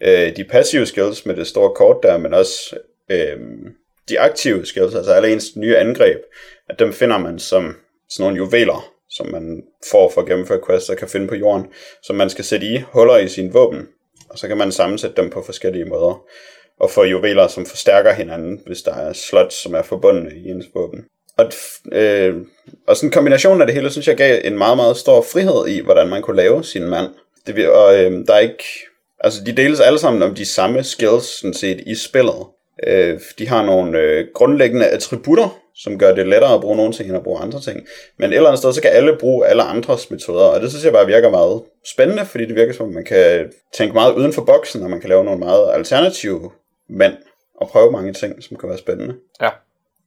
øh, 0.02 0.36
de 0.36 0.44
passive 0.44 0.86
skills 0.86 1.26
med 1.26 1.36
det 1.36 1.48
store 1.48 1.76
kort 1.76 1.98
der, 2.04 2.18
men 2.18 2.34
også 2.34 2.76
øh, 3.12 3.38
de 4.10 4.20
aktive 4.20 4.66
skills, 4.66 4.96
altså 4.96 5.12
alle 5.12 5.34
ens 5.34 5.56
nye 5.56 5.78
angreb, 5.78 6.18
at 6.70 6.80
dem 6.80 6.94
finder 6.94 7.18
man 7.18 7.40
som 7.40 7.76
sådan 8.10 8.24
nogle 8.24 8.38
juveler, 8.38 8.92
som 9.10 9.28
man 9.28 9.64
får 9.92 10.10
for 10.10 10.22
at 10.22 10.28
gennemføre 10.28 10.60
quests 10.68 10.90
og 10.90 10.98
kan 10.98 11.08
finde 11.08 11.28
på 11.28 11.36
jorden, 11.36 11.66
som 12.04 12.16
man 12.16 12.30
skal 12.30 12.46
sætte 12.46 12.68
i 12.68 12.84
huller 12.94 13.18
i 13.18 13.28
sin 13.28 13.54
våben, 13.54 13.88
og 14.32 14.38
så 14.38 14.48
kan 14.48 14.58
man 14.58 14.72
sammensætte 14.72 15.22
dem 15.22 15.30
på 15.30 15.44
forskellige 15.46 15.86
måder, 15.86 16.24
og 16.80 16.90
få 16.90 17.04
juveler, 17.04 17.48
som 17.48 17.66
forstærker 17.66 18.14
hinanden, 18.14 18.62
hvis 18.66 18.82
der 18.82 18.94
er 18.94 19.14
slots, 19.14 19.56
som 19.56 19.74
er 19.74 19.82
forbundne 19.82 20.32
i 20.36 20.50
ens 20.50 20.66
våben. 20.74 21.06
Og, 21.38 21.52
øh, 21.92 22.36
og 22.88 22.96
sådan 22.96 23.08
en 23.08 23.14
kombination 23.14 23.62
af 23.62 23.68
det 23.68 23.76
hele, 23.76 23.92
synes 23.92 24.08
jeg 24.08 24.18
gav 24.18 24.42
en 24.44 24.58
meget, 24.58 24.78
meget 24.78 24.98
stor 24.98 25.22
frihed 25.22 25.68
i, 25.68 25.82
hvordan 25.84 26.08
man 26.08 26.22
kunne 26.22 26.38
lave 26.38 26.64
sin 26.64 26.88
mand. 26.88 27.08
Det, 27.48 27.70
og 27.70 28.00
øh, 28.00 28.12
der 28.28 28.34
er 28.34 28.40
ikke, 28.40 28.64
altså 29.20 29.44
de 29.44 29.52
deles 29.52 29.80
alle 29.80 30.00
sammen 30.00 30.24
om 30.24 30.36
de 30.36 30.46
samme 30.46 30.84
skills, 30.84 31.40
sådan 31.40 31.54
set, 31.54 31.84
i 31.86 31.96
spillet. 31.96 32.46
Øh, 32.88 33.20
de 33.40 33.48
har 33.48 33.66
nogle 33.66 34.00
øh, 34.00 34.28
grundlæggende 34.34 34.88
attributter, 34.88 35.61
som 35.84 35.98
gør 36.00 36.16
det 36.16 36.28
lettere 36.28 36.54
at 36.54 36.62
bruge 36.62 36.78
nogle 36.78 36.94
ting, 36.94 37.08
end 37.10 37.18
at 37.18 37.24
bruge 37.24 37.40
andre 37.40 37.62
ting. 37.62 37.88
Men 38.20 38.30
et 38.30 38.36
eller 38.36 38.50
andet 38.50 38.60
sted, 38.60 38.74
så 38.74 38.82
kan 38.82 38.92
alle 38.92 39.18
bruge 39.20 39.48
alle 39.48 39.64
andres 39.64 40.12
metoder, 40.12 40.46
og 40.46 40.62
det 40.62 40.70
synes 40.70 40.86
jeg 40.86 40.94
bare 40.94 41.06
virker 41.06 41.30
meget 41.30 41.62
spændende, 41.94 42.26
fordi 42.26 42.46
det 42.46 42.56
virker 42.56 42.74
som, 42.74 42.88
at 42.88 42.94
man 42.94 43.06
kan 43.06 43.52
tænke 43.74 43.94
meget 43.94 44.14
uden 44.14 44.34
for 44.34 44.42
boksen, 44.44 44.84
og 44.84 44.90
man 44.90 45.00
kan 45.00 45.10
lave 45.10 45.24
nogle 45.24 45.40
meget 45.40 45.74
alternative 45.74 46.52
mænd, 46.90 47.14
og 47.62 47.70
prøve 47.70 47.92
mange 47.92 48.14
ting, 48.14 48.44
som 48.44 48.58
kan 48.58 48.70
være 48.70 48.78
spændende. 48.78 49.16
Ja. 49.42 49.50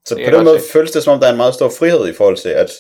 Så 0.07 0.15
Det 0.15 0.25
på 0.31 0.37
den 0.37 0.45
måde 0.45 0.61
se. 0.61 0.73
føles 0.73 0.91
det 0.91 1.03
som 1.03 1.13
om, 1.13 1.21
der 1.21 1.27
er 1.27 1.31
en 1.31 1.37
meget 1.37 1.55
stor 1.55 1.69
frihed 1.69 2.09
i 2.09 2.13
forhold 2.13 2.37
til, 2.37 2.49
at 2.49 2.71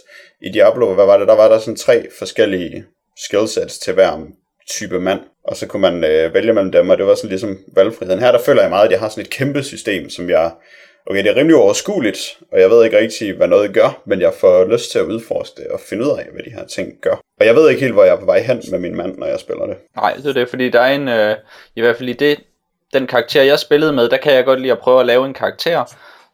i 0.42 0.48
Diablo, 0.48 0.94
hvad 0.94 1.06
var 1.06 1.18
det, 1.18 1.28
der 1.28 1.34
var 1.36 1.48
der 1.48 1.58
sådan 1.58 1.76
tre 1.76 2.06
forskellige 2.18 2.84
skillsets 3.16 3.78
til 3.78 3.92
hver 3.94 4.26
type 4.70 5.00
mand, 5.00 5.20
og 5.44 5.56
så 5.56 5.66
kunne 5.66 5.82
man 5.82 6.04
øh, 6.04 6.34
vælge 6.34 6.52
mellem 6.52 6.72
dem, 6.72 6.90
og 6.90 6.98
det 6.98 7.06
var 7.06 7.14
sådan 7.14 7.28
ligesom 7.30 7.58
valgfriheden. 7.76 8.20
Her 8.20 8.32
der 8.32 8.38
føler 8.38 8.62
jeg 8.62 8.70
meget, 8.70 8.84
at 8.84 8.90
jeg 8.92 9.00
har 9.00 9.08
sådan 9.08 9.24
et 9.24 9.30
kæmpe 9.30 9.62
system, 9.62 10.10
som 10.10 10.30
jeg, 10.30 10.50
okay, 11.06 11.22
det 11.24 11.30
er 11.30 11.36
rimelig 11.36 11.56
overskueligt, 11.56 12.38
og 12.52 12.60
jeg 12.60 12.70
ved 12.70 12.84
ikke 12.84 12.98
rigtig, 12.98 13.36
hvad 13.36 13.48
noget 13.48 13.74
gør, 13.74 14.02
men 14.04 14.20
jeg 14.20 14.32
får 14.40 14.64
lyst 14.64 14.90
til 14.90 14.98
at 14.98 15.04
udforske 15.04 15.62
det 15.62 15.66
og 15.70 15.80
finde 15.80 16.04
ud 16.04 16.10
af, 16.10 16.26
hvad 16.32 16.42
de 16.42 16.50
her 16.50 16.66
ting 16.66 16.92
gør. 17.00 17.16
Og 17.40 17.46
jeg 17.46 17.54
ved 17.54 17.68
ikke 17.68 17.80
helt, 17.80 17.92
hvor 17.92 18.04
jeg 18.04 18.14
er 18.14 18.20
på 18.20 18.26
vej 18.26 18.40
hen 18.40 18.62
med 18.70 18.78
min 18.78 18.96
mand, 18.96 19.18
når 19.18 19.26
jeg 19.26 19.40
spiller 19.40 19.66
det. 19.66 19.76
Nej, 19.96 20.14
det 20.14 20.26
er 20.26 20.32
det, 20.32 20.48
fordi 20.48 20.68
der 20.68 20.80
er 20.80 20.94
en, 20.94 21.08
øh, 21.08 21.36
i 21.76 21.80
hvert 21.80 21.96
fald 21.96 22.08
i 22.08 22.12
det, 22.12 22.40
den 22.92 23.06
karakter 23.06 23.42
jeg 23.42 23.58
spillede 23.58 23.92
med, 23.92 24.08
der 24.08 24.16
kan 24.16 24.34
jeg 24.34 24.44
godt 24.44 24.60
lide 24.60 24.72
at 24.72 24.78
prøve 24.78 25.00
at 25.00 25.06
lave 25.06 25.26
en 25.26 25.34
karakter, 25.34 25.84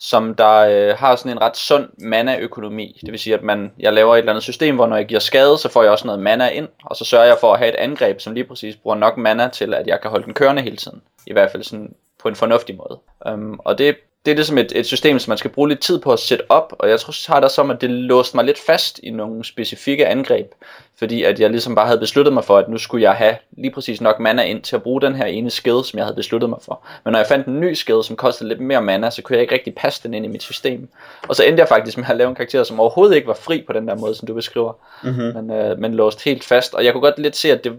som 0.00 0.34
der 0.34 0.56
øh, 0.58 0.96
har 0.98 1.16
sådan 1.16 1.32
en 1.32 1.40
ret 1.40 1.56
sund 1.56 1.88
mana-økonomi. 1.98 3.00
Det 3.00 3.10
vil 3.10 3.18
sige, 3.18 3.34
at 3.34 3.42
man, 3.42 3.72
jeg 3.78 3.92
laver 3.92 4.14
et 4.14 4.18
eller 4.18 4.32
andet 4.32 4.42
system, 4.42 4.74
hvor 4.74 4.86
når 4.86 4.96
jeg 4.96 5.06
giver 5.06 5.20
skade, 5.20 5.58
så 5.58 5.68
får 5.68 5.82
jeg 5.82 5.92
også 5.92 6.06
noget 6.06 6.20
mana 6.20 6.48
ind, 6.48 6.68
og 6.84 6.96
så 6.96 7.04
sørger 7.04 7.26
jeg 7.26 7.36
for 7.40 7.52
at 7.52 7.58
have 7.58 7.68
et 7.68 7.74
angreb, 7.74 8.20
som 8.20 8.34
lige 8.34 8.44
præcis 8.44 8.76
bruger 8.76 8.96
nok 8.96 9.16
mana 9.16 9.48
til, 9.48 9.74
at 9.74 9.86
jeg 9.86 10.00
kan 10.00 10.10
holde 10.10 10.24
den 10.24 10.34
kørende 10.34 10.62
hele 10.62 10.76
tiden. 10.76 11.02
I 11.26 11.32
hvert 11.32 11.50
fald 11.50 11.62
sådan 11.62 11.94
på 12.22 12.28
en 12.28 12.36
fornuftig 12.36 12.76
måde. 12.76 12.98
Um, 13.34 13.60
og 13.64 13.78
det, 13.78 13.96
det 14.24 14.30
er 14.30 14.34
ligesom 14.34 14.58
et, 14.58 14.72
et 14.74 14.86
system, 14.86 15.18
som 15.18 15.30
man 15.30 15.38
skal 15.38 15.50
bruge 15.50 15.68
lidt 15.68 15.80
tid 15.80 15.98
på 16.00 16.12
at 16.12 16.18
sætte 16.18 16.44
op, 16.48 16.76
og 16.78 16.88
jeg 16.88 17.00
tror, 17.00 17.12
så 17.12 17.32
har 17.32 17.40
der 17.40 17.48
som, 17.48 17.70
at 17.70 17.80
det 17.80 17.90
låste 17.90 18.36
mig 18.36 18.44
lidt 18.44 18.58
fast 18.58 19.00
i 19.02 19.10
nogle 19.10 19.44
specifikke 19.44 20.06
angreb, 20.06 20.52
fordi 20.98 21.22
at 21.22 21.40
jeg 21.40 21.50
ligesom 21.50 21.74
bare 21.74 21.86
havde 21.86 21.98
besluttet 21.98 22.34
mig 22.34 22.44
for, 22.44 22.58
at 22.58 22.68
nu 22.68 22.78
skulle 22.78 23.02
jeg 23.02 23.12
have 23.12 23.36
lige 23.50 23.70
præcis 23.70 24.00
nok 24.00 24.20
mana 24.20 24.42
ind 24.42 24.62
til 24.62 24.76
at 24.76 24.82
bruge 24.82 25.00
den 25.00 25.14
her 25.14 25.24
ene 25.24 25.50
skade, 25.50 25.84
som 25.84 25.98
jeg 25.98 26.06
havde 26.06 26.16
besluttet 26.16 26.50
mig 26.50 26.58
for. 26.62 26.86
Men 27.04 27.12
når 27.12 27.18
jeg 27.18 27.26
fandt 27.26 27.46
en 27.46 27.60
ny 27.60 27.74
skade, 27.74 28.04
som 28.04 28.16
kostede 28.16 28.48
lidt 28.48 28.60
mere 28.60 28.82
mana, 28.82 29.10
så 29.10 29.22
kunne 29.22 29.36
jeg 29.36 29.42
ikke 29.42 29.54
rigtig 29.54 29.74
passe 29.74 30.02
den 30.02 30.14
ind 30.14 30.24
i 30.24 30.28
mit 30.28 30.42
system. 30.42 30.88
Og 31.28 31.36
så 31.36 31.44
endte 31.44 31.60
jeg 31.60 31.68
faktisk 31.68 31.98
med 31.98 32.06
at 32.08 32.16
lave 32.16 32.28
en 32.28 32.34
karakter, 32.34 32.64
som 32.64 32.80
overhovedet 32.80 33.16
ikke 33.16 33.28
var 33.28 33.34
fri 33.34 33.64
på 33.66 33.72
den 33.72 33.88
der 33.88 33.96
måde, 33.96 34.14
som 34.14 34.26
du 34.26 34.34
beskriver, 34.34 34.72
Mm-hmm. 35.02 35.34
men, 35.34 35.50
øh, 35.50 35.78
men 35.78 35.94
låst 35.94 36.24
helt 36.24 36.44
fast. 36.44 36.74
Og 36.74 36.84
jeg 36.84 36.92
kunne 36.92 37.02
godt 37.02 37.18
lidt 37.18 37.36
se, 37.36 37.52
at 37.52 37.64
det 37.64 37.72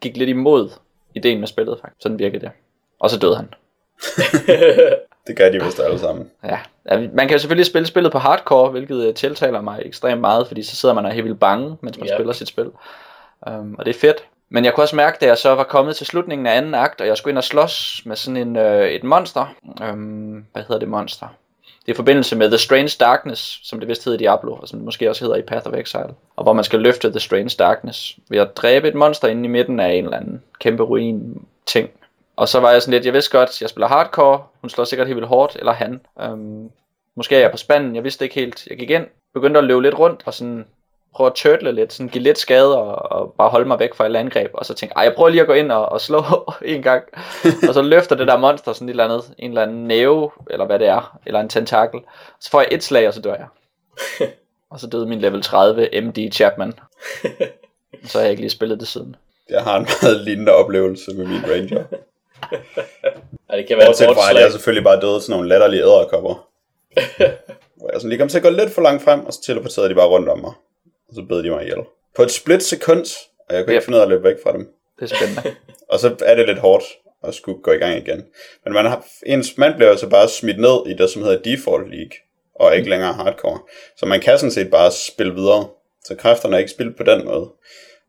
gik 0.00 0.16
lidt 0.16 0.30
imod 0.30 0.70
ideen 1.14 1.40
med 1.40 1.48
spillet, 1.48 1.78
faktisk. 1.80 2.02
Sådan 2.02 2.18
virkede 2.18 2.40
det. 2.40 2.50
Og 3.00 3.10
så 3.10 3.18
døde 3.18 3.36
han. 3.36 3.48
Det 5.26 5.36
gør 5.36 5.48
de 5.50 5.64
vist 5.64 5.80
alle 5.80 5.98
sammen. 5.98 6.30
Ja, 6.44 6.58
ja, 6.90 6.98
man 7.12 7.28
kan 7.28 7.30
jo 7.30 7.38
selvfølgelig 7.38 7.66
spille 7.66 7.86
spillet 7.86 8.12
på 8.12 8.18
hardcore, 8.18 8.70
hvilket 8.70 9.06
øh, 9.06 9.14
tiltaler 9.14 9.60
mig 9.60 9.82
ekstremt 9.84 10.20
meget, 10.20 10.46
fordi 10.46 10.62
så 10.62 10.76
sidder 10.76 10.94
man 10.94 11.04
og 11.04 11.10
er 11.10 11.14
helt 11.14 11.24
vildt 11.24 11.40
bange, 11.40 11.76
mens 11.80 11.98
man 11.98 12.08
Ja. 12.08 12.16
spiller 12.16 12.32
sit 12.32 12.48
spil. 12.48 12.70
Um, 13.50 13.74
og 13.78 13.84
det 13.86 13.96
er 13.96 14.00
fedt. 14.00 14.24
Men 14.50 14.64
jeg 14.64 14.74
kunne 14.74 14.84
også 14.84 14.96
mærke, 14.96 15.18
da 15.20 15.26
jeg 15.26 15.38
så 15.38 15.54
var 15.54 15.64
kommet 15.64 15.96
til 15.96 16.06
slutningen 16.06 16.46
af 16.46 16.56
anden 16.56 16.74
akt, 16.74 17.00
og 17.00 17.06
jeg 17.06 17.16
skulle 17.16 17.32
ind 17.32 17.38
og 17.38 17.44
slås 17.44 18.02
med 18.04 18.16
sådan 18.16 18.36
en, 18.36 18.56
øh, 18.56 18.88
et 18.88 19.04
monster. 19.04 19.54
Um, 19.92 20.44
hvad 20.52 20.62
hedder 20.62 20.78
det 20.78 20.88
monster? 20.88 21.26
Det 21.80 21.88
er 21.88 21.92
i 21.92 21.96
forbindelse 21.96 22.36
med 22.36 22.48
The 22.48 22.58
Strange 22.58 22.96
Darkness, 23.00 23.60
som 23.68 23.80
det 23.80 23.88
vist 23.88 24.04
hedder 24.04 24.18
i 24.18 24.22
Diablo, 24.22 24.52
og 24.54 24.68
som 24.68 24.78
det 24.78 24.84
måske 24.84 25.10
også 25.10 25.24
hedder 25.24 25.36
i 25.36 25.42
Path 25.42 25.66
of 25.66 25.72
Exile. 25.74 26.14
Og 26.36 26.42
hvor 26.42 26.52
man 26.52 26.64
skal 26.64 26.80
løfte 26.80 27.10
The 27.10 27.20
Strange 27.20 27.50
Darkness 27.58 28.16
ved 28.28 28.38
at 28.38 28.56
dræbe 28.56 28.88
et 28.88 28.94
monster 28.94 29.28
inde 29.28 29.44
i 29.44 29.48
midten 29.48 29.80
af 29.80 29.88
en 29.92 30.04
eller 30.04 30.16
anden 30.16 30.42
kæmpe 30.60 30.82
ruin 30.82 31.46
ting. 31.66 31.90
Og 32.42 32.48
så 32.48 32.60
var 32.60 32.70
jeg 32.70 32.82
sådan 32.82 32.92
lidt, 32.94 33.04
jeg 33.04 33.12
vidste 33.12 33.38
godt, 33.38 33.60
jeg 33.60 33.68
spiller 33.68 33.88
hardcore, 33.88 34.42
hun 34.60 34.70
slår 34.70 34.84
sikkert 34.84 35.06
helt 35.06 35.16
vildt 35.16 35.28
hårdt, 35.28 35.56
eller 35.56 35.72
han. 35.72 36.00
Um, 36.30 36.70
måske 37.16 37.36
er 37.36 37.40
jeg 37.40 37.50
på 37.50 37.56
spanden, 37.56 37.96
jeg 37.96 38.04
vidste 38.04 38.24
ikke 38.24 38.34
helt. 38.34 38.66
Jeg 38.66 38.78
gik 38.78 38.90
ind, 38.90 39.06
begyndte 39.34 39.58
at 39.58 39.64
løbe 39.64 39.82
lidt 39.82 39.98
rundt, 39.98 40.22
og 40.26 40.34
sådan 40.34 40.64
prøve 41.14 41.26
at 41.26 41.34
turtle 41.34 41.72
lidt, 41.72 41.92
sådan 41.92 42.08
give 42.08 42.22
lidt 42.22 42.38
skade, 42.38 42.78
og, 42.78 43.12
og 43.12 43.34
bare 43.38 43.48
holde 43.48 43.68
mig 43.68 43.78
væk 43.78 43.94
fra 43.94 44.04
alle 44.04 44.18
angreb, 44.18 44.50
og 44.54 44.66
så 44.66 44.74
tænkte 44.74 44.94
jeg, 44.96 45.00
"Ej, 45.02 45.08
jeg 45.08 45.14
prøver 45.16 45.30
lige 45.30 45.40
at 45.40 45.46
gå 45.46 45.52
ind 45.52 45.72
og, 45.72 45.88
og 45.88 46.00
slå 46.00 46.22
en 46.64 46.82
gang, 46.82 47.04
og 47.68 47.74
så 47.74 47.82
løfter 47.82 48.16
det 48.16 48.26
der 48.28 48.36
monster 48.36 48.72
sådan 48.72 48.88
et 48.88 48.92
eller 48.92 49.04
andet, 49.04 49.34
en 49.38 49.50
eller 49.50 49.62
anden 49.62 49.84
næve, 49.84 50.30
eller 50.50 50.66
hvad 50.66 50.78
det 50.78 50.88
er, 50.88 51.18
eller 51.26 51.40
en 51.40 51.48
tentakel, 51.48 52.00
så 52.40 52.50
får 52.50 52.60
jeg 52.60 52.68
et 52.72 52.82
slag, 52.82 53.08
og 53.08 53.14
så 53.14 53.20
dør 53.20 53.34
jeg. 53.34 53.46
og 54.70 54.80
så 54.80 54.86
døde 54.86 55.06
min 55.06 55.20
level 55.20 55.42
30 55.42 56.00
MD 56.00 56.32
Chapman. 56.32 56.72
så 58.04 58.18
har 58.18 58.20
jeg 58.20 58.30
ikke 58.30 58.42
lige 58.42 58.50
spillet 58.50 58.80
det 58.80 58.88
siden. 58.88 59.16
Jeg 59.50 59.62
har 59.62 59.76
en 59.76 59.86
meget 60.02 60.20
lignende 60.20 60.52
oplevelse 60.52 61.14
med 61.14 61.26
min 61.26 61.42
ranger. 61.50 61.84
Ja, 63.50 63.56
det 63.56 63.66
kan 63.68 63.76
være 63.76 63.84
et 63.84 63.88
Bortset 63.88 64.06
hårdt 64.06 64.18
fra, 64.18 64.30
at 64.30 64.40
jeg 64.42 64.52
selvfølgelig 64.52 64.84
bare 64.84 65.00
døde 65.00 65.20
til 65.20 65.30
nogle 65.30 65.48
latterlige 65.48 65.82
æderkopper. 65.82 66.48
Hvor 67.76 67.90
jeg 67.92 68.00
sådan 68.00 68.08
lige 68.08 68.18
kom 68.18 68.28
til 68.28 68.36
at 68.38 68.42
gå 68.44 68.50
lidt 68.50 68.70
for 68.70 68.82
langt 68.82 69.02
frem, 69.02 69.26
og 69.26 69.32
så 69.32 69.42
teleporterede 69.42 69.90
de 69.90 69.94
bare 69.94 70.06
rundt 70.08 70.28
om 70.28 70.38
mig. 70.38 70.52
Og 71.08 71.14
så 71.14 71.22
bed 71.28 71.42
de 71.42 71.50
mig 71.50 71.62
ihjel. 71.62 71.78
På 72.16 72.22
et 72.22 72.30
split 72.30 72.62
sekund, 72.62 73.06
og 73.48 73.54
jeg 73.54 73.64
kunne 73.64 73.72
ikke 73.74 73.80
Yep. 73.80 73.84
finde 73.84 73.96
ud 73.96 74.00
af 74.00 74.04
at 74.04 74.08
løbe 74.10 74.24
væk 74.24 74.36
fra 74.42 74.52
dem. 74.52 74.68
Det 75.00 75.12
er 75.12 75.16
spændende. 75.16 75.56
Og 75.92 75.98
så 76.00 76.16
er 76.22 76.34
det 76.34 76.46
lidt 76.46 76.58
hårdt 76.58 76.84
at 77.24 77.34
skulle 77.34 77.62
gå 77.62 77.72
i 77.72 77.76
gang 77.76 77.96
igen. 77.96 78.24
Men 78.64 78.72
man 78.72 78.84
har, 78.86 79.06
ens 79.26 79.58
mand 79.58 79.74
bliver 79.74 79.90
altså 79.90 80.08
bare 80.08 80.28
smidt 80.28 80.58
ned 80.60 80.86
i 80.86 80.94
det, 80.94 81.10
som 81.10 81.22
hedder 81.22 81.42
Default 81.42 81.90
League, 81.90 82.12
og 82.54 82.76
ikke 82.76 82.90
længere 82.90 83.12
hardcore. 83.12 83.58
Så 83.96 84.06
man 84.06 84.20
kan 84.20 84.38
sådan 84.38 84.50
set 84.52 84.70
bare 84.70 84.92
spille 84.92 85.34
videre. 85.34 85.68
Så 86.04 86.14
kræfterne 86.14 86.54
er 86.56 86.58
ikke 86.58 86.70
spillet 86.70 86.96
på 86.96 87.02
den 87.02 87.24
måde. 87.24 87.50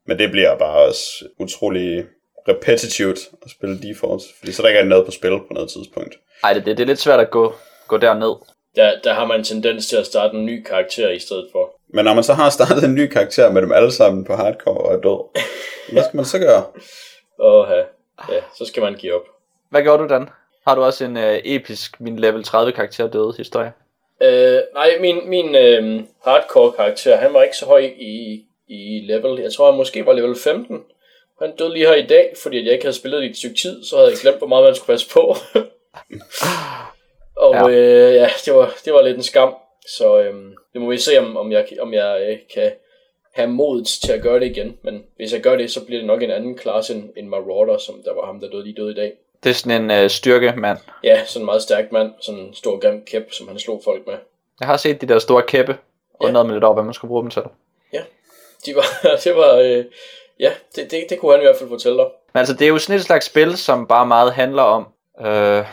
Men 0.08 0.20
det 0.20 0.32
bliver 0.32 0.58
bare 0.58 0.82
også 0.88 1.26
utrolig 1.40 2.06
repetitivt 2.48 3.20
at 3.46 3.52
spille 3.52 3.82
default, 3.82 4.24
fordi 4.40 4.52
så 4.52 4.62
er 4.62 4.64
der 4.64 4.70
ikke 4.70 4.80
er 4.80 4.86
noget 4.86 5.06
på 5.06 5.12
spil 5.12 5.30
på 5.32 5.48
noget 5.52 5.70
tidspunkt. 5.70 6.16
Ej, 6.44 6.54
det, 6.54 6.66
det, 6.66 6.78
det 6.78 6.84
er 6.84 6.88
lidt 6.88 7.00
svært 7.00 7.20
at 7.20 7.32
gå, 7.32 7.54
gå 7.88 7.98
derned. 7.98 8.36
Der, 8.76 8.92
der 9.04 9.14
har 9.14 9.26
man 9.26 9.40
en 9.40 9.44
tendens 9.44 9.88
til 9.88 9.96
at 9.96 10.06
starte 10.06 10.38
en 10.38 10.46
ny 10.46 10.64
karakter 10.64 11.10
i 11.10 11.20
stedet 11.20 11.48
for. 11.52 11.80
Men 11.94 12.06
når 12.06 12.14
man 12.14 12.24
så 12.24 12.34
har 12.34 12.50
startet 12.50 12.84
en 12.84 12.96
ny 12.96 13.08
karakter 13.08 13.52
med 13.52 13.62
dem 13.62 13.72
alle 13.72 13.92
sammen 13.92 14.26
på 14.26 14.36
hardcore 14.36 14.78
og 14.78 14.94
er 14.94 15.02
død, 15.02 15.42
hvad 15.94 16.04
skal 16.04 16.16
man 16.16 16.26
så 16.26 16.40
gøre? 16.40 16.64
Åh, 17.40 17.68
ja, 18.30 18.42
så 18.58 18.66
skal 18.66 18.84
man 18.84 18.96
give 18.96 19.14
op. 19.14 19.26
Hvad 19.70 19.84
gjorde 19.84 20.04
du, 20.04 20.10
Dan? 20.10 20.30
Har 20.68 20.76
du 20.76 20.82
også 20.84 21.06
en 21.06 21.18
øh, 21.18 21.40
episk, 21.44 22.02
min 22.02 22.20
level 22.20 22.44
30 22.44 22.72
karakter 22.72 23.08
døde 23.08 23.34
historie? 23.38 23.72
Øh, 24.24 24.62
nej, 24.74 24.90
min, 25.00 25.30
min 25.30 25.56
øh, 25.56 26.04
hardcore 26.26 26.72
karakter, 26.72 27.16
han 27.16 27.34
var 27.34 27.44
ikke 27.44 27.58
så 27.58 27.66
høj 27.66 27.92
i, 27.98 28.46
i 28.68 29.02
level. 29.04 29.40
Jeg 29.40 29.54
tror, 29.54 29.72
han 29.72 29.78
måske 29.78 30.06
var 30.06 30.14
level 30.14 30.36
15. 30.44 30.84
Han 31.44 31.56
døde 31.56 31.74
lige 31.74 31.88
her 31.88 31.94
i 31.96 32.06
dag, 32.08 32.34
fordi 32.44 32.60
at 32.60 32.66
jeg 32.66 32.74
ikke 32.74 32.86
havde 32.86 32.96
spillet 32.96 33.24
i 33.24 33.30
et 33.30 33.38
stykke 33.38 33.56
tid, 33.56 33.84
så 33.84 33.98
havde 33.98 34.10
jeg 34.10 34.18
glemt, 34.22 34.38
hvor 34.38 34.48
meget 34.48 34.64
man 34.64 34.76
skulle 34.76 34.94
passe 34.94 35.10
på. 35.10 35.20
og 37.36 37.54
Ja. 37.54 37.68
ja, 37.68 37.70
øh, 37.70 38.14
ja 38.16 38.30
det, 38.46 38.54
var, 38.54 38.74
det 38.86 38.94
var 38.94 39.02
lidt 39.02 39.18
en 39.18 39.24
skam. 39.24 39.56
Så 39.88 40.20
øh, 40.20 40.34
det 40.74 40.82
må 40.82 40.90
vi 40.90 40.98
se, 40.98 41.20
om, 41.20 41.38
om 41.38 41.52
jeg, 41.52 41.68
om 41.80 41.94
jeg 41.94 42.26
øh, 42.30 42.38
kan 42.54 42.72
have 43.34 43.48
modet 43.50 43.88
til 43.88 44.12
at 44.12 44.22
gøre 44.22 44.40
det 44.40 44.46
igen. 44.46 44.78
Men 44.82 45.04
hvis 45.16 45.34
jeg 45.34 45.42
gør 45.42 45.56
det, 45.56 45.72
så 45.72 45.86
bliver 45.86 46.00
det 46.00 46.08
nok 46.08 46.24
en 46.24 46.32
anden 46.32 46.58
klasse 46.58 46.94
end, 46.94 47.10
end 47.18 47.28
Marauder, 47.28 47.78
som 47.78 47.96
der 48.06 48.14
var 48.14 48.26
ham, 48.26 48.40
der 48.40 48.50
døde 48.50 48.64
lige 48.64 48.76
døde 48.76 48.92
i 48.92 48.96
dag. 48.96 49.14
Det 49.44 49.50
er 49.50 49.54
sådan 49.54 49.82
en 49.84 49.92
øh, 49.92 50.10
styrke, 50.10 50.54
mand. 50.58 50.78
Ja, 51.04 51.26
sådan 51.26 51.42
en 51.42 51.46
meget 51.46 51.62
stærk 51.62 51.92
mand, 51.92 52.12
sådan 52.22 52.40
en 52.42 52.54
stor 52.54 52.80
grim 52.80 53.06
kæp, 53.06 53.32
som 53.32 53.48
han 53.48 53.60
slog 53.60 53.82
folk 53.84 54.08
med. 54.08 54.16
Jeg 54.60 54.68
har 54.68 54.78
set 54.78 55.02
de 55.02 55.08
der 55.08 55.20
store 55.20 55.42
kæppe, 55.42 55.78
og 56.14 56.26
Ja. 56.28 56.32
noget 56.32 56.46
med 56.48 56.56
lidt 56.56 56.64
over, 56.64 56.74
hvad 56.74 56.84
man 56.84 56.94
skulle 56.94 57.10
bruge 57.10 57.22
dem 57.22 57.30
til. 57.30 57.42
De 58.66 58.76
var, 58.76 58.86
det 59.24 59.36
var, 59.36 59.56
øh, 59.56 59.86
ja, 60.40 60.52
det, 60.76 60.92
det, 60.92 61.06
det 61.10 61.20
kunne 61.20 61.32
han 61.32 61.42
i 61.42 61.46
hvert 61.46 61.58
fald 61.60 61.70
fortælle 61.70 61.98
dig. 61.98 62.08
Men 62.34 62.40
altså, 62.40 62.54
det 62.54 62.62
er 62.62 62.70
jo 62.70 62.78
sådan 62.78 62.96
et 62.96 63.06
slags 63.06 63.26
spil, 63.26 63.58
som 63.58 63.88
bare 63.88 64.06
meget 64.06 64.34
handler 64.34 64.64
om 64.64 64.88
øh, 65.22 65.66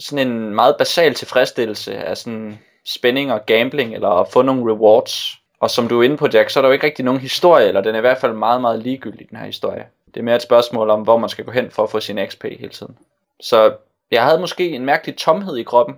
sådan 0.00 0.28
en 0.28 0.54
meget 0.54 0.76
basal 0.78 1.14
tilfredsstillelse 1.14 1.96
af 1.96 2.16
sådan 2.16 2.58
spænding 2.86 3.32
og 3.32 3.46
gambling, 3.46 3.94
eller 3.94 4.08
at 4.08 4.28
få 4.28 4.42
nogle 4.42 4.72
rewards. 4.72 5.34
Og 5.60 5.70
som 5.70 5.88
du 5.88 6.00
er 6.00 6.04
inde 6.04 6.16
på, 6.16 6.28
Jack, 6.32 6.50
så 6.50 6.60
er 6.60 6.62
der 6.62 6.68
jo 6.68 6.72
ikke 6.72 6.86
rigtig 6.86 7.04
nogen 7.04 7.20
historie, 7.20 7.68
eller 7.68 7.80
den 7.80 7.94
er 7.94 7.98
i 7.98 8.00
hvert 8.00 8.18
fald 8.18 8.32
meget, 8.32 8.60
meget 8.60 8.82
ligegyldig, 8.82 9.30
den 9.30 9.38
her 9.38 9.46
historie. 9.46 9.86
Det 10.06 10.20
er 10.20 10.24
mere 10.24 10.36
et 10.36 10.42
spørgsmål 10.42 10.90
om, 10.90 11.02
hvor 11.02 11.16
man 11.16 11.28
skal 11.28 11.44
gå 11.44 11.50
hen 11.50 11.70
for 11.70 11.82
at 11.82 11.90
få 11.90 12.00
sin 12.00 12.26
XP 12.26 12.44
hele 12.44 12.68
tiden. 12.68 12.96
Så 13.40 13.74
jeg 14.10 14.24
havde 14.24 14.40
måske 14.40 14.70
en 14.70 14.84
mærkelig 14.84 15.16
tomhed 15.16 15.56
i 15.56 15.62
kroppen, 15.62 15.96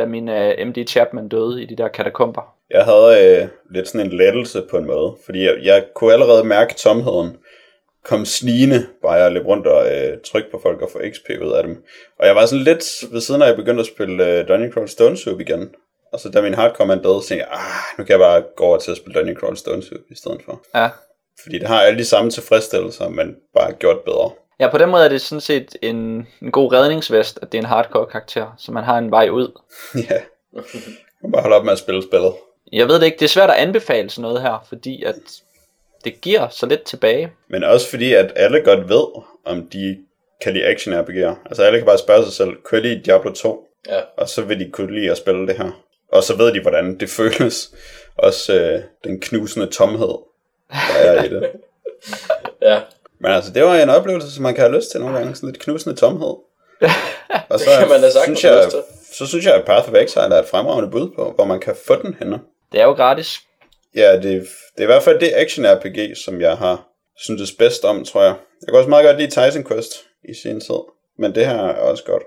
da 0.00 0.06
min 0.06 0.28
uh, 0.28 0.66
MD 0.66 0.86
Chapman 0.88 1.28
døde 1.28 1.62
i 1.62 1.66
de 1.66 1.76
der 1.76 1.88
katakomber. 1.88 2.42
Jeg 2.70 2.84
havde 2.84 3.40
øh, 3.42 3.48
lidt 3.70 3.88
sådan 3.88 4.06
en 4.06 4.12
lettelse 4.12 4.62
på 4.70 4.76
en 4.76 4.86
måde, 4.86 5.16
fordi 5.24 5.44
jeg, 5.44 5.56
jeg 5.62 5.84
kunne 5.94 6.12
allerede 6.12 6.44
mærke 6.44 6.74
tomheden 6.74 7.36
kom 8.04 8.24
snigende, 8.24 8.86
bare 9.02 9.12
jeg 9.12 9.32
løb 9.32 9.46
rundt 9.46 9.66
og 9.66 9.86
øh, 9.94 10.18
trykke 10.24 10.50
på 10.50 10.60
folk 10.62 10.82
og 10.82 10.90
få 10.92 10.98
XP 11.12 11.28
ud 11.42 11.52
af 11.52 11.62
dem. 11.62 11.84
Og 12.18 12.26
jeg 12.26 12.34
var 12.34 12.46
sådan 12.46 12.64
lidt 12.64 12.84
ved 13.12 13.20
siden 13.20 13.42
af, 13.42 13.46
at 13.46 13.48
jeg 13.48 13.56
begyndte 13.56 13.80
at 13.80 13.86
spille 13.86 14.26
øh, 14.26 14.48
Dungeon 14.48 14.72
Crawl 14.72 14.88
Stone 14.88 15.16
Soup 15.16 15.40
igen. 15.40 15.74
Og 16.12 16.20
så 16.20 16.28
da 16.28 16.42
min 16.42 16.54
hardcore 16.54 16.86
man 16.86 17.02
døde, 17.02 17.20
tænkte 17.20 17.34
jeg, 17.34 17.48
ah, 17.50 17.98
nu 17.98 18.04
kan 18.04 18.12
jeg 18.12 18.18
bare 18.18 18.42
gå 18.56 18.64
over 18.64 18.78
til 18.78 18.90
at 18.90 18.96
spille 18.96 19.20
Dungeon 19.20 19.36
Crawl 19.36 19.56
Stone 19.56 19.82
Soup 19.82 20.00
i 20.10 20.14
stedet 20.14 20.40
for. 20.44 20.62
Ja. 20.74 20.88
Fordi 21.42 21.58
det 21.58 21.68
har 21.68 21.80
alle 21.82 21.98
de 21.98 22.04
samme 22.04 22.30
tilfredsstillelser, 22.30 23.08
men 23.08 23.36
bare 23.54 23.72
gjort 23.72 24.00
bedre. 24.04 24.30
Ja, 24.60 24.68
på 24.70 24.78
den 24.78 24.90
måde 24.90 25.04
er 25.04 25.08
det 25.08 25.20
sådan 25.20 25.40
set 25.40 25.76
en, 25.82 26.28
en 26.42 26.50
god 26.50 26.72
redningsvest, 26.72 27.38
at 27.42 27.52
det 27.52 27.58
er 27.58 27.62
en 27.62 27.68
hardcore 27.68 28.06
karakter, 28.06 28.54
så 28.58 28.72
man 28.72 28.84
har 28.84 28.98
en 28.98 29.10
vej 29.10 29.28
ud. 29.28 29.60
ja. 30.10 30.20
Man 31.22 31.32
bare 31.32 31.42
holde 31.42 31.56
op 31.56 31.64
med 31.64 31.72
at 31.72 31.78
spille 31.78 32.02
spillet. 32.02 32.32
Jeg 32.72 32.88
ved 32.88 32.94
det 33.00 33.06
ikke, 33.06 33.18
det 33.18 33.24
er 33.24 33.28
svært 33.28 33.50
at 33.50 33.56
anbefale 33.56 34.10
sådan 34.10 34.22
noget 34.22 34.42
her, 34.42 34.66
fordi 34.68 35.02
at 35.02 35.14
det 36.04 36.20
giver 36.20 36.48
så 36.48 36.66
lidt 36.66 36.82
tilbage. 36.82 37.32
Men 37.48 37.64
også 37.64 37.90
fordi, 37.90 38.12
at 38.14 38.32
alle 38.36 38.60
godt 38.60 38.88
ved, 38.88 39.22
om 39.44 39.66
de 39.66 39.98
kan 40.42 40.52
lide 40.52 40.64
action 40.64 40.94
RPG'er. 40.94 41.34
Altså 41.46 41.62
alle 41.62 41.78
kan 41.78 41.86
bare 41.86 41.98
spørge 41.98 42.24
sig 42.24 42.32
selv, 42.32 42.48
kan 42.48 42.72
jeg 42.72 42.82
lide 42.82 43.02
Diablo 43.04 43.32
2? 43.32 43.68
Ja. 43.88 44.00
Og 44.16 44.28
så 44.28 44.42
vil 44.42 44.60
de 44.60 44.70
kunne 44.70 44.94
lide 45.00 45.10
at 45.10 45.16
spille 45.16 45.46
det 45.46 45.56
her. 45.56 45.70
Og 46.12 46.22
så 46.22 46.36
ved 46.36 46.52
de, 46.54 46.62
hvordan 46.62 46.98
det 47.00 47.10
føles. 47.18 47.70
Også 48.16 48.60
øh, 48.60 48.82
den 49.04 49.20
knusende 49.20 49.66
tomhed, 49.66 50.18
der 50.70 50.98
er 50.98 51.24
i 51.24 51.28
det. 51.28 51.50
Ja. 52.62 52.80
Men 53.20 53.32
altså, 53.32 53.52
det 53.52 53.64
var 53.64 53.76
en 53.76 53.90
oplevelse, 53.90 54.34
som 54.34 54.42
man 54.42 54.54
kan 54.54 54.64
have 54.64 54.76
lyst 54.76 54.90
til 54.90 55.00
nogle 55.00 55.18
gange. 55.18 55.34
Sådan 55.34 55.48
lidt 55.48 55.62
knusende 55.62 55.96
tomhed. 55.96 56.34
Og 57.48 57.60
så, 57.60 57.70
kan 57.78 57.88
man 57.88 58.00
da 58.00 58.10
synes 58.24 58.44
jeg, 58.44 58.56
lyst 58.64 58.70
til. 58.70 58.82
så 59.12 59.26
synes 59.26 59.44
jeg, 59.44 59.54
at 59.54 59.64
Path 59.64 59.88
of 59.88 59.94
Exile 59.94 60.34
er 60.34 60.42
et 60.42 60.48
fremragende 60.48 60.90
bud 60.90 61.10
på, 61.16 61.32
hvor 61.34 61.44
man 61.44 61.60
kan 61.60 61.74
få 61.86 62.02
den 62.02 62.16
henne. 62.18 62.40
Det 62.72 62.80
er 62.80 62.84
jo 62.84 62.92
gratis. 62.92 63.40
Ja, 63.96 64.12
det, 64.14 64.22
det 64.22 64.78
er 64.78 64.82
i 64.82 64.86
hvert 64.86 65.02
fald 65.02 65.20
det 65.20 65.32
action-RPG, 65.34 66.24
som 66.24 66.40
jeg 66.40 66.56
har 66.56 66.86
syntes 67.18 67.52
bedst 67.52 67.84
om, 67.84 68.04
tror 68.04 68.22
jeg. 68.22 68.34
Jeg 68.60 68.68
kan 68.68 68.78
også 68.78 68.90
meget 68.90 69.04
godt 69.06 69.18
lide 69.18 69.30
Tyson 69.30 69.64
Quest 69.64 69.92
i 70.28 70.34
sin 70.42 70.60
tid, 70.60 70.80
men 71.18 71.34
det 71.34 71.46
her 71.46 71.58
er 71.58 71.80
også 71.80 72.04
godt. 72.04 72.22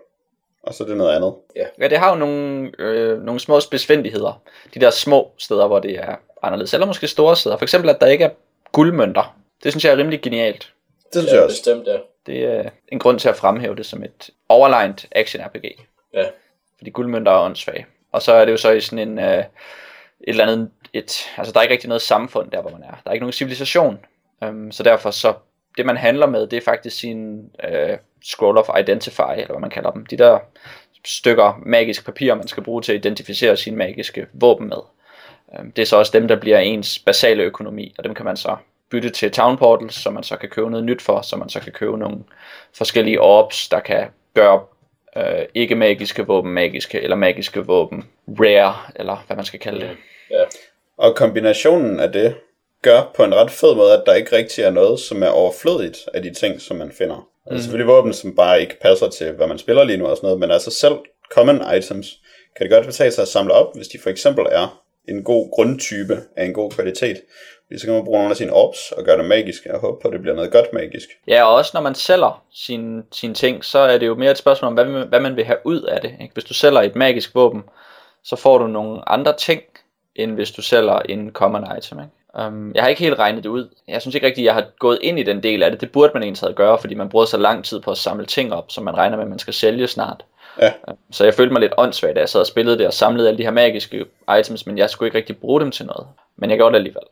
Og 0.63 0.73
så 0.73 0.83
er 0.83 0.87
det 0.87 0.97
noget 0.97 1.15
andet. 1.15 1.33
Ja, 1.55 1.87
det 1.87 1.97
har 1.97 2.09
jo 2.09 2.15
nogle, 2.15 2.71
øh, 2.79 3.21
nogle 3.21 3.39
små 3.39 3.59
spidsfindigheder. 3.59 4.41
De 4.73 4.79
der 4.79 4.89
små 4.89 5.31
steder, 5.37 5.67
hvor 5.67 5.79
det 5.79 5.91
er 5.91 6.15
anderledes. 6.43 6.73
Eller 6.73 6.87
måske 6.87 7.07
store 7.07 7.35
steder. 7.35 7.57
For 7.57 7.65
eksempel, 7.65 7.89
at 7.89 8.01
der 8.01 8.07
ikke 8.07 8.23
er 8.23 8.29
guldmønter. 8.71 9.37
Det 9.63 9.71
synes 9.71 9.85
jeg 9.85 9.93
er 9.93 9.97
rimelig 9.97 10.21
genialt. 10.21 10.73
Det 11.13 11.21
synes 11.21 11.31
ja, 11.31 11.35
jeg 11.35 11.43
også. 11.43 11.53
bestemt, 11.53 11.87
ja. 11.87 11.97
Det 12.25 12.43
er 12.43 12.69
en 12.87 12.99
grund 12.99 13.19
til 13.19 13.29
at 13.29 13.35
fremhæve 13.35 13.75
det 13.75 13.85
som 13.85 14.03
et 14.03 14.29
overlegnet 14.49 15.05
action-RPG. 15.15 15.85
Ja. 16.13 16.25
Fordi 16.77 16.89
guldmønter 16.89 17.31
er 17.31 17.39
åndssvage. 17.39 17.85
Og 18.11 18.21
så 18.21 18.33
er 18.33 18.45
det 18.45 18.51
jo 18.51 18.57
så 18.57 18.71
i 18.71 18.81
sådan 18.81 19.09
en... 19.09 19.19
Øh, 19.19 19.37
et 19.37 19.45
eller 20.27 20.43
andet... 20.43 20.69
Et, 20.93 21.31
altså, 21.37 21.53
der 21.53 21.59
er 21.59 21.63
ikke 21.63 21.73
rigtig 21.73 21.87
noget 21.87 22.01
samfund 22.01 22.51
der, 22.51 22.61
hvor 22.61 22.71
man 22.71 22.83
er. 22.83 23.01
Der 23.03 23.09
er 23.09 23.11
ikke 23.11 23.23
nogen 23.23 23.33
civilisation. 23.33 23.99
Um, 24.41 24.71
så 24.71 24.83
derfor 24.83 25.11
så... 25.11 25.33
Det, 25.77 25.85
man 25.85 25.97
handler 25.97 26.27
med, 26.27 26.47
det 26.47 26.57
er 26.57 26.61
faktisk 26.61 26.99
sin 26.99 27.49
øh, 27.63 27.97
scroll 28.23 28.57
of 28.57 28.69
identify, 28.79 29.31
eller 29.35 29.47
hvad 29.47 29.59
man 29.59 29.69
kalder 29.69 29.91
dem. 29.91 30.05
De 30.05 30.17
der 30.17 30.39
stykker 31.05 31.61
magisk 31.65 32.05
papir, 32.05 32.35
man 32.35 32.47
skal 32.47 32.63
bruge 32.63 32.81
til 32.81 32.91
at 32.91 33.05
identificere 33.05 33.57
sine 33.57 33.77
magiske 33.77 34.27
våben 34.33 34.69
med. 34.69 34.77
Um, 35.59 35.71
det 35.71 35.81
er 35.81 35.85
så 35.85 35.97
også 35.97 36.11
dem, 36.19 36.27
der 36.27 36.35
bliver 36.35 36.59
ens 36.59 36.99
basale 36.99 37.43
økonomi, 37.43 37.95
og 37.97 38.03
dem 38.03 38.13
kan 38.13 38.25
man 38.25 38.37
så 38.37 38.55
bytte 38.93 39.09
til 39.09 39.31
town 39.31 39.57
portals, 39.57 39.95
så 39.95 40.09
man 40.09 40.23
så 40.23 40.37
kan 40.37 40.49
købe 40.49 40.69
noget 40.71 40.85
nyt 40.85 41.01
for, 41.01 41.21
så 41.21 41.35
man 41.35 41.49
så 41.49 41.59
kan 41.59 41.71
købe 41.71 41.97
nogle 41.97 42.17
forskellige 42.77 43.21
orbs, 43.21 43.69
der 43.69 43.79
kan 43.79 44.07
gøre 44.35 44.61
øh, 45.17 45.45
ikke 45.53 45.75
magiske 45.75 46.27
våben 46.27 46.51
magiske, 46.51 47.01
eller 47.01 47.15
magiske 47.15 47.65
våben 47.65 48.03
rare, 48.27 48.75
eller 48.95 49.23
hvad 49.27 49.35
man 49.35 49.45
skal 49.45 49.59
kalde 49.59 49.79
det. 49.79 49.89
Ja. 50.31 50.43
Og 50.97 51.15
kombinationen 51.15 51.99
af 51.99 52.11
det 52.11 52.35
gør 52.81 53.11
på 53.15 53.23
en 53.23 53.35
ret 53.35 53.51
fed 53.51 53.75
måde, 53.75 53.93
at 53.93 54.03
der 54.05 54.13
ikke 54.13 54.35
rigtig 54.35 54.63
er 54.63 54.71
noget, 54.71 54.99
som 54.99 55.23
er 55.23 55.27
overflødigt 55.27 55.97
af 56.13 56.21
de 56.21 56.33
ting, 56.33 56.61
som 56.61 56.77
man 56.77 56.91
finder. 56.91 57.15
Mm. 57.15 57.51
Altså 57.51 57.63
selvfølgelig 57.63 57.93
våben, 57.93 58.13
som 58.13 58.35
bare 58.35 58.61
ikke 58.61 58.79
passer 58.81 59.09
til, 59.09 59.31
hvad 59.31 59.47
man 59.47 59.57
spiller 59.57 59.83
lige 59.83 59.97
nu 59.97 60.05
og 60.07 60.17
sådan 60.17 60.27
noget, 60.27 60.39
men 60.39 60.51
altså 60.51 60.71
selv 60.71 60.95
common 61.31 61.61
items 61.77 62.19
kan 62.57 62.63
det 62.63 62.71
godt 62.71 62.85
betale 62.85 63.11
sig 63.11 63.21
at 63.21 63.27
samle 63.27 63.53
op, 63.53 63.75
hvis 63.75 63.87
de 63.87 63.99
for 63.99 64.09
eksempel 64.09 64.45
er 64.51 64.83
en 65.09 65.23
god 65.23 65.51
grundtype 65.51 66.17
af 66.35 66.45
en 66.45 66.53
god 66.53 66.71
kvalitet. 66.71 67.21
Fordi 67.73 67.79
så 67.81 67.87
kan 67.87 67.93
man 67.95 68.03
bruge 68.05 68.17
nogle 68.17 68.29
af 68.31 68.37
sine 68.37 68.53
orbs 68.53 68.91
og 68.91 69.03
gøre 69.03 69.17
det 69.17 69.25
magisk, 69.25 69.65
og 69.73 69.79
håbe 69.79 70.01
på, 70.01 70.07
at 70.07 70.11
det 70.13 70.21
bliver 70.21 70.35
noget 70.35 70.51
godt 70.51 70.73
magisk. 70.73 71.07
Ja, 71.27 71.43
og 71.43 71.53
også 71.55 71.71
når 71.73 71.81
man 71.81 71.95
sælger 71.95 72.43
sine, 72.53 73.03
sine 73.11 73.33
ting, 73.33 73.65
så 73.65 73.79
er 73.79 73.97
det 73.97 74.07
jo 74.07 74.15
mere 74.15 74.31
et 74.31 74.37
spørgsmål 74.37 74.67
om, 74.67 74.73
hvad, 74.73 74.85
man- 74.85 75.07
hvad 75.07 75.19
man 75.19 75.35
vil 75.35 75.45
have 75.45 75.57
ud 75.63 75.81
af 75.81 76.01
det. 76.01 76.11
Ikke? 76.21 76.33
Hvis 76.33 76.43
du 76.43 76.53
sælger 76.53 76.81
et 76.81 76.95
magisk 76.95 77.35
våben, 77.35 77.63
så 78.23 78.35
får 78.35 78.57
du 78.57 78.67
nogle 78.67 79.09
andre 79.09 79.33
ting, 79.37 79.61
end 80.15 80.31
hvis 80.31 80.51
du 80.51 80.61
sælger 80.61 80.99
en 80.99 81.31
common 81.31 81.77
item. 81.77 81.99
Ikke? 81.99 82.47
Um, 82.47 82.71
jeg 82.75 82.83
har 82.83 82.89
ikke 82.89 83.03
helt 83.03 83.19
regnet 83.19 83.43
det 83.43 83.49
ud. 83.49 83.69
Jeg 83.87 84.01
synes 84.01 84.15
ikke 84.15 84.27
rigtigt, 84.27 84.43
at 84.43 84.45
jeg 84.45 84.53
har 84.63 84.65
gået 84.79 84.99
ind 85.01 85.19
i 85.19 85.23
den 85.23 85.43
del 85.43 85.63
af 85.63 85.71
det. 85.71 85.81
Det 85.81 85.91
burde 85.91 86.11
man 86.13 86.23
egentlig 86.23 86.55
gøre, 86.55 86.77
fordi 86.77 86.95
man 86.95 87.09
bruger 87.09 87.25
så 87.25 87.37
lang 87.37 87.65
tid 87.65 87.79
på 87.79 87.91
at 87.91 87.97
samle 87.97 88.25
ting 88.25 88.53
op, 88.53 88.65
som 88.69 88.83
man 88.83 88.97
regner 88.97 89.17
med, 89.17 89.23
at 89.23 89.29
man 89.29 89.39
skal 89.39 89.53
sælge 89.53 89.87
snart. 89.87 90.25
Ja. 90.61 90.71
Um, 90.87 90.97
Så 91.11 91.23
jeg 91.23 91.33
følte 91.33 91.53
mig 91.53 91.59
lidt 91.61 91.73
åndssvagt, 91.77 92.15
da 92.15 92.19
jeg 92.19 92.29
sad 92.29 92.41
og 92.41 92.47
spillede 92.47 92.77
det 92.77 92.87
og 92.87 92.93
samlede 92.93 93.27
alle 93.27 93.37
de 93.37 93.43
her 93.43 93.51
magiske 93.51 94.05
items, 94.39 94.65
men 94.65 94.77
jeg 94.77 94.89
skulle 94.89 95.07
ikke 95.07 95.17
rigtig 95.17 95.37
bruge 95.37 95.61
dem 95.61 95.71
til 95.71 95.85
noget. 95.85 96.07
Men 96.35 96.49
jeg 96.49 96.57
gjorde 96.57 96.71
det 96.73 96.77
alligevel. 96.77 97.03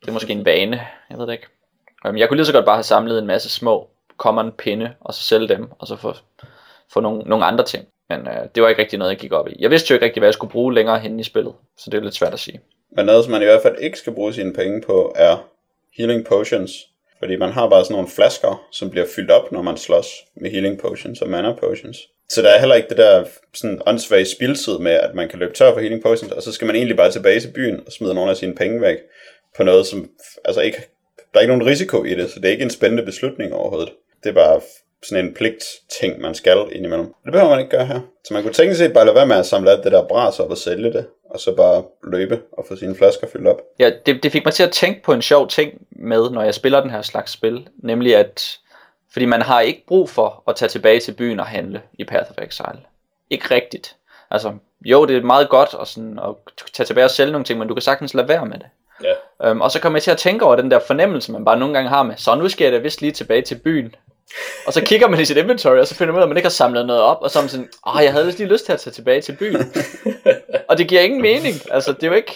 Det 0.00 0.08
er 0.08 0.12
måske 0.12 0.32
en 0.32 0.44
vane, 0.44 0.80
jeg 1.10 1.18
ved 1.18 1.26
det 1.26 1.32
ikke. 1.32 1.46
Um, 2.08 2.16
jeg 2.16 2.28
kunne 2.28 2.36
lige 2.36 2.46
så 2.46 2.52
godt 2.52 2.64
bare 2.64 2.76
have 2.76 2.82
samlet 2.82 3.18
en 3.18 3.26
masse 3.26 3.50
små 3.50 3.88
common 4.16 4.52
pinde, 4.52 4.94
og 5.00 5.14
så 5.14 5.20
sælge 5.20 5.48
dem, 5.48 5.68
og 5.78 5.86
så 5.86 5.96
få, 5.96 6.14
få 6.92 7.00
nogle, 7.00 7.22
nogle 7.22 7.44
andre 7.44 7.64
ting. 7.64 7.84
Men 8.08 8.20
øh, 8.20 8.48
det 8.54 8.62
var 8.62 8.68
ikke 8.68 8.82
rigtig 8.82 8.98
noget, 8.98 9.10
jeg 9.10 9.18
gik 9.18 9.32
op 9.32 9.48
i. 9.48 9.56
Jeg 9.58 9.70
vidste 9.70 9.90
jo 9.90 9.94
ikke 9.94 10.06
rigtig, 10.06 10.20
hvad 10.20 10.28
jeg 10.28 10.34
skulle 10.34 10.50
bruge 10.50 10.74
længere 10.74 10.98
hen 10.98 11.20
i 11.20 11.22
spillet, 11.22 11.54
så 11.78 11.90
det 11.90 11.98
er 11.98 12.02
lidt 12.02 12.14
svært 12.14 12.32
at 12.32 12.40
sige. 12.40 12.60
Men 12.96 13.06
noget, 13.06 13.24
som 13.24 13.30
man 13.30 13.42
i 13.42 13.44
hvert 13.44 13.62
fald 13.62 13.76
ikke 13.78 13.98
skal 13.98 14.14
bruge 14.14 14.32
sine 14.32 14.52
penge 14.52 14.82
på, 14.82 15.12
er 15.16 15.48
healing 15.96 16.24
potions. 16.24 16.72
Fordi 17.18 17.36
man 17.36 17.50
har 17.50 17.68
bare 17.68 17.84
sådan 17.84 17.94
nogle 17.94 18.08
flasker, 18.08 18.66
som 18.72 18.90
bliver 18.90 19.06
fyldt 19.16 19.30
op, 19.30 19.52
når 19.52 19.62
man 19.62 19.76
slås 19.76 20.06
med 20.36 20.50
healing 20.50 20.78
potions 20.78 21.22
og 21.22 21.28
mana 21.28 21.52
potions. 21.52 21.98
Så 22.28 22.42
der 22.42 22.48
er 22.48 22.58
heller 22.58 22.74
ikke 22.74 22.88
det 22.88 22.96
der 22.96 23.24
sådan 23.54 23.82
åndssvage 23.86 24.24
spildtid 24.24 24.78
med, 24.78 24.92
at 24.92 25.14
man 25.14 25.28
kan 25.28 25.38
løbe 25.38 25.54
tør 25.54 25.72
for 25.72 25.80
healing 25.80 26.02
potions, 26.02 26.32
og 26.32 26.42
så 26.42 26.52
skal 26.52 26.66
man 26.66 26.76
egentlig 26.76 26.96
bare 26.96 27.10
tilbage 27.10 27.40
til 27.40 27.52
byen 27.52 27.80
og 27.86 27.92
smide 27.92 28.14
nogle 28.14 28.30
af 28.30 28.36
sine 28.36 28.54
penge 28.54 28.80
væk 28.80 28.96
på 29.56 29.62
noget, 29.62 29.86
som 29.86 30.10
altså 30.44 30.60
ikke, 30.60 30.78
der 31.16 31.38
er 31.38 31.40
ikke 31.40 31.56
nogen 31.56 31.66
risiko 31.66 32.04
i 32.04 32.14
det, 32.14 32.30
så 32.30 32.40
det 32.40 32.48
er 32.48 32.52
ikke 32.52 32.64
en 32.64 32.70
spændende 32.70 33.02
beslutning 33.02 33.54
overhovedet. 33.54 33.92
Det 34.24 34.28
er 34.28 34.34
bare 34.34 34.60
sådan 35.02 35.24
en 35.24 35.34
pligt 35.34 35.64
ting, 36.00 36.20
man 36.20 36.34
skal 36.34 36.66
indimellem. 36.72 37.14
Det 37.24 37.32
behøver 37.32 37.50
man 37.50 37.58
ikke 37.58 37.70
gøre 37.70 37.86
her. 37.86 38.00
Så 38.24 38.34
man 38.34 38.42
kunne 38.42 38.52
tænke 38.52 38.74
sig 38.74 38.92
bare 38.92 39.04
lade 39.04 39.14
være 39.14 39.26
med 39.26 39.36
at 39.36 39.46
samle 39.46 39.70
alt 39.70 39.84
det 39.84 39.92
der 39.92 40.08
bras 40.08 40.40
op 40.40 40.50
og 40.50 40.58
sælge 40.58 40.92
det, 40.92 41.06
og 41.30 41.40
så 41.40 41.54
bare 41.54 41.84
løbe 42.04 42.40
og 42.52 42.64
få 42.68 42.76
sine 42.76 42.94
flasker 42.94 43.26
fyldt 43.32 43.46
op. 43.46 43.62
Ja, 43.78 43.90
det, 44.06 44.22
det 44.22 44.32
fik 44.32 44.44
mig 44.44 44.54
til 44.54 44.62
at 44.62 44.72
tænke 44.72 45.02
på 45.02 45.12
en 45.12 45.22
sjov 45.22 45.48
ting 45.48 45.86
med, 45.90 46.30
når 46.30 46.42
jeg 46.42 46.54
spiller 46.54 46.80
den 46.80 46.90
her 46.90 47.02
slags 47.02 47.32
spil. 47.32 47.68
Nemlig 47.76 48.16
at, 48.16 48.58
fordi 49.12 49.24
man 49.24 49.42
har 49.42 49.60
ikke 49.60 49.84
brug 49.88 50.10
for 50.10 50.42
at 50.48 50.56
tage 50.56 50.68
tilbage 50.68 51.00
til 51.00 51.12
byen 51.12 51.40
og 51.40 51.46
handle 51.46 51.82
i 51.98 52.04
Path 52.04 52.30
of 52.30 52.44
Exile. 52.44 52.80
Ikke 53.30 53.54
rigtigt. 53.54 53.96
Altså, 54.30 54.52
jo, 54.84 55.06
det 55.06 55.16
er 55.16 55.22
meget 55.22 55.48
godt 55.48 55.74
at, 55.80 55.88
sådan, 55.88 56.18
at 56.18 56.34
tage 56.72 56.86
tilbage 56.86 57.04
og 57.04 57.10
sælge 57.10 57.32
nogle 57.32 57.44
ting, 57.44 57.58
men 57.58 57.68
du 57.68 57.74
kan 57.74 57.82
sagtens 57.82 58.14
lade 58.14 58.28
være 58.28 58.46
med 58.46 58.58
det. 58.58 58.66
Um, 59.44 59.60
og 59.60 59.70
så 59.70 59.80
kom 59.80 59.94
jeg 59.94 60.02
til 60.02 60.10
at 60.10 60.18
tænke 60.18 60.44
over 60.44 60.56
den 60.56 60.70
der 60.70 60.78
fornemmelse, 60.78 61.32
man 61.32 61.44
bare 61.44 61.58
nogle 61.58 61.74
gange 61.74 61.88
har 61.88 62.02
med, 62.02 62.14
så 62.16 62.34
nu 62.34 62.48
skal 62.48 62.64
jeg 62.64 62.72
da 62.72 62.78
vist 62.78 63.00
lige 63.00 63.12
tilbage 63.12 63.42
til 63.42 63.54
byen. 63.54 63.94
Og 64.66 64.72
så 64.72 64.84
kigger 64.84 65.08
man 65.08 65.20
i 65.20 65.24
sit 65.24 65.36
inventory, 65.36 65.76
og 65.76 65.86
så 65.86 65.94
finder 65.94 66.12
man 66.12 66.18
ud 66.18 66.22
af, 66.22 66.26
at 66.26 66.28
man 66.28 66.36
ikke 66.36 66.46
har 66.46 66.50
samlet 66.50 66.86
noget 66.86 67.02
op, 67.02 67.18
og 67.20 67.30
så 67.30 67.38
er 67.38 67.42
man 67.42 67.48
sådan, 67.48 67.68
åh, 67.86 68.02
jeg 68.02 68.12
havde 68.12 68.26
vist 68.26 68.38
lige 68.38 68.48
lyst 68.48 68.64
til 68.64 68.72
at 68.72 68.80
tage 68.80 68.92
tilbage 68.92 69.20
til 69.20 69.32
byen. 69.32 69.74
og 70.68 70.78
det 70.78 70.88
giver 70.88 71.00
ingen 71.00 71.22
mening. 71.22 71.54
Altså, 71.70 71.92
det 71.92 72.02
er 72.02 72.06
jo 72.06 72.14
ikke, 72.14 72.32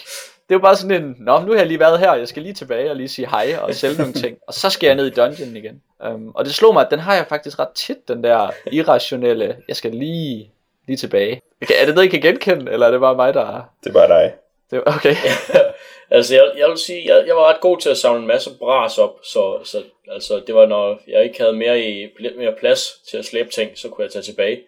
det 0.48 0.54
er 0.54 0.58
jo 0.58 0.58
bare 0.58 0.76
sådan 0.76 1.02
en, 1.02 1.16
nå, 1.18 1.40
nu 1.40 1.52
har 1.52 1.58
jeg 1.58 1.66
lige 1.66 1.80
været 1.80 1.98
her, 1.98 2.14
jeg 2.14 2.28
skal 2.28 2.42
lige 2.42 2.54
tilbage 2.54 2.90
og 2.90 2.96
lige 2.96 3.08
sige 3.08 3.28
hej 3.28 3.56
og 3.60 3.74
sælge 3.74 3.98
nogle 3.98 4.12
ting. 4.12 4.36
Og 4.46 4.54
så 4.54 4.70
skal 4.70 4.86
jeg 4.86 4.96
ned 4.96 5.06
i 5.06 5.10
dungeonen 5.10 5.56
igen. 5.56 5.82
Um, 6.06 6.28
og 6.34 6.44
det 6.44 6.54
slog 6.54 6.74
mig, 6.74 6.84
at 6.84 6.90
den 6.90 6.98
har 6.98 7.14
jeg 7.14 7.26
faktisk 7.28 7.58
ret 7.58 7.68
tit, 7.74 8.08
den 8.08 8.24
der 8.24 8.50
irrationelle, 8.72 9.56
jeg 9.68 9.76
skal 9.76 9.90
lige, 9.90 10.50
lige 10.86 10.96
tilbage. 10.96 11.40
Er 11.80 11.86
det 11.86 11.94
noget, 11.94 12.06
I 12.06 12.10
kan 12.10 12.20
genkende, 12.20 12.72
eller 12.72 12.86
er 12.86 12.90
det 12.90 13.00
bare 13.00 13.16
mig, 13.16 13.34
der 13.34 13.56
er... 13.56 13.62
Det 13.84 13.90
er 13.90 13.94
bare 13.94 14.08
dig. 14.08 14.32
Det, 14.70 14.82
okay. 14.86 15.16
altså, 16.10 16.34
jeg, 16.34 16.44
jeg 16.58 16.68
vil 16.68 16.78
sige, 16.78 17.14
jeg, 17.14 17.26
jeg 17.26 17.36
var 17.36 17.48
ret 17.52 17.60
god 17.60 17.78
til 17.78 17.90
at 17.90 17.96
samle 17.98 18.20
en 18.20 18.26
masse 18.26 18.50
bras 18.58 18.98
op, 18.98 19.14
så, 19.24 19.58
så 19.64 19.82
altså, 20.12 20.42
det 20.46 20.54
var, 20.54 20.66
når 20.66 20.98
jeg 21.08 21.24
ikke 21.24 21.40
havde 21.40 21.52
mere, 21.52 21.80
i, 21.80 22.06
lidt 22.18 22.38
mere 22.38 22.52
plads 22.60 22.92
til 23.10 23.16
at 23.16 23.24
slæbe 23.24 23.48
ting, 23.50 23.70
så 23.74 23.88
kunne 23.88 24.04
jeg 24.04 24.12
tage 24.12 24.22
tilbage. 24.22 24.60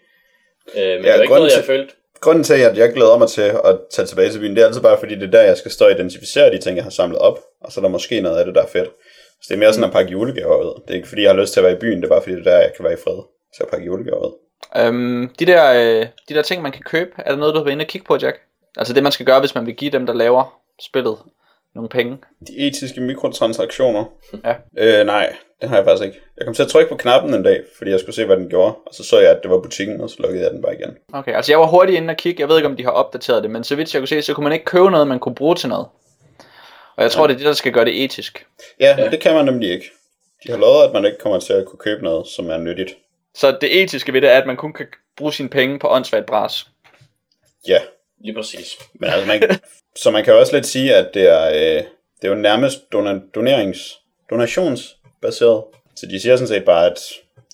Øh, 0.75 0.83
men 0.83 0.85
ja, 0.87 0.97
det 0.97 1.03
var 1.03 1.07
ikke 1.15 1.19
grunden 1.19 1.29
noget, 1.41 1.51
jeg 1.51 1.59
til- 1.59 1.65
følte. 1.67 1.95
Grunden 2.21 2.45
til, 2.45 2.55
at 2.55 2.79
jeg 2.79 2.93
glæder 2.93 3.19
mig 3.19 3.29
til 3.29 3.43
at 3.43 3.79
tage 3.91 4.07
tilbage 4.07 4.31
til 4.31 4.39
byen, 4.39 4.57
det 4.57 4.63
er 4.63 4.67
altid 4.67 4.81
bare 4.83 4.99
fordi, 4.99 5.15
det 5.15 5.23
er 5.23 5.31
der, 5.31 5.43
jeg 5.43 5.57
skal 5.57 5.71
stå 5.71 5.85
og 5.85 5.91
identificere 5.91 6.51
de 6.51 6.59
ting, 6.59 6.77
jeg 6.77 6.85
har 6.85 6.91
samlet 6.91 7.19
op, 7.19 7.39
og 7.61 7.73
så 7.73 7.81
er 7.81 7.83
der 7.83 7.89
måske 7.89 8.21
noget 8.21 8.39
af 8.39 8.45
det, 8.45 8.55
der 8.55 8.63
er 8.63 8.67
fedt. 8.67 8.89
Så 9.43 9.47
det 9.49 9.55
er 9.55 9.59
mere 9.59 9.73
sådan 9.73 9.85
at 9.89 9.93
pakke 9.93 10.13
julegaver 10.13 10.57
ud. 10.57 10.81
Det 10.83 10.91
er 10.91 10.95
ikke 10.95 11.09
fordi, 11.09 11.23
jeg 11.23 11.31
har 11.31 11.41
lyst 11.41 11.53
til 11.53 11.61
at 11.61 11.65
være 11.65 11.73
i 11.73 11.79
byen, 11.79 11.97
det 11.99 12.05
er 12.05 12.09
bare 12.09 12.23
fordi, 12.23 12.35
det 12.37 12.47
er 12.47 12.51
der, 12.51 12.59
jeg 12.61 12.73
kan 12.77 12.85
være 12.85 12.93
i 12.93 13.03
fred 13.05 13.23
til 13.57 13.63
at 13.63 13.69
pakke 13.69 13.87
julegaver 13.87 14.27
ud. 14.27 14.33
Øhm, 14.77 15.29
de, 15.39 15.47
der, 15.47 15.73
øh, 16.01 16.07
de 16.29 16.35
der 16.35 16.43
ting, 16.43 16.63
man 16.63 16.73
kan 16.73 16.83
købe, 16.83 17.11
er 17.19 17.31
der 17.31 17.37
noget, 17.39 17.55
du 17.55 17.59
har 17.59 17.65
været 17.65 17.73
inde 17.73 17.83
og 17.83 17.87
kigge 17.89 18.07
på, 18.07 18.17
Jack? 18.23 18.41
Altså 18.77 18.95
det, 18.95 19.03
man 19.03 19.13
skal 19.13 19.27
gøre, 19.27 19.41
hvis 19.41 19.55
man 19.55 19.67
vil 19.67 19.75
give 19.75 19.91
dem, 19.91 20.07
der 20.07 20.15
laver 20.15 20.62
spillet, 20.83 21.19
nogle 21.75 21.89
penge. 21.89 22.19
De 22.49 22.57
etiske 22.57 23.01
mikrotransaktioner. 23.01 24.05
Ja. 24.45 24.55
Øh, 24.79 25.07
nej, 25.07 25.37
det 25.61 25.69
har 25.69 25.77
jeg 25.77 25.85
faktisk 25.85 26.05
ikke. 26.07 26.21
Jeg 26.37 26.47
kom 26.47 26.55
til 26.55 26.63
at 26.63 26.69
trykke 26.69 26.89
på 26.89 26.97
knappen 26.97 27.35
en 27.35 27.43
dag, 27.43 27.63
fordi 27.77 27.91
jeg 27.91 28.01
skulle 28.01 28.15
se, 28.15 28.25
hvad 28.25 28.37
den 28.37 28.49
gjorde. 28.49 28.75
Og 28.87 28.95
så 28.95 29.05
så 29.05 29.21
jeg, 29.21 29.31
at 29.31 29.39
det 29.43 29.51
var 29.51 29.61
butikken, 29.61 30.01
og 30.01 30.11
så 30.11 30.17
lukkede 30.19 30.43
jeg 30.43 30.51
den 30.51 30.63
bare 30.63 30.75
igen. 30.75 30.97
Okay, 31.13 31.33
altså 31.35 31.53
jeg 31.53 31.61
var 31.61 31.67
hurtigt 31.67 31.97
inde 31.97 32.11
og 32.11 32.17
kigge. 32.17 32.41
Jeg 32.41 32.49
ved 32.49 32.57
ikke, 32.57 32.69
om 32.69 32.77
de 32.77 32.85
har 32.85 32.91
opdateret 32.91 33.43
det, 33.43 33.51
men 33.51 33.65
så 33.65 33.77
vidt 33.77 33.95
jeg 33.95 34.01
kunne 34.01 34.09
se, 34.09 34.23
så 34.23 34.35
kunne 34.35 34.45
man 34.45 34.53
ikke 34.53 34.65
købe 34.65 34.91
noget, 34.91 35.07
man 35.07 35.19
kunne 35.19 35.35
bruge 35.35 35.55
til 35.55 35.69
noget. 35.69 35.87
Og 36.97 37.03
jeg 37.03 37.11
tror, 37.11 37.27
det 37.27 37.35
er 37.35 37.39
det, 37.39 37.47
der 37.47 37.53
skal 37.53 37.73
gøre 37.73 37.85
det 37.85 38.05
etisk. 38.05 38.47
Ja, 38.81 38.95
ja, 38.99 39.11
det 39.11 39.21
kan 39.21 39.35
man 39.35 39.45
nemlig 39.45 39.71
ikke. 39.71 39.91
De 40.47 40.53
har 40.53 40.59
lovet, 40.59 40.85
at 40.85 40.93
man 40.93 41.05
ikke 41.05 41.19
kommer 41.19 41.41
til 41.41 41.53
at 41.53 41.67
kunne 41.67 41.79
købe 41.79 42.05
noget, 42.05 42.27
som 42.27 42.51
er 42.51 42.57
nyttigt. 42.57 42.97
Så 43.35 43.59
det 43.61 43.83
etiske 43.83 44.13
ved 44.13 44.21
det 44.21 44.31
er, 44.31 44.39
at 44.39 44.47
man 44.47 44.57
kun 44.57 44.73
kan 44.73 44.87
bruge 45.17 45.33
sine 45.33 45.49
penge 45.49 45.79
på 45.79 45.89
åndssvagt 45.89 46.27
bras. 46.27 46.67
Ja, 47.69 47.79
Lige 48.25 48.35
præcis. 48.35 48.79
men 49.01 49.11
altså 49.11 49.27
man, 49.27 49.43
så 49.97 50.11
man 50.11 50.25
kan 50.25 50.35
også 50.35 50.55
lidt 50.55 50.67
sige, 50.67 50.95
at 50.95 51.15
det 51.15 51.23
er, 51.29 51.47
øh, 51.49 51.85
det 52.23 52.25
er 52.25 52.29
jo 52.29 52.35
nærmest 52.35 52.79
dona- 52.95 53.31
donerings, 53.35 53.99
donationsbaseret. 54.31 55.63
Så 55.97 56.07
de 56.07 56.21
siger 56.21 56.37
sådan 56.37 56.49
set 56.49 56.65
bare, 56.65 56.87
at 56.87 56.99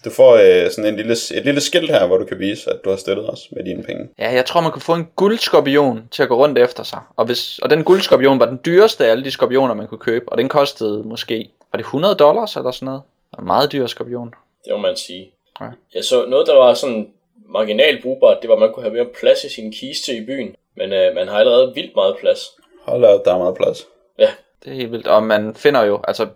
du 0.05 0.11
får 0.11 0.35
øh, 0.35 0.71
sådan 0.71 0.87
en 0.91 0.97
lille, 0.97 1.13
et 1.35 1.45
lille 1.45 1.61
skilt 1.61 1.91
her, 1.91 2.07
hvor 2.07 2.19
du 2.19 2.25
kan 2.25 2.39
vise, 2.39 2.71
at 2.71 2.81
du 2.85 2.91
har 2.91 2.97
støttet 2.97 3.31
os 3.31 3.49
med 3.53 3.65
dine 3.65 3.83
penge. 3.83 4.09
Ja, 4.19 4.31
jeg 4.33 4.47
tror, 4.47 4.61
man 4.61 4.73
kunne 4.73 4.83
få 4.83 4.95
en 4.95 5.09
guldskorpion 5.17 6.09
til 6.11 6.23
at 6.23 6.29
gå 6.29 6.37
rundt 6.37 6.59
efter 6.59 6.83
sig. 6.83 7.01
Og, 7.17 7.25
hvis, 7.27 7.59
og 7.59 7.71
den 7.71 7.85
guldskorpion 7.85 8.41
var 8.41 8.47
den 8.47 8.61
dyreste 8.67 9.07
af 9.07 9.11
alle 9.11 9.25
de 9.25 9.31
skorpioner, 9.31 9.75
man 9.75 9.87
kunne 9.87 9.99
købe. 9.99 10.29
Og 10.29 10.39
den 10.39 10.49
kostede 10.49 11.03
måske, 11.05 11.51
var 11.73 11.77
det 11.77 11.85
100 11.85 12.15
dollars 12.15 12.57
eller 12.57 12.71
sådan 12.71 12.87
noget? 12.87 13.03
En 13.39 13.45
meget 13.47 13.73
dyr 13.73 13.87
skorpion. 13.87 14.35
Det 14.65 14.73
må 14.73 14.79
man 14.79 14.97
sige. 14.97 15.31
Ja. 15.61 15.67
Jeg 15.95 16.05
så 16.05 16.27
noget, 16.29 16.47
der 16.47 16.55
var 16.55 16.75
sådan 16.75 17.09
marginalt 17.49 18.03
brugbart, 18.03 18.39
det 18.43 18.49
var, 18.49 18.55
at 18.55 18.61
man 18.61 18.73
kunne 18.73 18.83
have 18.83 18.95
mere 18.95 19.07
plads 19.21 19.45
i 19.45 19.49
sin 19.49 19.73
kiste 19.73 20.17
i 20.17 20.25
byen. 20.25 20.55
Men 20.77 20.93
øh, 20.93 21.15
man 21.15 21.29
har 21.29 21.39
allerede 21.39 21.73
vildt 21.75 21.97
meget 21.97 22.17
plads. 22.21 22.41
Hold 22.83 23.03
da 23.03 23.09
op, 23.09 23.25
der 23.25 23.35
er 23.35 23.39
meget 23.39 23.57
plads. 23.57 23.87
Ja, 24.19 24.29
Det 24.65 24.71
er 24.71 24.75
helt 24.77 24.93
vildt. 24.93 25.07
Og 25.07 25.23
man 25.23 25.55
finder 25.55 25.83
jo, 25.85 26.01
altså 26.09 26.27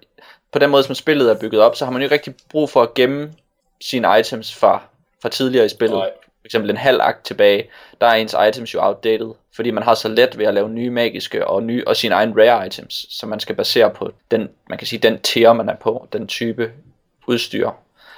på 0.53 0.59
den 0.59 0.71
måde, 0.71 0.83
som 0.83 0.95
spillet 0.95 1.31
er 1.31 1.39
bygget 1.39 1.63
op, 1.63 1.77
så 1.77 1.85
har 1.85 1.93
man 1.93 2.03
jo 2.03 2.07
ikke 2.07 2.15
rigtig 2.15 2.35
brug 2.51 2.71
for 2.71 2.83
at 2.83 2.95
gemme 2.95 3.33
sine 3.81 4.21
items 4.21 4.55
fra, 4.55 4.83
fra 5.23 5.29
tidligere 5.29 5.67
i 5.67 5.69
spillet. 5.69 5.99
Nej. 5.99 6.11
For 6.23 6.47
eksempel 6.47 6.71
en 6.71 6.77
halv 6.77 7.01
akt 7.03 7.25
tilbage, 7.25 7.69
der 8.01 8.07
er 8.07 8.15
ens 8.15 8.37
items 8.49 8.75
jo 8.75 8.79
outdated, 8.83 9.33
fordi 9.55 9.71
man 9.71 9.83
har 9.83 9.95
så 9.95 10.09
let 10.09 10.39
ved 10.39 10.47
at 10.47 10.55
lave 10.55 10.69
nye 10.69 10.91
magiske 10.91 11.47
og 11.47 11.63
nye 11.63 11.85
og 11.87 11.97
sine 11.97 12.15
egne 12.15 12.43
rare 12.43 12.67
items, 12.67 13.07
som 13.11 13.29
man 13.29 13.41
skal 13.41 13.57
basere 13.57 13.91
på 13.91 14.13
den, 14.31 14.51
man 14.69 14.79
kan 14.79 14.87
sige, 14.87 14.99
den 14.99 15.19
tier 15.19 15.53
man 15.53 15.69
er 15.69 15.77
på, 15.77 16.09
den 16.13 16.27
type 16.27 16.73
udstyr, 17.27 17.71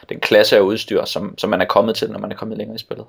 den 0.08 0.20
klasse 0.20 0.56
af 0.56 0.60
udstyr, 0.60 1.04
som, 1.04 1.38
som 1.38 1.50
man 1.50 1.60
er 1.60 1.64
kommet 1.64 1.96
til, 1.96 2.10
når 2.10 2.18
man 2.18 2.32
er 2.32 2.36
kommet 2.36 2.58
længere 2.58 2.74
i 2.76 2.78
spillet. 2.78 3.06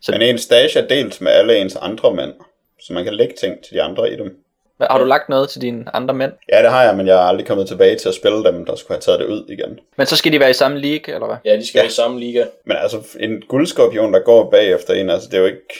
Så- 0.00 0.12
Men 0.12 0.22
ens 0.22 0.40
stage 0.40 0.78
er 0.78 0.86
delt 0.86 1.20
med 1.20 1.32
alle 1.32 1.58
ens 1.58 1.76
andre 1.76 2.14
mænd, 2.14 2.32
så 2.80 2.92
man 2.92 3.04
kan 3.04 3.14
lægge 3.14 3.34
ting 3.34 3.64
til 3.64 3.74
de 3.74 3.82
andre 3.82 4.12
i 4.12 4.16
dem. 4.16 4.36
Hvad, 4.76 4.86
har 4.90 4.98
du 4.98 5.04
lagt 5.04 5.28
noget 5.28 5.48
til 5.48 5.60
dine 5.62 5.96
andre 5.96 6.14
mænd? 6.14 6.32
Ja, 6.52 6.62
det 6.62 6.70
har 6.70 6.82
jeg, 6.84 6.96
men 6.96 7.06
jeg 7.06 7.14
er 7.16 7.26
aldrig 7.26 7.46
kommet 7.46 7.68
tilbage 7.68 7.96
til 7.96 8.08
at 8.08 8.14
spille 8.14 8.44
dem, 8.44 8.64
der 8.66 8.76
skulle 8.76 8.94
have 8.96 9.00
taget 9.00 9.20
det 9.20 9.26
ud 9.26 9.44
igen. 9.48 9.78
Men 9.96 10.06
så 10.06 10.16
skal 10.16 10.32
de 10.32 10.40
være 10.40 10.50
i 10.50 10.52
samme 10.52 10.78
league, 10.80 11.14
eller 11.14 11.26
hvad? 11.26 11.36
ja 11.44 11.56
de 11.56 11.66
skal 11.66 11.78
Ja. 11.78 11.82
ja. 11.82 11.88
i 11.88 11.92
samme 11.92 12.20
liga. 12.20 12.44
Men 12.64 12.76
altså, 12.76 13.02
en 13.20 13.42
guldskorpion, 13.48 14.12
der 14.14 14.20
går 14.20 14.50
bagefter 14.50 14.94
en, 14.94 15.10
altså 15.10 15.28
det 15.28 15.34
er 15.36 15.40
jo 15.40 15.46
ikke... 15.46 15.74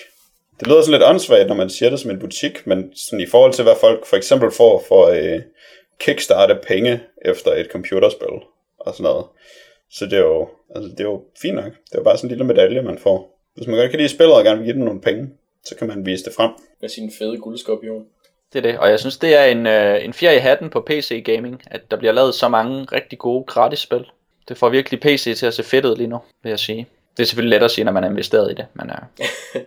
Det 0.60 0.66
lyder 0.68 0.80
sådan 0.80 0.92
lidt 0.92 1.02
åndssvagt, 1.02 1.48
når 1.48 1.54
man 1.54 1.70
siger 1.70 1.90
det 1.90 2.00
som 2.00 2.10
en 2.10 2.18
butik, 2.18 2.66
men 2.66 2.96
sådan 2.96 3.20
i 3.20 3.26
forhold 3.26 3.52
til, 3.52 3.64
hvad 3.64 3.74
folk 3.80 4.06
for 4.06 4.16
eksempel 4.16 4.50
får 4.50 4.84
for 4.88 5.06
øh, 5.06 5.40
kickstarte 6.00 6.54
penge 6.66 7.00
efter 7.24 7.50
et 7.52 7.66
computerspil 7.72 8.28
og 8.78 8.92
sådan 8.94 9.04
noget. 9.04 9.24
Så 9.90 10.04
det 10.04 10.12
er 10.12 10.22
jo, 10.22 10.48
altså 10.74 10.90
det 10.90 11.00
er 11.00 11.04
jo 11.04 11.22
fint 11.42 11.54
nok. 11.54 11.64
Det 11.64 11.94
er 11.94 11.98
jo 11.98 12.02
bare 12.02 12.16
sådan 12.16 12.26
en 12.26 12.36
lille 12.36 12.44
medalje, 12.44 12.82
man 12.82 12.98
får. 12.98 13.40
Hvis 13.54 13.66
man 13.66 13.76
godt 13.76 13.90
kan 13.90 14.00
lide 14.00 14.08
spillet 14.08 14.36
og 14.36 14.44
gerne 14.44 14.58
vil 14.58 14.64
give 14.64 14.76
dem 14.76 14.84
nogle 14.84 15.00
penge, 15.00 15.30
så 15.64 15.76
kan 15.76 15.88
man 15.88 16.06
vise 16.06 16.24
det 16.24 16.32
frem. 16.36 16.50
Med 16.80 16.88
sin 16.88 17.12
fede 17.18 17.38
guldskorpion. 17.38 18.04
Det 18.52 18.58
er 18.66 18.70
det, 18.70 18.78
og 18.78 18.90
jeg 18.90 19.00
synes, 19.00 19.18
det 19.18 19.34
er 19.34 19.44
en, 19.44 19.66
øh, 19.66 20.04
en 20.04 20.12
fjer 20.12 20.32
i 20.32 20.38
hatten 20.38 20.70
på 20.70 20.80
PC 20.80 21.22
Gaming, 21.24 21.62
at 21.66 21.90
der 21.90 21.96
bliver 21.96 22.12
lavet 22.12 22.34
så 22.34 22.48
mange 22.48 22.86
rigtig 22.92 23.18
gode 23.18 23.44
gratis 23.44 23.78
spil. 23.78 24.06
Det 24.48 24.56
får 24.56 24.68
virkelig 24.68 25.00
PC 25.00 25.36
til 25.36 25.46
at 25.46 25.54
se 25.54 25.62
fedt 25.62 25.84
ud 25.84 25.96
lige 25.96 26.06
nu, 26.06 26.18
vil 26.42 26.50
jeg 26.50 26.58
sige. 26.58 26.86
Det 27.16 27.22
er 27.22 27.26
selvfølgelig 27.26 27.58
let 27.58 27.64
at 27.64 27.70
sige, 27.70 27.84
når 27.84 27.92
man 27.92 28.04
er 28.04 28.10
investeret 28.10 28.50
i 28.50 28.54
det, 28.54 28.66
men 28.74 28.90
øh, 28.90 28.96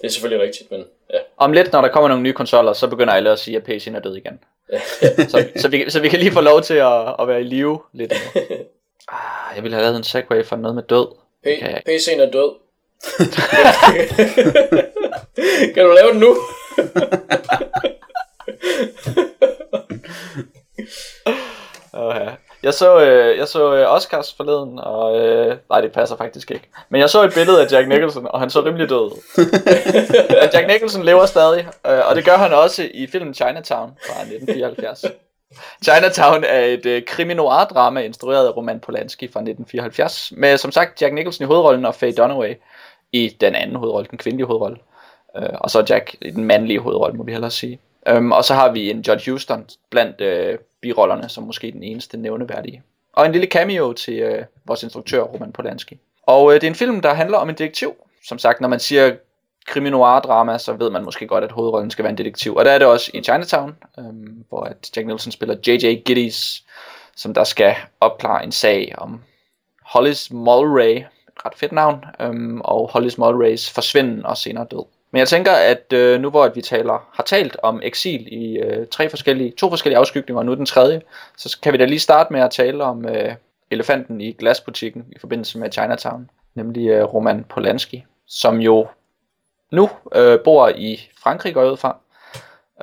Det 0.00 0.04
er 0.04 0.08
selvfølgelig 0.08 0.46
rigtigt, 0.46 0.70
men 0.70 0.84
ja. 1.12 1.18
om 1.36 1.52
lidt, 1.52 1.72
når 1.72 1.80
der 1.80 1.88
kommer 1.88 2.08
nogle 2.08 2.22
nye 2.22 2.32
konsoller, 2.32 2.72
så 2.72 2.88
begynder 2.88 3.12
alle 3.12 3.30
at 3.30 3.38
sige, 3.38 3.56
at 3.56 3.68
PC'en 3.68 3.96
er 3.96 4.00
død 4.00 4.16
igen. 4.16 4.40
så, 5.30 5.48
så, 5.56 5.68
vi, 5.68 5.90
så 5.90 6.00
vi 6.00 6.08
kan 6.08 6.18
lige 6.18 6.32
få 6.32 6.40
lov 6.40 6.62
til 6.62 6.74
at, 6.74 7.14
at 7.18 7.28
være 7.28 7.40
i 7.40 7.44
live 7.44 7.80
lidt 7.92 8.12
endnu. 8.12 8.56
Ah, 9.08 9.56
jeg 9.56 9.62
ville 9.62 9.74
have 9.74 9.82
lavet 9.84 9.96
en 9.96 10.04
segway 10.04 10.44
for 10.44 10.56
noget 10.56 10.74
med 10.74 10.82
død. 10.82 11.06
P- 11.46 11.58
kan 11.60 11.70
jeg. 11.70 11.82
PC'en 11.88 12.20
er 12.20 12.30
død. 12.30 12.52
kan 15.74 15.84
du 15.84 15.90
lave 15.92 16.10
den 16.12 16.20
nu? 16.20 16.36
Oh, 21.92 22.16
ja. 22.16 22.30
Jeg 22.62 22.74
så, 22.74 23.00
øh, 23.00 23.38
jeg 23.38 23.48
så 23.48 23.74
øh, 23.74 23.92
Oscars 23.92 24.34
forleden, 24.34 24.78
og 24.78 25.20
øh, 25.20 25.56
nej, 25.70 25.80
det 25.80 25.92
passer 25.92 26.16
faktisk 26.16 26.50
ikke. 26.50 26.68
Men 26.88 27.00
jeg 27.00 27.10
så 27.10 27.22
et 27.22 27.34
billede 27.34 27.62
af 27.66 27.72
Jack 27.72 27.88
Nicholson, 27.88 28.26
og 28.30 28.40
han 28.40 28.50
så 28.50 28.64
rimelig 28.64 28.88
død. 28.88 29.10
Jack 30.54 30.66
Nicholson 30.66 31.02
lever 31.04 31.26
stadig, 31.26 31.66
øh, 31.86 32.08
og 32.08 32.16
det 32.16 32.24
gør 32.24 32.36
han 32.36 32.52
også 32.52 32.88
i 32.94 33.06
filmen 33.06 33.34
Chinatown 33.34 33.90
fra 34.06 34.20
1974. 34.22 35.04
Chinatown 35.84 36.44
er 36.44 36.60
et 36.60 36.86
øh, 36.86 37.02
krimi-noir-drama 37.06 38.00
instrueret 38.00 38.46
af 38.46 38.56
Roman 38.56 38.80
Polanski 38.80 39.26
fra 39.26 39.40
1974, 39.40 40.32
med 40.36 40.56
som 40.56 40.72
sagt 40.72 41.02
Jack 41.02 41.14
Nicholson 41.14 41.44
i 41.44 41.46
hovedrollen 41.46 41.84
og 41.84 41.94
Faye 41.94 42.12
Dunaway 42.12 42.54
i 43.12 43.36
den 43.40 43.54
anden 43.54 43.76
hovedrolle, 43.76 44.08
den 44.10 44.18
kvindelige 44.18 44.46
hovedrolle. 44.46 44.76
Øh, 45.36 45.48
og 45.54 45.70
så 45.70 45.84
Jack 45.88 46.16
i 46.20 46.30
den 46.30 46.44
mandlige 46.44 46.80
hovedrolle, 46.80 47.16
må 47.16 47.24
vi 47.24 47.32
hellere 47.32 47.50
sige. 47.50 47.78
Øhm, 48.08 48.32
og 48.32 48.44
så 48.44 48.54
har 48.54 48.72
vi 48.72 48.90
en 48.90 49.00
Judge 49.08 49.30
Houston 49.30 49.66
blandt 49.90 50.20
øh, 50.20 50.58
birollerne, 50.80 51.28
som 51.28 51.44
måske 51.44 51.72
den 51.72 51.82
eneste 51.82 52.16
nævneværdige. 52.16 52.82
Og 53.12 53.26
en 53.26 53.32
lille 53.32 53.46
cameo 53.46 53.92
til 53.92 54.18
øh, 54.18 54.44
vores 54.64 54.82
instruktør, 54.82 55.22
Roman 55.22 55.52
Polanski. 55.52 55.98
Og 56.22 56.54
øh, 56.54 56.60
det 56.60 56.66
er 56.66 56.70
en 56.70 56.74
film, 56.74 57.00
der 57.00 57.14
handler 57.14 57.38
om 57.38 57.48
en 57.48 57.54
detektiv. 57.54 57.94
Som 58.24 58.38
sagt, 58.38 58.60
når 58.60 58.68
man 58.68 58.80
siger 58.80 59.12
krimi 59.66 59.90
drama 59.90 60.58
så 60.58 60.72
ved 60.72 60.90
man 60.90 61.04
måske 61.04 61.26
godt, 61.26 61.44
at 61.44 61.52
hovedrollen 61.52 61.90
skal 61.90 62.02
være 62.02 62.10
en 62.10 62.18
detektiv. 62.18 62.56
Og 62.56 62.64
der 62.64 62.70
er 62.70 62.78
det 62.78 62.86
også 62.86 63.10
i 63.14 63.22
Chinatown, 63.22 63.76
øhm, 63.98 64.44
hvor 64.48 64.62
at 64.62 64.90
Jack 64.96 65.06
Nicholson 65.06 65.32
spiller 65.32 65.56
J.J. 65.66 66.02
Giddies, 66.04 66.64
som 67.16 67.34
der 67.34 67.44
skal 67.44 67.74
opklare 68.00 68.44
en 68.44 68.52
sag 68.52 68.94
om 68.98 69.20
Hollis 69.84 70.30
Mulray, 70.30 71.02
ret 71.46 71.54
fedt 71.56 71.72
navn, 71.72 72.04
øhm, 72.20 72.60
og 72.60 72.90
Hollis 72.92 73.18
Mulrays 73.18 73.70
forsvinden 73.70 74.26
og 74.26 74.36
senere 74.36 74.66
død. 74.70 74.84
Men 75.12 75.18
jeg 75.18 75.28
tænker, 75.28 75.52
at 75.52 75.92
øh, 75.92 76.20
nu 76.20 76.30
hvor 76.30 76.44
at 76.44 76.56
vi 76.56 76.62
taler, 76.62 77.08
har 77.12 77.22
talt 77.22 77.56
om 77.62 77.80
eksil 77.82 78.28
i 78.32 78.58
øh, 78.58 78.86
tre 78.86 79.08
forskellige, 79.08 79.52
to 79.58 79.68
forskellige 79.68 79.98
afskygninger, 79.98 80.38
og 80.38 80.46
nu 80.46 80.54
den 80.54 80.66
tredje, 80.66 81.02
så 81.36 81.58
kan 81.62 81.72
vi 81.72 81.78
da 81.78 81.84
lige 81.84 81.98
starte 81.98 82.32
med 82.32 82.40
at 82.40 82.50
tale 82.50 82.84
om 82.84 83.08
øh, 83.08 83.34
elefanten 83.70 84.20
i 84.20 84.32
glasbutikken 84.32 85.04
i 85.16 85.18
forbindelse 85.18 85.58
med 85.58 85.72
Chinatown, 85.72 86.30
nemlig 86.54 86.88
øh, 86.88 87.04
Roman 87.04 87.44
Polanski, 87.44 88.04
som 88.26 88.60
jo 88.60 88.86
nu 89.72 89.90
øh, 90.14 90.40
bor 90.44 90.68
i 90.68 91.10
Frankrig, 91.22 91.54
går 91.54 91.62
jeg 91.62 91.72
ud 91.72 91.76
fra, 91.76 91.96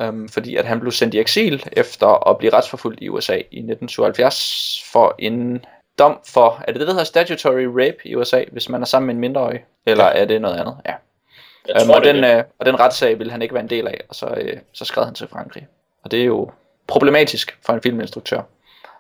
øhm, 0.01 0.29
fordi 0.29 0.55
at 0.55 0.65
han 0.65 0.79
blev 0.79 0.91
sendt 0.91 1.13
i 1.13 1.19
eksil 1.19 1.63
efter 1.71 2.29
at 2.29 2.37
blive 2.37 2.53
retsforfulgt 2.53 3.01
i 3.01 3.09
USA 3.09 3.35
i 3.35 3.39
1977 3.39 4.83
for 4.91 5.15
en 5.19 5.65
dom 5.99 6.19
for, 6.27 6.63
er 6.67 6.71
det 6.71 6.79
det, 6.79 6.87
der 6.87 6.93
hedder 6.93 7.03
statutory 7.03 7.63
rape 7.63 7.97
i 8.05 8.15
USA, 8.15 8.43
hvis 8.51 8.69
man 8.69 8.81
er 8.81 8.85
sammen 8.85 9.07
med 9.07 9.15
en 9.15 9.21
mindreårig, 9.21 9.65
eller 9.85 10.03
er 10.03 10.25
det 10.25 10.41
noget 10.41 10.59
andet? 10.59 10.77
Ja. 10.85 10.93
Jeg 11.67 11.75
Øhm, 11.75 11.87
tror, 11.87 11.95
og, 11.95 12.03
den, 12.03 12.23
øh, 12.23 12.43
og 12.59 12.65
den 12.65 12.79
retssag 12.79 13.19
ville 13.19 13.31
han 13.31 13.41
ikke 13.41 13.53
være 13.53 13.63
en 13.63 13.69
del 13.69 13.87
af, 13.87 14.01
og 14.09 14.15
så, 14.15 14.27
øh, 14.37 14.57
så 14.73 14.85
skred 14.85 15.05
han 15.05 15.13
til 15.13 15.27
Frankrig. 15.27 15.67
Og 16.03 16.11
det 16.11 16.21
er 16.21 16.25
jo 16.25 16.51
problematisk 16.87 17.59
for 17.65 17.73
en 17.73 17.81
filminstruktør 17.81 18.41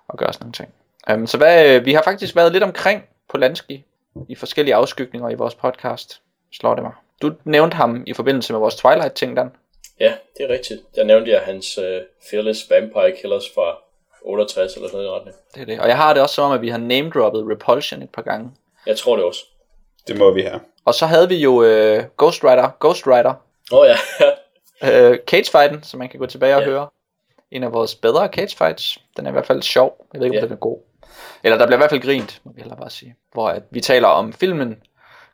at 0.09 0.17
gøre 0.17 0.33
sådan 0.33 0.43
nogle 0.43 0.53
ting. 0.53 0.69
Øhm, 1.09 1.27
så 1.27 1.37
hvad, 1.37 1.75
øh, 1.75 1.85
vi 1.85 1.93
har 1.93 2.01
faktisk 2.01 2.35
været 2.35 2.51
lidt 2.51 2.63
omkring 2.63 3.03
Polanski 3.29 3.85
i 4.29 4.35
forskellige 4.35 4.75
afskygninger 4.75 5.29
i 5.29 5.35
vores 5.35 5.55
podcast, 5.55 6.21
slår 6.51 6.75
det 6.75 6.83
mig. 6.83 6.93
Du 7.21 7.31
nævnte 7.43 7.75
ham 7.77 8.03
i 8.07 8.13
forbindelse 8.13 8.53
med 8.53 8.59
vores 8.59 8.75
Twilight-ting, 8.75 9.37
Dan. 9.37 9.51
Ja, 9.99 10.13
det 10.37 10.45
er 10.49 10.53
rigtigt. 10.53 10.95
Der 10.95 11.03
nævnte 11.03 11.31
jeg 11.31 11.41
hans 11.41 11.77
uh, 11.77 11.83
Fearless 12.31 12.69
Vampire 12.69 13.11
Killers 13.21 13.43
fra 13.55 13.77
68 14.21 14.75
eller 14.75 14.89
sådan 14.89 15.05
noget. 15.05 15.33
Det 15.55 15.61
er 15.61 15.65
det. 15.65 15.79
Og 15.79 15.87
jeg 15.87 15.97
har 15.97 16.13
det 16.13 16.21
også 16.23 16.35
som 16.35 16.45
om, 16.45 16.51
at 16.51 16.61
vi 16.61 16.69
har 16.69 16.77
name-droppet 16.77 17.45
Repulsion 17.51 18.01
et 18.01 18.09
par 18.09 18.21
gange. 18.21 18.51
Jeg 18.85 18.97
tror 18.97 19.15
det 19.15 19.25
også. 19.25 19.39
Det 20.07 20.17
må 20.17 20.31
vi 20.33 20.41
have. 20.41 20.59
Og 20.85 20.93
så 20.93 21.05
havde 21.05 21.29
vi 21.29 21.35
jo 21.35 21.63
øh, 21.63 22.03
Ghost 22.17 22.43
Rider, 22.43 22.69
Ghost 22.79 23.07
Rider, 23.07 23.33
Åh 23.71 23.79
oh, 23.79 23.87
ja, 23.87 23.97
øh, 25.11 25.17
Cagefighten, 25.27 25.83
som 25.83 25.97
man 25.99 26.09
kan 26.09 26.19
gå 26.19 26.25
tilbage 26.25 26.55
og 26.55 26.61
Ja. 26.61 26.67
høre. 26.67 26.87
En 27.51 27.63
af 27.63 27.73
vores 27.73 27.95
bedre 27.95 28.27
Cagefights. 28.27 28.97
Den 29.17 29.25
er 29.25 29.29
i 29.29 29.31
hvert 29.31 29.45
fald 29.45 29.61
sjov. 29.61 30.05
Jeg 30.13 30.19
ved 30.19 30.25
ikke, 30.27 30.37
om 30.37 30.41
Ja. 30.41 30.45
den 30.45 30.53
er 30.53 30.57
god. 30.59 30.77
Eller 31.43 31.57
der 31.57 31.65
bliver 31.65 31.77
i 31.77 31.81
hvert 31.81 31.89
fald 31.89 32.01
grint, 32.01 32.41
må 32.43 32.51
vi 32.55 32.61
hellere 32.61 32.77
bare 32.79 32.89
sige. 32.89 33.15
Hvor 33.33 33.49
at 33.49 33.63
vi 33.71 33.81
taler 33.81 34.07
om 34.07 34.33
filmen 34.33 34.83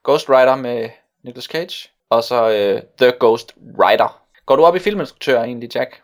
Ghost 0.04 0.30
Rider 0.30 0.56
med 0.56 0.90
Nicolas 1.26 1.44
Cage, 1.46 1.90
og 2.10 2.24
så 2.24 2.52
øh, 2.52 2.82
The 2.98 3.14
Ghost 3.20 3.56
Rider. 3.80 4.22
Går 4.46 4.56
du 4.56 4.64
op 4.64 4.76
i 4.76 4.80
filminstruktører 4.80 5.44
egentlig, 5.44 5.76
Jack? 5.76 6.02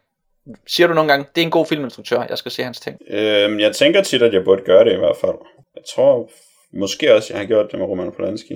Siger 0.67 0.87
du 0.87 0.93
nogle 0.93 1.11
gange, 1.11 1.25
det 1.35 1.41
er 1.41 1.45
en 1.45 1.51
god 1.51 1.65
filminstruktør, 1.65 2.25
jeg 2.29 2.37
skal 2.37 2.51
se 2.51 2.63
hans 2.63 2.79
ting. 2.79 3.01
Øhm, 3.09 3.59
jeg 3.59 3.75
tænker 3.75 4.01
tit, 4.03 4.21
at 4.21 4.33
jeg 4.33 4.43
burde 4.43 4.63
gøre 4.63 4.85
det 4.85 4.93
i 4.93 4.97
hvert 4.97 5.17
fald. 5.17 5.35
Jeg 5.75 5.83
tror 5.95 6.31
måske 6.73 7.15
også, 7.15 7.33
jeg 7.33 7.39
har 7.39 7.47
gjort 7.47 7.71
det 7.71 7.79
med 7.79 7.87
Roman 7.87 8.11
Polanski. 8.11 8.55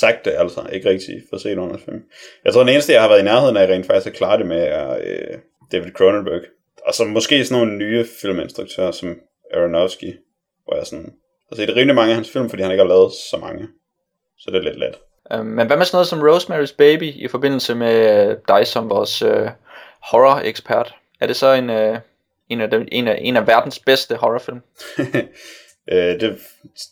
Sagt 0.00 0.24
det 0.24 0.34
altså, 0.36 0.66
ikke 0.72 0.88
rigtig 0.88 1.22
for 1.30 1.38
set 1.38 1.58
under 1.58 1.78
film. 1.78 2.02
Jeg 2.44 2.52
tror, 2.52 2.60
den 2.60 2.68
eneste, 2.68 2.92
jeg 2.92 3.02
har 3.02 3.08
været 3.08 3.20
i 3.20 3.24
nærheden 3.24 3.56
af 3.56 3.66
rent 3.66 3.86
faktisk 3.86 4.06
at 4.06 4.12
klare 4.12 4.38
det 4.38 4.46
med, 4.46 4.62
er 4.62 4.98
øh, 5.04 5.38
David 5.72 5.92
Cronenberg. 5.92 6.42
Og 6.86 6.94
så 6.94 7.04
måske 7.04 7.44
sådan 7.44 7.62
nogle 7.62 7.78
nye 7.78 8.06
filminstruktører 8.20 8.90
som 8.90 9.20
Aronofsky, 9.54 10.18
hvor 10.64 10.76
jeg 10.76 10.86
sådan 10.86 11.12
har 11.48 11.56
set 11.56 11.76
rimelig 11.76 11.94
mange 11.94 12.10
af 12.10 12.14
hans 12.14 12.30
film, 12.30 12.50
fordi 12.50 12.62
han 12.62 12.72
ikke 12.72 12.82
har 12.82 12.88
lavet 12.88 13.12
så 13.12 13.36
mange. 13.40 13.68
Så 14.38 14.50
det 14.50 14.56
er 14.56 14.62
lidt 14.62 14.78
let. 14.78 14.94
Øh, 15.32 15.46
men 15.46 15.66
hvad 15.66 15.76
med 15.76 15.86
sådan 15.86 15.96
noget 15.96 16.08
som 16.08 16.20
Rosemary's 16.20 16.76
Baby 16.78 17.12
i 17.14 17.28
forbindelse 17.28 17.74
med 17.74 18.28
øh, 18.28 18.36
dig 18.48 18.66
som 18.66 18.90
vores 18.90 19.22
øh, 19.22 19.48
horror-ekspert? 20.10 20.94
Er 21.20 21.26
det 21.26 21.36
så 21.36 21.52
en, 21.52 21.70
øh, 21.70 21.98
en, 22.48 22.60
af 22.60 22.70
de, 22.70 22.86
en, 22.92 23.08
af, 23.08 23.18
en 23.20 23.36
af 23.36 23.46
verdens 23.46 23.78
bedste 23.78 24.16
horrorfilm? 24.16 24.60
øh, 25.92 26.20
det, 26.20 26.38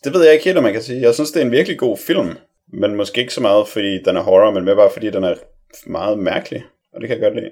det 0.03 0.13
ved 0.13 0.23
jeg 0.23 0.33
ikke 0.33 0.45
helt, 0.45 0.57
om 0.57 0.63
man 0.63 0.73
kan 0.73 0.81
sige. 0.81 1.01
Jeg 1.01 1.13
synes, 1.13 1.31
det 1.31 1.41
er 1.41 1.45
en 1.45 1.51
virkelig 1.51 1.79
god 1.79 1.97
film, 1.97 2.37
men 2.67 2.95
måske 2.95 3.21
ikke 3.21 3.33
så 3.33 3.41
meget, 3.41 3.67
fordi 3.67 4.03
den 4.03 4.17
er 4.17 4.21
horror, 4.21 4.51
men 4.51 4.65
mere 4.65 4.75
bare 4.75 4.91
fordi 4.93 5.09
den 5.09 5.23
er 5.23 5.35
meget 5.85 6.19
mærkelig, 6.19 6.63
og 6.93 7.01
det 7.01 7.09
kan 7.09 7.17
jeg 7.17 7.23
godt 7.23 7.35
lide. 7.35 7.51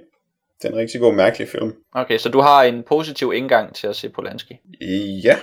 Det 0.62 0.70
er 0.70 0.74
en 0.74 0.80
rigtig 0.80 1.02
god, 1.02 1.14
mærkelig 1.14 1.48
film. 1.48 1.74
Okay, 1.94 2.18
så 2.18 2.30
du 2.30 2.42
har 2.42 2.64
en 2.64 2.84
positiv 2.84 3.34
indgang 3.36 3.76
til 3.76 3.88
at 3.88 3.96
se 3.96 4.10
Polanski? 4.10 4.60
Ja, 5.24 5.38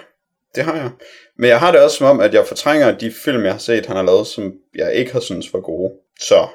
det 0.55 0.65
har 0.65 0.77
jeg. 0.77 0.91
Men 1.39 1.51
jeg 1.51 1.61
har 1.61 1.73
det 1.73 1.81
også 1.81 1.97
som 1.97 2.07
om, 2.07 2.21
at 2.21 2.35
jeg 2.35 2.47
fortrænger 2.47 2.99
de 2.99 3.13
film, 3.13 3.45
jeg 3.45 3.53
har 3.53 3.59
set, 3.59 3.87
han 3.87 3.97
har 3.97 4.03
lavet, 4.03 4.27
som 4.27 4.53
jeg 4.75 4.95
ikke 4.95 5.13
har 5.13 5.21
syntes 5.21 5.53
var 5.53 5.61
gode. 5.61 5.93
Så 6.21 6.49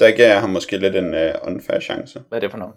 der 0.00 0.10
gav 0.10 0.28
jeg 0.28 0.40
ham 0.40 0.50
måske 0.50 0.76
lidt 0.76 0.96
en 0.96 1.14
uh, 1.14 1.30
unfair 1.42 1.80
chance. 1.80 2.22
Hvad 2.28 2.38
er 2.38 2.40
det 2.40 2.50
for 2.50 2.58
noget? 2.58 2.74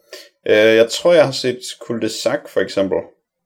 Uh, 0.50 0.76
jeg 0.78 0.90
tror, 0.90 1.14
jeg 1.14 1.26
har 1.26 1.32
set 1.32 1.60
Cul 1.80 2.02
de 2.02 2.10
Sac 2.10 2.40
for 2.48 2.62
eksempel, 2.62 2.98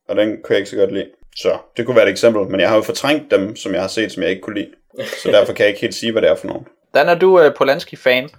og 0.07 0.15
den 0.15 0.29
kunne 0.29 0.53
jeg 0.53 0.57
ikke 0.57 0.69
så 0.69 0.75
godt 0.75 0.93
lide. 0.93 1.09
Så 1.35 1.57
det 1.77 1.85
kunne 1.85 1.95
være 1.95 2.05
et 2.05 2.11
eksempel, 2.11 2.41
men 2.49 2.59
jeg 2.59 2.69
har 2.69 2.75
jo 2.75 2.81
fortrængt 2.81 3.31
dem, 3.31 3.55
som 3.55 3.73
jeg 3.73 3.81
har 3.81 3.87
set, 3.87 4.11
som 4.11 4.23
jeg 4.23 4.29
ikke 4.29 4.41
kunne 4.41 4.59
lide. 4.59 4.71
Så 5.23 5.31
derfor 5.35 5.53
kan 5.53 5.63
jeg 5.63 5.69
ikke 5.69 5.81
helt 5.81 5.95
sige, 5.95 6.11
hvad 6.11 6.21
det 6.21 6.29
er 6.29 6.35
for 6.35 6.47
nogen. 6.47 6.67
Dan, 6.93 7.09
er 7.09 7.15
du 7.15 7.45
uh, 7.45 7.53
Polanski-fan? 7.53 8.29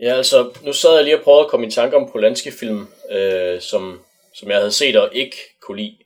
Ja, 0.00 0.14
altså, 0.16 0.50
nu 0.62 0.72
sad 0.72 0.94
jeg 0.94 1.04
lige 1.04 1.18
og 1.18 1.22
prøvede 1.22 1.44
at 1.44 1.50
komme 1.50 1.66
i 1.66 1.70
tanke 1.70 1.96
om 1.96 2.08
Polanski-film, 2.12 2.86
øh, 3.10 3.60
som, 3.60 4.00
som 4.34 4.50
jeg 4.50 4.56
havde 4.56 4.72
set 4.72 4.96
og 4.96 5.08
ikke 5.12 5.36
kunne 5.60 5.76
lide. 5.76 5.96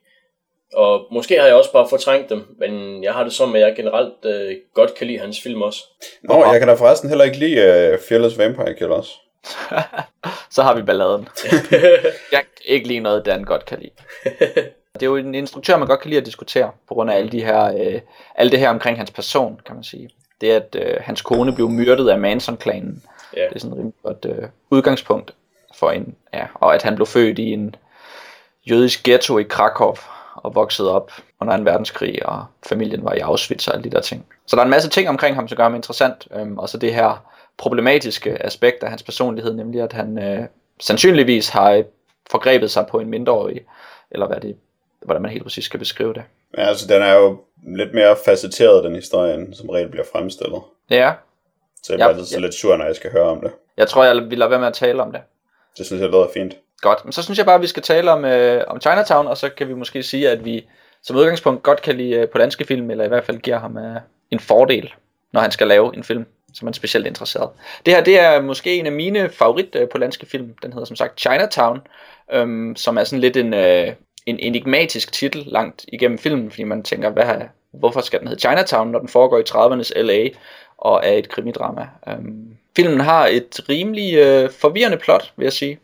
Og 0.76 1.06
måske 1.10 1.38
har 1.40 1.46
jeg 1.46 1.54
også 1.54 1.72
bare 1.72 1.88
fortrængt 1.88 2.30
dem, 2.30 2.56
men 2.58 3.04
jeg 3.04 3.12
har 3.12 3.24
det 3.24 3.32
som, 3.32 3.54
at 3.54 3.60
jeg 3.60 3.74
generelt 3.76 4.24
øh, 4.24 4.56
godt 4.74 4.94
kan 4.94 5.06
lide 5.06 5.18
hans 5.18 5.40
film 5.42 5.62
også. 5.62 5.80
Nå, 6.22 6.44
jeg 6.52 6.60
kan 6.60 6.68
da 6.68 6.74
forresten 6.74 7.08
heller 7.08 7.24
ikke 7.24 7.38
lide 7.38 7.92
uh, 7.92 7.98
Fearless 8.08 8.38
Vampire 8.38 8.74
Killers. 8.74 9.20
så 10.54 10.62
har 10.62 10.74
vi 10.74 10.82
balladen. 10.82 11.28
jeg 12.32 12.40
kan 12.40 12.64
ikke 12.64 12.88
lide 12.88 13.00
noget, 13.00 13.26
Dan 13.26 13.44
godt 13.44 13.64
kan 13.64 13.78
lide. 13.78 13.90
Det 14.94 15.02
er 15.02 15.06
jo 15.06 15.16
en 15.16 15.34
instruktør, 15.34 15.76
man 15.76 15.88
godt 15.88 16.00
kan 16.00 16.08
lide 16.08 16.20
at 16.20 16.26
diskutere, 16.26 16.70
på 16.88 16.94
grund 16.94 17.10
af 17.10 17.16
alle, 17.16 17.30
de 17.30 17.44
her, 17.44 17.64
øh, 17.64 18.00
alle 18.34 18.50
det 18.50 18.58
her 18.58 18.70
omkring 18.70 18.98
hans 18.98 19.10
person, 19.10 19.60
kan 19.66 19.74
man 19.74 19.84
sige. 19.84 20.10
Det 20.40 20.50
at 20.50 20.76
øh, 20.78 20.96
hans 21.00 21.22
kone 21.22 21.54
blev 21.54 21.70
myrdet 21.70 22.08
af 22.08 22.18
Manson-klanen, 22.18 23.02
ja. 23.36 23.42
det 23.42 23.54
er 23.54 23.58
sådan 23.58 23.72
et 23.72 23.78
rimelig 23.78 23.94
godt 24.02 24.26
øh, 24.28 24.48
udgangspunkt 24.70 25.34
for 25.74 25.90
en, 25.90 26.14
ja, 26.34 26.46
og 26.54 26.74
at 26.74 26.82
han 26.82 26.94
blev 26.94 27.06
født 27.06 27.38
i 27.38 27.52
en 27.52 27.74
jødisk 28.70 29.02
ghetto 29.02 29.38
i 29.38 29.42
Krakow, 29.42 29.94
og 30.36 30.54
voksede 30.54 30.94
op 30.94 31.12
under 31.40 31.54
en 31.54 31.64
verdenskrig, 31.64 32.26
og 32.26 32.44
familien 32.66 33.04
var 33.04 33.12
i 33.12 33.18
Auschwitz 33.18 33.68
og 33.68 33.74
alle 33.74 33.84
de 33.84 33.90
der 33.90 34.00
ting. 34.00 34.26
Så 34.46 34.56
der 34.56 34.62
er 34.62 34.64
en 34.64 34.70
masse 34.70 34.88
ting 34.88 35.08
omkring 35.08 35.34
ham, 35.34 35.48
som 35.48 35.56
gør 35.56 35.62
ham 35.62 35.74
interessant, 35.74 36.28
øhm, 36.34 36.58
og 36.58 36.68
så 36.68 36.78
det 36.78 36.94
her 36.94 37.26
problematiske 37.56 38.44
aspekt 38.44 38.82
af 38.82 38.90
hans 38.90 39.02
personlighed, 39.02 39.54
nemlig 39.54 39.80
at 39.82 39.92
han 39.92 40.18
øh, 40.18 40.44
sandsynligvis 40.80 41.48
har 41.48 41.82
forgrebet 42.30 42.70
sig 42.70 42.86
på 42.86 42.98
en 42.98 43.08
mindreårig, 43.08 43.60
eller 44.10 44.26
hvad 44.26 44.40
det, 44.40 44.56
hvordan 45.04 45.22
man 45.22 45.30
helt 45.30 45.42
præcis 45.42 45.64
skal 45.64 45.78
beskrive 45.78 46.14
det. 46.14 46.22
Ja, 46.58 46.62
altså 46.62 46.86
den 46.86 47.02
er 47.02 47.14
jo 47.14 47.40
lidt 47.66 47.94
mere 47.94 48.16
facetteret, 48.24 48.84
den 48.84 48.94
historie, 48.94 49.34
end 49.34 49.54
som 49.54 49.68
regel 49.68 49.88
bliver 49.88 50.06
fremstillet. 50.12 50.62
Ja. 50.90 51.12
Så 51.82 51.92
jeg 51.92 51.96
bliver 51.96 52.08
ja, 52.08 52.12
altid 52.12 52.26
så 52.26 52.36
ja. 52.36 52.40
lidt 52.40 52.54
sur, 52.54 52.76
når 52.76 52.84
jeg 52.84 52.96
skal 52.96 53.12
høre 53.12 53.24
om 53.24 53.40
det. 53.40 53.50
Jeg 53.76 53.88
tror, 53.88 54.04
jeg 54.04 54.16
vil 54.16 54.38
lade 54.38 54.50
være 54.50 54.58
med 54.58 54.68
at 54.68 54.74
tale 54.74 55.02
om 55.02 55.12
det. 55.12 55.20
Det 55.78 55.86
synes 55.86 56.02
jeg 56.02 56.08
lyder 56.08 56.28
fint. 56.34 56.56
Godt, 56.80 57.04
men 57.04 57.12
så 57.12 57.22
synes 57.22 57.38
jeg 57.38 57.46
bare, 57.46 57.54
at 57.54 57.62
vi 57.62 57.66
skal 57.66 57.82
tale 57.82 58.10
om, 58.10 58.24
øh, 58.24 58.64
om 58.66 58.80
Chinatown, 58.80 59.26
og 59.26 59.36
så 59.36 59.48
kan 59.48 59.68
vi 59.68 59.74
måske 59.74 60.02
sige, 60.02 60.30
at 60.30 60.44
vi 60.44 60.66
som 61.02 61.16
udgangspunkt 61.16 61.62
godt 61.62 61.82
kan 61.82 61.96
lide 61.96 62.10
øh, 62.10 62.28
på 62.28 62.38
danske 62.38 62.64
film, 62.64 62.90
eller 62.90 63.04
i 63.04 63.08
hvert 63.08 63.24
fald 63.24 63.38
giver 63.38 63.58
ham 63.58 63.78
øh, 63.78 63.96
en 64.30 64.40
fordel, 64.40 64.94
når 65.32 65.40
han 65.40 65.50
skal 65.50 65.66
lave 65.66 65.96
en 65.96 66.04
film, 66.04 66.26
som 66.54 66.66
han 66.66 66.72
er 66.72 66.74
specielt 66.74 67.06
interesseret. 67.06 67.50
Det 67.86 67.94
her, 67.94 68.04
det 68.04 68.20
er 68.20 68.42
måske 68.42 68.78
en 68.78 68.86
af 68.86 68.92
mine 68.92 69.28
favorit 69.28 69.74
øh, 69.74 69.88
på 69.88 69.98
danske 69.98 70.26
film. 70.26 70.54
Den 70.62 70.72
hedder 70.72 70.86
som 70.86 70.96
sagt 70.96 71.20
Chinatown, 71.20 71.80
øh, 72.32 72.76
som 72.76 72.98
er 72.98 73.04
sådan 73.04 73.20
lidt 73.20 73.36
en, 73.36 73.54
øh, 73.54 73.92
en 74.26 74.38
enigmatisk 74.38 75.12
titel 75.12 75.44
langt 75.46 75.84
igennem 75.92 76.18
filmen, 76.18 76.50
fordi 76.50 76.64
man 76.64 76.82
tænker, 76.82 77.10
hvad, 77.10 77.34
hvorfor 77.70 78.00
skal 78.00 78.20
den 78.20 78.28
hedde 78.28 78.40
Chinatown, 78.40 78.90
når 78.90 78.98
den 78.98 79.08
foregår 79.08 79.38
i 79.38 79.42
30'ernes 79.48 80.02
LA 80.02 80.28
og 80.78 81.00
er 81.04 81.12
et 81.12 81.28
krimidrama. 81.28 81.88
Øhm, 82.08 82.56
filmen 82.76 83.00
har 83.00 83.26
et 83.26 83.60
rimelig 83.68 84.14
øh, 84.14 84.50
forvirrende 84.50 84.98
plot, 84.98 85.32
vil 85.36 85.44
jeg 85.44 85.52
sige. 85.52 85.78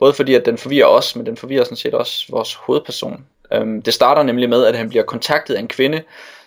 Både 0.00 0.12
fordi, 0.12 0.34
at 0.34 0.46
den 0.46 0.58
forvirrer 0.58 0.86
os, 0.86 1.16
men 1.16 1.26
den 1.26 1.36
forvirrer 1.36 1.64
sådan 1.64 1.76
set 1.76 1.94
også 1.94 2.26
vores 2.28 2.54
hovedperson. 2.54 3.26
Øhm, 3.52 3.82
det 3.82 3.94
starter 3.94 4.22
nemlig 4.22 4.48
med, 4.48 4.66
at 4.66 4.76
han 4.76 4.88
bliver 4.88 5.04
kontaktet 5.04 5.54
af 5.54 5.60
en 5.60 5.68
kvinde, 5.68 6.02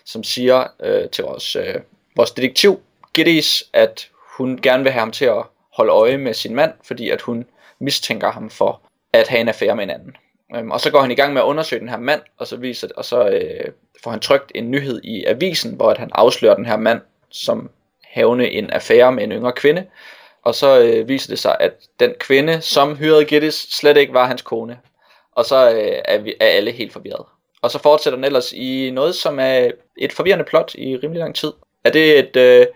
som 0.05 0.23
siger 0.23 0.67
øh, 0.83 1.09
til 1.09 1.23
vores, 1.23 1.55
øh, 1.55 1.75
vores 2.15 2.31
detektiv, 2.31 2.79
Giddis, 3.13 3.63
at 3.73 4.09
hun 4.37 4.59
gerne 4.61 4.83
vil 4.83 4.91
have 4.91 4.99
ham 4.99 5.11
til 5.11 5.25
at 5.25 5.43
holde 5.73 5.91
øje 5.91 6.17
med 6.17 6.33
sin 6.33 6.55
mand, 6.55 6.73
fordi 6.83 7.09
at 7.09 7.21
hun 7.21 7.45
mistænker 7.79 8.31
ham 8.31 8.49
for 8.49 8.81
at 9.13 9.27
have 9.27 9.41
en 9.41 9.47
affære 9.47 9.75
med 9.75 9.83
en 9.83 9.89
anden. 9.89 10.15
Øhm, 10.55 10.71
og 10.71 10.81
så 10.81 10.91
går 10.91 11.01
han 11.01 11.11
i 11.11 11.15
gang 11.15 11.33
med 11.33 11.41
at 11.41 11.45
undersøge 11.45 11.79
den 11.79 11.89
her 11.89 11.99
mand, 11.99 12.21
og 12.37 12.47
så, 12.47 12.57
viser, 12.57 12.87
og 12.97 13.05
så 13.05 13.29
øh, 13.29 13.71
får 14.03 14.11
han 14.11 14.19
trykt 14.19 14.51
en 14.55 14.71
nyhed 14.71 15.01
i 15.03 15.23
avisen, 15.25 15.75
hvor 15.75 15.91
at 15.91 15.97
han 15.97 16.09
afslører 16.11 16.55
den 16.55 16.65
her 16.65 16.77
mand 16.77 17.01
som 17.29 17.69
havne 18.03 18.51
en 18.51 18.69
affære 18.69 19.11
med 19.11 19.23
en 19.23 19.31
yngre 19.31 19.51
kvinde. 19.51 19.85
Og 20.43 20.55
så 20.55 20.79
øh, 20.79 21.07
viser 21.07 21.29
det 21.29 21.39
sig, 21.39 21.57
at 21.59 21.73
den 21.99 22.13
kvinde, 22.19 22.61
som 22.61 22.95
hyrede 22.95 23.25
Gittis, 23.25 23.55
slet 23.55 23.97
ikke 23.97 24.13
var 24.13 24.27
hans 24.27 24.41
kone. 24.41 24.79
Og 25.31 25.45
så 25.45 25.71
øh, 25.71 26.01
er, 26.05 26.17
vi, 26.17 26.35
er 26.39 26.47
alle 26.47 26.71
helt 26.71 26.93
forvirret. 26.93 27.25
Og 27.61 27.71
så 27.71 27.79
fortsætter 27.79 28.17
den 28.17 28.23
ellers 28.23 28.53
i 28.53 28.91
noget, 28.93 29.15
som 29.15 29.39
er 29.39 29.71
et 29.97 30.13
forvirrende 30.13 30.45
plot 30.45 30.75
i 30.75 30.97
rimelig 30.97 31.19
lang 31.19 31.35
tid. 31.35 31.51
Er 31.83 31.89
det 31.89 32.19
et, 32.19 32.35
øh, 32.35 32.67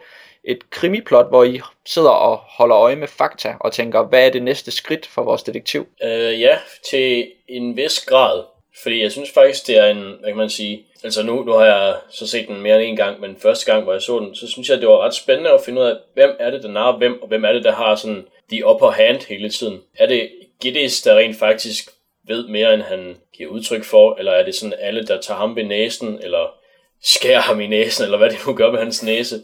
et 0.44 0.70
krimiplot, 0.70 1.30
hvor 1.30 1.44
I 1.44 1.62
sidder 1.86 2.10
og 2.10 2.38
holder 2.38 2.78
øje 2.78 2.96
med 2.96 3.08
fakta 3.08 3.56
og 3.60 3.74
tænker, 3.74 4.04
hvad 4.04 4.26
er 4.26 4.32
det 4.32 4.44
næste 4.44 4.72
skridt 4.72 5.06
for 5.06 5.24
vores 5.24 5.44
detektiv? 5.44 5.88
Øh, 6.04 6.42
ja, 6.42 6.58
til 6.90 7.32
en 7.48 7.78
vis 7.78 8.06
grad. 8.06 8.44
Fordi 8.84 9.02
jeg 9.02 9.12
synes 9.12 9.32
faktisk, 9.32 9.68
det 9.68 9.78
er 9.78 9.86
en, 9.86 10.02
hvad 10.20 10.30
kan 10.30 10.38
man 10.38 10.50
sige, 10.50 10.86
altså 11.04 11.24
nu, 11.24 11.44
nu 11.44 11.52
har 11.52 11.66
jeg 11.66 11.96
så 12.10 12.28
set 12.28 12.48
den 12.48 12.62
mere 12.62 12.76
end 12.76 12.90
en 12.90 12.96
gang, 12.96 13.20
men 13.20 13.38
første 13.40 13.72
gang, 13.72 13.84
hvor 13.84 13.94
jeg 13.94 14.02
så 14.02 14.20
den, 14.20 14.36
så 14.36 14.48
synes 14.48 14.70
jeg, 14.70 14.80
det 14.80 14.88
var 14.88 15.06
ret 15.06 15.14
spændende 15.14 15.52
at 15.52 15.62
finde 15.66 15.82
ud 15.82 15.86
af, 15.86 15.96
hvem 16.14 16.36
er 16.40 16.52
det, 16.52 16.64
der 16.64 16.70
narrer 16.70 16.98
hvem, 16.98 17.22
og 17.22 17.28
hvem 17.28 17.46
er 17.46 17.54
det, 17.54 17.64
der 17.64 17.72
har 17.72 17.96
sådan 17.96 18.26
de 18.52 18.66
upper 18.66 18.90
hand 18.90 19.28
hele 19.28 19.50
tiden. 19.50 19.82
Er 19.98 20.06
det 20.06 20.30
Gittes, 20.62 21.02
der 21.02 21.18
rent 21.18 21.40
faktisk 21.40 21.90
ved 22.28 22.48
mere, 22.48 22.74
end 22.74 22.82
han 22.82 23.18
giver 23.38 23.50
udtryk 23.50 23.84
for, 23.84 24.16
eller 24.16 24.32
er 24.32 24.46
det 24.46 24.56
sådan 24.56 24.80
alle, 24.80 25.08
der 25.08 25.22
tager 25.22 25.38
ham 25.38 25.56
ved 25.56 25.64
næsen, 25.64 26.20
eller 26.24 26.54
skærer 27.04 27.42
ham 27.42 27.62
i 27.62 27.68
næsen, 27.68 28.06
eller 28.06 28.18
hvad 28.18 28.30
det 28.30 28.38
nu 28.48 28.54
gør 28.54 28.72
med 28.72 28.80
hans 28.80 29.04
næse. 29.04 29.42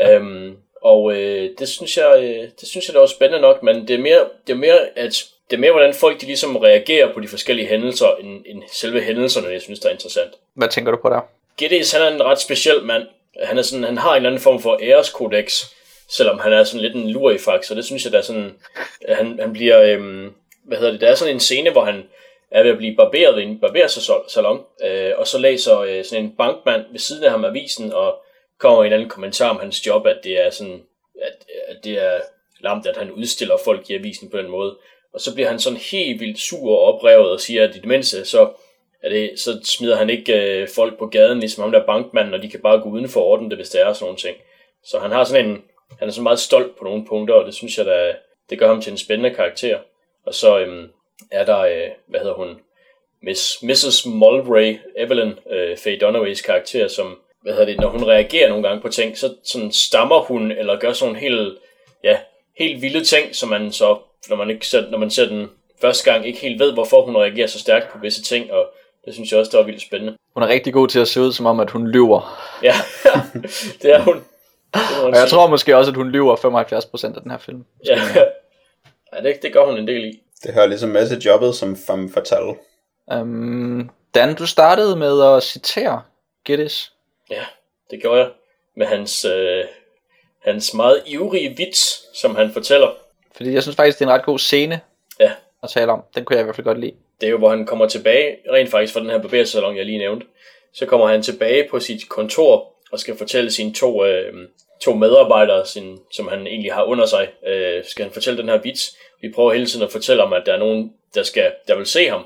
øhm, 0.00 0.56
og 0.82 1.12
øh, 1.12 1.50
det 1.58 1.68
synes 1.68 1.96
jeg, 1.96 2.18
øh, 2.22 2.48
det 2.60 2.68
synes 2.68 2.88
jeg, 2.88 2.92
det 2.92 3.00
var 3.00 3.06
spændende 3.06 3.40
nok, 3.40 3.62
men 3.62 3.88
det 3.88 3.94
er 3.94 3.98
mere, 3.98 4.28
det 4.46 4.52
er 4.52 4.56
mere 4.56 4.98
at 4.98 5.24
det 5.50 5.56
er 5.56 5.60
mere, 5.60 5.72
hvordan 5.72 5.94
folk 5.94 6.20
de 6.20 6.26
ligesom 6.26 6.56
reagerer 6.56 7.12
på 7.14 7.20
de 7.20 7.28
forskellige 7.28 7.68
hændelser, 7.68 8.16
end, 8.20 8.44
end 8.46 8.62
selve 8.72 9.00
hændelserne, 9.00 9.48
jeg 9.48 9.62
synes, 9.62 9.80
der 9.80 9.88
er 9.88 9.92
interessant. 9.92 10.32
Hvad 10.54 10.68
tænker 10.68 10.92
du 10.92 10.98
på 11.02 11.08
der? 11.08 11.20
Gittes, 11.58 11.92
han 11.92 12.02
er 12.02 12.08
en 12.08 12.22
ret 12.22 12.40
speciel 12.40 12.82
mand. 12.82 13.06
Han, 13.42 13.58
er 13.58 13.62
sådan, 13.62 13.84
han 13.84 13.98
har 13.98 14.10
en 14.10 14.16
eller 14.16 14.28
anden 14.28 14.42
form 14.42 14.60
for 14.60 14.78
æreskodex, 14.82 15.64
selvom 16.08 16.38
han 16.38 16.52
er 16.52 16.64
sådan 16.64 16.80
lidt 16.80 16.94
en 16.94 17.10
lurifak, 17.10 17.64
så 17.64 17.74
det 17.74 17.84
synes 17.84 18.04
jeg, 18.04 18.12
der 18.12 18.18
er 18.18 18.22
sådan, 18.22 18.54
han, 19.08 19.38
han 19.40 19.52
bliver, 19.52 19.82
øhm, 19.82 20.32
hvad 20.64 20.78
hedder 20.78 20.92
det, 20.92 21.00
der 21.00 21.08
er 21.08 21.14
sådan 21.14 21.34
en 21.34 21.40
scene, 21.40 21.70
hvor 21.70 21.84
han 21.84 22.04
er 22.50 22.62
ved 22.62 22.70
at 22.70 22.76
blive 22.76 22.96
barberet 22.96 23.40
i 23.40 23.42
en 23.42 23.60
barbersalon, 23.60 24.64
øh, 24.84 25.12
og 25.16 25.26
så 25.26 25.38
læser 25.38 25.78
øh, 25.78 26.04
sådan 26.04 26.24
en 26.24 26.34
bankmand 26.38 26.84
ved 26.90 26.98
siden 26.98 27.24
af 27.24 27.30
ham 27.30 27.44
avisen, 27.44 27.92
og 27.92 28.22
kommer 28.58 28.84
en 28.84 28.92
anden 28.92 29.08
kommentar 29.08 29.50
om 29.50 29.60
hans 29.60 29.86
job, 29.86 30.06
at 30.06 30.18
det 30.24 30.46
er 30.46 30.50
sådan, 30.50 30.82
at, 31.22 31.46
at 31.68 31.84
det 31.84 31.92
er 31.92 32.20
lamt, 32.60 32.86
at 32.86 32.96
han 32.96 33.10
udstiller 33.10 33.56
folk 33.64 33.90
i 33.90 33.94
avisen 33.94 34.30
på 34.30 34.36
den 34.36 34.50
måde. 34.50 34.76
Og 35.16 35.22
så 35.22 35.34
bliver 35.34 35.48
han 35.48 35.58
sådan 35.58 35.78
helt 35.90 36.20
vildt 36.20 36.38
sur 36.38 36.70
og 36.70 36.94
oprevet 36.94 37.30
og 37.30 37.40
siger, 37.40 37.64
at 37.64 37.76
i 37.76 37.78
det 37.78 37.88
mindste, 37.88 38.24
så, 38.24 38.50
er 39.02 39.08
det, 39.08 39.40
så 39.40 39.60
smider 39.64 39.96
han 39.96 40.10
ikke 40.10 40.32
øh, 40.32 40.68
folk 40.74 40.98
på 40.98 41.06
gaden, 41.06 41.40
ligesom 41.40 41.62
ham 41.62 41.72
der 41.72 41.86
bankmanden, 41.86 42.34
og 42.34 42.42
de 42.42 42.48
kan 42.48 42.60
bare 42.60 42.80
gå 42.80 42.88
uden 42.88 43.08
for 43.08 43.20
orden 43.20 43.50
det, 43.50 43.58
hvis 43.58 43.68
det 43.68 43.80
er 43.80 43.92
sådan 43.92 44.04
nogle 44.04 44.18
ting. 44.18 44.36
Så 44.84 44.98
han 44.98 45.10
har 45.10 45.24
sådan 45.24 45.46
en, 45.46 45.62
han 45.98 46.08
er 46.08 46.12
så 46.12 46.22
meget 46.22 46.38
stolt 46.38 46.78
på 46.78 46.84
nogle 46.84 47.06
punkter, 47.06 47.34
og 47.34 47.46
det 47.46 47.54
synes 47.54 47.78
jeg, 47.78 47.86
da, 47.86 48.14
det 48.50 48.58
gør 48.58 48.68
ham 48.68 48.80
til 48.80 48.90
en 48.90 48.98
spændende 48.98 49.34
karakter. 49.34 49.78
Og 50.26 50.34
så 50.34 50.58
øhm, 50.58 50.88
er 51.30 51.44
der, 51.44 51.58
øh, 51.58 51.90
hvad 52.06 52.20
hedder 52.20 52.34
hun, 52.34 52.58
Miss, 53.22 53.62
Mrs. 53.62 54.06
Mulray, 54.06 54.78
Evelyn, 54.96 55.32
øh, 55.50 55.76
Faye 55.76 55.98
Dunaways 55.98 56.42
karakter, 56.42 56.88
som, 56.88 57.18
hvad 57.42 57.52
hedder 57.52 57.66
det, 57.66 57.80
når 57.80 57.88
hun 57.88 58.04
reagerer 58.04 58.48
nogle 58.48 58.68
gange 58.68 58.82
på 58.82 58.88
ting, 58.88 59.18
så 59.18 59.34
sådan 59.44 59.72
stammer 59.72 60.20
hun, 60.20 60.50
eller 60.50 60.78
gør 60.78 60.92
sådan 60.92 61.16
helt, 61.16 61.58
ja, 62.04 62.18
helt 62.58 62.82
vilde 62.82 63.04
ting, 63.04 63.34
som 63.34 63.48
man 63.48 63.72
så 63.72 63.98
når 64.28 64.36
man, 64.36 64.50
ikke 64.50 64.66
ser, 64.66 64.90
når 64.90 64.98
man 64.98 65.10
ser 65.10 65.26
den 65.28 65.50
første 65.80 66.12
gang, 66.12 66.26
ikke 66.26 66.38
helt 66.38 66.60
ved, 66.60 66.72
hvorfor 66.72 67.04
hun 67.04 67.16
reagerer 67.16 67.46
så 67.46 67.58
stærkt 67.58 67.88
på 67.92 67.98
visse 67.98 68.22
ting, 68.22 68.52
og 68.52 68.66
det 69.04 69.14
synes 69.14 69.30
jeg 69.30 69.40
også, 69.40 69.50
det 69.50 69.58
var 69.58 69.64
vildt 69.64 69.82
spændende. 69.82 70.16
Hun 70.34 70.42
er 70.42 70.48
rigtig 70.48 70.72
god 70.72 70.88
til 70.88 70.98
at 70.98 71.08
se 71.08 71.20
ud, 71.20 71.32
som 71.32 71.46
om, 71.46 71.60
at 71.60 71.70
hun 71.70 71.88
lyver. 71.88 72.40
Ja, 72.62 72.74
det 73.82 73.94
er 73.94 74.00
hun. 74.02 74.14
Det 74.74 74.82
og 75.02 75.08
jeg 75.08 75.16
sige. 75.16 75.28
tror 75.30 75.46
måske 75.46 75.76
også, 75.76 75.90
at 75.90 75.96
hun 75.96 76.10
lyver 76.10 76.36
75% 76.36 77.16
af 77.16 77.22
den 77.22 77.30
her 77.30 77.38
film. 77.38 77.64
Ja, 77.86 78.00
ja 79.14 79.22
det, 79.22 79.42
det 79.42 79.52
gør 79.52 79.66
hun 79.66 79.78
en 79.78 79.88
del 79.88 80.04
i. 80.04 80.20
Det 80.42 80.54
hører 80.54 80.66
ligesom 80.66 80.90
med 80.90 81.08
til 81.08 81.18
jobbet 81.18 81.54
som 81.54 81.76
femme 81.76 82.12
fatale. 82.12 82.54
Um, 83.06 83.90
Dan, 84.14 84.34
du 84.34 84.46
startede 84.46 84.96
med 84.96 85.22
at 85.22 85.42
citere 85.42 86.02
Gittes. 86.44 86.92
Ja, 87.30 87.44
det 87.90 88.00
gjorde 88.00 88.20
jeg. 88.20 88.30
Med 88.76 88.86
hans, 88.86 89.24
øh, 89.24 89.64
hans 90.44 90.74
meget 90.74 91.02
ivrige 91.06 91.56
vits, 91.56 92.04
som 92.20 92.36
han 92.36 92.52
fortæller. 92.52 92.88
Fordi 93.36 93.52
jeg 93.52 93.62
synes 93.62 93.76
faktisk, 93.76 93.98
det 93.98 94.04
er 94.04 94.08
en 94.08 94.14
ret 94.14 94.24
god 94.24 94.38
scene 94.38 94.80
Ja, 95.20 95.32
at 95.62 95.70
tale 95.70 95.92
om. 95.92 96.02
Den 96.14 96.24
kunne 96.24 96.36
jeg 96.36 96.40
i 96.40 96.44
hvert 96.44 96.56
fald 96.56 96.64
godt 96.64 96.80
lide. 96.80 96.92
det 97.20 97.26
er 97.26 97.30
jo, 97.30 97.38
hvor 97.38 97.50
han 97.50 97.66
kommer 97.66 97.88
tilbage, 97.88 98.36
rent 98.52 98.70
faktisk 98.70 98.92
fra 98.92 99.00
den 99.00 99.10
her 99.10 99.18
barbersalon, 99.22 99.76
jeg 99.76 99.86
lige 99.86 99.98
nævnte. 99.98 100.26
Så 100.74 100.86
kommer 100.86 101.06
han 101.06 101.22
tilbage 101.22 101.68
på 101.70 101.80
sit 101.80 102.08
kontor 102.08 102.72
og 102.92 102.98
skal 103.00 103.16
fortælle 103.16 103.50
sine 103.50 103.74
to, 103.74 104.04
øh, 104.04 104.48
to 104.82 104.94
medarbejdere, 104.94 105.66
sin, 105.66 105.98
som 106.12 106.28
han 106.28 106.46
egentlig 106.46 106.72
har 106.72 106.82
under 106.82 107.06
sig, 107.06 107.28
øh, 107.46 107.84
skal 107.84 108.04
han 108.04 108.12
fortælle 108.12 108.40
den 108.40 108.48
her 108.48 108.58
vits. 108.58 108.96
Vi 109.22 109.32
prøver 109.32 109.52
hele 109.52 109.66
tiden 109.66 109.84
at 109.84 109.92
fortælle 109.92 110.22
om, 110.22 110.32
at 110.32 110.42
der 110.46 110.52
er 110.52 110.58
nogen, 110.58 110.92
der, 111.14 111.22
skal, 111.22 111.52
der 111.68 111.76
vil 111.76 111.86
se 111.86 112.08
ham. 112.08 112.24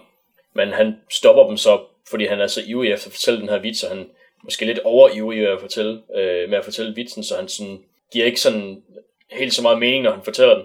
Men 0.55 0.69
han 0.69 0.97
stopper 1.11 1.47
dem 1.47 1.57
så, 1.57 1.81
fordi 2.11 2.27
han 2.27 2.41
er 2.41 2.47
så 2.47 2.61
ivrig 2.67 2.93
efter 2.93 3.09
at 3.09 3.13
fortælle 3.13 3.41
den 3.41 3.49
her 3.49 3.59
vits, 3.59 3.83
og 3.83 3.91
han 3.91 4.09
måske 4.45 4.67
lidt 4.67 4.79
overivrig 4.79 5.53
at 5.53 5.61
fortælle, 5.61 6.03
øh, 6.17 6.51
med 6.51 6.59
at 6.59 6.65
fortælle 6.65 6.95
vitsen, 6.95 7.25
så 7.25 7.37
han 7.37 7.49
sådan, 7.49 7.79
giver 8.13 8.27
ikke 8.27 8.41
sådan 8.41 8.83
helt 9.31 9.55
så 9.55 9.63
meget 9.63 9.79
mening, 9.79 10.03
når 10.05 10.13
han 10.13 10.25
fortæller 10.25 10.55
den. 10.55 10.65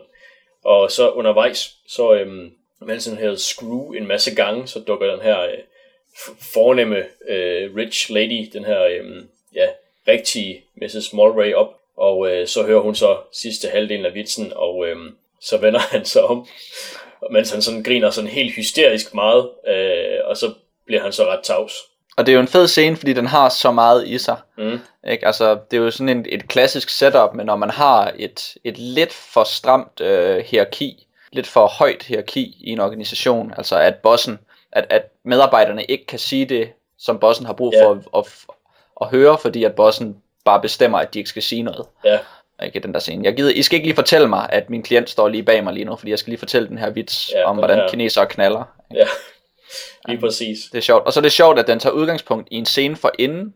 Og 0.66 0.92
så 0.92 1.10
undervejs, 1.10 1.76
så 1.88 2.14
øhm, 2.14 2.52
mens 2.82 3.06
han 3.06 3.18
hedder 3.18 3.36
Screw 3.36 3.92
en 3.92 4.08
masse 4.08 4.36
gange, 4.36 4.68
så 4.68 4.80
dukker 4.80 5.12
den 5.12 5.22
her 5.22 5.42
øh, 5.42 5.58
fornemme 6.54 7.06
øh, 7.30 7.76
rich 7.76 8.12
lady, 8.12 8.50
den 8.54 8.66
her 8.66 8.84
øh, 8.84 9.24
ja, 9.56 9.68
rigtige 10.08 10.64
Mrs. 10.76 11.14
Mulray 11.14 11.54
op, 11.54 11.80
og 11.98 12.32
øh, 12.32 12.48
så 12.48 12.64
hører 12.64 12.80
hun 12.80 12.96
så 12.96 13.18
sidste 13.32 13.68
halvdelen 13.68 14.06
af 14.06 14.14
vitsen, 14.14 14.54
og 14.56 14.88
øh, 14.88 14.98
så 15.42 15.58
vender 15.58 15.80
han 15.94 16.06
sig 16.06 16.24
om, 16.24 16.48
mens 17.32 17.52
han 17.52 17.62
sådan 17.62 17.84
griner 17.84 18.10
sådan 18.10 18.30
helt 18.30 18.56
hysterisk 18.56 19.14
meget, 19.14 19.50
øh, 19.68 20.20
og 20.24 20.38
så 20.38 20.54
bliver 20.86 21.02
han 21.02 21.12
så 21.12 21.26
ret 21.26 21.44
tavs. 21.44 21.74
Og 22.18 22.26
det 22.26 22.32
er 22.32 22.36
jo 22.36 22.42
en 22.42 22.48
fed 22.48 22.68
scene, 22.68 22.96
fordi 22.96 23.14
den 23.14 23.26
har 23.26 23.50
så 23.50 23.72
meget 23.72 24.08
i 24.08 24.18
sig. 24.18 24.38
Mm. 24.58 24.80
Ikke? 25.08 25.26
Altså, 25.28 25.58
det 25.72 25.78
er 25.78 25.82
jo 25.82 25.92
sådan 25.92 26.10
en, 26.10 26.26
et 26.30 26.48
klassisk 26.48 26.90
setup, 26.90 27.34
men 27.34 27.46
når 27.46 27.56
man 27.56 27.70
har 27.70 28.12
et, 28.16 28.54
et 28.64 28.78
lidt 28.78 29.14
for 29.14 29.44
stramt 29.44 30.02
øh, 30.02 30.38
hierarki, 30.46 31.08
lidt 31.32 31.48
for 31.48 31.68
højt 31.68 32.04
hierarki 32.04 32.58
i 32.62 32.70
en 32.70 32.80
organisation, 32.80 33.54
altså 33.58 33.78
at 33.78 33.96
bossen, 33.96 34.40
at, 34.72 34.86
at 34.90 35.04
medarbejderne 35.26 35.84
ikke 35.84 36.06
kan 36.06 36.20
sige 36.20 36.46
det, 36.46 36.70
som 37.00 37.20
bossen 37.20 37.46
har 37.46 37.54
brug 37.54 37.74
for 37.84 37.92
at, 37.92 37.98
at, 38.18 38.34
at 39.02 39.08
høre, 39.08 39.38
fordi 39.38 39.64
at 39.64 39.74
bossen 39.76 40.18
bare 40.46 40.62
bestemmer, 40.62 40.98
at 40.98 41.14
de 41.14 41.20
ikke 41.20 41.30
skal 41.30 41.44
sige 41.44 41.64
noget. 41.64 41.86
Ja, 42.04 42.20
Ikke 42.64 42.80
den 42.80 42.94
der 42.94 43.00
scene. 43.00 43.26
Jeg 43.26 43.36
gider, 43.36 43.52
I 43.52 43.62
skal 43.62 43.76
ikke 43.76 43.88
lige 43.88 43.96
fortælle 43.96 44.28
mig, 44.28 44.50
at 44.50 44.70
min 44.70 44.84
klient 44.84 45.10
står 45.10 45.28
lige 45.28 45.44
bag 45.44 45.64
mig 45.64 45.74
lige 45.74 45.86
nu, 45.86 45.96
fordi 45.96 46.12
jeg 46.12 46.20
skal 46.20 46.32
lige 46.32 46.40
fortælle 46.40 46.68
den 46.68 46.78
her 46.78 46.90
vits 46.90 47.32
Ja, 47.36 47.44
om, 47.50 47.56
hvordan 47.58 47.78
her- 47.78 47.90
kinesere 47.90 48.26
knaller. 48.26 48.64
ja. 48.94 49.06
Lige 50.08 50.20
præcis. 50.20 50.58
Det 50.72 50.78
er 50.78 50.82
sjovt. 50.82 51.06
Og 51.06 51.14
så 51.14 51.20
er 51.20 51.22
det 51.22 51.32
sjovt, 51.32 51.60
at 51.60 51.68
den 51.68 51.80
tager 51.80 51.94
udgangspunkt 51.94 52.48
i 52.52 52.56
en 52.56 52.66
scene 52.66 52.96
for 52.96 53.12
inden, 53.20 53.54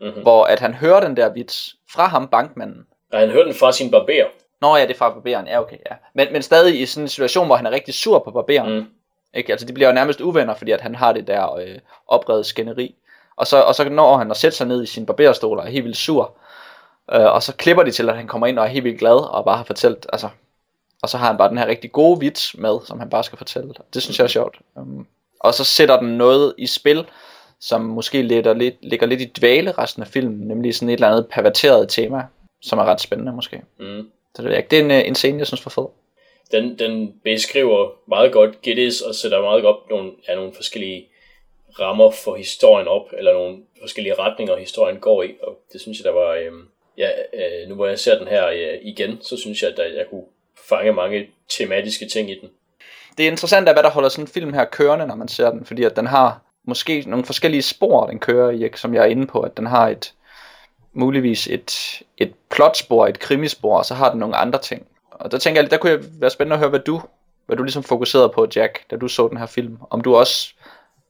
Mhm. 0.00 0.20
hvor 0.22 0.44
at 0.44 0.60
han 0.60 0.74
hører 0.74 1.00
den 1.00 1.16
der 1.16 1.28
vits 1.28 1.74
fra 1.92 2.06
ham, 2.06 2.28
bankmanden. 2.28 2.86
Og 3.12 3.18
han 3.18 3.30
hørte 3.30 3.48
den 3.48 3.54
fra 3.54 3.72
sin 3.72 3.90
barber. 3.90 4.24
Nå 4.60 4.76
ja, 4.76 4.82
det 4.82 4.90
er 4.94 4.98
fra 4.98 5.10
barberen. 5.10 5.46
Ja, 5.46 5.60
okay, 5.60 5.76
ja. 5.90 5.96
Men, 6.14 6.28
men 6.32 6.42
stadig 6.42 6.80
i 6.80 6.86
sådan 6.86 7.04
en 7.04 7.08
situation, 7.08 7.46
hvor 7.46 7.56
han 7.56 7.66
er 7.66 7.70
rigtig 7.70 7.94
sur 7.94 8.18
på 8.18 8.30
barberen. 8.30 8.78
Mm. 8.78 8.86
Ikke? 9.34 9.52
Altså, 9.52 9.66
de 9.66 9.72
bliver 9.72 9.88
jo 9.88 9.94
nærmest 9.94 10.20
uvenner, 10.20 10.54
fordi 10.54 10.70
at 10.70 10.80
han 10.80 10.94
har 10.94 11.12
det 11.12 11.26
der 11.26 11.54
øh, 11.54 11.78
oprevet 12.08 12.46
skænderi. 12.46 12.94
Og 13.36 13.46
så, 13.46 13.62
og 13.62 13.74
så 13.74 13.88
når 13.88 14.16
han 14.16 14.30
at 14.30 14.36
sætte 14.36 14.56
sig 14.56 14.66
ned 14.66 14.82
i 14.82 14.86
sin 14.86 15.06
barberstol 15.06 15.58
og 15.58 15.66
er 15.66 15.70
helt 15.70 15.84
vildt 15.84 15.96
sur. 15.96 16.36
Øh, 17.12 17.24
og 17.34 17.42
så 17.42 17.54
klipper 17.56 17.82
de 17.82 17.90
til, 17.90 18.08
at 18.08 18.16
han 18.16 18.26
kommer 18.26 18.46
ind 18.46 18.58
og 18.58 18.64
er 18.64 18.68
helt 18.68 18.84
vildt 18.84 18.98
glad 18.98 19.30
og 19.30 19.44
bare 19.44 19.56
har 19.56 19.64
fortalt, 19.64 20.06
altså... 20.12 20.28
Og 21.02 21.08
så 21.08 21.18
har 21.18 21.26
han 21.26 21.36
bare 21.36 21.48
den 21.48 21.58
her 21.58 21.66
rigtig 21.66 21.92
gode 21.92 22.20
vits 22.20 22.54
med, 22.58 22.78
som 22.84 22.98
han 22.98 23.10
bare 23.10 23.24
skal 23.24 23.38
fortælle. 23.38 23.74
Det 23.94 24.02
synes 24.02 24.18
jeg 24.18 24.24
er 24.24 24.28
sjovt. 24.28 24.58
Um, 24.74 25.06
og 25.42 25.54
så 25.54 25.64
sætter 25.64 26.00
den 26.00 26.08
noget 26.08 26.54
i 26.58 26.66
spil, 26.66 27.04
som 27.60 27.80
måske 27.80 28.22
ligger 28.22 28.54
lidt, 28.54 28.74
ligger 28.82 29.06
lidt 29.06 29.20
i 29.20 29.32
dvale 29.40 29.72
resten 29.72 30.02
af 30.02 30.08
filmen, 30.08 30.48
nemlig 30.48 30.74
sådan 30.74 30.88
et 30.88 30.92
eller 30.92 31.08
andet 31.08 31.26
perverteret 31.30 31.88
tema, 31.88 32.22
som 32.62 32.78
er 32.78 32.84
ret 32.84 33.00
spændende 33.00 33.32
måske. 33.32 33.62
Mm. 33.78 34.10
Så 34.34 34.42
det, 34.42 34.56
ikke. 34.56 34.68
det 34.70 34.78
er 34.78 34.84
en, 34.84 34.90
øh, 34.90 35.08
en 35.08 35.14
scene, 35.14 35.38
jeg 35.38 35.46
synes 35.46 35.66
var 35.66 35.70
fed. 35.70 35.86
Den, 36.52 36.78
den 36.78 37.14
beskriver 37.24 37.90
meget 38.08 38.32
godt 38.32 38.62
Gittes 38.62 39.00
og 39.00 39.14
sætter 39.14 39.40
meget 39.40 39.62
godt 39.62 39.90
nogle, 39.90 40.12
af 40.28 40.36
nogle 40.36 40.52
forskellige 40.54 41.08
rammer 41.80 42.10
for 42.10 42.36
historien 42.36 42.88
op, 42.88 43.08
eller 43.18 43.32
nogle 43.32 43.58
forskellige 43.80 44.14
retninger, 44.14 44.56
historien 44.56 45.00
går 45.00 45.22
i, 45.22 45.34
og 45.42 45.58
det 45.72 45.80
synes 45.80 45.98
jeg, 45.98 46.04
der 46.04 46.12
var, 46.12 46.30
øh, 46.32 46.52
ja, 46.98 47.10
øh, 47.34 47.68
nu 47.68 47.74
hvor 47.74 47.86
jeg 47.86 47.98
ser 47.98 48.18
den 48.18 48.28
her 48.28 48.48
øh, 48.48 48.78
igen, 48.82 49.18
så 49.22 49.36
synes 49.36 49.62
jeg, 49.62 49.70
at 49.78 49.96
jeg 49.96 50.06
kunne 50.10 50.24
fange 50.68 50.92
mange 50.92 51.28
tematiske 51.48 52.06
ting 52.06 52.30
i 52.30 52.40
den. 52.40 52.50
Det 53.18 53.26
er 53.26 53.30
interessant, 53.30 53.68
at 53.68 53.74
hvad 53.74 53.82
der 53.82 53.90
holder 53.90 54.08
sådan 54.08 54.24
en 54.24 54.28
film 54.28 54.52
her 54.52 54.64
kørende, 54.64 55.06
når 55.06 55.14
man 55.14 55.28
ser 55.28 55.50
den, 55.50 55.64
fordi 55.64 55.84
at 55.84 55.96
den 55.96 56.06
har 56.06 56.40
måske 56.64 57.04
nogle 57.06 57.24
forskellige 57.24 57.62
spor, 57.62 58.06
den 58.06 58.18
kører 58.18 58.50
i, 58.50 58.64
ikke? 58.64 58.80
som 58.80 58.94
jeg 58.94 59.02
er 59.02 59.06
inde 59.06 59.26
på, 59.26 59.40
at 59.40 59.56
den 59.56 59.66
har 59.66 59.88
et 59.88 60.14
muligvis 60.92 61.46
et, 61.46 62.02
et 62.18 62.34
plotspor, 62.50 63.06
et 63.06 63.18
krimispor, 63.18 63.78
og 63.78 63.84
så 63.84 63.94
har 63.94 64.10
den 64.10 64.20
nogle 64.20 64.36
andre 64.36 64.58
ting. 64.58 64.86
Og 65.10 65.32
der 65.32 65.38
tænker 65.38 65.62
jeg, 65.62 65.70
der 65.70 65.76
kunne 65.76 65.92
jeg 65.92 66.00
være 66.20 66.30
spændende 66.30 66.54
at 66.54 66.58
høre, 66.58 66.70
hvad 66.70 66.80
du, 66.80 67.02
hvad 67.46 67.56
du 67.56 67.62
ligesom 67.62 67.82
fokuserede 67.82 68.28
på, 68.28 68.46
Jack, 68.56 68.90
da 68.90 68.96
du 68.96 69.08
så 69.08 69.28
den 69.28 69.36
her 69.36 69.46
film. 69.46 69.78
Om 69.90 70.00
du 70.00 70.16
også 70.16 70.54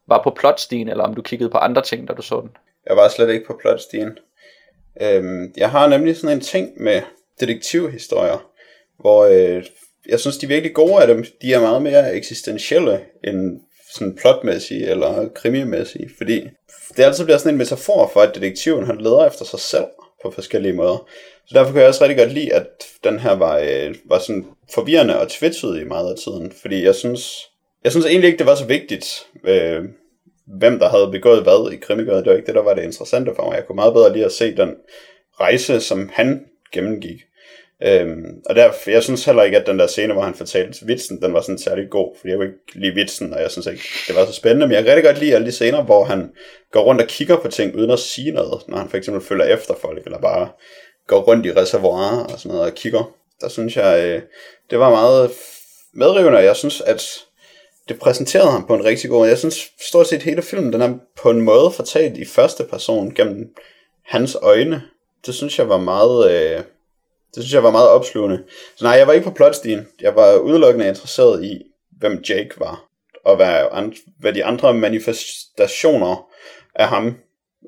var 0.06 0.22
på 0.22 0.30
plotstien, 0.30 0.88
eller 0.88 1.04
om 1.04 1.14
du 1.14 1.22
kiggede 1.22 1.50
på 1.50 1.58
andre 1.58 1.82
ting, 1.82 2.08
da 2.08 2.12
du 2.12 2.22
så 2.22 2.40
den. 2.40 2.50
Jeg 2.86 2.96
var 2.96 3.08
slet 3.08 3.30
ikke 3.30 3.46
på 3.46 3.58
plotstien. 3.60 4.18
Øhm, 5.00 5.52
jeg 5.56 5.70
har 5.70 5.88
nemlig 5.88 6.16
sådan 6.16 6.36
en 6.36 6.40
ting 6.40 6.82
med 6.82 7.02
detektivhistorier, 7.40 8.46
hvor 9.00 9.24
øh, 9.24 9.64
jeg 10.08 10.20
synes, 10.20 10.38
de 10.38 10.46
er 10.46 10.48
virkelig 10.48 10.74
gode 10.74 11.02
af 11.02 11.06
dem. 11.06 11.24
De 11.42 11.52
er 11.52 11.60
meget 11.60 11.82
mere 11.82 12.14
eksistentielle 12.14 13.00
end 13.24 13.60
sådan 13.92 14.16
plotmæssige 14.16 14.90
eller 14.90 15.28
krimimæssige, 15.34 16.10
fordi 16.18 16.48
det 16.96 17.02
altid 17.02 17.24
bliver 17.24 17.38
sådan 17.38 17.54
en 17.54 17.58
metafor 17.58 18.10
for, 18.12 18.20
at 18.20 18.34
detektiven 18.34 18.86
han 18.86 18.98
leder 18.98 19.26
efter 19.26 19.44
sig 19.44 19.60
selv 19.60 19.84
på 20.22 20.30
forskellige 20.30 20.72
måder. 20.72 21.08
Så 21.46 21.58
derfor 21.58 21.72
kan 21.72 21.80
jeg 21.80 21.88
også 21.88 22.04
rigtig 22.04 22.18
godt 22.18 22.32
lide, 22.32 22.54
at 22.54 22.66
den 23.04 23.18
her 23.18 23.32
var, 23.32 23.58
øh, 23.58 23.94
var 24.04 24.18
sådan 24.18 24.46
forvirrende 24.74 25.20
og 25.20 25.28
tvetydig 25.28 25.86
meget 25.86 26.10
af 26.10 26.18
tiden, 26.18 26.52
fordi 26.62 26.84
jeg 26.84 26.94
synes, 26.94 27.48
jeg 27.84 27.92
synes 27.92 28.06
egentlig 28.06 28.26
ikke, 28.26 28.38
det 28.38 28.46
var 28.46 28.54
så 28.54 28.66
vigtigt, 28.66 29.26
øh, 29.44 29.84
hvem 30.46 30.78
der 30.78 30.88
havde 30.88 31.10
begået 31.12 31.42
hvad 31.42 31.72
i 31.72 31.76
krimigøret. 31.76 32.24
Det 32.24 32.30
var 32.30 32.36
ikke 32.36 32.46
det, 32.46 32.54
der 32.54 32.62
var 32.62 32.74
det 32.74 32.84
interessante 32.84 33.32
for 33.36 33.44
mig. 33.44 33.56
Jeg 33.56 33.66
kunne 33.66 33.76
meget 33.76 33.94
bedre 33.94 34.12
lide 34.12 34.24
at 34.24 34.32
se 34.32 34.56
den 34.56 34.74
rejse, 35.40 35.80
som 35.80 36.10
han 36.12 36.44
gennemgik. 36.72 37.20
Øhm, 37.84 38.24
og 38.46 38.54
der, 38.54 38.72
jeg 38.86 39.02
synes 39.02 39.24
heller 39.24 39.42
ikke, 39.42 39.59
at 39.59 39.66
den 39.66 39.78
der 39.78 39.86
scene, 39.86 40.12
hvor 40.12 40.22
han 40.22 40.34
fortalte 40.34 40.86
vitsen, 40.86 41.22
den 41.22 41.32
var 41.32 41.40
sådan 41.40 41.59
særlig 41.59 41.90
god, 41.90 42.16
fordi 42.16 42.30
jeg 42.30 42.36
kunne 42.36 42.46
ikke 42.46 42.59
lide 42.74 42.94
vitsen, 42.94 43.34
og 43.34 43.40
jeg 43.40 43.50
synes 43.50 43.66
ikke, 43.66 43.82
det 44.09 44.16
var 44.16 44.26
så 44.26 44.32
spændende, 44.32 44.66
men 44.66 44.74
jeg 44.74 44.84
kan 44.84 44.90
rigtig 44.90 45.04
godt 45.04 45.18
lide 45.18 45.34
alle 45.34 45.46
de 45.46 45.52
scener, 45.52 45.82
hvor 45.82 46.04
han 46.04 46.30
går 46.72 46.82
rundt 46.82 47.00
og 47.00 47.06
kigger 47.06 47.36
på 47.36 47.48
ting, 47.48 47.76
uden 47.76 47.90
at 47.90 47.98
sige 47.98 48.30
noget, 48.30 48.62
når 48.68 48.76
han 48.76 48.88
for 48.88 48.96
eksempel 48.96 49.22
følger 49.22 49.44
efter 49.44 49.74
folk, 49.80 50.04
eller 50.04 50.18
bare 50.18 50.48
går 51.06 51.20
rundt 51.20 51.46
i 51.46 51.52
reservoirer 51.52 52.24
og 52.24 52.38
sådan 52.38 52.56
noget 52.56 52.70
og 52.70 52.74
kigger. 52.74 53.14
Der 53.40 53.48
synes 53.48 53.76
jeg, 53.76 54.04
øh, 54.04 54.22
det 54.70 54.78
var 54.78 54.90
meget 54.90 55.30
medrivende, 55.94 56.38
og 56.38 56.44
jeg 56.44 56.56
synes, 56.56 56.80
at 56.80 57.02
det 57.88 57.98
præsenterede 57.98 58.50
ham 58.50 58.66
på 58.66 58.74
en 58.74 58.84
rigtig 58.84 59.10
god 59.10 59.18
måde. 59.18 59.30
Jeg 59.30 59.38
synes 59.38 59.72
stort 59.88 60.09
set 60.09 60.22
hele 60.22 60.42
filmen, 60.42 60.72
den 60.72 60.82
er 60.82 60.94
på 61.22 61.30
en 61.30 61.40
måde 61.40 61.70
fortalt 61.70 62.18
i 62.18 62.24
første 62.24 62.64
person 62.64 63.14
gennem 63.14 63.54
hans 64.04 64.36
øjne. 64.42 64.82
Det 65.26 65.34
synes 65.34 65.59
jeg 65.59 65.68
var 65.68 65.78
meget, 65.78 66.30
øh, 66.30 66.60
det 67.34 67.42
synes 67.42 67.54
jeg 67.54 67.62
var 67.62 67.70
meget 67.70 67.88
opslugende. 67.88 68.42
Så 68.76 68.84
nej, 68.84 68.92
jeg 68.92 69.06
var 69.06 69.12
ikke 69.12 69.24
på 69.24 69.34
plotstien. 69.34 69.88
Jeg 70.00 70.16
var 70.16 70.36
udelukkende 70.36 70.88
interesseret 70.88 71.44
i, 71.44 71.62
hvem 71.98 72.22
Jake 72.28 72.50
var, 72.59 72.84
og 73.24 73.36
hvad, 73.36 73.92
hvad 74.18 74.32
de 74.32 74.44
andre 74.44 74.74
manifestationer 74.74 76.28
af 76.74 76.88
ham, 76.88 77.16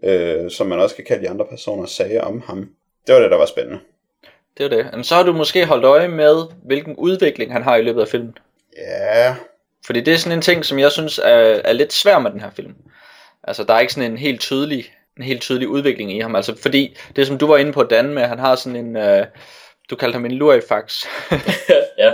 øh, 0.05 0.51
som 0.51 0.66
man 0.66 0.78
også 0.78 0.97
kan 0.97 1.05
kalde 1.05 1.24
de 1.24 1.31
andre 1.31 1.47
personer, 1.51 1.86
sagde 1.86 2.20
om 2.20 2.43
ham. 2.47 2.69
Det 3.07 3.15
var 3.15 3.20
det, 3.20 3.31
der 3.31 3.36
var 3.36 3.47
spændende. 3.47 3.81
Det 4.59 4.70
var 4.70 4.77
det. 4.77 4.86
Men 4.93 5.05
så 5.05 5.15
har 5.15 5.23
du 5.23 5.32
måske 5.32 5.66
holdt 5.66 5.85
øje 5.85 6.09
med, 6.09 6.43
hvilken 6.65 6.97
udvikling 6.97 7.53
han 7.53 7.62
har 7.62 7.77
i 7.77 7.82
løbet 7.82 8.01
af 8.01 8.09
filmen. 8.09 8.39
Ja, 8.77 9.36
Fordi 9.86 10.01
det 10.01 10.15
er 10.15 10.19
sådan 10.19 10.39
en 10.39 10.43
ting, 10.43 10.65
som 10.65 10.78
jeg 10.78 10.93
synes 10.93 11.19
er, 11.19 11.61
er 11.65 11.73
lidt 11.73 11.93
svær 11.93 12.19
med 12.19 12.31
den 12.31 12.41
her 12.41 12.51
film. 12.51 12.74
Altså, 13.43 13.65
der 13.65 13.74
er 13.74 13.81
ikke 13.81 13.93
sådan 13.93 14.11
en 14.11 14.19
helt 14.19 14.41
tydelig, 14.41 14.93
en 15.16 15.23
helt 15.23 15.43
tydelig 15.43 15.69
udvikling 15.69 16.12
i 16.16 16.20
ham. 16.20 16.36
Altså, 16.36 16.57
fordi 16.62 16.97
det 17.16 17.27
som 17.27 17.39
du 17.39 17.47
var 17.47 17.57
inde 17.57 17.73
på, 17.73 17.82
Dan, 17.82 18.15
med, 18.15 18.23
han 18.23 18.39
har 18.39 18.57
sådan 18.57 18.77
en, 18.86 18.97
øh, 18.97 19.27
du 19.91 19.97
kaldte 19.97 20.16
ham 20.16 20.24
en 20.24 20.32
lurifax. 20.32 21.07
ja, 21.99 22.12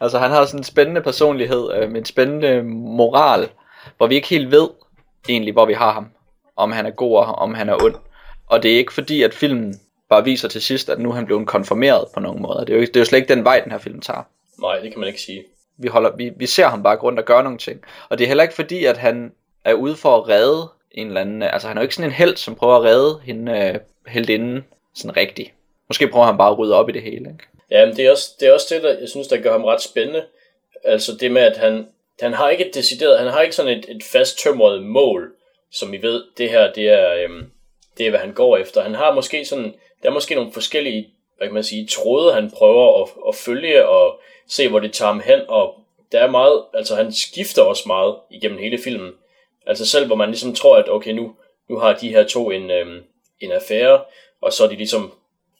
altså, 0.00 0.18
han 0.18 0.30
har 0.30 0.44
sådan 0.44 0.60
en 0.60 0.64
spændende 0.64 1.02
personlighed, 1.02 1.72
øh, 1.74 1.90
med 1.90 2.00
en 2.00 2.04
spændende 2.04 2.62
moral, 2.62 3.48
hvor 3.96 4.06
vi 4.06 4.14
ikke 4.14 4.28
helt 4.28 4.50
ved 4.50 4.68
egentlig, 5.28 5.52
hvor 5.52 5.66
vi 5.66 5.72
har 5.72 5.92
ham. 5.92 6.06
Om 6.56 6.72
han 6.72 6.86
er 6.86 6.90
god, 6.90 7.16
og 7.16 7.24
om 7.24 7.54
han 7.54 7.68
er 7.68 7.84
ond. 7.84 7.94
Og 8.46 8.62
det 8.62 8.72
er 8.72 8.76
ikke 8.76 8.92
fordi, 8.92 9.22
at 9.22 9.34
filmen 9.34 9.80
bare 10.08 10.24
viser 10.24 10.48
til 10.48 10.62
sidst, 10.62 10.88
at 10.88 10.98
nu 10.98 11.10
er 11.10 11.14
han 11.14 11.26
blevet 11.26 11.46
konfirmeret 11.46 12.04
på 12.14 12.20
nogen 12.20 12.42
måde. 12.42 12.64
Det 12.66 12.70
er, 12.70 12.74
jo, 12.74 12.80
det 12.80 12.96
er 12.96 13.00
jo 13.00 13.04
slet 13.04 13.18
ikke 13.18 13.34
den 13.34 13.44
vej, 13.44 13.60
den 13.60 13.72
her 13.72 13.78
film 13.78 14.00
tager. 14.00 14.22
nej, 14.60 14.78
det 14.78 14.90
kan 14.90 15.00
man 15.00 15.08
ikke 15.08 15.20
sige. 15.20 15.44
vi, 15.78 15.88
holder, 15.88 16.16
vi, 16.16 16.30
vi 16.36 16.46
ser 16.46 16.66
ham 16.68 16.82
bare 16.82 16.96
gå 16.96 17.06
rundt 17.06 17.18
og 17.18 17.24
gøre 17.24 17.42
nogle 17.42 17.58
ting. 17.58 17.80
Og 18.08 18.18
det 18.18 18.24
er 18.24 18.28
heller 18.28 18.42
ikke 18.42 18.54
fordi, 18.54 18.84
at 18.84 18.96
han 18.96 19.32
er 19.64 19.74
ude 19.74 19.96
for 19.96 20.16
at 20.16 20.28
redde 20.28 20.68
en 20.90 21.06
eller 21.06 21.20
anden... 21.20 21.42
Øh, 21.42 21.52
altså 21.52 21.68
han 21.68 21.76
er 21.76 21.80
jo 21.80 21.84
ikke 21.84 21.94
sådan 21.94 22.10
en 22.10 22.14
held, 22.14 22.36
som 22.36 22.54
prøver 22.54 22.76
at 22.76 22.84
redde 22.84 23.20
hende 23.24 23.52
øh, 23.52 23.80
heldinden 24.06 24.64
sådan 24.94 25.16
rigtigt. 25.16 25.52
Måske 25.88 26.08
prøver 26.08 26.26
han 26.26 26.38
bare 26.38 26.50
at 26.50 26.58
rydde 26.58 26.74
op 26.74 26.88
i 26.88 26.92
det 26.92 27.02
hele, 27.02 27.16
ikke? 27.16 27.44
Ja, 27.70 27.86
men 27.86 27.96
det 27.96 28.06
er 28.06 28.10
også 28.10 28.30
det, 28.40 28.48
er 28.48 28.52
også 28.52 28.74
det 28.74 28.82
der, 28.82 28.98
jeg 28.98 29.08
synes, 29.08 29.28
der 29.28 29.36
gør 29.36 29.52
ham 29.52 29.64
ret 29.64 29.82
spændende. 29.82 30.24
Altså 30.84 31.12
det 31.20 31.30
med, 31.30 31.42
at 31.42 31.56
han, 31.56 31.88
han 32.20 32.32
har 32.32 32.48
ikke 32.48 32.68
et 32.68 32.74
decideret, 32.74 33.18
han 33.18 33.28
har 33.28 33.40
ikke 33.40 33.54
sådan 33.54 33.78
et, 33.78 33.86
et 33.88 34.04
fast 34.04 34.38
tømret 34.42 34.82
mål, 34.82 35.32
som 35.72 35.92
vi 35.92 36.02
ved, 36.02 36.24
det 36.38 36.50
her, 36.50 36.72
det 36.72 36.88
er, 36.88 37.14
øhm, 37.14 37.50
det 37.98 38.06
er, 38.06 38.10
hvad 38.10 38.20
han 38.20 38.32
går 38.32 38.56
efter. 38.56 38.82
Han 38.82 38.94
har 38.94 39.14
måske 39.14 39.44
sådan, 39.44 39.74
der 40.02 40.08
er 40.08 40.12
måske 40.12 40.34
nogle 40.34 40.52
forskellige, 40.52 41.08
hvad 41.36 41.46
kan 41.46 41.54
man 41.54 41.64
sige, 41.64 41.86
tråde, 41.86 42.34
han 42.34 42.50
prøver 42.50 43.02
at, 43.02 43.08
at 43.28 43.34
følge 43.34 43.88
og 43.88 44.20
se, 44.48 44.68
hvor 44.68 44.80
det 44.80 44.92
tager 44.92 45.12
ham 45.12 45.20
hen, 45.20 45.40
og 45.48 45.74
der 46.12 46.20
er 46.20 46.30
meget, 46.30 46.62
altså 46.74 46.96
han 46.96 47.12
skifter 47.12 47.62
også 47.62 47.82
meget 47.86 48.14
igennem 48.30 48.58
hele 48.58 48.78
filmen. 48.84 49.12
Altså 49.68 49.86
selv 49.86 50.06
hvor 50.06 50.16
man 50.16 50.28
ligesom 50.28 50.54
tror, 50.54 50.76
at 50.76 50.90
okay, 50.90 51.10
nu, 51.12 51.36
nu 51.68 51.78
har 51.78 51.94
de 51.94 52.08
her 52.08 52.24
to 52.24 52.50
en, 52.50 52.70
øh, 52.70 53.02
en 53.40 53.52
affære, 53.52 54.00
og 54.40 54.52
så 54.52 54.64
er 54.64 54.68
de 54.68 54.76
ligesom, 54.76 55.12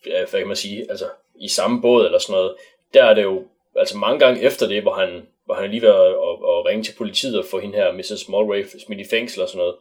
øh, 0.05 0.29
hvad 0.29 0.39
kan 0.39 0.47
man 0.47 0.55
sige, 0.55 0.85
altså 0.89 1.05
i 1.35 1.47
samme 1.49 1.81
båd 1.81 2.05
eller 2.05 2.19
sådan 2.19 2.33
noget. 2.33 2.55
Der 2.93 3.03
er 3.03 3.13
det 3.13 3.23
jo, 3.23 3.43
altså 3.75 3.97
mange 3.97 4.19
gange 4.19 4.41
efter 4.41 4.67
det, 4.67 4.81
hvor 4.81 4.93
han, 4.93 5.27
hvor 5.45 5.53
han 5.55 5.63
er 5.63 5.67
lige 5.67 5.81
ved 5.81 5.89
at, 5.89 6.05
at, 6.05 6.35
at 6.51 6.65
ringe 6.65 6.83
til 6.83 6.95
politiet 6.97 7.39
og 7.39 7.45
få 7.45 7.59
hende 7.59 7.75
her, 7.75 7.91
Mrs. 7.91 8.29
Mulgrave, 8.29 8.65
smidt 8.85 8.99
i 8.99 9.09
fængsel 9.09 9.41
og 9.41 9.49
sådan 9.49 9.59
noget. 9.59 9.75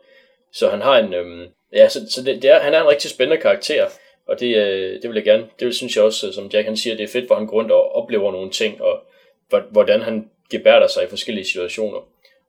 Så 0.53 0.69
han 0.69 0.81
har 0.81 0.99
en, 0.99 1.15
øh, 1.15 1.49
ja, 1.73 1.89
så, 1.89 2.01
så 2.11 2.23
det, 2.23 2.43
det 2.43 2.51
er, 2.51 2.61
han 2.61 2.75
er 2.75 2.81
en 2.81 2.89
rigtig 2.89 3.11
spændende 3.11 3.43
karakter, 3.43 3.87
og 4.29 4.41
det, 4.41 4.57
øh, 4.57 5.03
det 5.03 5.11
vil 5.11 5.15
jeg 5.15 5.25
gerne, 5.25 5.43
det 5.59 5.67
vil, 5.67 5.75
synes 5.75 5.97
jeg 5.97 6.05
også, 6.05 6.27
øh, 6.27 6.33
som 6.33 6.51
Jack 6.53 6.67
han 6.67 6.77
siger, 6.77 6.97
det 6.97 7.05
er 7.05 7.09
fedt, 7.09 7.27
hvor 7.27 7.37
han 7.37 7.47
går 7.47 7.57
rundt 7.57 7.73
og 7.73 7.93
oplever 7.95 8.33
nogle 8.33 8.51
ting, 8.51 8.83
og 8.83 9.03
hvordan 9.71 10.03
han 10.03 10.31
gebærder 10.51 10.87
sig 10.87 11.05
i 11.05 11.09
forskellige 11.09 11.45
situationer. 11.45 11.99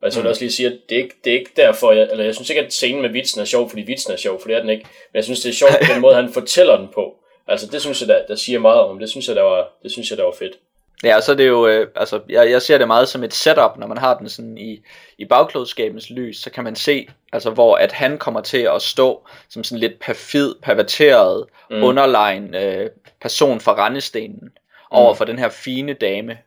Og 0.00 0.04
jeg 0.04 0.12
skal 0.12 0.22
mm. 0.22 0.28
også 0.28 0.42
lige 0.42 0.52
sige, 0.52 0.66
at 0.66 0.78
det 0.88 0.98
er 0.98 1.02
ikke, 1.02 1.14
det 1.24 1.32
er 1.32 1.38
ikke 1.38 1.52
derfor, 1.56 1.92
jeg, 1.92 2.08
eller 2.10 2.24
jeg 2.24 2.34
synes 2.34 2.50
ikke, 2.50 2.62
at 2.62 2.72
scenen 2.72 3.02
med 3.02 3.10
vitsen 3.10 3.40
er 3.40 3.44
sjov, 3.44 3.68
fordi 3.68 3.82
vitsen 3.82 4.12
er 4.12 4.16
sjov, 4.16 4.40
for 4.40 4.48
det 4.48 4.56
er 4.56 4.60
den 4.60 4.70
ikke. 4.70 4.84
Men 4.84 5.16
jeg 5.16 5.24
synes, 5.24 5.40
det 5.40 5.48
er 5.48 5.52
sjovt 5.52 5.72
den 5.94 6.00
måde, 6.00 6.14
han 6.14 6.32
fortæller 6.32 6.76
den 6.76 6.88
på. 6.94 7.14
Altså 7.48 7.66
det 7.66 7.80
synes 7.80 8.00
jeg, 8.00 8.08
der, 8.08 8.26
der 8.28 8.34
siger 8.34 8.58
meget 8.58 8.80
om. 8.80 8.98
Det 8.98 9.10
synes 9.10 9.28
jeg, 9.28 9.36
der 9.36 9.42
var, 9.42 9.68
det 9.82 9.92
synes 9.92 10.10
jeg, 10.10 10.18
der 10.18 10.24
var 10.24 10.34
fedt. 10.38 10.58
Ja, 11.04 11.20
så 11.20 11.32
er 11.32 11.36
det 11.36 11.48
jo, 11.48 11.66
øh, 11.66 11.88
altså, 11.96 12.20
jeg, 12.28 12.50
jeg 12.50 12.62
ser 12.62 12.78
det 12.78 12.86
meget 12.86 13.08
som 13.08 13.24
et 13.24 13.34
setup, 13.34 13.78
når 13.78 13.86
man 13.86 13.98
har 13.98 14.18
den 14.18 14.28
sådan 14.28 14.58
i, 14.58 14.82
i 15.18 15.24
bagklodskabens 15.24 16.10
lys, 16.10 16.36
så 16.42 16.50
kan 16.50 16.64
man 16.64 16.76
se, 16.76 17.08
altså 17.32 17.50
hvor 17.50 17.76
at 17.76 17.92
han 17.92 18.18
kommer 18.18 18.40
til 18.40 18.58
at 18.58 18.82
stå 18.82 19.28
som 19.48 19.64
sådan 19.64 19.80
lidt 19.80 20.00
perfid, 20.00 20.54
perverteret, 20.62 21.46
mm. 21.70 21.82
underlegen 21.82 22.54
øh, 22.54 22.90
person 23.20 23.60
fra 23.60 23.72
Randestenen, 23.72 24.40
mm. 24.42 24.50
over 24.90 25.14
for 25.14 25.24
den 25.24 25.38
her 25.38 25.48
fine 25.48 25.92
dame. 25.92 26.38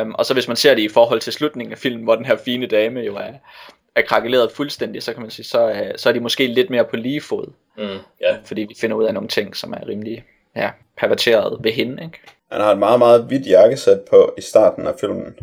Um, 0.00 0.14
og 0.14 0.26
så 0.26 0.34
hvis 0.34 0.48
man 0.48 0.56
ser 0.56 0.74
det 0.74 0.82
i 0.82 0.88
forhold 0.88 1.20
til 1.20 1.32
slutningen 1.32 1.72
af 1.72 1.78
filmen, 1.78 2.04
hvor 2.04 2.14
den 2.14 2.24
her 2.24 2.36
fine 2.36 2.66
dame 2.66 3.00
jo 3.00 3.16
er, 3.16 3.32
er 3.96 4.02
krakeleret 4.02 4.52
fuldstændig, 4.52 5.02
så 5.02 5.12
kan 5.12 5.22
man 5.22 5.30
sige, 5.30 5.46
så, 5.46 5.70
uh, 5.70 5.76
så 5.96 6.08
er 6.08 6.12
de 6.12 6.20
måske 6.20 6.46
lidt 6.46 6.70
mere 6.70 6.84
på 6.84 6.96
lige 6.96 7.20
fod. 7.20 7.46
Mm, 7.76 7.82
yeah. 7.82 8.36
Fordi 8.44 8.60
vi 8.60 8.74
finder 8.80 8.96
ud 8.96 9.04
af 9.04 9.14
nogle 9.14 9.28
ting, 9.28 9.56
som 9.56 9.72
er 9.72 9.88
rimelig 9.88 10.24
ja, 10.56 10.70
perverteret 10.98 11.58
ved 11.64 11.72
hende. 11.72 12.02
Ikke? 12.02 12.18
Han 12.52 12.60
har 12.60 12.72
et 12.72 12.78
meget, 12.78 12.98
meget 12.98 13.24
hvidt 13.24 13.46
jakkesæt 13.46 14.00
på 14.10 14.34
i 14.38 14.40
starten 14.40 14.86
af 14.86 14.94
filmen. 15.00 15.34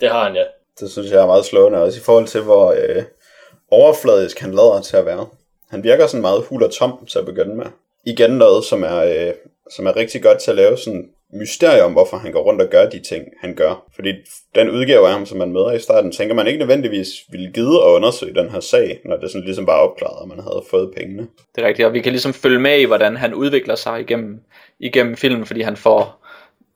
Det 0.00 0.10
har 0.10 0.24
han, 0.24 0.34
ja. 0.34 0.44
Det 0.80 0.90
synes 0.90 1.10
jeg 1.10 1.22
er 1.22 1.26
meget 1.26 1.44
slående, 1.44 1.82
også 1.82 2.00
i 2.00 2.02
forhold 2.02 2.26
til, 2.26 2.40
hvor 2.40 2.72
øh, 2.72 3.02
overfladisk 3.70 4.40
han 4.40 4.50
lader 4.50 4.80
til 4.80 4.96
at 4.96 5.06
være. 5.06 5.26
Han 5.70 5.84
virker 5.84 6.06
sådan 6.06 6.22
meget 6.22 6.44
hul 6.44 6.62
og 6.62 6.72
tom 6.72 7.06
til 7.06 7.18
at 7.18 7.26
begynde 7.26 7.56
med. 7.56 7.66
Igen 8.06 8.30
noget, 8.30 8.64
som 8.64 8.82
er, 8.82 8.98
øh, 8.98 9.34
som 9.70 9.86
er 9.86 9.96
rigtig 9.96 10.22
godt 10.22 10.38
til 10.38 10.50
at 10.50 10.56
lave 10.56 10.76
sådan 10.76 11.10
mysterium 11.32 11.86
om, 11.86 11.92
hvorfor 11.92 12.16
han 12.16 12.32
går 12.32 12.42
rundt 12.42 12.62
og 12.62 12.68
gør 12.68 12.88
de 12.88 12.98
ting, 13.00 13.24
han 13.40 13.54
gør. 13.54 13.84
Fordi 13.94 14.12
den 14.54 14.70
udgave 14.70 15.06
af 15.06 15.12
ham, 15.12 15.26
som 15.26 15.38
man 15.38 15.52
møder 15.52 15.72
i 15.72 15.78
starten, 15.78 16.12
tænker 16.12 16.34
man 16.34 16.46
ikke 16.46 16.58
nødvendigvis 16.58 17.08
ville 17.30 17.52
gide 17.52 17.82
at 17.82 17.88
undersøge 17.88 18.34
den 18.34 18.50
her 18.50 18.60
sag, 18.60 19.00
når 19.04 19.16
det 19.16 19.30
sådan 19.30 19.44
ligesom 19.44 19.66
bare 19.66 19.80
opklaret, 19.80 20.18
og 20.18 20.28
man 20.28 20.38
havde 20.38 20.64
fået 20.70 20.92
pengene. 20.96 21.28
Det 21.54 21.64
er 21.64 21.68
rigtigt, 21.68 21.86
og 21.86 21.92
vi 21.92 22.00
kan 22.00 22.12
ligesom 22.12 22.32
følge 22.32 22.58
med 22.58 22.80
i, 22.80 22.84
hvordan 22.84 23.16
han 23.16 23.34
udvikler 23.34 23.74
sig 23.74 24.00
igennem, 24.00 24.40
igennem 24.78 25.16
filmen, 25.16 25.46
fordi 25.46 25.60
han 25.60 25.76
får 25.76 26.22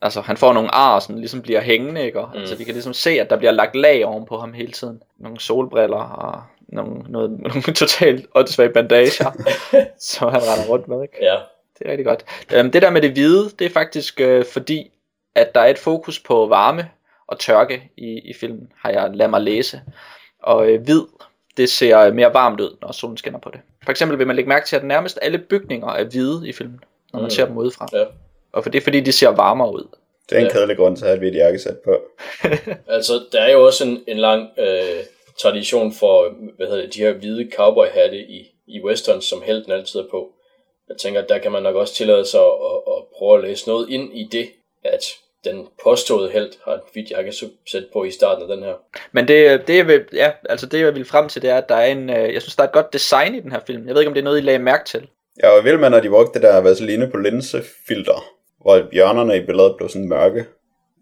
altså 0.02 0.20
han 0.20 0.36
får 0.36 0.52
nogle 0.52 0.74
ar, 0.74 0.98
som 0.98 1.16
ligesom 1.16 1.42
bliver 1.42 1.60
hængende, 1.60 2.04
ikke? 2.04 2.20
Og, 2.20 2.28
mm. 2.34 2.40
Altså 2.40 2.56
vi 2.56 2.64
kan 2.64 2.74
ligesom 2.74 2.92
se, 2.92 3.10
at 3.10 3.30
der 3.30 3.36
bliver 3.36 3.52
lagt 3.52 3.76
lag 3.76 4.04
oven 4.04 4.26
på 4.26 4.38
ham 4.38 4.52
hele 4.52 4.72
tiden. 4.72 5.02
Nogle 5.18 5.40
solbriller 5.40 5.96
og 5.96 6.42
nogle, 6.68 7.02
noget, 7.08 7.30
nogle 7.48 7.62
totalt 7.62 8.26
åndssvage 8.34 8.70
bandager, 8.70 9.30
som 10.10 10.32
han 10.32 10.40
render 10.42 10.68
rundt 10.68 10.88
med, 10.88 11.02
ikke? 11.02 11.16
Ja. 11.20 11.36
Det 11.78 11.86
er 11.86 11.90
rigtig 11.90 12.06
godt. 12.06 12.24
Øhm, 12.54 12.70
det 12.70 12.82
der 12.82 12.90
med 12.90 13.02
det 13.02 13.10
hvide, 13.10 13.50
det 13.58 13.64
er 13.64 13.70
faktisk 13.70 14.20
øh, 14.20 14.44
fordi, 14.44 14.90
at 15.34 15.54
der 15.54 15.60
er 15.60 15.66
et 15.66 15.78
fokus 15.78 16.20
på 16.20 16.46
varme 16.46 16.90
og 17.26 17.38
tørke 17.38 17.90
i, 17.96 18.20
i 18.24 18.32
filmen, 18.32 18.72
har 18.78 18.90
jeg 18.90 19.10
ladet 19.14 19.30
mig 19.30 19.40
læse. 19.40 19.80
Og 20.42 20.68
øh, 20.68 20.82
hvid, 20.82 21.02
det 21.56 21.68
ser 21.68 22.12
mere 22.12 22.34
varmt 22.34 22.60
ud, 22.60 22.76
når 22.80 22.92
solen 22.92 23.16
skinner 23.16 23.38
på 23.38 23.50
det. 23.52 23.60
For 23.84 23.90
eksempel 23.90 24.18
vil 24.18 24.26
man 24.26 24.36
lægge 24.36 24.48
mærke 24.48 24.66
til, 24.66 24.76
at 24.76 24.84
nærmest 24.84 25.18
alle 25.22 25.38
bygninger 25.38 25.88
er 25.88 26.04
hvide 26.04 26.48
i 26.48 26.52
filmen, 26.52 26.80
når 27.12 27.20
man 27.20 27.26
mm. 27.26 27.30
ser 27.30 27.46
dem 27.46 27.56
udefra. 27.56 27.88
Ja. 27.92 28.04
Og 28.52 28.62
for 28.62 28.70
det 28.70 28.78
er 28.78 28.82
fordi, 28.82 29.00
de 29.00 29.12
ser 29.12 29.28
varmere 29.28 29.72
ud. 29.72 29.88
Det 30.30 30.36
er 30.36 30.40
en 30.40 30.46
ja. 30.46 30.52
kedelig 30.52 30.76
grund 30.76 30.96
til 30.96 31.04
at 31.04 31.08
have 31.08 31.14
et 31.14 31.20
hvidt 31.20 31.34
jakkesæt 31.34 31.76
på. 31.84 32.00
altså, 32.96 33.24
der 33.32 33.40
er 33.40 33.52
jo 33.52 33.66
også 33.66 33.84
en, 33.84 34.04
en 34.08 34.16
lang 34.16 34.48
øh, 34.58 35.02
tradition 35.42 35.92
for 35.92 36.34
hvad 36.56 36.66
hedder 36.66 36.82
det, 36.82 36.94
de 36.94 36.98
her 36.98 37.12
hvide 37.12 37.50
cowboyhatte 37.56 38.18
i, 38.18 38.52
i 38.66 38.84
westerns, 38.84 39.24
som 39.24 39.42
helten 39.42 39.72
altid 39.72 40.00
er 40.00 40.04
på 40.10 40.32
jeg 40.88 40.96
tænker, 41.00 41.20
at 41.22 41.28
der 41.28 41.38
kan 41.38 41.52
man 41.52 41.62
nok 41.62 41.76
også 41.76 41.94
tillade 41.94 42.26
sig 42.26 42.40
at, 42.40 42.46
at, 42.46 42.92
at 42.96 43.02
prøve 43.18 43.38
at 43.38 43.44
læse 43.44 43.68
noget 43.68 43.88
ind 43.88 44.12
i 44.14 44.28
det, 44.32 44.48
at 44.84 45.04
den 45.44 45.68
påståede 45.84 46.30
held 46.30 46.52
har 46.64 46.72
et 46.72 46.80
hvidt 46.92 47.10
jakkesæt 47.10 47.86
på 47.92 48.04
i 48.04 48.10
starten 48.10 48.50
af 48.50 48.56
den 48.56 48.64
her. 48.64 48.74
Men 49.12 49.28
det, 49.28 49.68
det, 49.68 49.76
jeg 49.76 49.86
vil, 49.86 50.04
ja, 50.12 50.30
altså 50.48 50.66
det 50.66 50.80
jeg 50.80 50.94
vil 50.94 51.04
frem 51.04 51.28
til, 51.28 51.42
det 51.42 51.50
er, 51.50 51.56
at 51.56 51.68
der 51.68 51.74
er 51.74 51.86
en, 51.86 52.10
øh, 52.10 52.34
jeg 52.34 52.42
synes, 52.42 52.56
der 52.56 52.62
er 52.62 52.66
et 52.66 52.72
godt 52.72 52.92
design 52.92 53.34
i 53.34 53.40
den 53.40 53.52
her 53.52 53.60
film. 53.66 53.86
Jeg 53.86 53.94
ved 53.94 54.02
ikke, 54.02 54.08
om 54.08 54.14
det 54.14 54.20
er 54.20 54.24
noget, 54.24 54.38
I 54.38 54.42
lagde 54.42 54.58
mærke 54.58 54.84
til. 54.84 55.08
Ja, 55.42 55.48
og 55.48 55.64
vil 55.64 55.78
man, 55.78 55.90
når 55.90 56.00
de 56.00 56.08
brugte 56.08 56.34
det 56.34 56.42
der 56.42 56.60
vaseline 56.60 57.10
på 57.10 57.16
linsefilter, 57.16 58.24
hvor 58.60 58.88
hjørnerne 58.92 59.36
i 59.36 59.46
billedet 59.46 59.74
blev 59.76 59.88
sådan 59.88 60.08
mørke, 60.08 60.44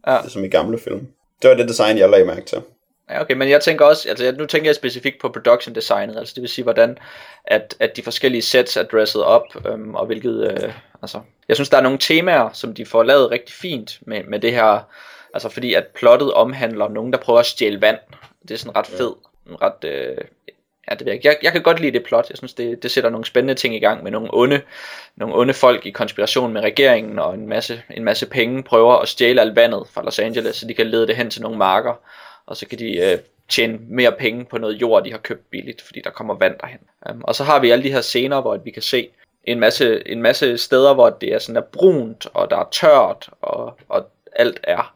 ja. 0.06 0.28
som 0.28 0.44
i 0.44 0.48
gamle 0.48 0.78
film. 0.78 1.06
Det 1.42 1.50
var 1.50 1.56
det 1.56 1.68
design, 1.68 1.98
jeg 1.98 2.10
lagde 2.10 2.24
mærke 2.24 2.46
til. 2.46 2.62
Ja, 3.10 3.20
okay, 3.20 3.34
men 3.34 3.50
jeg 3.50 3.60
tænker 3.60 3.84
også, 3.84 4.08
altså 4.08 4.34
nu 4.38 4.46
tænker 4.46 4.68
jeg 4.68 4.74
specifikt 4.74 5.20
på 5.20 5.28
production 5.28 5.74
designet, 5.74 6.16
altså 6.16 6.32
det 6.34 6.40
vil 6.40 6.50
sige, 6.50 6.62
hvordan 6.62 6.98
at, 7.44 7.74
at 7.80 7.96
de 7.96 8.02
forskellige 8.02 8.42
sets 8.42 8.76
er 8.76 8.82
dresset 8.82 9.24
op, 9.24 9.66
øhm, 9.66 9.94
og 9.94 10.06
hvilket, 10.06 10.50
øh, 10.50 10.72
altså, 11.02 11.20
jeg 11.48 11.56
synes, 11.56 11.68
der 11.68 11.76
er 11.76 11.82
nogle 11.82 11.98
temaer, 11.98 12.50
som 12.52 12.74
de 12.74 12.86
får 12.86 13.02
lavet 13.02 13.30
rigtig 13.30 13.54
fint 13.54 13.98
med, 14.00 14.24
med 14.24 14.40
det 14.40 14.52
her, 14.52 14.88
altså 15.34 15.48
fordi 15.48 15.74
at 15.74 15.86
plottet 15.86 16.32
omhandler 16.32 16.88
nogen, 16.88 17.12
der 17.12 17.18
prøver 17.18 17.40
at 17.40 17.46
stjæle 17.46 17.80
vand, 17.80 17.98
det 18.42 18.50
er 18.50 18.58
sådan 18.58 18.76
ret 18.76 18.86
fed, 18.86 19.12
en 19.50 19.62
ret, 19.62 19.84
øh, 19.84 20.16
ja, 20.90 20.94
det 20.94 21.06
ved 21.06 21.12
jeg, 21.12 21.24
jeg, 21.24 21.36
jeg 21.42 21.52
kan 21.52 21.62
godt 21.62 21.80
lide 21.80 21.92
det 21.92 22.04
plot, 22.06 22.30
jeg 22.30 22.36
synes, 22.38 22.54
det, 22.54 22.82
det 22.82 22.90
sætter 22.90 23.10
nogle 23.10 23.24
spændende 23.24 23.54
ting 23.54 23.74
i 23.74 23.80
gang 23.80 24.02
med 24.02 24.10
nogle 24.10 24.28
onde, 24.32 24.60
nogle 25.16 25.34
onde 25.34 25.54
folk 25.54 25.86
i 25.86 25.90
konspiration 25.90 26.52
med 26.52 26.60
regeringen, 26.62 27.18
og 27.18 27.34
en 27.34 27.48
masse, 27.48 27.82
en 27.90 28.04
masse 28.04 28.26
penge 28.26 28.62
prøver 28.62 28.96
at 28.96 29.08
stjæle 29.08 29.40
alt 29.40 29.56
vandet 29.56 29.82
fra 29.92 30.02
Los 30.02 30.18
Angeles, 30.18 30.56
så 30.56 30.66
de 30.66 30.74
kan 30.74 30.86
lede 30.86 31.06
det 31.06 31.16
hen 31.16 31.30
til 31.30 31.42
nogle 31.42 31.58
marker, 31.58 31.94
og 32.46 32.56
så 32.56 32.66
kan 32.66 32.78
de 32.78 32.98
øh, 32.98 33.18
tjene 33.48 33.78
mere 33.88 34.12
penge 34.12 34.44
på 34.44 34.58
noget 34.58 34.80
jord, 34.80 35.04
de 35.04 35.10
har 35.10 35.18
købt 35.18 35.50
billigt, 35.50 35.82
fordi 35.82 36.00
der 36.00 36.10
kommer 36.10 36.34
vand 36.34 36.58
derhen. 36.60 36.80
Um, 37.10 37.24
og 37.24 37.34
så 37.34 37.44
har 37.44 37.60
vi 37.60 37.70
alle 37.70 37.84
de 37.84 37.92
her 37.92 38.00
scener, 38.00 38.40
hvor 38.40 38.56
vi 38.56 38.70
kan 38.70 38.82
se 38.82 39.08
en 39.44 39.60
masse, 39.60 40.08
en 40.08 40.22
masse 40.22 40.58
steder, 40.58 40.94
hvor 40.94 41.10
det 41.10 41.34
er 41.34 41.38
sådan 41.38 41.56
er 41.56 41.66
brunt, 41.72 42.26
og 42.34 42.50
der 42.50 42.56
er 42.56 42.68
tørt, 42.72 43.30
og, 43.40 43.78
og 43.88 44.10
alt 44.36 44.60
er, 44.62 44.94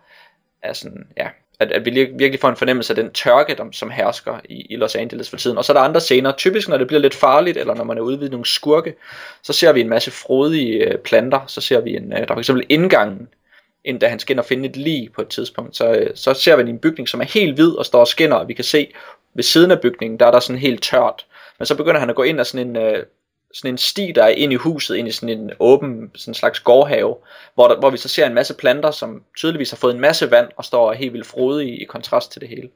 er 0.62 0.73
sådan, 0.73 1.07
ja, 1.16 1.29
at, 1.61 1.73
at 1.73 1.85
vi 1.85 1.91
virkelig 1.91 2.41
får 2.41 2.49
en 2.49 2.57
fornemmelse 2.57 2.93
af 2.93 2.97
den 2.97 3.12
tørke, 3.12 3.55
der, 3.55 3.65
som 3.73 3.91
hersker 3.91 4.41
i, 4.45 4.66
i 4.70 4.77
Los 4.77 4.95
Angeles 4.95 5.31
for 5.31 5.37
tiden. 5.37 5.59
Og 5.59 5.65
så 5.65 5.73
er 5.73 5.77
der 5.77 5.81
andre 5.81 6.01
scener, 6.01 6.33
typisk 6.33 6.69
når 6.69 6.77
det 6.77 6.87
bliver 6.87 7.01
lidt 7.01 7.15
farligt, 7.15 7.57
eller 7.57 7.75
når 7.75 7.85
man 7.85 7.99
er 7.99 8.03
ude 8.03 8.20
ved 8.20 8.31
nogle 8.31 8.47
skurke, 8.47 8.95
så 9.43 9.53
ser 9.53 9.73
vi 9.73 9.81
en 9.81 9.89
masse 9.89 10.11
frodige 10.11 10.85
øh, 10.85 10.99
planter, 10.99 11.41
så 11.47 11.61
ser 11.61 11.81
vi 11.81 11.97
en, 11.97 12.12
øh, 12.12 12.19
der 12.19 12.25
er 12.25 12.35
for 12.35 12.39
eksempel 12.39 12.66
indgangen 12.69 13.29
end 13.89 14.01
da 14.01 14.09
han 14.09 14.19
skal 14.19 14.32
ind 14.32 14.40
og 14.40 14.47
finde 14.47 14.69
et 14.69 14.77
lig 14.77 15.12
på 15.12 15.23
et 15.23 15.28
tidspunkt. 15.28 15.77
Så, 15.77 15.93
øh, 15.93 16.10
så 16.15 16.35
ser 16.35 16.56
vi 16.56 16.70
en 16.70 16.78
bygning, 16.78 17.09
som 17.09 17.20
er 17.20 17.24
helt 17.24 17.55
hvid 17.55 17.73
og 17.73 17.86
står 17.86 18.01
og 18.01 18.09
skinner, 18.09 18.36
og 18.36 18.48
vi 18.48 18.55
kan 18.55 18.65
se 18.65 18.93
ved 19.35 19.43
siden 19.43 19.70
af 19.70 19.81
bygningen, 19.81 20.20
der 20.20 20.27
er 20.27 20.31
der 20.31 20.40
sådan 20.40 20.60
helt 20.60 20.82
tørt. 20.82 21.27
Men 21.59 21.66
så 21.66 21.77
begynder 21.77 22.01
han 22.01 22.10
at 22.10 22.16
gå 22.16 22.23
ind 22.23 22.40
af 22.40 22.47
sådan 22.47 22.69
en, 22.69 22.77
øh, 22.77 23.05
sådan 23.55 23.74
en 23.74 23.78
sti, 23.78 24.12
der 24.15 24.23
er 24.23 24.28
ind 24.28 24.52
i 24.52 24.56
huset, 24.56 24.97
ind 24.97 25.09
i 25.09 25.10
sådan 25.10 25.39
en 25.39 25.51
åben 25.60 26.10
sådan 26.15 26.31
en 26.31 26.35
slags 26.35 26.60
gårdhave, 26.60 27.16
hvor, 27.55 27.69
der, 27.69 27.77
hvor 27.77 27.90
vi 27.90 27.97
så 27.97 28.09
ser 28.09 28.27
en 28.27 28.35
masse 28.35 28.55
planter, 28.55 28.90
som 28.90 29.23
tydeligvis 29.36 29.70
har 29.70 29.77
fået 29.77 29.94
en 29.94 30.01
masse 30.01 30.31
vand, 30.31 30.48
og 30.56 30.65
står 30.65 30.93
helt 30.93 31.12
vildt 31.12 31.27
frodige 31.27 31.70
i, 31.70 31.82
i 31.82 31.85
kontrast 31.85 32.32
til 32.32 32.40
det 32.40 32.48
hele. 32.48 32.69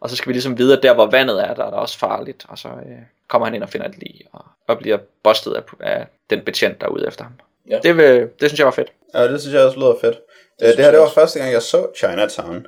Og 0.00 0.10
så 0.10 0.16
skal 0.16 0.28
vi 0.28 0.32
ligesom 0.32 0.58
vide, 0.58 0.76
at 0.76 0.82
der 0.82 0.94
hvor 0.94 1.06
vandet 1.06 1.44
er, 1.44 1.54
der 1.54 1.64
er 1.64 1.70
der 1.70 1.76
også 1.76 1.98
farligt, 1.98 2.46
og 2.48 2.58
så 2.58 2.68
øh, 2.68 2.98
kommer 3.28 3.46
han 3.46 3.54
ind 3.54 3.62
og 3.62 3.68
finder 3.68 3.88
et 3.88 3.98
lig, 3.98 4.20
og, 4.32 4.44
og 4.66 4.78
bliver 4.78 4.98
bustet 5.22 5.52
af, 5.52 5.62
af 5.80 6.06
den 6.30 6.40
betjent, 6.40 6.80
der 6.80 6.86
er 6.86 6.90
ude 6.90 7.06
efter 7.06 7.24
ham. 7.24 7.32
Ja. 7.70 7.78
Det, 7.82 7.96
vil, 7.96 8.28
det 8.40 8.50
synes 8.50 8.58
jeg 8.58 8.66
var 8.66 8.72
fedt. 8.72 8.92
Ja, 9.14 9.32
det 9.32 9.40
synes 9.40 9.54
jeg 9.54 9.64
også 9.64 9.78
lyder 9.78 9.94
fedt. 10.00 10.18
Det, 10.60 10.66
øh, 10.66 10.76
det 10.76 10.84
her 10.84 10.90
det 10.90 11.00
var 11.00 11.08
første 11.08 11.38
gang, 11.38 11.52
jeg 11.52 11.62
så 11.62 11.86
Chinatown. 11.96 12.66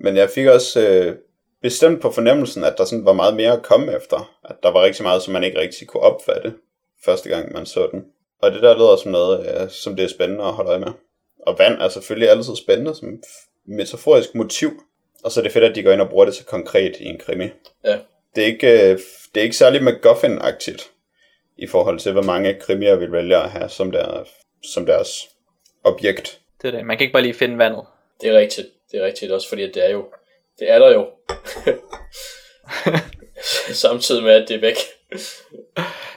Men 0.00 0.16
jeg 0.16 0.30
fik 0.30 0.46
også 0.46 0.88
øh, 0.88 1.16
bestemt 1.62 2.02
på 2.02 2.10
fornemmelsen, 2.10 2.64
at 2.64 2.74
der 2.78 2.84
sådan 2.84 3.04
var 3.04 3.12
meget 3.12 3.36
mere 3.36 3.52
at 3.52 3.62
komme 3.62 3.96
efter. 3.96 4.36
At 4.44 4.56
der 4.62 4.70
var 4.70 4.82
rigtig 4.82 5.02
meget, 5.02 5.22
som 5.22 5.32
man 5.32 5.44
ikke 5.44 5.58
rigtig 5.58 5.88
kunne 5.88 6.02
opfatte, 6.02 6.54
første 7.04 7.28
gang 7.28 7.52
man 7.52 7.66
så 7.66 7.88
den. 7.92 8.04
Og 8.42 8.52
det 8.52 8.62
der 8.62 8.74
lyder 8.74 8.96
som 8.96 9.12
noget, 9.12 9.62
øh, 9.62 9.70
som 9.70 9.96
det 9.96 10.04
er 10.04 10.08
spændende 10.08 10.44
at 10.44 10.52
holde 10.52 10.70
øje 10.70 10.78
med. 10.78 10.92
Og 11.46 11.58
vand 11.58 11.80
er 11.80 11.88
selvfølgelig 11.88 12.30
altid 12.30 12.56
spændende 12.56 12.94
som 12.94 13.22
metaforisk 13.66 14.34
motiv. 14.34 14.70
Og 15.24 15.32
så 15.32 15.40
er 15.40 15.42
det 15.42 15.52
fedt, 15.52 15.64
at 15.64 15.74
de 15.74 15.82
går 15.82 15.92
ind 15.92 16.00
og 16.00 16.08
bruger 16.08 16.24
det 16.24 16.34
så 16.34 16.44
konkret 16.44 16.96
i 17.00 17.04
en 17.04 17.18
krimi. 17.18 17.48
Ja. 17.84 17.98
Det 18.36 18.42
er 18.42 18.46
ikke, 18.46 18.90
øh, 18.90 18.98
det 19.34 19.40
er 19.40 19.44
ikke 19.44 19.56
særlig 19.56 19.80
MacGuffin-agtigt 19.82 20.90
i 21.58 21.66
forhold 21.66 21.98
til, 21.98 22.12
hvor 22.12 22.22
mange 22.22 22.54
krimier 22.60 22.96
vil 22.96 23.12
vælge 23.12 23.36
at 23.36 23.50
have 23.50 23.68
som, 23.68 23.90
der, 23.90 24.24
som 24.62 24.86
deres 24.86 25.28
objekt. 25.84 26.40
Det 26.62 26.68
er 26.68 26.72
det. 26.72 26.86
Man 26.86 26.96
kan 26.96 27.04
ikke 27.04 27.12
bare 27.12 27.22
lige 27.22 27.34
finde 27.34 27.58
vandet. 27.58 27.84
Det 28.20 28.30
er 28.30 28.38
rigtigt. 28.38 28.66
Det 28.92 29.00
er 29.00 29.06
rigtigt 29.06 29.32
også, 29.32 29.48
fordi 29.48 29.62
det 29.62 29.84
er 29.86 29.90
jo 29.90 30.08
Det 30.58 30.70
er 30.70 30.78
der 30.78 30.92
jo. 30.92 31.06
Samtidig 33.72 34.22
med, 34.22 34.32
at 34.32 34.48
det 34.48 34.56
er 34.56 34.60
væk. 34.60 34.76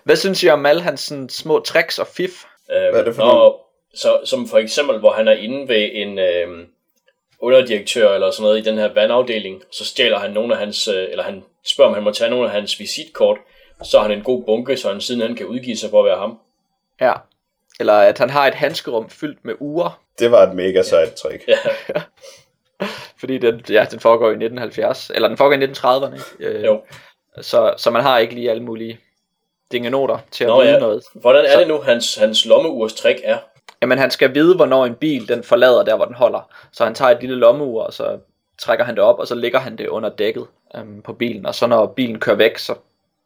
Hvad 0.03 0.15
synes 0.15 0.43
I 0.43 0.49
om 0.49 0.65
alle 0.65 0.81
hans 0.81 0.99
sådan, 0.99 1.29
små 1.29 1.59
tricks 1.59 1.99
og 1.99 2.07
fif? 2.07 2.43
Øh, 2.71 2.89
Hvad 2.91 2.99
er 2.99 3.03
det 3.03 3.15
for 3.15 3.23
når, 3.23 3.73
så, 3.93 4.19
som 4.25 4.47
for 4.47 4.57
eksempel, 4.57 4.99
hvor 4.99 5.11
han 5.11 5.27
er 5.27 5.31
inde 5.33 5.67
ved 5.67 5.89
en 5.93 6.19
øh, 6.19 6.67
underdirektør 7.39 8.13
eller 8.13 8.31
sådan 8.31 8.43
noget 8.43 8.59
i 8.59 8.69
den 8.69 8.77
her 8.77 8.93
vandafdeling, 8.93 9.63
så 9.71 9.85
stjæler 9.85 10.19
han 10.19 10.31
nogle 10.31 10.53
af 10.53 10.59
hans, 10.59 10.87
øh, 10.87 11.07
eller 11.11 11.23
han 11.23 11.43
spørger, 11.63 11.89
om 11.89 11.95
han 11.95 12.03
må 12.03 12.11
tage 12.11 12.29
nogle 12.29 12.45
af 12.45 12.51
hans 12.51 12.79
visitkort, 12.79 13.37
så 13.83 13.99
har 13.99 14.07
han 14.07 14.17
en 14.17 14.23
god 14.23 14.43
bunke, 14.43 14.77
så 14.77 14.91
han 14.91 15.01
siden 15.01 15.21
han 15.21 15.35
kan 15.35 15.45
udgive 15.45 15.77
sig 15.77 15.89
for 15.89 15.99
at 15.99 16.05
være 16.05 16.17
ham. 16.17 16.39
Ja. 17.01 17.13
Eller 17.79 17.93
at 17.93 18.17
han 18.17 18.29
har 18.29 18.47
et 18.47 18.53
handskerum 18.53 19.09
fyldt 19.09 19.45
med 19.45 19.53
uger, 19.59 20.01
Det 20.19 20.31
var 20.31 20.43
et 20.43 20.55
mega 20.55 20.81
sejt 20.83 21.13
trick. 21.13 21.47
Ja, 21.47 21.57
fordi 23.19 23.37
den, 23.37 23.61
ja, 23.69 23.85
den 23.91 23.99
foregår 23.99 24.25
i 24.25 24.29
1970, 24.29 25.11
eller 25.15 25.27
den 25.27 25.37
foregår 25.37 25.55
i 25.55 25.65
1930'erne, 25.65 26.13
ikke? 26.13 26.57
Øh, 26.57 26.65
jo. 26.65 26.81
Så, 27.41 27.73
så 27.77 27.91
man 27.91 28.01
har 28.01 28.17
ikke 28.17 28.35
lige 28.35 28.49
alle 28.49 28.63
mulige 28.63 28.99
dingenoter 29.71 30.17
til 30.31 30.43
at 30.43 30.47
Nå, 30.47 30.61
vide 30.61 30.73
ja. 30.73 30.79
noget. 30.79 31.03
Hvordan 31.13 31.45
er 31.45 31.59
det 31.59 31.67
nu, 31.67 31.81
hans, 31.81 32.15
hans 32.15 32.45
lommeurs 32.45 32.93
trick 32.93 33.19
er? 33.23 33.37
Jamen 33.81 33.97
han 33.97 34.11
skal 34.11 34.33
vide, 34.33 34.55
hvornår 34.55 34.85
en 34.85 34.95
bil 34.95 35.27
den 35.27 35.43
forlader 35.43 35.83
der, 35.83 35.95
hvor 35.95 36.05
den 36.05 36.15
holder. 36.15 36.49
Så 36.71 36.83
han 36.83 36.95
tager 36.95 37.11
et 37.11 37.21
lille 37.21 37.35
lommeur, 37.35 37.83
og 37.83 37.93
så 37.93 38.19
trækker 38.59 38.85
han 38.85 38.95
det 38.95 39.03
op, 39.03 39.19
og 39.19 39.27
så 39.27 39.35
lægger 39.35 39.59
han 39.59 39.77
det 39.77 39.87
under 39.87 40.09
dækket 40.09 40.47
øhm, 40.75 41.01
på 41.01 41.13
bilen. 41.13 41.45
Og 41.45 41.55
så 41.55 41.67
når 41.67 41.85
bilen 41.85 42.19
kører 42.19 42.35
væk, 42.35 42.57
så 42.57 42.75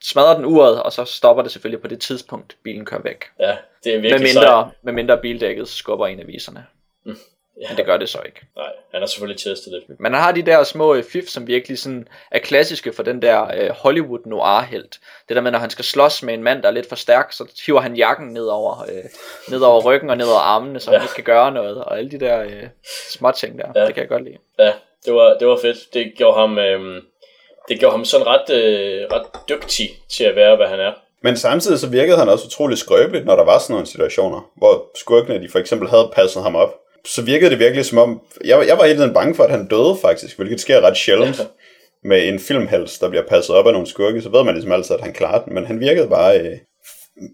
smadrer 0.03 0.35
den 0.35 0.45
uret, 0.45 0.83
og 0.83 0.93
så 0.93 1.05
stopper 1.05 1.43
det 1.43 1.51
selvfølgelig 1.51 1.81
på 1.81 1.87
det 1.87 2.01
tidspunkt, 2.01 2.57
bilen 2.63 2.85
kører 2.85 3.01
væk. 3.01 3.25
Ja, 3.39 3.57
det 3.83 3.95
er 3.95 4.01
Med 4.01 4.09
virkelig 4.09 4.31
sejt. 4.31 4.45
mindre, 4.45 4.71
med 4.81 4.93
mindre 4.93 5.17
bildækket 5.17 5.67
skubber 5.67 6.07
en 6.07 6.19
af 6.19 6.27
viserne. 6.27 6.65
Ja. 7.61 7.67
Men 7.69 7.77
det 7.77 7.85
gør 7.85 7.97
det 7.97 8.09
så 8.09 8.19
ikke. 8.25 8.39
Nej, 8.55 8.67
han 8.91 9.01
har 9.01 9.07
selvfølgelig 9.07 9.41
testet 9.43 9.73
det. 9.73 9.99
Men 9.99 10.13
han 10.13 10.21
har 10.23 10.31
de 10.31 10.41
der 10.41 10.63
små 10.63 10.95
øh, 10.95 11.03
fif, 11.03 11.27
som 11.27 11.47
virkelig 11.47 11.79
sådan 11.79 12.07
er 12.31 12.39
klassiske 12.39 12.93
for 12.93 13.03
den 13.03 13.21
der 13.21 13.47
øh, 13.57 13.69
Hollywood 13.69 14.19
noir-helt. 14.25 14.99
Det 15.29 15.35
der 15.35 15.41
med, 15.41 15.51
når 15.51 15.59
han 15.59 15.69
skal 15.69 15.85
slås 15.85 16.23
med 16.23 16.33
en 16.33 16.43
mand, 16.43 16.61
der 16.61 16.67
er 16.67 16.71
lidt 16.73 16.89
for 16.89 16.95
stærk, 16.95 17.31
så 17.33 17.61
hiver 17.65 17.79
han 17.81 17.95
jakken 17.95 18.27
ned 18.27 18.45
over, 18.45 18.81
øh, 18.81 19.03
ned 19.49 19.61
over 19.61 19.81
ryggen 19.81 20.09
og 20.09 20.17
ned 20.17 20.25
over 20.27 20.39
armene, 20.39 20.79
så 20.79 20.91
han 20.91 20.99
Ja. 20.99 21.03
ikke 21.03 21.13
kan 21.15 21.23
gøre 21.23 21.51
noget. 21.51 21.83
Og 21.83 21.97
alle 21.97 22.11
de 22.11 22.19
der 22.19 22.41
øh, 22.43 22.63
små 23.11 23.31
ting 23.31 23.59
der, 23.59 23.67
Ja. 23.75 23.85
det 23.85 23.93
kan 23.93 24.01
jeg 24.01 24.09
godt 24.09 24.23
lide. 24.23 24.37
Ja, 24.59 24.73
det 25.05 25.13
var, 25.13 25.37
det 25.37 25.47
var 25.47 25.57
fedt. 25.61 25.77
Det 25.93 26.13
gjorde 26.17 26.39
ham, 26.39 26.57
øhm, 26.57 27.01
det 27.69 27.79
gjorde 27.79 27.91
ham 27.91 28.05
sådan 28.05 28.27
ret, 28.27 28.49
øh, 28.49 29.07
ret 29.11 29.25
dygtig 29.49 29.89
til 30.11 30.23
at 30.23 30.35
være, 30.35 30.55
hvad 30.55 30.67
han 30.67 30.79
er. 30.79 30.93
Men 31.21 31.37
samtidig 31.37 31.79
så 31.79 31.89
virkede 31.89 32.17
han 32.17 32.29
også 32.29 32.45
utrolig 32.45 32.77
skrøbeligt, 32.77 33.25
når 33.25 33.35
der 33.35 33.43
var 33.43 33.59
sådan 33.59 33.73
nogle 33.73 33.87
situationer, 33.87 34.51
hvor 34.57 34.85
skurkene 34.99 35.41
de 35.41 35.49
for 35.49 35.59
eksempel 35.59 35.89
havde 35.89 36.11
passet 36.15 36.43
ham 36.43 36.55
op. 36.55 36.69
Så 37.05 37.21
virkede 37.21 37.49
det 37.49 37.59
virkelig 37.59 37.85
som 37.85 37.97
om, 37.97 38.21
jeg, 38.45 38.67
jeg 38.67 38.77
var 38.77 38.85
hele 38.85 38.99
tiden 38.99 39.13
bange 39.13 39.35
for, 39.35 39.43
at 39.43 39.51
han 39.51 39.67
døde 39.67 39.97
faktisk, 40.01 40.37
hvilket 40.37 40.61
sker 40.61 40.81
ret 40.81 40.97
sjældent 40.97 41.41
med 42.03 42.27
en 42.27 42.39
filmhels, 42.39 42.99
der 42.99 43.09
bliver 43.09 43.23
passet 43.27 43.55
op 43.55 43.67
af 43.67 43.73
nogle 43.73 43.87
skurke, 43.87 44.21
så 44.21 44.29
ved 44.29 44.43
man 44.43 44.53
ligesom 44.53 44.71
altid, 44.71 44.95
at 44.95 45.01
han 45.01 45.13
klarer 45.13 45.43
den, 45.43 45.53
men 45.53 45.65
han 45.65 45.79
virkede 45.79 46.07
bare 46.07 46.39
øh, 46.39 46.57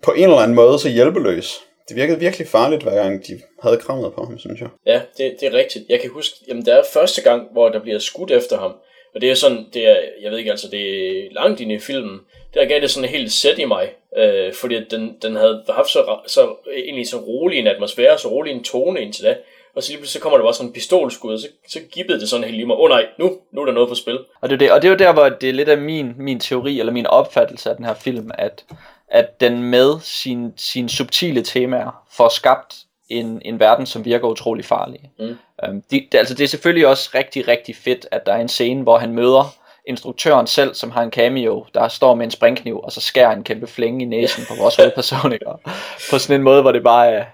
på 0.04 0.12
en 0.12 0.24
eller 0.24 0.38
anden 0.38 0.56
måde 0.56 0.80
så 0.80 0.90
hjælpeløs. 0.90 1.60
Det 1.90 1.96
virkede 1.96 2.20
virkelig 2.20 2.48
farligt, 2.48 2.84
hver 2.84 2.96
gang 2.96 3.28
de 3.28 3.42
havde 3.64 3.78
krammet 3.78 4.14
på 4.14 4.24
ham, 4.24 4.40
synes 4.40 4.62
jeg. 4.62 4.70
Ja, 4.86 5.02
det, 5.18 5.36
det 5.40 5.48
er 5.48 5.54
rigtigt. 5.54 5.86
Jeg 5.90 6.00
kan 6.00 6.10
huske, 6.10 6.36
jamen 6.48 6.66
der 6.66 6.76
er 6.76 6.84
første 6.94 7.22
gang, 7.22 7.48
hvor 7.52 7.70
der 7.70 7.80
bliver 7.80 8.00
skudt 8.00 8.32
efter 8.32 8.58
ham. 8.58 8.72
Og 9.16 9.22
det 9.22 9.32
er 9.32 9.36
sådan, 9.36 9.66
det 9.74 9.88
er, 9.88 9.98
jeg 10.22 10.32
ved 10.32 10.38
ikke, 10.38 10.52
altså 10.52 10.68
det 10.68 11.10
er 11.18 11.28
langt 11.32 11.62
ind 11.62 11.72
i 11.72 11.80
filmen. 11.80 12.20
Der 12.54 12.66
gav 12.66 12.82
det 12.82 12.90
sådan 12.90 13.10
helt 13.10 13.32
sæt 13.32 13.60
i 13.60 13.66
mig. 13.66 13.90
Øh, 14.18 14.54
fordi 14.54 14.76
den, 14.92 15.18
den 15.22 15.36
havde 15.36 15.64
haft 15.70 15.90
så, 15.90 16.18
så, 16.28 16.56
egentlig 16.76 17.08
så 17.08 17.18
rolig 17.18 17.60
en 17.60 17.68
atmosfære, 17.68 18.18
så 18.18 18.28
rolig 18.28 18.54
en 18.54 18.64
tone 18.64 19.02
indtil 19.02 19.26
da. 19.26 19.36
Og 19.76 19.84
så 19.84 19.94
lige 19.94 20.08
så 20.08 20.20
kommer 20.20 20.38
der 20.38 20.46
bare 20.46 20.54
sådan 20.54 20.68
en 20.68 20.74
pistolskud, 20.74 21.34
og 21.34 21.40
så, 21.40 21.48
så 21.68 21.80
gibbede 21.94 22.20
det 22.20 22.30
sådan 22.30 22.44
helt 22.44 22.60
i 22.60 22.64
mig. 22.64 22.76
Åh 22.76 22.82
oh, 22.82 22.90
nej, 22.90 23.06
nu, 23.20 23.38
nu 23.54 23.62
er 23.62 23.66
der 23.66 23.74
noget 23.74 23.90
på 23.90 23.96
spil. 23.96 24.20
Og 24.42 24.50
det, 24.50 24.56
er 24.56 24.60
det, 24.60 24.72
og 24.72 24.82
det 24.82 24.88
er 24.88 24.92
jo 24.92 24.98
der, 24.98 25.14
hvor 25.14 25.30
det 25.30 25.50
er 25.50 25.54
lidt 25.54 25.70
af 25.70 25.78
min, 25.78 26.14
min 26.18 26.40
teori, 26.40 26.80
eller 26.80 26.94
min 26.94 27.08
opfattelse 27.08 27.70
af 27.70 27.76
den 27.76 27.86
her 27.86 27.94
film, 27.94 28.32
at, 28.34 28.66
at 29.08 29.42
den 29.42 29.64
med 29.64 30.00
sin, 30.02 30.54
sine 30.58 30.90
subtile 30.90 31.42
temaer 31.44 32.04
får 32.12 32.30
skabt 32.30 32.76
en, 33.10 33.42
en 33.46 33.60
verden, 33.60 33.86
som 33.86 34.06
virker 34.06 34.28
utrolig 34.28 34.66
farlig. 34.66 35.00
Mm. 35.20 35.38
Øhm, 35.64 35.82
det, 35.92 36.08
det, 36.12 36.18
altså 36.18 36.34
det 36.34 36.44
er 36.44 36.48
selvfølgelig 36.48 36.88
også 36.88 37.10
rigtig, 37.16 37.48
rigtig 37.48 37.76
fedt, 37.76 38.08
at 38.12 38.26
der 38.26 38.34
er 38.34 38.42
en 38.42 38.48
scene, 38.48 38.84
hvor 38.84 38.98
han 38.98 39.14
møder 39.14 39.56
instruktøren 39.92 40.48
selv, 40.48 40.76
som 40.76 40.92
har 40.92 41.04
en 41.04 41.12
cameo, 41.12 41.66
der 41.74 41.88
står 41.88 42.16
med 42.16 42.26
en 42.26 42.32
springkniv, 42.32 42.80
og 42.80 42.92
så 42.92 43.02
skærer 43.02 43.32
en 43.32 43.44
kæmpe 43.44 43.68
flænge 43.68 44.02
i 44.02 44.08
næsen 44.08 44.44
på 44.50 44.56
vores 44.56 44.76
hovedperson, 44.76 45.34
ikke? 45.34 45.46
På 46.12 46.20
sådan 46.20 46.36
en 46.36 46.44
måde, 46.44 46.62
hvor 46.62 46.72
det 46.72 46.84
bare 46.84 47.12
er, 47.12 47.26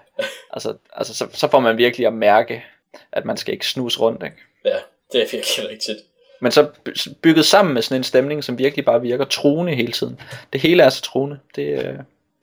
altså, 0.52 0.74
altså 0.96 1.14
så, 1.14 1.26
så 1.32 1.48
får 1.48 1.60
man 1.60 1.78
virkelig 1.78 2.06
at 2.06 2.12
mærke, 2.12 2.64
at 3.12 3.24
man 3.24 3.36
skal 3.36 3.54
ikke 3.54 3.66
snus 3.66 4.00
rundt, 4.00 4.22
ikke? 4.22 4.36
Ja, 4.64 4.76
det 5.12 5.22
er 5.22 5.26
virkelig 5.32 5.70
rigtigt. 5.70 5.98
Men 6.40 6.52
så 6.52 6.68
by- 6.84 7.08
bygget 7.22 7.46
sammen 7.46 7.74
med 7.74 7.82
sådan 7.82 8.00
en 8.00 8.04
stemning, 8.04 8.44
som 8.44 8.58
virkelig 8.58 8.84
bare 8.84 9.00
virker 9.00 9.24
truende 9.24 9.74
hele 9.74 9.92
tiden. 9.92 10.20
Det 10.52 10.60
hele 10.60 10.82
er 10.82 10.90
så 10.90 11.02
truende. 11.02 11.38
Det, 11.56 11.84
øh, 11.84 11.94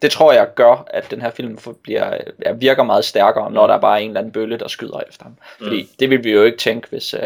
det 0.06 0.12
tror 0.14 0.34
jeg 0.34 0.48
gør, 0.56 0.88
at 0.90 1.12
den 1.12 1.22
her 1.22 1.30
film 1.32 1.58
får- 1.58 1.76
bliver, 1.84 2.18
ja, 2.46 2.52
virker 2.52 2.84
meget 2.84 3.06
stærkere, 3.06 3.52
når 3.52 3.68
der 3.68 3.74
er 3.74 3.80
bare 3.82 4.02
en 4.02 4.08
eller 4.10 4.20
anden 4.20 4.34
bølle, 4.34 4.60
der 4.60 4.68
skyder 4.68 5.00
efter 5.10 5.24
ham. 5.24 5.38
Fordi 5.62 5.82
Mm. 5.82 5.88
det 6.00 6.10
ville 6.10 6.24
vi 6.24 6.32
jo 6.32 6.44
ikke 6.44 6.58
tænke, 6.58 6.88
hvis, 6.90 7.14
øh, 7.14 7.22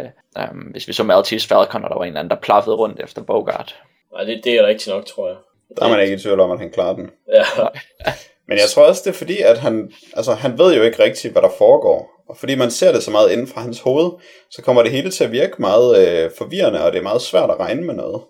um, 0.52 0.58
hvis 0.58 0.88
vi 0.88 0.94
så 0.94 1.04
Maltese 1.04 1.48
Falcon, 1.48 1.84
og 1.84 1.90
der 1.90 1.96
var 1.96 2.04
en 2.04 2.08
eller 2.08 2.20
anden, 2.20 2.30
der 2.30 2.36
plaffede 2.42 2.76
rundt 2.76 3.00
efter 3.04 3.22
Bogart. 3.22 3.76
Nej, 4.14 4.24
det, 4.24 4.42
det 4.44 4.54
er 4.54 4.68
rigtigt 4.68 4.96
nok, 4.96 5.06
tror 5.06 5.28
jeg. 5.28 5.38
Der 5.78 5.86
er 5.86 5.90
man 5.90 6.00
ikke 6.02 6.16
i 6.16 6.20
tvivl 6.20 6.40
om, 6.40 6.52
at 6.52 6.60
han 6.60 6.72
klarer 6.72 6.96
den. 6.96 7.10
Ja, 7.34 7.44
Men 8.48 8.58
jeg 8.58 8.68
tror 8.70 8.84
også, 8.84 9.02
det 9.06 9.10
er 9.10 9.18
fordi, 9.18 9.38
at 9.42 9.58
han, 9.58 9.92
altså, 10.14 10.34
han 10.34 10.58
ved 10.58 10.76
jo 10.76 10.82
ikke 10.84 11.04
rigtigt, 11.04 11.32
hvad 11.34 11.42
der 11.42 11.50
foregår. 11.58 12.12
Og 12.30 12.38
fordi 12.38 12.56
man 12.56 12.72
ser 12.72 12.92
det 12.92 13.04
så 13.04 13.12
meget 13.12 13.32
inden 13.32 13.48
fra 13.48 13.62
hans 13.62 13.80
hoved, 13.80 14.12
så 14.52 14.62
kommer 14.62 14.82
det 14.84 14.92
hele 14.92 15.12
til 15.12 15.24
at 15.24 15.32
virke 15.32 15.54
meget 15.58 16.08
øh, 16.08 16.32
forvirrende, 16.38 16.84
og 16.86 16.92
det 16.92 17.00
er 17.00 17.04
meget 17.04 17.22
svært 17.22 17.50
at 17.50 17.60
regne 17.60 17.82
med 17.84 17.94
noget. 17.96 18.22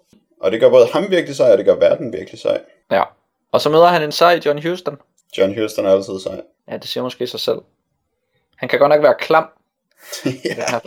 Og 0.41 0.51
det 0.51 0.59
gør 0.59 0.69
både 0.69 0.87
ham 0.93 1.11
virkelig 1.11 1.35
sej, 1.35 1.51
og 1.51 1.57
det 1.57 1.65
gør 1.65 1.75
verden 1.75 2.13
virkelig 2.13 2.39
sej. 2.39 2.61
Ja. 2.91 3.03
Og 3.51 3.61
så 3.61 3.69
møder 3.69 3.87
han 3.87 4.03
en 4.03 4.11
sej 4.11 4.39
John 4.45 4.67
Huston. 4.69 4.97
John 5.37 5.61
Huston 5.61 5.85
er 5.85 5.91
altid 5.91 6.19
sej. 6.19 6.41
Ja, 6.71 6.77
det 6.77 6.87
siger 6.87 7.03
måske 7.03 7.27
sig 7.27 7.39
selv. 7.39 7.57
Han 8.55 8.69
kan 8.69 8.79
godt 8.79 8.89
nok 8.89 9.03
være 9.03 9.15
klam. 9.19 9.45
ja. 10.45 10.79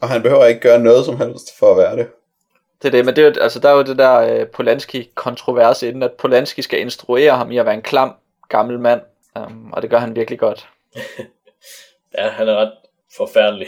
Og 0.00 0.08
han 0.08 0.22
behøver 0.22 0.46
ikke 0.46 0.60
gøre 0.60 0.78
noget 0.78 1.04
som 1.04 1.16
helst 1.16 1.58
for 1.58 1.70
at 1.70 1.76
være 1.76 1.96
det. 1.96 2.08
Det 2.82 2.88
er 2.88 2.92
det, 2.92 3.04
men 3.04 3.16
det 3.16 3.24
er, 3.24 3.28
jo- 3.28 3.40
altså, 3.42 3.58
der 3.58 3.68
er 3.68 3.72
jo 3.72 3.82
det 3.82 3.98
der 3.98 4.18
øh, 4.18 4.46
Polanski-kontrovers 4.46 5.82
inden, 5.82 6.02
at 6.02 6.12
Polanski 6.12 6.62
skal 6.62 6.80
instruere 6.80 7.36
ham 7.36 7.50
i 7.52 7.58
at 7.58 7.66
være 7.66 7.74
en 7.74 7.82
klam 7.82 8.12
gammel 8.48 8.78
mand, 8.80 9.00
um, 9.36 9.72
og 9.72 9.82
det 9.82 9.90
gør 9.90 9.98
han 9.98 10.16
virkelig 10.16 10.38
godt. 10.38 10.68
ja 12.18 12.28
han 12.28 12.48
er 12.48 12.56
ret 12.56 12.72
forfærdelig. 13.16 13.66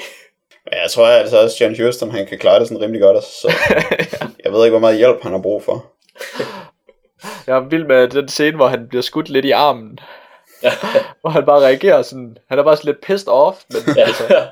Men 0.65 0.75
jeg 0.83 0.91
tror 0.91 1.07
altså 1.07 1.43
også, 1.43 1.65
at 1.65 1.71
John 1.71 1.87
Huston 1.87 2.11
han 2.11 2.27
kan 2.27 2.39
klare 2.39 2.61
det 2.61 2.69
sådan 2.69 2.81
rimelig 2.83 3.03
godt. 3.03 3.17
af 3.17 3.23
sig 3.23 3.33
selv. 3.53 3.79
Jeg 4.45 4.53
ved 4.53 4.65
ikke, 4.65 4.71
hvor 4.73 4.79
meget 4.79 4.97
hjælp 4.97 5.23
han 5.23 5.33
har 5.33 5.39
brug 5.43 5.63
for. 5.65 5.87
Jeg 7.49 7.57
er 7.57 7.61
vild 7.61 7.85
med 7.85 8.09
den 8.09 8.29
scene, 8.29 8.57
hvor 8.57 8.69
han 8.69 8.89
bliver 8.89 9.03
skudt 9.03 9.29
lidt 9.29 9.45
i 9.45 9.51
armen, 9.51 9.99
Ja, 10.63 10.73
hvor 11.21 11.31
han 11.31 11.45
bare 11.45 11.61
reagerer 11.61 12.03
sådan, 12.03 12.39
han 12.49 12.59
er 12.59 12.63
bare 12.63 12.77
sådan 12.77 12.89
lidt 12.89 13.05
pissed 13.05 13.29
off, 13.29 13.59
men 13.71 13.97
ja. 13.97 14.03
altså, 14.03 14.47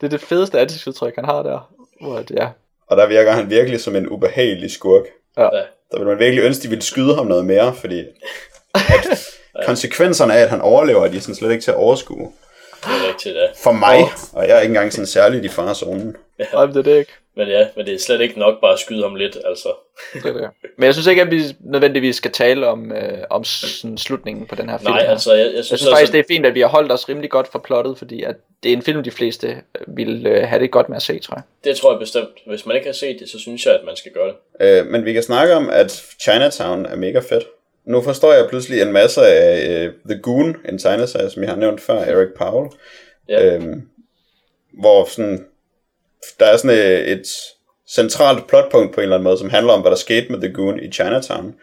det 0.00 0.06
er 0.06 0.10
det 0.10 0.20
fedeste 0.20 0.60
ansigtsudtryk, 0.60 1.14
han 1.14 1.24
har 1.24 1.42
der. 1.42 1.72
Hvor, 2.00 2.16
at, 2.16 2.30
ja, 2.30 2.48
Og 2.86 2.96
der 2.96 3.06
virker 3.06 3.32
han 3.32 3.50
virkelig 3.50 3.80
som 3.80 3.96
en 3.96 4.08
ubehagelig 4.08 4.70
skurk. 4.70 5.04
Ja. 5.38 5.48
Der 5.92 5.98
vil 5.98 6.06
man 6.06 6.18
virkelig 6.18 6.44
ønske, 6.44 6.62
de 6.62 6.68
ville 6.68 6.82
skyde 6.82 7.14
ham 7.14 7.26
noget 7.26 7.44
mere, 7.44 7.74
fordi 7.74 8.04
at 8.74 9.64
konsekvenserne 9.66 10.34
af, 10.34 10.42
at 10.42 10.50
han 10.50 10.60
overlever, 10.60 11.08
de 11.08 11.16
er 11.16 11.20
sådan 11.20 11.34
slet 11.34 11.50
ikke 11.50 11.64
til 11.64 11.70
at 11.70 11.76
overskue. 11.76 12.32
Det 12.80 12.86
er 12.86 13.08
rigtigt, 13.08 13.34
ja. 13.34 13.46
For 13.56 13.72
mig, 13.72 14.04
og 14.32 14.48
jeg 14.48 14.56
er 14.56 14.60
ikke 14.60 14.70
engang 14.70 14.92
sådan 14.92 15.06
særligt 15.06 15.44
i 15.44 15.48
farezonen. 15.48 16.16
Ja. 16.52 16.66
det 16.66 16.76
er 16.76 16.82
det 16.82 16.98
ikke. 16.98 17.12
Men 17.36 17.48
ja, 17.48 17.66
men 17.76 17.86
det 17.86 17.94
er 17.94 17.98
slet 17.98 18.20
ikke 18.20 18.38
nok 18.38 18.60
bare 18.60 18.72
at 18.72 18.78
skyde 18.78 19.02
ham 19.02 19.14
lidt, 19.14 19.38
altså. 19.44 19.68
Det 20.14 20.24
er 20.24 20.32
det. 20.32 20.50
Men 20.76 20.84
jeg 20.84 20.94
synes 20.94 21.06
ikke, 21.06 21.22
at 21.22 21.30
vi 21.30 21.42
nødvendigvis 21.60 22.16
skal 22.16 22.30
tale 22.30 22.66
om, 22.66 22.92
øh, 22.92 23.18
om 23.30 23.44
sådan 23.44 23.98
slutningen 23.98 24.46
på 24.46 24.54
den 24.54 24.68
her 24.68 24.78
film. 24.78 24.90
Nej, 24.90 25.02
her. 25.02 25.10
altså, 25.10 25.32
jeg, 25.32 25.46
jeg 25.46 25.54
Jeg 25.54 25.64
synes, 25.64 25.80
synes 25.80 25.90
faktisk, 25.90 26.00
altså, 26.00 26.12
det 26.12 26.18
er 26.18 26.24
fint, 26.28 26.46
at 26.46 26.54
vi 26.54 26.60
har 26.60 26.68
holdt 26.68 26.92
os 26.92 27.08
rimelig 27.08 27.30
godt 27.30 27.48
for 27.48 27.58
plottet, 27.58 27.98
fordi 27.98 28.22
at 28.22 28.34
det 28.62 28.72
er 28.72 28.76
en 28.76 28.82
film, 28.82 29.02
de 29.02 29.10
fleste 29.10 29.48
øh, 29.48 29.96
vil 29.96 30.26
øh, 30.26 30.48
have 30.48 30.62
det 30.62 30.70
godt 30.70 30.88
med 30.88 30.96
at 30.96 31.02
se, 31.02 31.18
tror 31.18 31.34
jeg. 31.34 31.42
det 31.64 31.76
tror 31.76 31.92
jeg 31.92 31.98
bestemt. 31.98 32.38
Hvis 32.46 32.66
man 32.66 32.76
ikke 32.76 32.88
har 32.88 32.94
set 32.94 33.16
det, 33.20 33.28
så 33.28 33.38
synes 33.38 33.66
jeg, 33.66 33.74
at 33.74 33.84
man 33.84 33.96
skal 33.96 34.12
gøre 34.12 34.28
det. 34.28 34.36
Øh, 34.60 34.86
men 34.86 35.04
vi 35.04 35.12
kan 35.12 35.22
snakke 35.22 35.54
om, 35.54 35.70
at 35.70 36.02
Chinatown 36.20 36.86
er 36.86 36.96
mega 36.96 37.18
fedt. 37.18 37.44
Nu 37.84 38.02
forstår 38.02 38.32
jeg 38.32 38.46
pludselig 38.48 38.82
en 38.82 38.92
masse 38.92 39.20
af 39.26 39.86
uh, 39.86 39.94
The 40.10 40.22
Goon, 40.22 40.56
en 40.68 40.78
tegneserie, 40.78 41.30
som 41.30 41.42
jeg 41.42 41.50
har 41.50 41.56
nævnt 41.56 41.80
før, 41.80 41.98
Eric 41.98 42.28
Powell. 42.38 42.70
Ja. 43.28 43.54
Øhm, 43.54 43.88
hvor 44.80 45.04
sådan, 45.04 45.46
der 46.40 46.46
er 46.46 46.56
sådan 46.56 46.76
et, 46.78 47.12
et 47.12 47.26
centralt 47.88 48.46
plotpunkt 48.46 48.94
på 48.94 49.00
en 49.00 49.02
eller 49.02 49.16
anden 49.16 49.24
måde, 49.24 49.38
som 49.38 49.50
handler 49.50 49.72
om, 49.72 49.80
hvad 49.80 49.90
der 49.90 49.96
skete 49.96 50.32
med 50.32 50.40
The 50.40 50.52
Goon 50.52 50.80
i 50.80 50.90
Chinatown. 50.90 51.54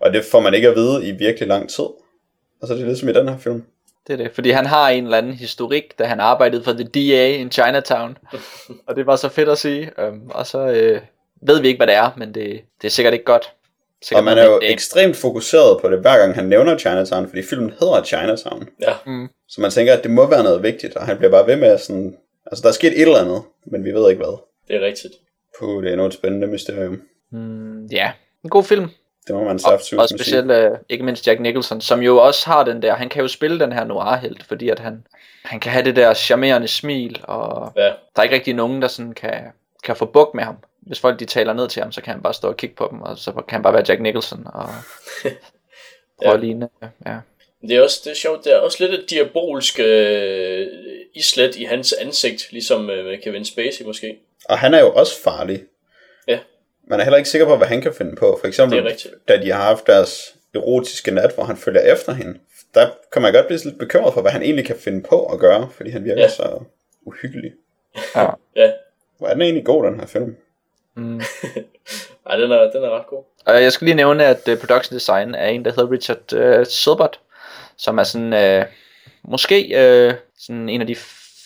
Og 0.00 0.12
det 0.12 0.24
får 0.24 0.40
man 0.40 0.54
ikke 0.54 0.68
at 0.68 0.76
vide 0.76 1.08
i 1.08 1.12
virkelig 1.12 1.48
lang 1.48 1.70
tid. 1.70 1.84
Altså 2.62 2.74
det 2.74 2.82
er 2.82 2.86
ligesom 2.86 3.08
i 3.08 3.12
den 3.12 3.28
her 3.28 3.38
film. 3.38 3.64
Det 4.06 4.12
er 4.12 4.16
det, 4.16 4.30
fordi 4.34 4.50
han 4.50 4.66
har 4.66 4.88
en 4.88 5.04
eller 5.04 5.18
anden 5.18 5.32
historik, 5.32 5.98
da 5.98 6.04
han 6.04 6.20
arbejdede 6.20 6.64
for 6.64 6.72
The 6.72 6.84
DA 6.84 7.28
in 7.28 7.50
Chinatown. 7.50 8.18
og 8.86 8.96
det 8.96 9.06
var 9.06 9.16
så 9.16 9.28
fedt 9.28 9.48
at 9.48 9.58
sige. 9.58 9.90
Um, 10.08 10.30
og 10.30 10.46
så 10.46 10.58
øh, 10.58 11.00
ved 11.42 11.60
vi 11.60 11.68
ikke, 11.68 11.78
hvad 11.78 11.86
det 11.86 11.94
er, 11.94 12.10
men 12.16 12.34
det, 12.34 12.60
det 12.82 12.86
er 12.86 12.90
sikkert 12.90 13.12
ikke 13.12 13.24
godt. 13.24 13.52
Sikkert 14.02 14.20
Og 14.20 14.24
man 14.24 14.38
er 14.38 14.44
jo 14.44 14.60
ekstremt 14.62 15.16
fokuseret 15.16 15.80
på 15.80 15.90
det, 15.90 15.98
hver 15.98 16.18
gang 16.18 16.34
han 16.34 16.44
nævner 16.44 16.78
Chinatown, 16.78 17.28
fordi 17.28 17.42
filmen 17.42 17.72
hedder 17.80 18.02
Chinatown. 18.04 18.68
Ja, 18.80 18.92
Så 19.48 19.60
man 19.60 19.70
tænker, 19.70 19.92
at 19.92 20.02
det 20.02 20.10
må 20.10 20.26
være 20.26 20.42
noget 20.42 20.62
vigtigt, 20.62 20.96
og 20.96 21.06
han 21.06 21.16
bliver 21.16 21.30
bare 21.30 21.46
ved 21.46 21.56
med 21.56 21.68
at 21.68 21.80
sådan... 21.80 22.16
Altså, 22.52 22.62
der 22.62 22.68
er 22.68 22.72
sket 22.72 22.92
et 22.92 23.02
eller 23.02 23.18
andet, 23.20 23.42
men 23.66 23.84
vi 23.84 23.92
ved 23.92 24.10
ikke 24.10 24.24
hvad. 24.24 24.38
det 24.68 24.76
er 24.76 24.80
rigtigt. 24.86 25.14
Puh, 25.60 25.82
det 25.82 25.88
er 25.88 25.92
endnu 25.92 26.06
et 26.06 26.12
spændende 26.14 26.46
mysterium. 26.46 27.02
Mm, 27.30 27.86
ja, 27.86 28.12
en 28.44 28.50
god 28.50 28.64
film. 28.64 28.88
Det 29.26 29.34
må 29.36 29.44
man 29.44 29.54
Og, 29.54 29.60
saftsus 29.60 29.98
og 29.98 30.08
specielt 30.08 30.50
øh, 30.50 30.70
ikke 30.88 31.04
mindst 31.04 31.26
Jack 31.26 31.40
Nicholson, 31.40 31.80
som 31.80 32.00
jo 32.02 32.16
også 32.18 32.46
har 32.50 32.64
den 32.64 32.82
der, 32.82 32.94
han 32.94 33.08
kan 33.08 33.22
jo 33.22 33.28
spille 33.28 33.60
den 33.60 33.72
her 33.72 33.84
noir-helt, 33.84 34.42
fordi 34.44 34.68
at 34.68 34.78
han, 34.78 35.06
han 35.44 35.60
kan 35.60 35.72
have 35.72 35.84
det 35.84 35.96
der 35.96 36.14
charmerende 36.14 36.68
smil, 36.68 37.20
og 37.22 37.72
Ja. 37.76 37.82
der 37.82 37.92
er 38.16 38.22
ikke 38.22 38.34
rigtig 38.34 38.54
nogen, 38.54 38.82
der 38.82 38.88
sådan 38.88 39.12
kan, 39.12 39.34
kan 39.84 39.96
få 39.96 40.04
buk 40.06 40.34
med 40.34 40.44
ham. 40.44 40.56
Hvis 40.80 41.00
folk 41.00 41.20
de 41.20 41.24
taler 41.24 41.52
ned 41.52 41.68
til 41.68 41.82
ham, 41.82 41.92
så 41.92 42.02
kan 42.02 42.12
han 42.12 42.22
bare 42.22 42.34
stå 42.34 42.48
og 42.48 42.56
kigge 42.56 42.76
på 42.76 42.88
dem, 42.90 43.02
og 43.02 43.18
så 43.18 43.32
kan 43.32 43.44
han 43.50 43.62
bare 43.62 43.72
være 43.72 43.84
Jack 43.88 44.00
Nicholson 44.00 44.46
og 44.46 44.68
prøve 45.22 45.34
Ja. 46.22 46.34
at 46.34 46.40
ligne. 46.40 46.68
Ja. 47.06 47.16
Det 47.62 47.72
er 47.76 47.82
også 47.82 48.00
det 48.04 48.10
er 48.10 48.14
sjovt, 48.14 48.44
det 48.44 48.52
er 48.52 48.56
også 48.58 48.76
lidt 48.86 49.00
et 49.00 49.10
diabolsk 49.10 49.80
øh, 49.80 50.66
islet 51.14 51.56
i 51.56 51.64
hans 51.64 51.92
ansigt, 51.92 52.52
ligesom 52.52 52.90
øh, 52.90 53.22
Kevin 53.22 53.44
Spacey 53.44 53.84
måske. 53.84 54.18
Og 54.44 54.58
han 54.58 54.74
er 54.74 54.80
jo 54.80 54.92
også 54.92 55.22
farlig. 55.22 55.64
Ja. 56.28 56.38
Man 56.88 57.00
er 57.00 57.04
heller 57.04 57.16
ikke 57.18 57.30
sikker 57.30 57.46
på, 57.46 57.56
hvad 57.56 57.66
han 57.66 57.80
kan 57.80 57.94
finde 57.94 58.16
på. 58.16 58.38
For 58.40 58.46
eksempel, 58.48 58.94
da 59.28 59.36
de 59.42 59.50
har 59.52 59.62
haft 59.62 59.86
deres 59.86 60.34
erotiske 60.54 61.10
nat, 61.10 61.34
hvor 61.34 61.44
han 61.44 61.56
følger 61.56 61.80
efter 61.92 62.12
hende. 62.12 62.38
Der 62.74 62.88
kan 63.12 63.22
man 63.22 63.32
godt 63.32 63.46
blive 63.46 63.60
lidt 63.64 63.78
bekymret 63.78 64.14
for, 64.14 64.20
hvad 64.20 64.30
han 64.30 64.42
egentlig 64.42 64.66
kan 64.66 64.76
finde 64.78 65.02
på 65.02 65.24
at 65.26 65.38
gøre, 65.38 65.68
fordi 65.76 65.90
han 65.90 66.04
virker 66.04 66.20
Ja. 66.20 66.26
ja. 66.26 66.28
så 66.28 66.60
uhyggelig. 67.02 67.52
Ja. 68.16 68.26
Ja, 68.56 68.72
Hvor 69.18 69.28
er 69.28 69.32
den 69.32 69.42
egentlig 69.42 69.64
god, 69.64 69.84
den 69.86 70.00
her 70.00 70.06
film? 70.06 70.36
Mm. 70.94 71.20
Ej, 72.30 72.36
den 72.36 72.52
er, 72.52 72.70
den 72.70 72.84
er 72.84 72.90
ret 72.98 73.06
god. 73.06 73.22
Og 73.46 73.62
jeg 73.62 73.72
skal 73.72 73.84
lige 73.84 73.94
nævne, 73.94 74.24
at 74.24 74.48
uh, 74.48 74.58
production 74.58 74.94
design 74.94 75.34
er 75.34 75.46
en, 75.46 75.64
der 75.64 75.70
hedder 75.70 75.90
Richard 75.90 76.32
uh, 76.32 76.66
Silbert, 76.66 77.20
som 77.78 77.98
er 77.98 78.02
sådan, 78.02 78.32
øh, 78.32 78.64
måske 79.22 79.80
øh, 79.80 80.14
sådan 80.38 80.68
en 80.68 80.80
af 80.80 80.86
de 80.86 80.96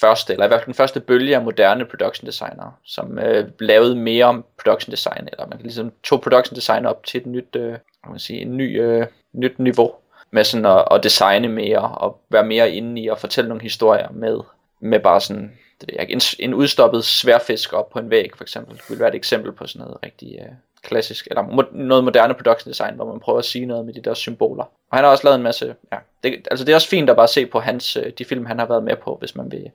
første, 0.01 0.33
eller 0.33 0.45
i 0.45 0.49
hvert 0.49 0.61
fald 0.61 0.67
den 0.67 0.75
første 0.75 1.01
bølge 1.01 1.37
af 1.37 1.43
moderne 1.43 1.85
production 1.85 2.27
designer, 2.27 2.79
som 2.85 3.19
øh, 3.19 3.49
lavede 3.61 3.97
mere 3.97 4.25
om 4.25 4.45
production 4.63 4.93
design, 4.93 5.29
eller 5.33 5.47
man 5.47 5.59
kan 5.59 5.63
ligesom 5.63 5.93
tog 6.03 6.21
production 6.21 6.57
design 6.57 6.87
op 6.87 7.07
til 7.07 7.21
et 7.21 7.27
nyt, 7.27 7.57
øh, 7.57 7.73
kan 7.73 8.11
man 8.11 8.19
sige, 8.19 8.41
en 8.41 8.57
ny, 8.57 8.83
øh, 8.83 9.07
nyt 9.33 9.59
niveau, 9.59 9.95
med 10.31 10.45
sådan 10.45 10.67
at, 10.67 10.85
at 10.91 11.03
designe 11.03 11.49
mere, 11.49 11.81
og 11.81 12.21
være 12.31 12.47
mere 12.47 12.71
inde 12.71 13.03
i 13.03 13.09
at 13.09 13.19
fortælle 13.19 13.49
nogle 13.49 13.63
historier 13.63 14.09
med, 14.11 14.39
med 14.81 15.01
bare 15.01 15.21
sådan, 15.21 15.53
det 15.81 15.89
ved 15.89 15.95
jeg 15.99 16.11
en, 16.11 16.21
en 16.39 16.55
udstoppet 16.55 17.05
sværfisk 17.05 17.73
op 17.73 17.91
på 17.91 17.99
en 17.99 18.11
væg, 18.11 18.31
for 18.37 18.45
eksempel, 18.45 18.81
ville 18.89 19.01
være 19.01 19.09
et 19.09 19.15
eksempel 19.15 19.53
på 19.53 19.67
sådan 19.67 19.87
noget 19.87 20.03
rigtig 20.03 20.39
øh, 20.41 20.53
klassisk, 20.83 21.27
eller 21.27 21.43
mo- 21.43 21.77
noget 21.77 22.05
moderne 22.05 22.35
production 22.35 22.71
design, 22.71 22.95
hvor 22.95 23.05
man 23.05 23.21
prøver 23.21 23.39
at 23.39 23.45
sige 23.45 23.67
noget 23.67 23.87
med 23.87 23.95
de 23.95 24.01
der 24.01 24.15
symboler. 24.15 24.65
Og 24.65 24.99
han 24.99 25.05
har 25.05 25.11
også 25.11 25.25
lavet 25.25 25.37
en 25.37 25.43
masse, 25.43 25.75
ja, 25.93 25.99
det, 26.23 26.49
altså 26.51 26.65
det 26.65 26.73
er 26.73 26.77
også 26.77 26.89
fint 26.89 27.11
at 27.11 27.17
bare 27.17 27.29
se 27.29 27.47
på 27.47 27.61
hans, 27.61 27.97
øh, 27.97 28.13
de 28.19 28.25
film, 28.25 28.47
han 28.47 28.59
har 28.59 28.67
været 28.67 28.83
med 28.83 28.97
på, 28.97 29.17
hvis 29.21 29.37
man 29.37 29.53
vil 29.53 29.71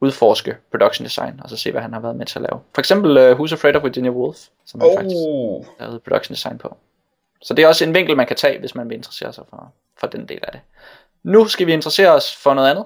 udforske 0.00 0.56
production 0.70 1.04
design, 1.04 1.40
og 1.44 1.50
så 1.50 1.56
se, 1.56 1.70
hvad 1.70 1.82
han 1.82 1.92
har 1.92 2.00
været 2.00 2.16
med 2.16 2.26
til 2.26 2.38
at 2.38 2.42
lave. 2.42 2.60
For 2.74 2.80
eksempel 2.80 3.18
uh, 3.18 3.40
Who's 3.40 3.52
Afraid 3.52 3.76
of 3.76 3.84
Virginia 3.84 4.10
Woolf, 4.10 4.38
som 4.66 4.80
han 4.80 4.90
faktisk 4.96 5.16
Oh, 5.28 5.64
lavede 5.80 6.00
production 6.00 6.34
design 6.34 6.58
på. 6.58 6.76
Så 7.42 7.54
det 7.54 7.62
er 7.62 7.68
også 7.68 7.84
en 7.84 7.94
vinkel, 7.94 8.16
man 8.16 8.26
kan 8.26 8.36
tage, 8.36 8.60
hvis 8.60 8.74
man 8.74 8.88
vil 8.88 8.96
interessere 8.96 9.32
sig 9.32 9.44
for, 9.50 9.72
for 10.00 10.06
den 10.06 10.28
del 10.28 10.38
af 10.42 10.52
det. 10.52 10.60
Nu 11.22 11.48
skal 11.48 11.66
vi 11.66 11.72
interessere 11.72 12.10
os 12.10 12.36
for 12.36 12.54
noget 12.54 12.70
andet. 12.70 12.84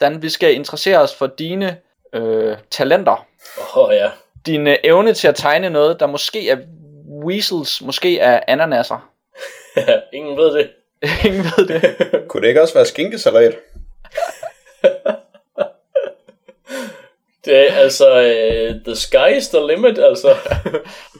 Dan, 0.00 0.22
vi 0.22 0.28
skal 0.28 0.54
interessere 0.54 0.98
os 0.98 1.14
for 1.14 1.26
dine 1.26 1.76
øh, 2.12 2.56
talenter. 2.70 3.26
Åh 3.76 3.78
oh, 3.78 3.94
ja. 3.94 4.10
Din 4.46 4.66
øh, 4.66 4.76
evne 4.84 5.14
til 5.14 5.28
at 5.28 5.34
tegne 5.34 5.70
noget, 5.70 6.00
der 6.00 6.06
måske 6.06 6.50
er 6.50 6.56
weasels, 7.24 7.82
måske 7.82 8.18
er 8.18 8.40
ananaser. 8.48 9.08
Ingen 10.12 10.36
ved 10.36 10.54
det. 10.54 10.70
Ingen 11.26 11.44
ved 11.44 11.66
det. 11.66 11.96
kunne 12.28 12.42
det 12.42 12.48
ikke 12.48 12.62
også 12.62 12.74
være 12.74 12.86
skinkesalat? 12.86 13.54
Det 17.44 17.72
er 17.72 17.74
altså, 17.74 18.18
uh, 18.18 18.82
the 18.84 18.96
sky 18.96 19.36
is 19.36 19.48
the 19.48 19.66
limit, 19.66 19.98
altså. 19.98 20.34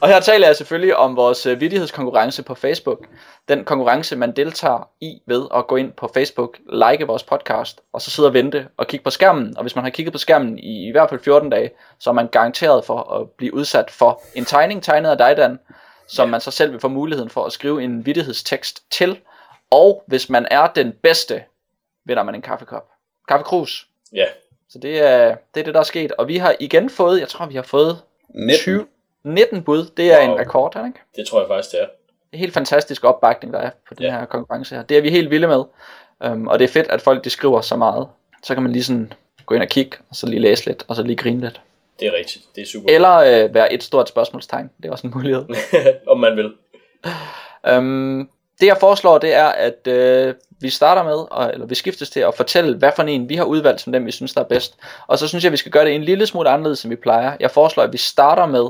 Og 0.01 0.07
her 0.09 0.19
taler 0.19 0.47
jeg 0.47 0.55
selvfølgelig 0.55 0.95
om 0.95 1.15
vores 1.15 1.45
øh, 1.45 1.59
vidighedskonkurrence 1.59 2.43
på 2.43 2.55
Facebook. 2.55 3.07
Den 3.49 3.65
konkurrence, 3.65 4.15
man 4.15 4.31
deltager 4.31 4.89
i 5.01 5.21
ved 5.25 5.45
at 5.55 5.67
gå 5.67 5.75
ind 5.75 5.91
på 5.91 6.09
Facebook, 6.13 6.57
like 6.73 7.07
vores 7.07 7.23
podcast, 7.23 7.81
og 7.93 8.01
så 8.01 8.11
sidde 8.11 8.29
og 8.29 8.33
vente 8.33 8.67
og 8.77 8.87
kigge 8.87 9.03
på 9.03 9.09
skærmen. 9.09 9.57
Og 9.57 9.63
hvis 9.63 9.75
man 9.75 9.83
har 9.83 9.91
kigget 9.91 10.13
på 10.13 10.17
skærmen 10.17 10.59
i 10.59 10.87
i 10.87 10.91
hvert 10.91 11.09
fald 11.09 11.19
14 11.23 11.49
dage, 11.49 11.71
så 11.99 12.09
er 12.09 12.13
man 12.13 12.27
garanteret 12.27 12.85
for 12.85 13.13
at 13.13 13.29
blive 13.37 13.53
udsat 13.53 13.91
for 13.91 14.21
en 14.35 14.45
tegning 14.45 14.83
tegnet 14.83 15.09
af 15.09 15.17
dig, 15.17 15.37
Dan, 15.37 15.59
som 16.13 16.29
man 16.29 16.41
så 16.41 16.51
selv 16.51 16.71
vil 16.71 16.79
få 16.79 16.87
muligheden 16.87 17.29
for 17.29 17.45
at 17.45 17.51
skrive 17.53 17.83
en 17.83 18.05
vidighedstekst 18.05 18.83
til. 18.91 19.19
Og 19.71 20.03
hvis 20.07 20.29
man 20.29 20.47
er 20.51 20.67
den 20.67 20.91
bedste, 21.01 21.43
vinder 22.05 22.23
man 22.23 22.35
en 22.35 22.41
kaffekop. 22.41 22.89
Kaffekrus. 23.27 23.87
ja, 24.13 24.25
Så 24.69 24.79
det 24.79 25.01
er, 25.01 25.35
det 25.53 25.59
er 25.59 25.63
det, 25.63 25.73
der 25.73 25.79
er 25.79 25.83
sket. 25.83 26.11
Og 26.11 26.27
vi 26.27 26.37
har 26.37 26.55
igen 26.59 26.89
fået, 26.89 27.19
jeg 27.19 27.27
tror 27.27 27.45
vi 27.45 27.55
har 27.55 27.61
fået 27.61 27.97
19. 28.29 28.55
20, 28.57 28.85
19 29.23 29.63
bud. 29.63 29.85
Det 29.97 30.13
er 30.13 30.23
Wow. 30.27 30.33
en 30.35 30.39
rekord, 30.39 30.75
ikke? 30.87 30.99
det 31.15 31.27
tror 31.27 31.39
jeg 31.39 31.47
faktisk, 31.47 31.71
det 31.71 31.81
er. 31.81 31.85
Det 31.85 32.37
er 32.37 32.37
helt 32.37 32.53
fantastisk 32.53 33.03
opbakning, 33.03 33.53
der 33.53 33.59
er 33.59 33.69
på 33.87 33.93
den 33.93 34.03
Ja. 34.03 34.11
her 34.19 34.25
konkurrence 34.25 34.75
her. 34.75 34.83
Det 34.83 34.97
er 34.97 35.01
vi 35.01 35.09
helt 35.09 35.29
vilde 35.29 35.47
med. 35.47 35.63
Um, 36.31 36.47
og 36.47 36.59
det 36.59 36.65
er 36.65 36.69
fedt, 36.73 36.87
at 36.87 37.01
folk 37.01 37.23
de 37.23 37.29
skriver 37.29 37.61
så 37.61 37.75
meget. 37.75 38.07
Så 38.43 38.53
kan 38.53 38.63
man 38.63 38.71
lige 38.71 38.83
sådan 38.83 39.13
gå 39.45 39.55
ind 39.55 39.63
og 39.63 39.69
kigge, 39.69 39.97
og 40.09 40.15
så 40.15 40.27
lige 40.27 40.39
læse 40.39 40.65
lidt, 40.65 40.85
og 40.87 40.95
så 40.95 41.03
lige 41.03 41.15
grine 41.17 41.41
lidt. 41.41 41.61
Det 41.99 42.07
er 42.07 42.13
rigtigt. 42.13 42.45
Det 42.55 42.61
er 42.61 42.65
super. 42.65 42.89
Eller 42.89 43.15
øh, 43.15 43.53
være 43.53 43.73
et 43.73 43.83
stort 43.83 44.09
spørgsmålstegn. 44.09 44.69
Det 44.77 44.85
er 44.85 44.91
også 44.91 45.07
en 45.07 45.13
mulighed. 45.15 45.45
Om 46.07 46.19
man 46.19 46.37
vil. 46.37 46.53
Um, 47.77 48.29
det 48.59 48.67
jeg 48.67 48.77
foreslår, 48.79 49.17
det 49.17 49.33
er, 49.33 49.45
at 49.45 49.87
øh, 49.87 50.35
vi 50.59 50.69
starter 50.69 51.03
med, 51.03 51.25
og, 51.31 51.53
eller 51.53 51.65
vi 51.65 51.75
skiftes 51.75 52.09
til 52.09 52.19
at 52.19 52.35
fortælle, 52.35 52.77
hvad 52.77 52.91
for 52.95 53.03
en 53.03 53.29
vi 53.29 53.35
har 53.35 53.43
udvalgt 53.43 53.81
som 53.81 53.93
dem, 53.93 54.05
vi 54.05 54.11
synes, 54.11 54.33
der 54.33 54.41
er 54.41 54.45
bedst. 54.45 54.77
Og 55.07 55.19
så 55.19 55.27
synes 55.27 55.43
jeg, 55.43 55.51
vi 55.51 55.57
skal 55.57 55.71
gøre 55.71 55.85
det 55.85 55.95
en 55.95 56.03
lille 56.03 56.25
smule 56.25 56.49
anderledes, 56.49 56.83
end 56.83 56.89
vi 56.89 56.95
plejer. 56.95 57.37
Jeg 57.39 57.51
foreslår, 57.51 57.83
at 57.83 57.93
vi 57.93 57.97
starter 57.97 58.45
med, 58.45 58.63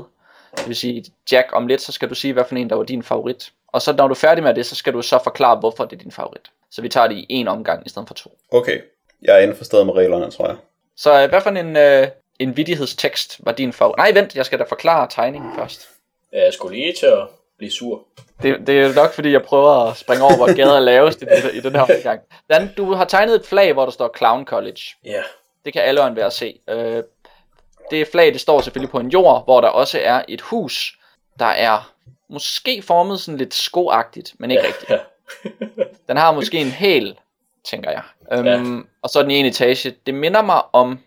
det 0.56 0.68
vil 0.68 0.76
sige, 0.76 1.04
Jack, 1.32 1.48
om 1.52 1.66
lidt, 1.66 1.80
så 1.80 1.92
skal 1.92 2.08
du 2.08 2.14
sige, 2.14 2.32
hvad 2.32 2.44
for 2.48 2.56
en, 2.56 2.70
der 2.70 2.76
var 2.76 2.84
din 2.84 3.02
favorit. 3.02 3.52
Og 3.72 3.82
så 3.82 3.92
når 3.92 4.08
du 4.08 4.12
er 4.12 4.18
færdig 4.18 4.44
med 4.44 4.54
det, 4.54 4.66
så 4.66 4.74
skal 4.74 4.92
du 4.92 5.02
så 5.02 5.18
forklare, 5.24 5.56
hvorfor 5.56 5.84
det 5.84 5.96
er 5.96 6.02
din 6.02 6.12
favorit. 6.12 6.50
Så 6.70 6.82
vi 6.82 6.88
tager 6.88 7.06
det 7.06 7.16
i 7.16 7.26
en 7.28 7.48
omgang, 7.48 7.86
i 7.86 7.88
stedet 7.88 8.08
for 8.08 8.14
to. 8.14 8.38
Okay, 8.52 8.80
jeg 9.22 9.34
er 9.34 9.38
indforstået 9.38 9.86
med 9.86 9.94
reglerne, 9.94 10.30
tror 10.30 10.46
jeg. 10.46 10.56
Så 10.96 11.22
øh, 11.22 11.28
hvad 11.28 11.40
for 11.40 11.50
en, 11.50 11.76
øh, 11.76 12.08
en 12.38 12.56
vidighedstekst 12.56 13.40
var 13.40 13.52
din 13.52 13.72
favorit? 13.72 13.96
Nej, 13.96 14.10
vent, 14.14 14.36
jeg 14.36 14.46
skal 14.46 14.58
da 14.58 14.64
forklare 14.68 15.06
tegningen 15.10 15.52
først. 15.56 15.88
Ja, 16.32 16.44
jeg 16.44 16.52
skulle 16.54 16.76
lige 16.76 16.92
til 16.92 17.06
at 17.06 17.28
blive 17.58 17.70
sur. 17.70 18.02
Det, 18.42 18.66
det 18.66 18.80
er 18.80 18.94
nok 18.94 19.12
fordi, 19.12 19.32
jeg 19.32 19.42
prøver 19.42 19.70
at 19.90 19.96
springe 19.96 20.24
over, 20.24 20.36
hvor 20.36 20.56
gader 20.56 20.76
er 20.76 20.80
lavest 20.80 21.22
i, 21.22 21.26
i 21.56 21.60
den 21.60 21.72
her 21.72 21.80
omgang. 21.80 22.20
Dan, 22.50 22.70
du 22.76 22.92
har 22.94 23.04
tegnet 23.04 23.34
et 23.34 23.46
flag, 23.46 23.72
hvor 23.72 23.84
der 23.84 23.92
står 23.92 24.14
Clown 24.16 24.44
College. 24.44 24.80
Ja, 25.04 25.22
Det 25.64 25.72
kan 25.72 25.82
alle 25.82 26.00
og 26.00 26.06
enhver 26.08 26.28
se. 26.28 26.58
Øh, 26.68 27.02
det 27.90 28.08
flag, 28.08 28.32
det 28.32 28.40
står 28.40 28.60
selvfølgelig 28.60 28.90
på 28.90 28.98
en 29.00 29.08
jord, 29.08 29.44
hvor 29.44 29.60
der 29.60 29.68
også 29.68 30.00
er 30.02 30.22
et 30.28 30.40
hus, 30.40 30.98
der 31.38 31.44
er 31.46 31.92
måske 32.28 32.82
formet 32.82 33.20
sådan 33.20 33.38
lidt 33.38 33.54
skoagtigt, 33.54 34.32
men 34.38 34.50
ikke 34.50 34.62
ja, 34.62 34.68
rigtigt. 34.68 35.00
Den 36.08 36.16
har 36.16 36.32
måske 36.32 36.58
en 36.58 36.66
hæl, 36.70 37.18
tænker 37.70 37.90
jeg. 37.90 38.02
Øhm, 38.32 38.46
Ja. 38.46 38.82
Og 39.02 39.10
så 39.10 39.22
den 39.22 39.30
i 39.30 39.34
en 39.36 39.46
etage. 39.46 39.94
Det 40.06 40.14
minder 40.14 40.42
mig 40.42 40.62
om 40.72 40.98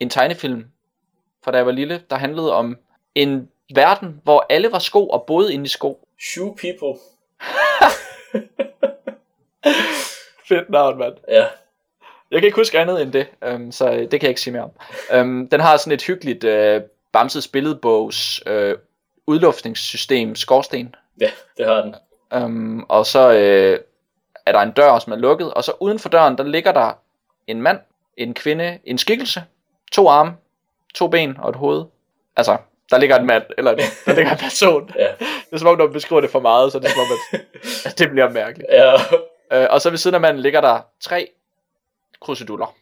en 0.00 0.10
tegnefilm, 0.10 0.64
fra 1.44 1.50
da 1.52 1.56
jeg 1.56 1.66
var 1.66 1.72
lille, 1.72 2.02
der 2.10 2.16
handlede 2.16 2.52
om 2.54 2.76
en 3.14 3.48
verden, 3.74 4.20
hvor 4.24 4.46
alle 4.50 4.72
var 4.72 4.78
sko 4.78 5.08
og 5.08 5.24
boede 5.26 5.54
inde 5.54 5.64
i 5.64 5.68
sko. 5.68 6.08
Shoe 6.20 6.56
people. 6.56 7.00
Fedt 10.48 10.70
navn, 10.70 10.98
mand. 10.98 11.14
Ja, 11.28 11.46
Jeg 12.30 12.40
kan 12.40 12.44
ikke 12.46 12.56
huske 12.56 12.78
andet 12.78 13.02
end 13.02 13.12
det, 13.12 13.26
øhm, 13.44 13.72
så 13.72 13.90
det 13.90 14.10
kan 14.10 14.22
jeg 14.22 14.28
ikke 14.28 14.40
sige 14.40 14.52
mere 14.52 14.62
om. 14.64 14.70
Øhm, 15.12 15.48
den 15.48 15.60
har 15.60 15.76
sådan 15.76 15.92
et 15.92 16.02
hyggeligt 16.02 16.44
øh, 16.44 16.82
Bamses 17.12 17.48
billedbogs 17.48 18.40
øh, 18.46 18.78
udluftningssystem, 19.26 20.34
skorsten. 20.36 20.94
ja, 21.20 21.30
det 21.56 21.66
har 21.66 21.82
den. 21.82 21.94
Øhm, 22.34 22.82
og 22.88 23.06
så 23.06 23.32
øh, 23.32 23.78
er 24.46 24.52
der 24.52 24.60
en 24.60 24.72
dør, 24.72 24.98
som 24.98 25.12
er 25.12 25.16
lukket, 25.16 25.54
og 25.54 25.64
så 25.64 25.72
uden 25.80 25.98
for 25.98 26.08
døren, 26.08 26.38
der 26.38 26.44
ligger 26.44 26.72
der 26.72 26.92
en 27.46 27.62
mand, 27.62 27.78
en 28.16 28.34
kvinde, 28.34 28.78
en 28.84 28.98
skikkelse, 28.98 29.42
to 29.92 30.08
arme, 30.08 30.32
to 30.94 31.08
ben 31.08 31.36
og 31.38 31.50
et 31.50 31.56
hoved. 31.56 31.84
Altså, 32.36 32.56
der 32.90 32.98
ligger 32.98 33.18
en 33.18 33.26
mand, 33.26 33.42
eller 33.58 33.74
der 34.06 34.14
ligger 34.14 34.32
en 34.32 34.38
person. 34.48 34.90
Ja, 34.98 35.06
Det 35.18 35.52
er 35.52 35.58
som 35.58 35.68
om, 35.68 35.78
når 35.78 35.84
man 35.84 35.92
beskriver 35.92 36.20
det 36.20 36.30
for 36.30 36.40
meget, 36.40 36.72
så 36.72 36.78
er 36.78 36.82
det 36.82 36.90
som 36.90 37.00
om, 37.00 37.06
at, 37.32 37.40
at 37.84 37.94
det 37.98 38.10
bliver 38.10 38.30
mærkeligt. 38.30 38.68
ja. 38.72 38.92
Øh, 39.52 39.66
og 39.70 39.80
så 39.80 39.90
ved 39.90 39.98
siden 39.98 40.14
af 40.14 40.20
manden 40.20 40.42
ligger 40.42 40.60
der 40.60 40.80
tre 41.00 41.28
kruseduller, 42.20 42.74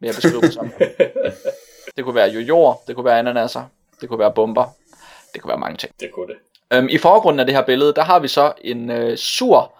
vil 0.00 0.06
jeg 0.06 0.14
beskrive 0.14 0.40
dem 0.40 0.50
som. 0.50 0.72
Det 1.96 2.04
kunne 2.04 2.14
være 2.14 2.28
jojoer, 2.28 2.74
det 2.86 2.94
kunne 2.94 3.04
være 3.04 3.18
ananaser, 3.18 3.64
det 4.00 4.08
kunne 4.08 4.18
være 4.18 4.32
bomber, 4.32 4.64
det 5.34 5.42
kunne 5.42 5.48
være 5.48 5.58
mange 5.58 5.76
ting. 5.76 5.92
det 6.00 6.12
kunne 6.12 6.26
det. 6.26 6.36
Øhm, 6.72 6.88
I 6.90 6.98
forgrunden 6.98 7.40
af 7.40 7.46
det 7.46 7.54
her 7.54 7.62
billede, 7.62 7.94
der 7.94 8.02
har 8.02 8.18
vi 8.18 8.28
så 8.28 8.52
en 8.60 8.90
øh, 8.90 9.16
sur, 9.16 9.72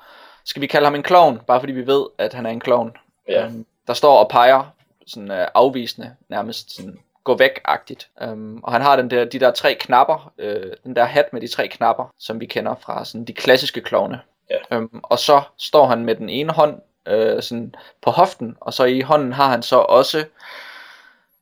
skal 0.45 0.63
vi 0.63 0.67
kalde 0.67 0.87
ham 0.87 0.95
en 0.95 1.03
klovn, 1.03 1.41
bare 1.47 1.61
fordi 1.61 1.73
vi 1.73 1.87
ved, 1.87 2.07
at 2.19 2.35
han 2.35 2.47
er 2.47 2.51
en 2.51 2.61
klovn. 2.61 2.97
Ja. 3.29 3.45
Øhm, 3.45 3.67
der 3.87 3.95
står 3.95 4.19
og 4.19 4.29
peger 4.29 4.65
sådan 5.07 5.31
øh, 5.31 5.47
afvisende, 5.55 6.15
nærmest 6.29 6.77
sådan 6.77 6.99
gå 7.25 7.37
væk-agtigt. 7.37 8.09
Øhm, 8.23 8.61
og 8.63 8.73
han 8.73 8.83
har 8.83 8.97
den 8.97 9.11
der, 9.11 9.25
de 9.25 9.39
der 9.41 9.51
tre 9.51 9.75
knapper, 9.75 10.33
øh, 10.39 10.73
den 10.85 10.97
der 10.97 11.05
hat 11.05 11.33
med 11.33 11.41
de 11.41 11.49
tre 11.49 11.69
knapper, 11.69 12.13
som 12.19 12.41
vi 12.41 12.47
kender 12.47 12.75
fra 12.81 13.05
sådan 13.05 13.25
de 13.25 13.33
klassiske 13.33 13.81
klovne. 13.81 14.21
Ja. 14.51 14.77
Øhm, 14.77 15.01
og 15.03 15.19
så 15.19 15.43
står 15.59 15.87
han 15.87 16.05
med 16.05 16.15
den 16.15 16.29
ene 16.29 16.53
hånd 16.53 16.81
øh, 17.09 17.43
sådan 17.43 17.75
på 18.03 18.11
hoften, 18.11 18.57
og 18.61 18.75
så 18.75 18.85
i 18.85 19.01
hånden 19.01 19.33
har 19.33 19.49
han 19.49 19.63
så 19.63 19.77
også 19.79 20.25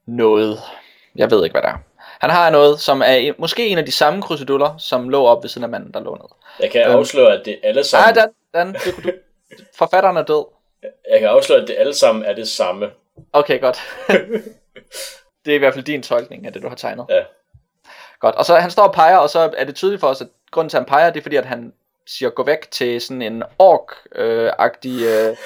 noget, 0.06 0.58
jeg 1.16 1.30
ved 1.30 1.44
ikke 1.44 1.54
hvad 1.54 1.62
det 1.62 1.68
er. 1.70 1.78
Han 2.20 2.30
har 2.30 2.50
noget, 2.50 2.80
som 2.80 3.00
er 3.02 3.14
en- 3.14 3.34
måske 3.38 3.66
en 3.68 3.78
af 3.78 3.84
de 3.86 3.92
samme 3.92 4.22
kruseduller, 4.22 4.76
som 4.78 5.08
lå 5.08 5.24
op 5.24 5.42
ved 5.42 5.48
siden 5.48 5.64
af 5.64 5.68
manden, 5.70 5.94
der 5.94 6.00
lå 6.00 6.14
ned. 6.14 6.28
Jeg 6.60 6.70
kan 6.70 6.86
Øhm. 6.86 6.96
afsløre, 6.98 7.32
at 7.38 7.44
det 7.44 7.58
alle 7.62 7.78
Nej, 7.78 7.82
sammen, 7.82 8.14
Dan, 8.14 8.28
Dan, 8.54 8.72
du, 8.72 9.08
du, 9.08 9.12
forfatteren 9.78 10.16
er 10.16 10.22
død. 10.22 10.44
jeg 11.12 11.20
kan 11.20 11.28
afsløre, 11.28 11.60
at 11.62 11.68
det 11.68 11.76
alle 11.78 11.94
sammen 11.94 12.24
er 12.24 12.34
det 12.34 12.48
samme. 12.48 12.90
Okay, 13.32 13.60
godt. 13.60 13.78
det 15.44 15.50
er 15.50 15.54
i 15.54 15.58
hvert 15.58 15.74
fald 15.74 15.84
din 15.84 16.02
tolkning 16.02 16.46
af 16.46 16.52
det, 16.52 16.62
du 16.62 16.68
har 16.68 16.76
tegnet. 16.76 17.06
Ja. 17.08 17.22
Godt, 18.20 18.34
og 18.34 18.44
så 18.44 18.56
han 18.56 18.70
står 18.70 18.82
og 18.82 18.94
peger, 18.94 19.16
og 19.16 19.30
så 19.30 19.52
er 19.56 19.64
det 19.64 19.74
tydeligt 19.74 20.00
for 20.00 20.08
os, 20.08 20.20
at 20.20 20.28
grunden 20.50 20.68
til, 20.68 20.76
at 20.76 20.80
han 20.80 20.88
peger, 20.88 21.10
det 21.10 21.18
er 21.18 21.22
fordi, 21.22 21.36
at 21.36 21.44
han 21.44 21.72
siger, 22.06 22.30
gå 22.30 22.44
væk 22.44 22.70
til 22.70 23.00
sådan 23.00 23.22
en 23.22 23.42
ork-agtig 23.58 25.02
øh, 25.04 25.36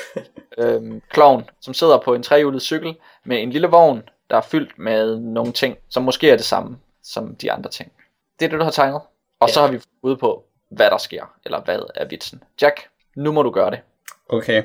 øh, 0.58 1.00
klovn, 1.10 1.50
som 1.60 1.74
sidder 1.74 1.98
på 1.98 2.14
en 2.14 2.22
trehjulet 2.22 2.62
cykel 2.62 2.96
med 3.24 3.42
en 3.42 3.50
lille 3.50 3.68
vogn, 3.68 4.08
der 4.30 4.36
er 4.36 4.40
fyldt 4.40 4.78
med 4.78 5.16
nogle 5.16 5.52
ting, 5.52 5.78
som 5.88 6.02
måske 6.02 6.30
er 6.30 6.36
det 6.36 6.44
samme 6.44 6.78
som 7.02 7.36
de 7.36 7.52
andre 7.52 7.70
ting. 7.70 7.92
Det 8.38 8.44
er 8.44 8.48
det, 8.50 8.58
du 8.58 8.64
har 8.64 8.70
tegnet. 8.70 9.00
Og 9.40 9.50
så 9.50 9.60
Ja. 9.60 9.66
har 9.66 9.72
vi 9.72 9.80
ude 10.02 10.16
på, 10.16 10.44
hvad 10.70 10.90
der 10.90 10.98
sker, 10.98 11.34
eller 11.44 11.60
hvad 11.60 11.80
er 11.94 12.04
vitsen. 12.04 12.42
Jack, 12.62 12.88
nu 13.16 13.32
må 13.32 13.42
du 13.42 13.50
gøre 13.50 13.70
det. 13.70 13.80
Okay. 14.28 14.62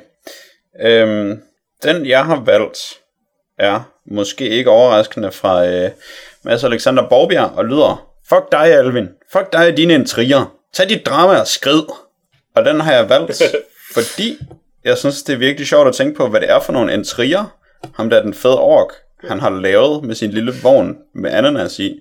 Øhm, 0.81 1.43
den 1.83 2.05
jeg 2.05 2.25
har 2.25 2.39
valgt 2.39 3.00
er 3.57 3.81
måske 4.05 4.49
ikke 4.49 4.69
overraskende 4.69 5.31
fra 5.31 5.67
øh, 5.67 5.89
Mads 6.43 6.63
Alexander 6.63 7.09
Borbjerg 7.09 7.51
og 7.55 7.65
lyder 7.65 8.07
Fuck 8.29 8.51
dig 8.51 8.65
Alvin, 8.65 9.09
fuck 9.31 9.53
dig 9.53 9.67
og 9.67 9.77
dine 9.77 9.93
intriger, 9.93 10.55
tag 10.73 10.89
dit 10.89 11.05
drama 11.05 11.39
og 11.39 11.47
skrid. 11.47 11.83
Og 12.55 12.65
den 12.65 12.79
har 12.79 12.93
jeg 12.93 13.09
valgt, 13.09 13.41
fordi 13.93 14.37
jeg 14.83 14.97
synes 14.97 15.23
det 15.23 15.33
er 15.33 15.37
virkelig 15.37 15.67
sjovt 15.67 15.87
at 15.87 15.95
tænke 15.95 16.17
på, 16.17 16.27
hvad 16.27 16.41
det 16.41 16.49
er 16.49 16.59
for 16.59 16.73
nogle 16.73 16.93
intriger, 16.93 17.57
ham 17.93 18.09
der 18.09 18.17
er 18.17 18.21
den 18.21 18.33
fede 18.33 18.59
ork, 18.59 18.93
han 19.23 19.39
har 19.39 19.49
lavet 19.49 20.03
med 20.03 20.15
sin 20.15 20.31
lille 20.31 20.53
vogn 20.63 20.97
med 21.13 21.31
ananas 21.31 21.79
i, 21.79 21.99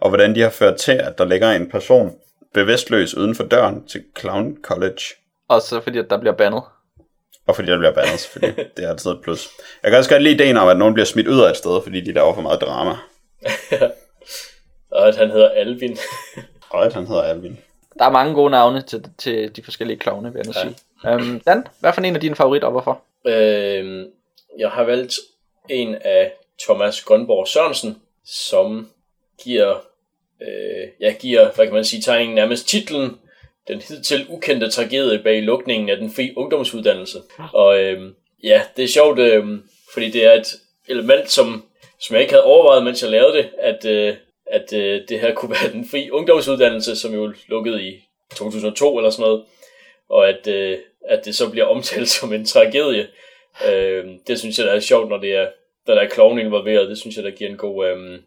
og 0.00 0.08
hvordan 0.08 0.34
de 0.34 0.40
har 0.40 0.50
ført 0.50 0.76
til, 0.76 0.92
at 0.92 1.18
der 1.18 1.24
ligger 1.24 1.50
en 1.50 1.70
person 1.70 2.12
bevidstløs 2.54 3.14
uden 3.14 3.34
for 3.34 3.44
døren 3.44 3.86
til 3.86 4.04
Clown 4.18 4.56
College. 4.62 5.00
Og 5.48 5.62
så 5.62 5.80
fordi, 5.80 5.98
at 5.98 6.10
der 6.10 6.18
bliver 6.20 6.34
bandet. 6.34 6.62
Og 7.46 7.54
fordi 7.56 7.68
der 7.70 7.78
bliver 7.78 7.92
bandet, 7.92 8.20
selvfølgelig. 8.20 8.66
Det 8.76 8.84
er 8.84 8.90
altid 8.90 9.10
et 9.10 9.20
plus. 9.22 9.48
Jeg 9.82 9.90
kan 9.90 9.98
også 9.98 10.10
godt 10.10 10.22
lide 10.22 10.34
ideen 10.34 10.56
om, 10.56 10.68
at 10.68 10.76
nogen 10.76 10.94
bliver 10.94 11.06
smidt 11.06 11.28
ud 11.28 11.40
af 11.40 11.50
et 11.50 11.56
sted, 11.56 11.82
fordi 11.82 12.00
de 12.00 12.12
laver 12.12 12.34
for 12.34 12.40
meget 12.42 12.60
drama. 12.60 12.96
Og 14.90 15.08
at 15.08 15.16
han 15.16 15.30
hedder 15.30 15.48
Alvin. 15.48 15.96
Og 16.70 16.84
at 16.86 16.92
han 16.92 17.06
hedder 17.06 17.22
Alvin. 17.22 17.58
Der 17.98 18.04
er 18.04 18.10
mange 18.10 18.34
gode 18.34 18.50
navne 18.50 18.82
til, 18.82 19.04
til 19.18 19.56
de 19.56 19.62
forskellige 19.62 19.98
klovne, 19.98 20.32
vil 20.32 20.38
jeg 20.38 20.46
nu 20.46 20.52
Ja. 20.56 20.60
sige. 21.14 21.32
Um, 21.32 21.40
Dan, 21.40 21.66
hvad 21.80 21.92
for 21.92 22.00
en 22.00 22.14
af 22.14 22.20
dine 22.20 22.34
favoritter, 22.36 22.68
og 22.68 22.72
hvorfor? 22.72 23.02
øhm, 23.26 24.04
jeg 24.58 24.70
har 24.70 24.84
valgt 24.84 25.14
en 25.68 25.94
af 25.94 26.32
Thomas 26.62 27.02
Grønborg 27.02 27.48
Sørensen, 27.48 27.96
som 28.24 28.90
giver, 29.42 29.74
øh, 30.42 30.88
jeg 31.00 31.16
giver, 31.20 31.50
hvad 31.52 31.66
kan 31.66 31.74
man 31.74 31.84
sige, 31.84 32.02
tegningen 32.02 32.34
nærmest 32.34 32.68
titlen, 32.68 33.18
den 33.68 33.80
hidtil 33.80 34.26
ukendte 34.28 34.70
tragedie 34.70 35.18
bag 35.18 35.42
lukningen 35.42 35.88
af 35.88 35.96
den 35.96 36.10
fri 36.10 36.32
ungdomsuddannelse. 36.36 37.18
Og 37.52 37.80
øhm, 37.80 38.14
ja, 38.42 38.62
det 38.76 38.84
er 38.84 38.88
sjovt, 38.88 39.18
øhm, 39.18 39.62
fordi 39.92 40.10
det 40.10 40.24
er 40.24 40.32
et 40.32 40.46
element, 40.88 41.30
som, 41.30 41.64
som 42.00 42.14
jeg 42.14 42.22
ikke 42.22 42.32
havde 42.32 42.44
overvejet, 42.44 42.84
mens 42.84 43.02
jeg 43.02 43.10
lavede 43.10 43.36
det, 43.36 43.50
at, 43.58 43.84
øh, 43.84 44.14
at 44.46 44.72
øh, 44.72 45.00
det 45.08 45.20
her 45.20 45.34
kunne 45.34 45.56
være 45.62 45.72
den 45.72 45.88
fri 45.90 46.10
ungdomsuddannelse, 46.10 46.96
som 46.96 47.14
jo 47.14 47.32
lukkede 47.48 47.88
i 47.88 48.02
2002 48.36 48.98
eller 48.98 49.10
sådan 49.10 49.22
noget, 49.22 49.44
og 50.08 50.28
at, 50.28 50.46
øh, 50.46 50.78
at 51.08 51.24
det 51.24 51.34
så 51.34 51.50
bliver 51.50 51.66
omtalt 51.66 52.08
som 52.18 52.32
en 52.32 52.44
tragedie. 52.44 53.08
Øh, 53.68 54.04
det 54.26 54.38
synes 54.38 54.58
jeg, 54.58 54.66
der 54.66 54.72
er 54.72 54.80
sjovt, 54.80 55.08
når 55.08 55.18
det 55.18 55.32
er, 55.34 55.48
når 55.86 55.94
der 55.94 56.02
er 56.02 56.08
klovne 56.08 56.40
involveret. 56.40 56.88
Det 56.88 56.98
synes 56.98 57.16
jeg, 57.16 57.24
der 57.24 57.30
giver 57.30 57.50
en 57.50 57.56
god, 57.56 57.86
øh, 57.86 58.18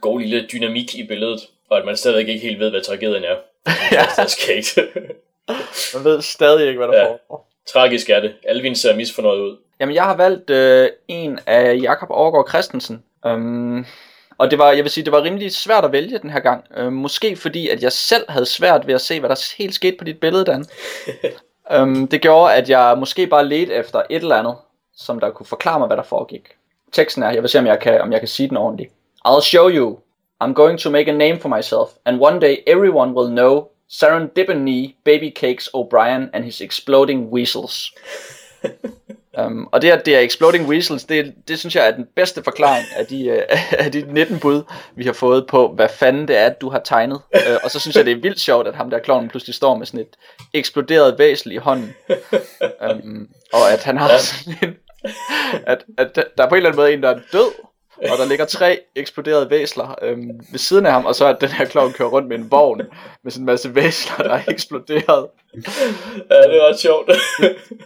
god 0.00 0.20
lille 0.20 0.46
dynamik 0.52 0.94
i 0.94 1.06
billedet, 1.06 1.40
og 1.70 1.78
at 1.78 1.84
man 1.84 1.96
stadigvæk 1.96 2.28
ikke 2.28 2.46
helt 2.46 2.58
ved, 2.58 2.70
hvad 2.70 2.80
tragedien 2.80 3.24
er. 3.24 3.36
Ja. 3.92 4.02
Det 4.16 4.18
er 4.18 4.26
sket. 4.26 4.76
Jeg 5.94 6.04
ved 6.04 6.22
stadig 6.22 6.68
ikke, 6.68 6.78
hvad 6.78 6.88
der 6.88 6.96
Ja. 6.98 7.04
foregår. 7.06 7.48
Tragisk 7.72 8.10
er 8.10 8.20
det. 8.20 8.34
Alvin 8.48 8.76
ser 8.76 8.96
misfornøjet 8.96 9.40
ud. 9.40 9.56
Jamen, 9.80 9.94
jeg 9.94 10.04
har 10.04 10.16
valgt 10.16 10.50
øh, 10.50 10.88
en 11.08 11.38
af 11.46 11.78
Jakob 11.82 12.08
Overgaard 12.10 12.48
Christensen. 12.48 13.02
Um, 13.26 13.86
og 14.38 14.50
det 14.50 14.58
var, 14.58 14.72
jeg 14.72 14.84
vil 14.84 14.90
sige, 14.90 15.04
det 15.04 15.12
var 15.12 15.22
rimelig 15.22 15.52
svært 15.54 15.84
at 15.84 15.92
vælge 15.92 16.18
den 16.18 16.30
her 16.30 16.40
gang. 16.40 16.64
Uh, 16.80 16.92
måske 16.92 17.36
fordi, 17.36 17.68
at 17.68 17.82
jeg 17.82 17.92
selv 17.92 18.24
havde 18.28 18.46
svært 18.46 18.86
ved 18.86 18.94
at 18.94 19.00
se, 19.00 19.20
hvad 19.20 19.28
der 19.30 19.54
helt 19.58 19.74
skete 19.74 19.96
på 19.98 20.04
dit 20.04 20.20
billede, 20.20 20.44
Dan. 20.44 20.66
um, 21.82 22.08
det 22.10 22.20
gjorde, 22.20 22.54
at 22.54 22.68
jeg 22.70 22.96
måske 22.98 23.26
bare 23.26 23.44
ledte 23.46 23.74
efter 23.74 24.02
et 24.10 24.22
eller 24.22 24.36
andet, 24.36 24.54
som 24.96 25.20
der 25.20 25.30
kunne 25.30 25.46
forklare 25.46 25.78
mig, 25.78 25.86
hvad 25.86 25.96
der 25.96 26.02
foregik. 26.02 26.48
Teksten 26.92 27.22
er, 27.22 27.30
jeg 27.30 27.42
vil 27.42 27.48
se, 27.50 27.58
om 27.58 27.66
jeg 27.66 27.80
kan, 27.80 28.00
om 28.00 28.12
jeg 28.12 28.20
kan 28.20 28.28
sige 28.28 28.48
den 28.48 28.56
ordentligt. 28.56 28.90
I'll 29.28 29.40
show 29.42 29.70
you. 29.70 29.98
I'm 30.40 30.52
going 30.54 30.78
to 30.78 30.90
make 30.90 31.08
a 31.08 31.12
name 31.12 31.38
for 31.38 31.48
myself, 31.48 31.98
and 32.04 32.20
one 32.20 32.38
day 32.40 32.62
everyone 32.66 33.14
will 33.14 33.28
know 33.28 33.70
Serendipity, 33.88 34.94
Baby 35.04 35.30
Cakes 35.30 35.68
O'Brien 35.72 36.30
and 36.32 36.44
his 36.44 36.60
exploding 36.60 37.30
weasels. 37.30 37.92
Um, 39.38 39.68
og 39.72 39.82
det, 39.82 39.90
at 39.90 40.06
det 40.06 40.16
er 40.16 40.20
Exploding 40.20 40.68
Weasels, 40.68 41.04
det, 41.04 41.34
det 41.48 41.58
synes 41.58 41.76
jeg 41.76 41.86
er 41.86 41.90
den 41.90 42.06
bedste 42.16 42.42
forklaring 42.42 42.86
af 42.96 43.06
de, 43.06 43.44
uh, 43.52 43.72
af 43.84 43.92
de 43.92 44.12
19 44.12 44.40
bud, 44.40 44.62
vi 44.94 45.04
har 45.04 45.12
fået 45.12 45.46
på, 45.46 45.72
hvad 45.74 45.88
fanden 45.88 46.28
det 46.28 46.36
er, 46.36 46.48
du 46.48 46.68
har 46.68 46.78
tegnet. 46.78 47.20
Uh, 47.34 47.56
og 47.64 47.70
så 47.70 47.80
synes 47.80 47.96
jeg, 47.96 48.04
det 48.04 48.12
er 48.12 48.20
vildt 48.20 48.40
sjovt, 48.40 48.68
at 48.68 48.74
ham 48.74 48.90
der 48.90 48.98
klovnen 48.98 49.30
pludselig 49.30 49.54
står 49.54 49.76
med 49.76 49.86
sådan 49.86 50.00
et 50.00 50.16
eksploderet 50.54 51.18
væsel 51.18 51.52
i 51.52 51.56
hånden. 51.56 51.94
Um, 52.90 53.28
og 53.52 53.72
at 53.72 53.82
han 53.82 53.96
har 53.96 54.18
sådan 54.18 54.54
en, 54.62 54.76
at, 55.66 55.84
at 55.98 56.16
der 56.16 56.44
er 56.44 56.48
på 56.48 56.54
en 56.54 56.56
eller 56.56 56.70
anden 56.70 56.76
måde 56.76 56.92
en, 56.92 57.02
der 57.02 57.08
er 57.08 57.20
død, 57.32 57.52
og 57.98 58.18
der 58.18 58.24
ligger 58.24 58.44
tre 58.44 58.80
eksploderede 58.94 59.50
væsler 59.50 59.94
øhm, 60.02 60.40
ved 60.52 60.58
siden 60.58 60.86
af 60.86 60.92
ham, 60.92 61.04
og 61.06 61.14
så 61.14 61.26
at 61.26 61.40
den 61.40 61.48
her 61.48 61.64
klovn 61.64 61.92
kører 61.92 62.08
rundt 62.08 62.28
med 62.28 62.38
en 62.38 62.50
vogn 62.50 62.82
med 63.22 63.32
sådan 63.32 63.42
en 63.42 63.46
masse 63.46 63.74
væsler, 63.74 64.16
der 64.16 64.34
er 64.34 64.42
eksploderet. 64.48 65.28
Ja, 66.30 66.42
det 66.42 66.56
er 66.56 66.68
ret 66.68 66.78
sjovt. 66.78 67.10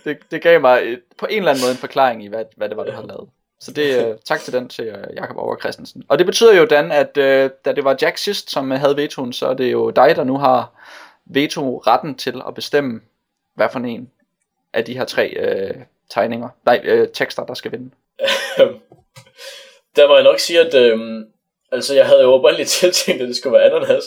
det, 0.05 0.19
det 0.31 0.43
gav 0.43 0.61
mig 0.61 0.83
et, 0.85 1.01
på 1.19 1.27
en 1.31 1.39
eller 1.39 1.51
anden 1.51 1.65
måde 1.65 1.73
en 1.73 1.79
forklaring 1.79 2.25
i, 2.25 2.29
hvad, 2.29 2.45
hvad 2.57 2.69
det 2.69 2.77
var, 2.77 2.85
du 2.85 2.93
havde 2.93 3.07
lavet. 3.07 3.29
Så 3.61 3.73
det, 3.73 4.07
øh, 4.07 4.17
tak 4.25 4.41
til 4.41 4.53
den 4.53 4.69
til 4.69 4.85
øh, 4.85 5.17
Jakob 5.17 5.37
Over 5.37 5.57
Christensen. 5.57 6.03
Og 6.09 6.19
det 6.19 6.27
betyder 6.27 6.57
jo, 6.57 6.65
Dan, 6.65 6.93
at 6.93 7.17
øh, 7.17 7.51
da 7.65 7.73
det 7.73 7.85
var 7.85 7.97
Jack 8.03 8.19
sidst, 8.19 8.51
som 8.51 8.71
havde 8.71 8.97
vetoen, 8.97 9.33
så 9.33 9.47
er 9.47 9.55
det 9.55 9.73
jo 9.73 9.91
dig, 9.91 10.17
der 10.17 10.25
nu 10.25 10.39
har 10.39 10.73
veto-retten 11.27 12.15
til 12.15 12.43
at 12.49 12.55
bestemme, 12.55 13.01
hvad 13.55 13.69
for 13.73 13.79
en 13.79 14.11
af 14.73 14.85
de 14.85 14.95
her 14.95 15.05
tre 15.05 15.29
øh, 15.29 15.75
tegninger, 16.11 16.49
nej, 16.65 16.81
øh, 16.85 17.09
tekster, 17.15 17.45
der 17.45 17.55
skal 17.55 17.73
vinde. 17.73 17.91
der 19.97 20.09
må 20.09 20.15
jeg 20.15 20.25
nok 20.25 20.39
sige, 20.39 20.61
at 20.61 20.75
øh, 20.75 20.99
altså, 21.73 21.95
jeg 21.95 22.07
havde 22.07 22.23
jo 22.23 22.33
oprindeligt 22.33 22.69
tiltænkt, 22.81 23.23
at 23.23 23.29
det 23.29 23.37
skulle 23.37 23.59
være 23.59 23.71
ananas, 23.71 24.05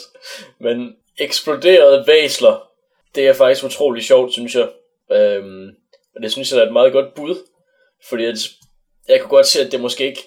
men 0.60 0.96
eksploderede 1.18 2.04
væsler, 2.06 2.68
det 3.14 3.28
er 3.28 3.32
faktisk 3.32 3.64
utrolig 3.64 4.04
sjovt, 4.04 4.32
synes 4.32 4.54
jeg. 4.54 4.68
Øh, 5.12 5.44
og 6.16 6.22
det 6.22 6.32
synes 6.32 6.52
jeg 6.52 6.60
er 6.60 6.66
et 6.66 6.72
meget 6.72 6.92
godt 6.92 7.14
bud, 7.14 7.36
fordi 8.08 8.24
at, 8.24 8.36
jeg 9.08 9.20
kunne 9.20 9.30
godt 9.30 9.46
se, 9.46 9.60
at 9.60 9.72
det 9.72 9.80
måske 9.80 10.06
ikke 10.06 10.22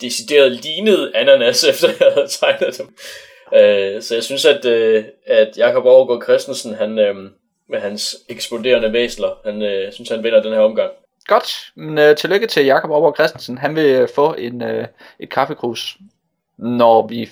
decideret 0.00 0.52
lignede 0.52 1.16
ananas, 1.16 1.64
efter 1.70 1.88
jeg 2.00 2.12
havde 2.12 2.28
tegnet 2.28 2.78
dem. 2.78 2.94
Øh, 3.54 4.02
så 4.02 4.14
jeg 4.14 4.24
synes, 4.24 4.44
at, 4.44 4.64
øh, 4.64 5.04
at 5.26 5.56
Jakob 5.56 5.84
Overgaard 5.84 6.22
Christensen, 6.22 6.74
han, 6.74 6.98
øh, 6.98 7.14
med 7.68 7.80
hans 7.80 8.16
eksploderende 8.28 8.92
væsler, 8.92 9.40
han 9.44 9.62
øh, 9.62 9.92
synes, 9.92 10.08
han 10.08 10.24
vinder 10.24 10.42
den 10.42 10.52
her 10.52 10.60
omgang. 10.60 10.92
Godt, 11.26 11.72
men 11.74 11.98
øh, 11.98 12.16
tillykke 12.16 12.46
til 12.46 12.64
Jakob 12.64 12.90
Overgaard 12.90 13.14
Christensen. 13.14 13.58
Han 13.58 13.76
vil 13.76 13.86
øh, 13.86 14.08
få 14.14 14.34
en, 14.34 14.62
øh, 14.62 14.86
et 15.18 15.30
kaffekrus, 15.30 15.96
når, 16.56 17.06
vi, 17.06 17.30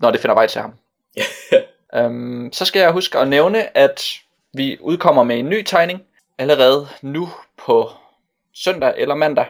når 0.00 0.10
det 0.10 0.20
finder 0.20 0.34
vej 0.34 0.46
til 0.46 0.60
ham. 0.60 0.74
øhm, 1.96 2.52
så 2.52 2.64
skal 2.64 2.80
jeg 2.80 2.92
huske 2.92 3.18
at 3.18 3.28
nævne, 3.28 3.76
at 3.76 4.02
vi 4.54 4.78
udkommer 4.80 5.22
med 5.22 5.38
en 5.38 5.48
ny 5.48 5.62
tegning 5.62 6.02
allerede 6.38 6.88
nu 7.02 7.28
på 7.66 7.90
søndag 8.54 8.94
eller 8.96 9.14
mandag. 9.14 9.46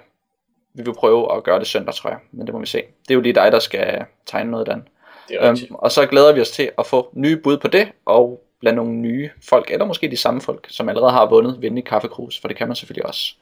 Vi 0.74 0.82
vil 0.82 0.94
prøve 0.94 1.36
at 1.36 1.44
gøre 1.44 1.59
det 1.59 1.66
søndag, 1.66 1.94
tror 1.94 2.10
jeg, 2.10 2.18
men 2.32 2.46
det 2.46 2.54
må 2.54 2.60
vi 2.60 2.66
se. 2.66 2.78
Det 2.78 3.10
er 3.10 3.14
jo 3.14 3.20
lige 3.20 3.34
dig, 3.34 3.52
der 3.52 3.59
skal 3.59 4.04
tegne 4.26 4.50
noget, 4.50 4.66
Dan. 4.66 4.88
Det 5.28 5.36
er. 5.40 5.50
Øhm, 5.50 5.74
og 5.74 5.92
så 5.92 6.06
glæder 6.06 6.32
vi 6.32 6.40
os 6.40 6.50
til 6.50 6.70
at 6.78 6.86
få 6.86 7.10
nye 7.12 7.36
bud 7.36 7.59
på 7.59 7.68
det, 7.68 7.92
og 8.04 8.41
blandt 8.62 8.76
nogle 8.76 8.93
nye 8.93 9.30
folk, 9.48 9.70
eller 9.70 9.84
måske 9.84 10.10
de 10.10 10.16
samme 10.16 10.40
folk, 10.40 10.66
som 10.70 10.89
allerede 10.89 11.10
har 11.10 11.26
vundet, 11.26 11.62
vinde 11.62 11.82
kaffekrus, 11.82 12.40
for 12.40 12.48
det 12.48 12.56
kan 12.56 12.66
man 12.66 12.76
selvfølgelig 12.76 13.06
også. 13.06 13.34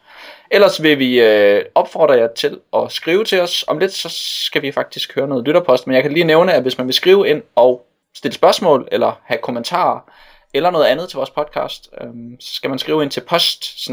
Ellers 0.51 0.83
vil 0.83 0.99
vi 0.99 1.21
øh, 1.21 1.65
opfordre 1.75 2.15
jer 2.15 2.29
til 2.35 2.61
at 2.77 2.93
skrive 2.93 3.25
til 3.25 3.41
os. 3.41 3.65
Om 3.69 3.79
lidt, 3.79 3.93
så 3.93 4.09
skal 4.49 4.63
vi 4.63 4.73
faktisk 4.73 5.15
høre 5.15 5.29
noget 5.29 5.47
lytterpost, 5.47 5.87
men 5.87 5.95
jeg 5.95 6.03
kan 6.03 6.13
lige 6.13 6.25
nævne, 6.25 6.53
at 6.53 6.63
hvis 6.63 6.79
man 6.79 6.87
vil 6.87 6.95
skrive 6.95 7.29
ind 7.29 7.43
og 7.55 7.87
stille 8.15 8.35
spørgsmål, 8.35 8.89
eller 8.93 9.21
have 9.25 9.39
kommentarer, 9.39 10.11
eller 10.55 10.71
noget 10.71 10.85
andet 10.85 11.09
til 11.09 11.17
vores 11.17 11.31
podcast, 11.31 11.91
øh, 12.01 12.09
så 12.41 12.55
skal 12.55 12.71
man 12.71 12.79
skrive 12.79 13.03
ind 13.03 13.11
til 13.11 13.21
post 13.21 13.91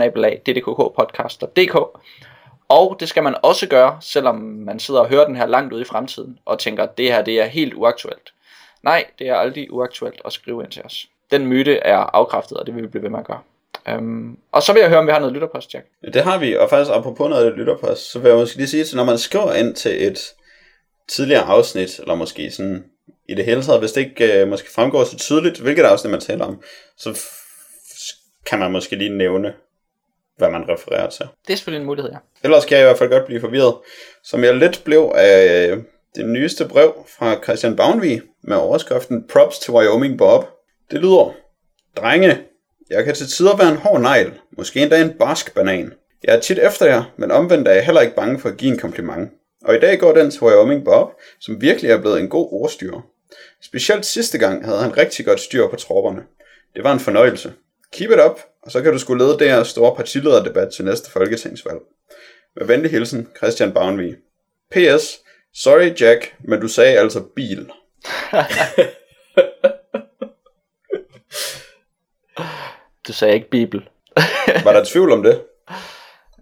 og 2.69 2.97
det 2.99 3.09
skal 3.09 3.23
man 3.23 3.35
også 3.43 3.67
gøre, 3.67 3.97
selvom 4.01 4.35
man 4.35 4.79
sidder 4.79 4.99
og 4.99 5.09
hører 5.09 5.25
den 5.25 5.35
her 5.35 5.45
langt 5.45 5.73
ude 5.73 5.81
i 5.81 5.85
fremtiden, 5.85 6.39
og 6.45 6.59
tænker, 6.59 6.83
at 6.83 6.97
det 6.97 7.05
her 7.05 7.21
det 7.21 7.41
er 7.41 7.45
helt 7.45 7.73
uaktuelt. 7.73 8.33
Nej, 8.83 9.05
det 9.19 9.29
er 9.29 9.35
aldrig 9.35 9.73
uaktuelt 9.73 10.21
at 10.25 10.33
skrive 10.33 10.63
ind 10.63 10.71
til 10.71 10.83
os. 10.83 11.07
Den 11.31 11.45
myte 11.47 11.77
er 11.77 11.97
afkræftet, 11.97 12.57
og 12.57 12.65
det 12.65 12.75
vil 12.75 12.83
vi 12.83 12.87
blive 12.87 13.03
ved 13.03 13.09
med 13.09 13.19
at 13.19 13.25
gøre. 13.27 13.39
Um, 13.97 14.37
og 14.51 14.63
så 14.63 14.73
vil 14.73 14.79
jeg 14.79 14.89
høre, 14.89 14.99
om 14.99 15.07
vi 15.07 15.11
har 15.11 15.19
noget 15.19 15.33
lytterpost, 15.33 15.73
Jack. 15.73 15.85
Det 16.13 16.21
har 16.23 16.37
vi, 16.37 16.57
og 16.57 16.69
faktisk 16.69 16.91
apropos 16.95 17.29
noget 17.29 17.53
lytterpost, 17.53 18.11
så 18.11 18.19
vil 18.19 18.29
jeg 18.29 18.37
måske 18.37 18.57
lige 18.57 18.67
sige, 18.67 18.81
at 18.81 18.93
når 18.95 19.03
man 19.03 19.17
skriver 19.17 19.53
ind 19.53 19.75
til 19.75 20.07
et 20.07 20.19
tidligere 21.09 21.43
afsnit, 21.43 21.99
eller 21.99 22.15
måske 22.15 22.51
sådan 22.51 22.83
i 23.29 23.33
det 23.33 23.45
hele 23.45 23.63
taget, 23.63 23.79
hvis 23.79 23.91
det 23.91 24.01
ikke 24.01 24.41
øh, 24.41 24.47
måske 24.47 24.71
fremgår 24.71 25.03
så 25.03 25.17
tydeligt, 25.17 25.59
hvilket 25.59 25.83
afsnit 25.83 26.11
man 26.11 26.19
taler 26.19 26.45
om, 26.45 26.61
så 26.97 27.09
f- 27.09 28.43
kan 28.45 28.59
man 28.59 28.71
måske 28.71 28.95
lige 28.95 29.17
nævne, 29.17 29.53
hvad 30.37 30.49
man 30.49 30.69
refererer 30.69 31.09
til. 31.09 31.25
Det 31.47 31.53
er 31.53 31.57
selvfølgelig 31.57 31.79
en 31.81 31.85
mulighed, 31.87 32.11
ja. 32.11 32.17
Ellers 32.43 32.65
kan 32.65 32.77
jeg 32.77 32.83
i 32.83 32.87
hvert 32.87 32.97
fald 32.97 33.09
godt 33.09 33.25
blive 33.25 33.41
forvirret, 33.41 33.75
som 34.23 34.43
jeg 34.43 34.55
lidt 34.55 34.81
blev 34.85 35.11
af 35.15 35.67
øh, 35.67 35.77
det 36.15 36.25
nyeste 36.25 36.65
brev 36.67 37.05
fra 37.17 37.43
Christian 37.43 37.75
Bagnvig 37.75 38.21
med 38.43 38.57
overskriften 38.57 39.27
Props 39.33 39.59
to 39.59 39.77
Wyoming 39.77 40.17
Bob. 40.17 40.45
Det 40.91 41.01
lyder, 41.01 41.35
Drenge, 41.97 42.38
jeg 42.89 43.05
kan 43.05 43.15
til 43.15 43.27
tider 43.27 43.57
være 43.57 43.72
en 43.72 43.77
hård 43.77 44.01
negl, 44.01 44.34
måske 44.57 44.81
endda 44.81 45.01
en 45.01 45.14
barsk 45.19 45.53
banan. 45.55 45.93
Jeg 46.23 46.35
er 46.35 46.39
tit 46.39 46.59
efter 46.59 46.85
jer, 46.85 47.14
men 47.18 47.31
omvendt 47.31 47.68
er 47.68 47.73
jeg 47.73 47.85
heller 47.85 48.01
ikke 48.01 48.15
bange 48.15 48.39
for 48.39 48.49
at 48.49 48.57
give 48.57 48.72
en 48.72 48.80
kompliment. 48.80 49.31
Og 49.65 49.76
i 49.76 49.80
dag 49.80 49.99
går 49.99 50.14
den 50.14 50.31
til 50.31 50.43
Wyoming 50.43 50.85
Bob, 50.85 51.11
som 51.39 51.61
virkelig 51.61 51.91
er 51.91 52.01
blevet 52.01 52.19
en 52.19 52.30
god 52.30 52.47
ordstyrer. 52.51 53.01
Specielt 53.61 54.05
sidste 54.05 54.38
gang 54.38 54.65
havde 54.65 54.80
han 54.80 54.97
rigtig 54.97 55.26
godt 55.26 55.39
styr 55.39 55.68
på 55.68 55.76
tropperne. 55.76 56.22
Det 56.76 56.84
var 56.84 56.93
en 56.93 56.99
fornøjelse. 56.99 57.53
Keep 57.93 58.11
it 58.11 58.19
up, 58.26 58.39
og 58.61 58.72
så 58.72 58.81
kan 58.81 58.91
du 58.91 58.99
skulle 58.99 59.26
lede 59.26 59.39
deres 59.39 59.68
store 59.68 59.95
partilederdebat 59.95 60.73
til 60.73 60.85
næste 60.85 61.11
folketingsvalg. 61.11 61.80
Med 62.55 62.65
venlig 62.65 62.91
hilsen, 62.91 63.27
Christian 63.38 63.72
Bagnvig. 63.72 64.15
P.S. 64.72 65.19
Sorry 65.55 66.01
Jack, 66.01 66.35
men 66.39 66.61
du 66.61 66.68
sagde 66.68 66.99
altså 66.99 67.22
bil. 67.35 67.69
Du 73.07 73.14
sagde 73.14 73.34
ikke 73.34 73.49
Bibel. 73.49 73.89
Var 74.64 74.73
der 74.73 74.84
tvivl 74.85 75.11
om 75.11 75.23
det? 75.23 75.43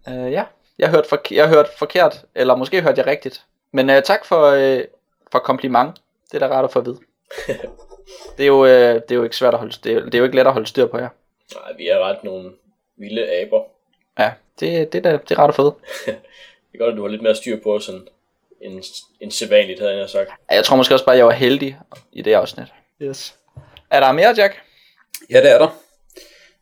Uh, 0.08 0.32
ja, 0.32 0.44
jeg 0.80 0.90
hørte, 0.90 1.10
for, 1.10 1.22
jeg 1.32 1.48
hørte 1.50 1.70
forkert, 1.78 2.26
eller 2.36 2.56
måske 2.56 2.82
hørte 2.82 3.00
jeg 3.00 3.08
rigtigt. 3.08 3.44
Men 3.72 3.90
uh, 3.90 3.96
tak 4.04 4.26
for, 4.26 4.52
uh, 4.76 4.80
for 5.32 5.40
kompliment. 5.40 5.96
Det 6.32 6.42
er 6.44 6.48
da 6.48 6.56
rart 6.56 6.66
at 6.66 6.72
få 6.72 6.80
at 6.80 6.86
vide. 6.86 7.00
det, 8.38 8.44
er 8.44 8.48
jo, 8.48 8.62
uh, 8.64 8.68
det 8.70 9.12
er 9.12 9.16
jo 9.16 9.24
ikke 9.24 9.36
svært 9.36 9.54
at 9.54 9.60
holde, 9.60 9.76
det 9.84 9.94
er, 9.94 10.00
det 10.06 10.16
er 10.16 10.18
jo 10.18 10.24
ikke 10.24 10.36
let 10.36 10.48
at 10.48 10.54
holde 10.54 10.68
styr 10.68 10.86
på 10.86 10.98
jer. 10.98 11.10
Nej, 11.56 11.74
vi 11.78 11.88
er 11.88 12.00
ret 12.00 12.24
nogle 12.24 12.52
vilde 12.98 13.32
aber. 13.42 13.64
Ja, 14.20 14.32
det, 14.60 14.94
det, 14.94 15.06
er, 15.06 15.12
da- 15.12 15.18
det 15.18 15.32
er 15.32 15.40
rart 15.40 15.50
at 15.50 15.56
få 15.56 15.68
at 15.68 15.74
vide. 16.06 16.18
Det 16.72 16.82
er 16.82 16.86
godt, 16.86 16.92
at 16.94 16.98
du 16.98 17.02
har 17.02 17.10
lidt 17.10 17.22
mere 17.22 17.36
styr 17.36 17.60
på 17.64 17.80
sådan 17.80 18.08
en, 18.62 18.84
en 19.20 19.32
sædvanligt, 19.32 19.80
havde 19.80 19.98
jeg 19.98 20.10
sagt. 20.10 20.30
Jeg 20.52 20.64
tror 20.66 20.76
måske 20.78 20.94
også 20.96 21.06
bare, 21.06 21.16
at 21.16 21.18
jeg 21.18 21.26
var 21.26 21.32
heldig 21.32 21.78
i 22.12 22.22
det 22.22 22.34
afsnit. 22.34 22.68
Yes. 23.02 23.36
Er 23.92 24.00
der 24.00 24.12
mere, 24.12 24.34
Jack? 24.38 24.62
Ja, 25.30 25.42
det 25.42 25.52
er 25.52 25.58
der. 25.58 25.68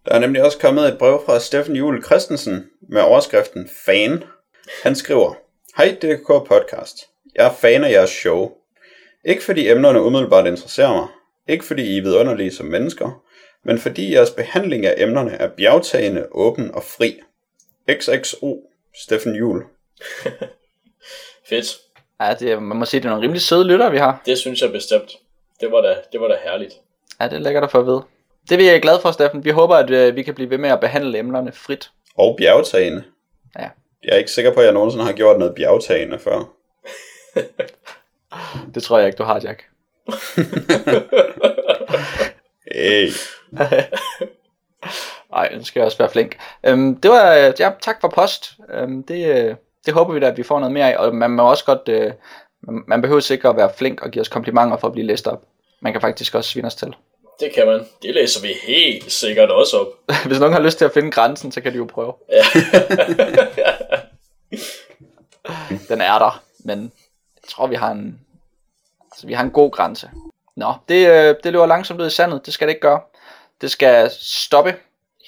Der 0.05 0.15
er 0.15 0.19
nemlig 0.19 0.43
også 0.43 0.59
kommet 0.59 0.87
et 0.87 0.97
brev 0.97 1.21
fra 1.25 1.39
Steffen 1.39 1.75
Juhl 1.75 2.03
Christensen 2.03 2.69
med 2.89 3.01
overskriften 3.01 3.69
Fan. 3.85 4.23
Han 4.83 4.95
skriver, 4.95 5.33
Hej 5.77 5.95
DKK 6.01 6.27
Podcast. 6.27 6.97
Jeg 7.35 7.45
er 7.45 7.53
fan 7.53 7.83
af 7.83 7.91
jeres 7.91 8.09
show. 8.09 8.51
Ikke 9.25 9.43
fordi 9.43 9.69
emnerne 9.69 10.01
umiddelbart 10.01 10.47
interesserer 10.47 10.93
mig. 10.93 11.07
Ikke 11.47 11.65
fordi 11.65 11.83
I 11.83 11.97
er 11.97 12.01
vidunderlige 12.01 12.51
som 12.51 12.65
mennesker. 12.65 13.23
Men 13.65 13.79
fordi 13.79 14.13
jeres 14.13 14.31
behandling 14.31 14.85
af 14.85 14.93
emnerne 14.97 15.31
er 15.31 15.47
bjergtagende, 15.57 16.27
åben 16.31 16.71
og 16.75 16.83
fri. 16.83 17.19
XXO 17.91 18.69
Steffen 19.03 19.35
Juhl. 19.35 19.63
Fedt. 21.49 21.77
Ja, 22.21 22.33
det, 22.39 22.51
er- 22.51 22.59
man 22.59 22.77
må 22.77 22.85
sige, 22.85 22.99
det 22.99 23.05
er 23.05 23.09
nogle 23.09 23.23
rimelig 23.23 23.41
søde 23.41 23.67
lytter, 23.67 23.89
vi 23.89 23.97
har. 23.97 24.21
Det 24.25 24.37
synes 24.37 24.61
jeg 24.61 24.71
bestemt. 24.71 25.11
Det 25.61 25.71
var 25.71 25.81
da, 25.81 25.95
det 26.11 26.21
var 26.21 26.27
da 26.27 26.37
herligt. 26.43 26.73
Ja, 27.19 27.25
det 27.27 27.33
er 27.33 27.39
lækkert 27.39 27.63
at 27.63 27.71
få 27.71 27.79
at 27.79 27.85
vide. 27.85 28.03
Det 28.49 28.51
er 28.51 28.73
vi 28.73 28.79
glade 28.79 28.99
for, 29.01 29.11
Steffen. 29.11 29.45
Vi 29.45 29.49
håber, 29.49 29.75
at 29.75 29.89
øh, 29.89 30.15
vi 30.15 30.23
kan 30.23 30.33
blive 30.35 30.49
ved 30.49 30.57
med 30.57 30.69
at 30.69 30.79
behandle 30.79 31.17
emnerne 31.17 31.51
frit. 31.51 31.91
Og 32.17 32.35
bjergtagende. 32.37 33.03
Ja. 33.59 33.69
Jeg 34.03 34.13
er 34.13 34.17
ikke 34.17 34.31
sikker 34.31 34.53
på, 34.53 34.59
at 34.59 34.65
jeg 34.65 34.73
nogensinde 34.73 35.05
har 35.05 35.13
gjort 35.13 35.39
noget 35.39 35.55
bjergtagende 35.55 36.19
før. 36.19 36.43
Det 38.75 38.83
tror 38.83 38.97
jeg 38.97 39.07
ikke, 39.07 39.17
du 39.17 39.23
har, 39.23 39.41
Jack. 39.43 39.63
Hey. 42.71 43.09
Ej, 45.33 45.55
nu 45.55 45.63
skal 45.63 45.79
jeg 45.79 45.85
også 45.85 45.97
være 45.97 46.09
flink. 46.09 46.37
Øhm, 46.63 46.95
det 46.95 47.11
var, 47.11 47.35
øh, 47.35 47.53
ja, 47.59 47.71
tak 47.81 48.01
for 48.01 48.07
post. 48.07 48.51
Øhm, 48.73 49.03
det, 49.03 49.27
øh, 49.27 49.55
det 49.85 49.93
håber 49.93 50.13
vi 50.13 50.19
da, 50.19 50.27
at 50.27 50.37
vi 50.37 50.43
får 50.43 50.59
noget 50.59 50.73
mere 50.73 50.93
af. 50.93 50.97
Og 50.97 51.15
man 51.15 51.31
må 51.31 51.49
også 51.49 51.65
godt, 51.65 51.89
øh, 51.89 52.11
man, 52.61 52.83
man 52.87 53.01
behøver 53.01 53.19
sikkert 53.19 53.49
at 53.49 53.57
være 53.57 53.71
flink 53.77 54.01
og 54.01 54.11
give 54.11 54.21
os 54.21 54.29
komplimenter 54.29 54.77
for 54.77 54.87
at 54.87 54.93
blive 54.93 55.07
læst 55.07 55.27
op. 55.27 55.43
Man 55.81 55.91
kan 55.91 56.01
faktisk 56.01 56.35
også 56.35 56.49
svine 56.49 56.67
os 56.67 56.75
til. 56.75 56.95
Det 57.39 57.53
kan 57.53 57.67
man. 57.67 57.87
Det 58.01 58.13
læser 58.13 58.41
vi 58.41 58.53
helt 58.63 59.11
sikkert 59.11 59.51
også 59.51 59.77
op. 59.77 59.87
Hvis 60.27 60.39
nogen 60.39 60.53
har 60.53 60.61
lyst 60.61 60.77
til 60.77 60.85
at 60.85 60.93
finde 60.93 61.11
grænsen, 61.11 61.51
så 61.51 61.61
kan 61.61 61.71
de 61.71 61.77
jo 61.77 61.85
prøve. 61.85 62.13
Ja. 62.31 62.43
Den 65.89 66.01
er 66.01 66.19
der, 66.19 66.43
men 66.59 66.91
jeg 67.35 67.49
tror, 67.49 67.67
vi 67.67 67.75
har 67.75 67.91
en, 67.91 68.19
altså, 69.11 69.27
vi 69.27 69.33
har 69.33 69.43
en 69.43 69.51
god 69.51 69.71
grænse. 69.71 70.09
Nå, 70.55 70.73
det, 70.89 71.07
øh, 71.07 71.35
det 71.43 71.51
løber 71.51 71.65
langsomt 71.65 72.01
ud 72.01 72.07
i 72.07 72.09
sandet. 72.09 72.45
Det 72.45 72.53
skal 72.53 72.67
det 72.67 72.71
ikke 72.71 72.81
gøre. 72.81 73.01
Det 73.61 73.71
skal 73.71 74.11
stoppe 74.19 74.75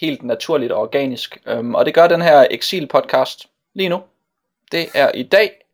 helt 0.01 0.23
naturligt 0.23 0.71
og 0.71 0.81
organisk. 0.81 1.37
Øhm, 1.45 1.75
og 1.75 1.85
det 1.85 1.93
gør 1.93 2.07
den 2.07 2.21
her 2.21 2.47
Exil 2.51 2.87
podcast 2.87 3.47
lige 3.73 3.89
nu. 3.89 4.01
Det 4.71 4.89
er 4.93 5.11
i 5.11 5.23
dag, 5.23 5.65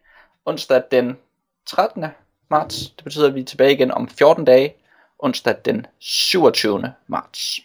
onsdag 0.46 0.82
den 0.92 1.18
13. 1.66 2.06
marts. 2.50 2.90
Det 2.90 3.04
betyder, 3.04 3.28
at 3.28 3.36
vi 3.36 3.42
er 3.42 3.46
tilbage 3.46 3.74
igen 3.74 3.92
om 3.92 4.10
14 4.10 4.46
dage, 4.46 4.76
onsdag 5.22 5.66
den 5.66 5.86
27. 6.00 6.94
marts. 7.08 7.60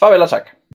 Farvel 0.00 0.22
og 0.22 0.28
tak. 0.28 0.56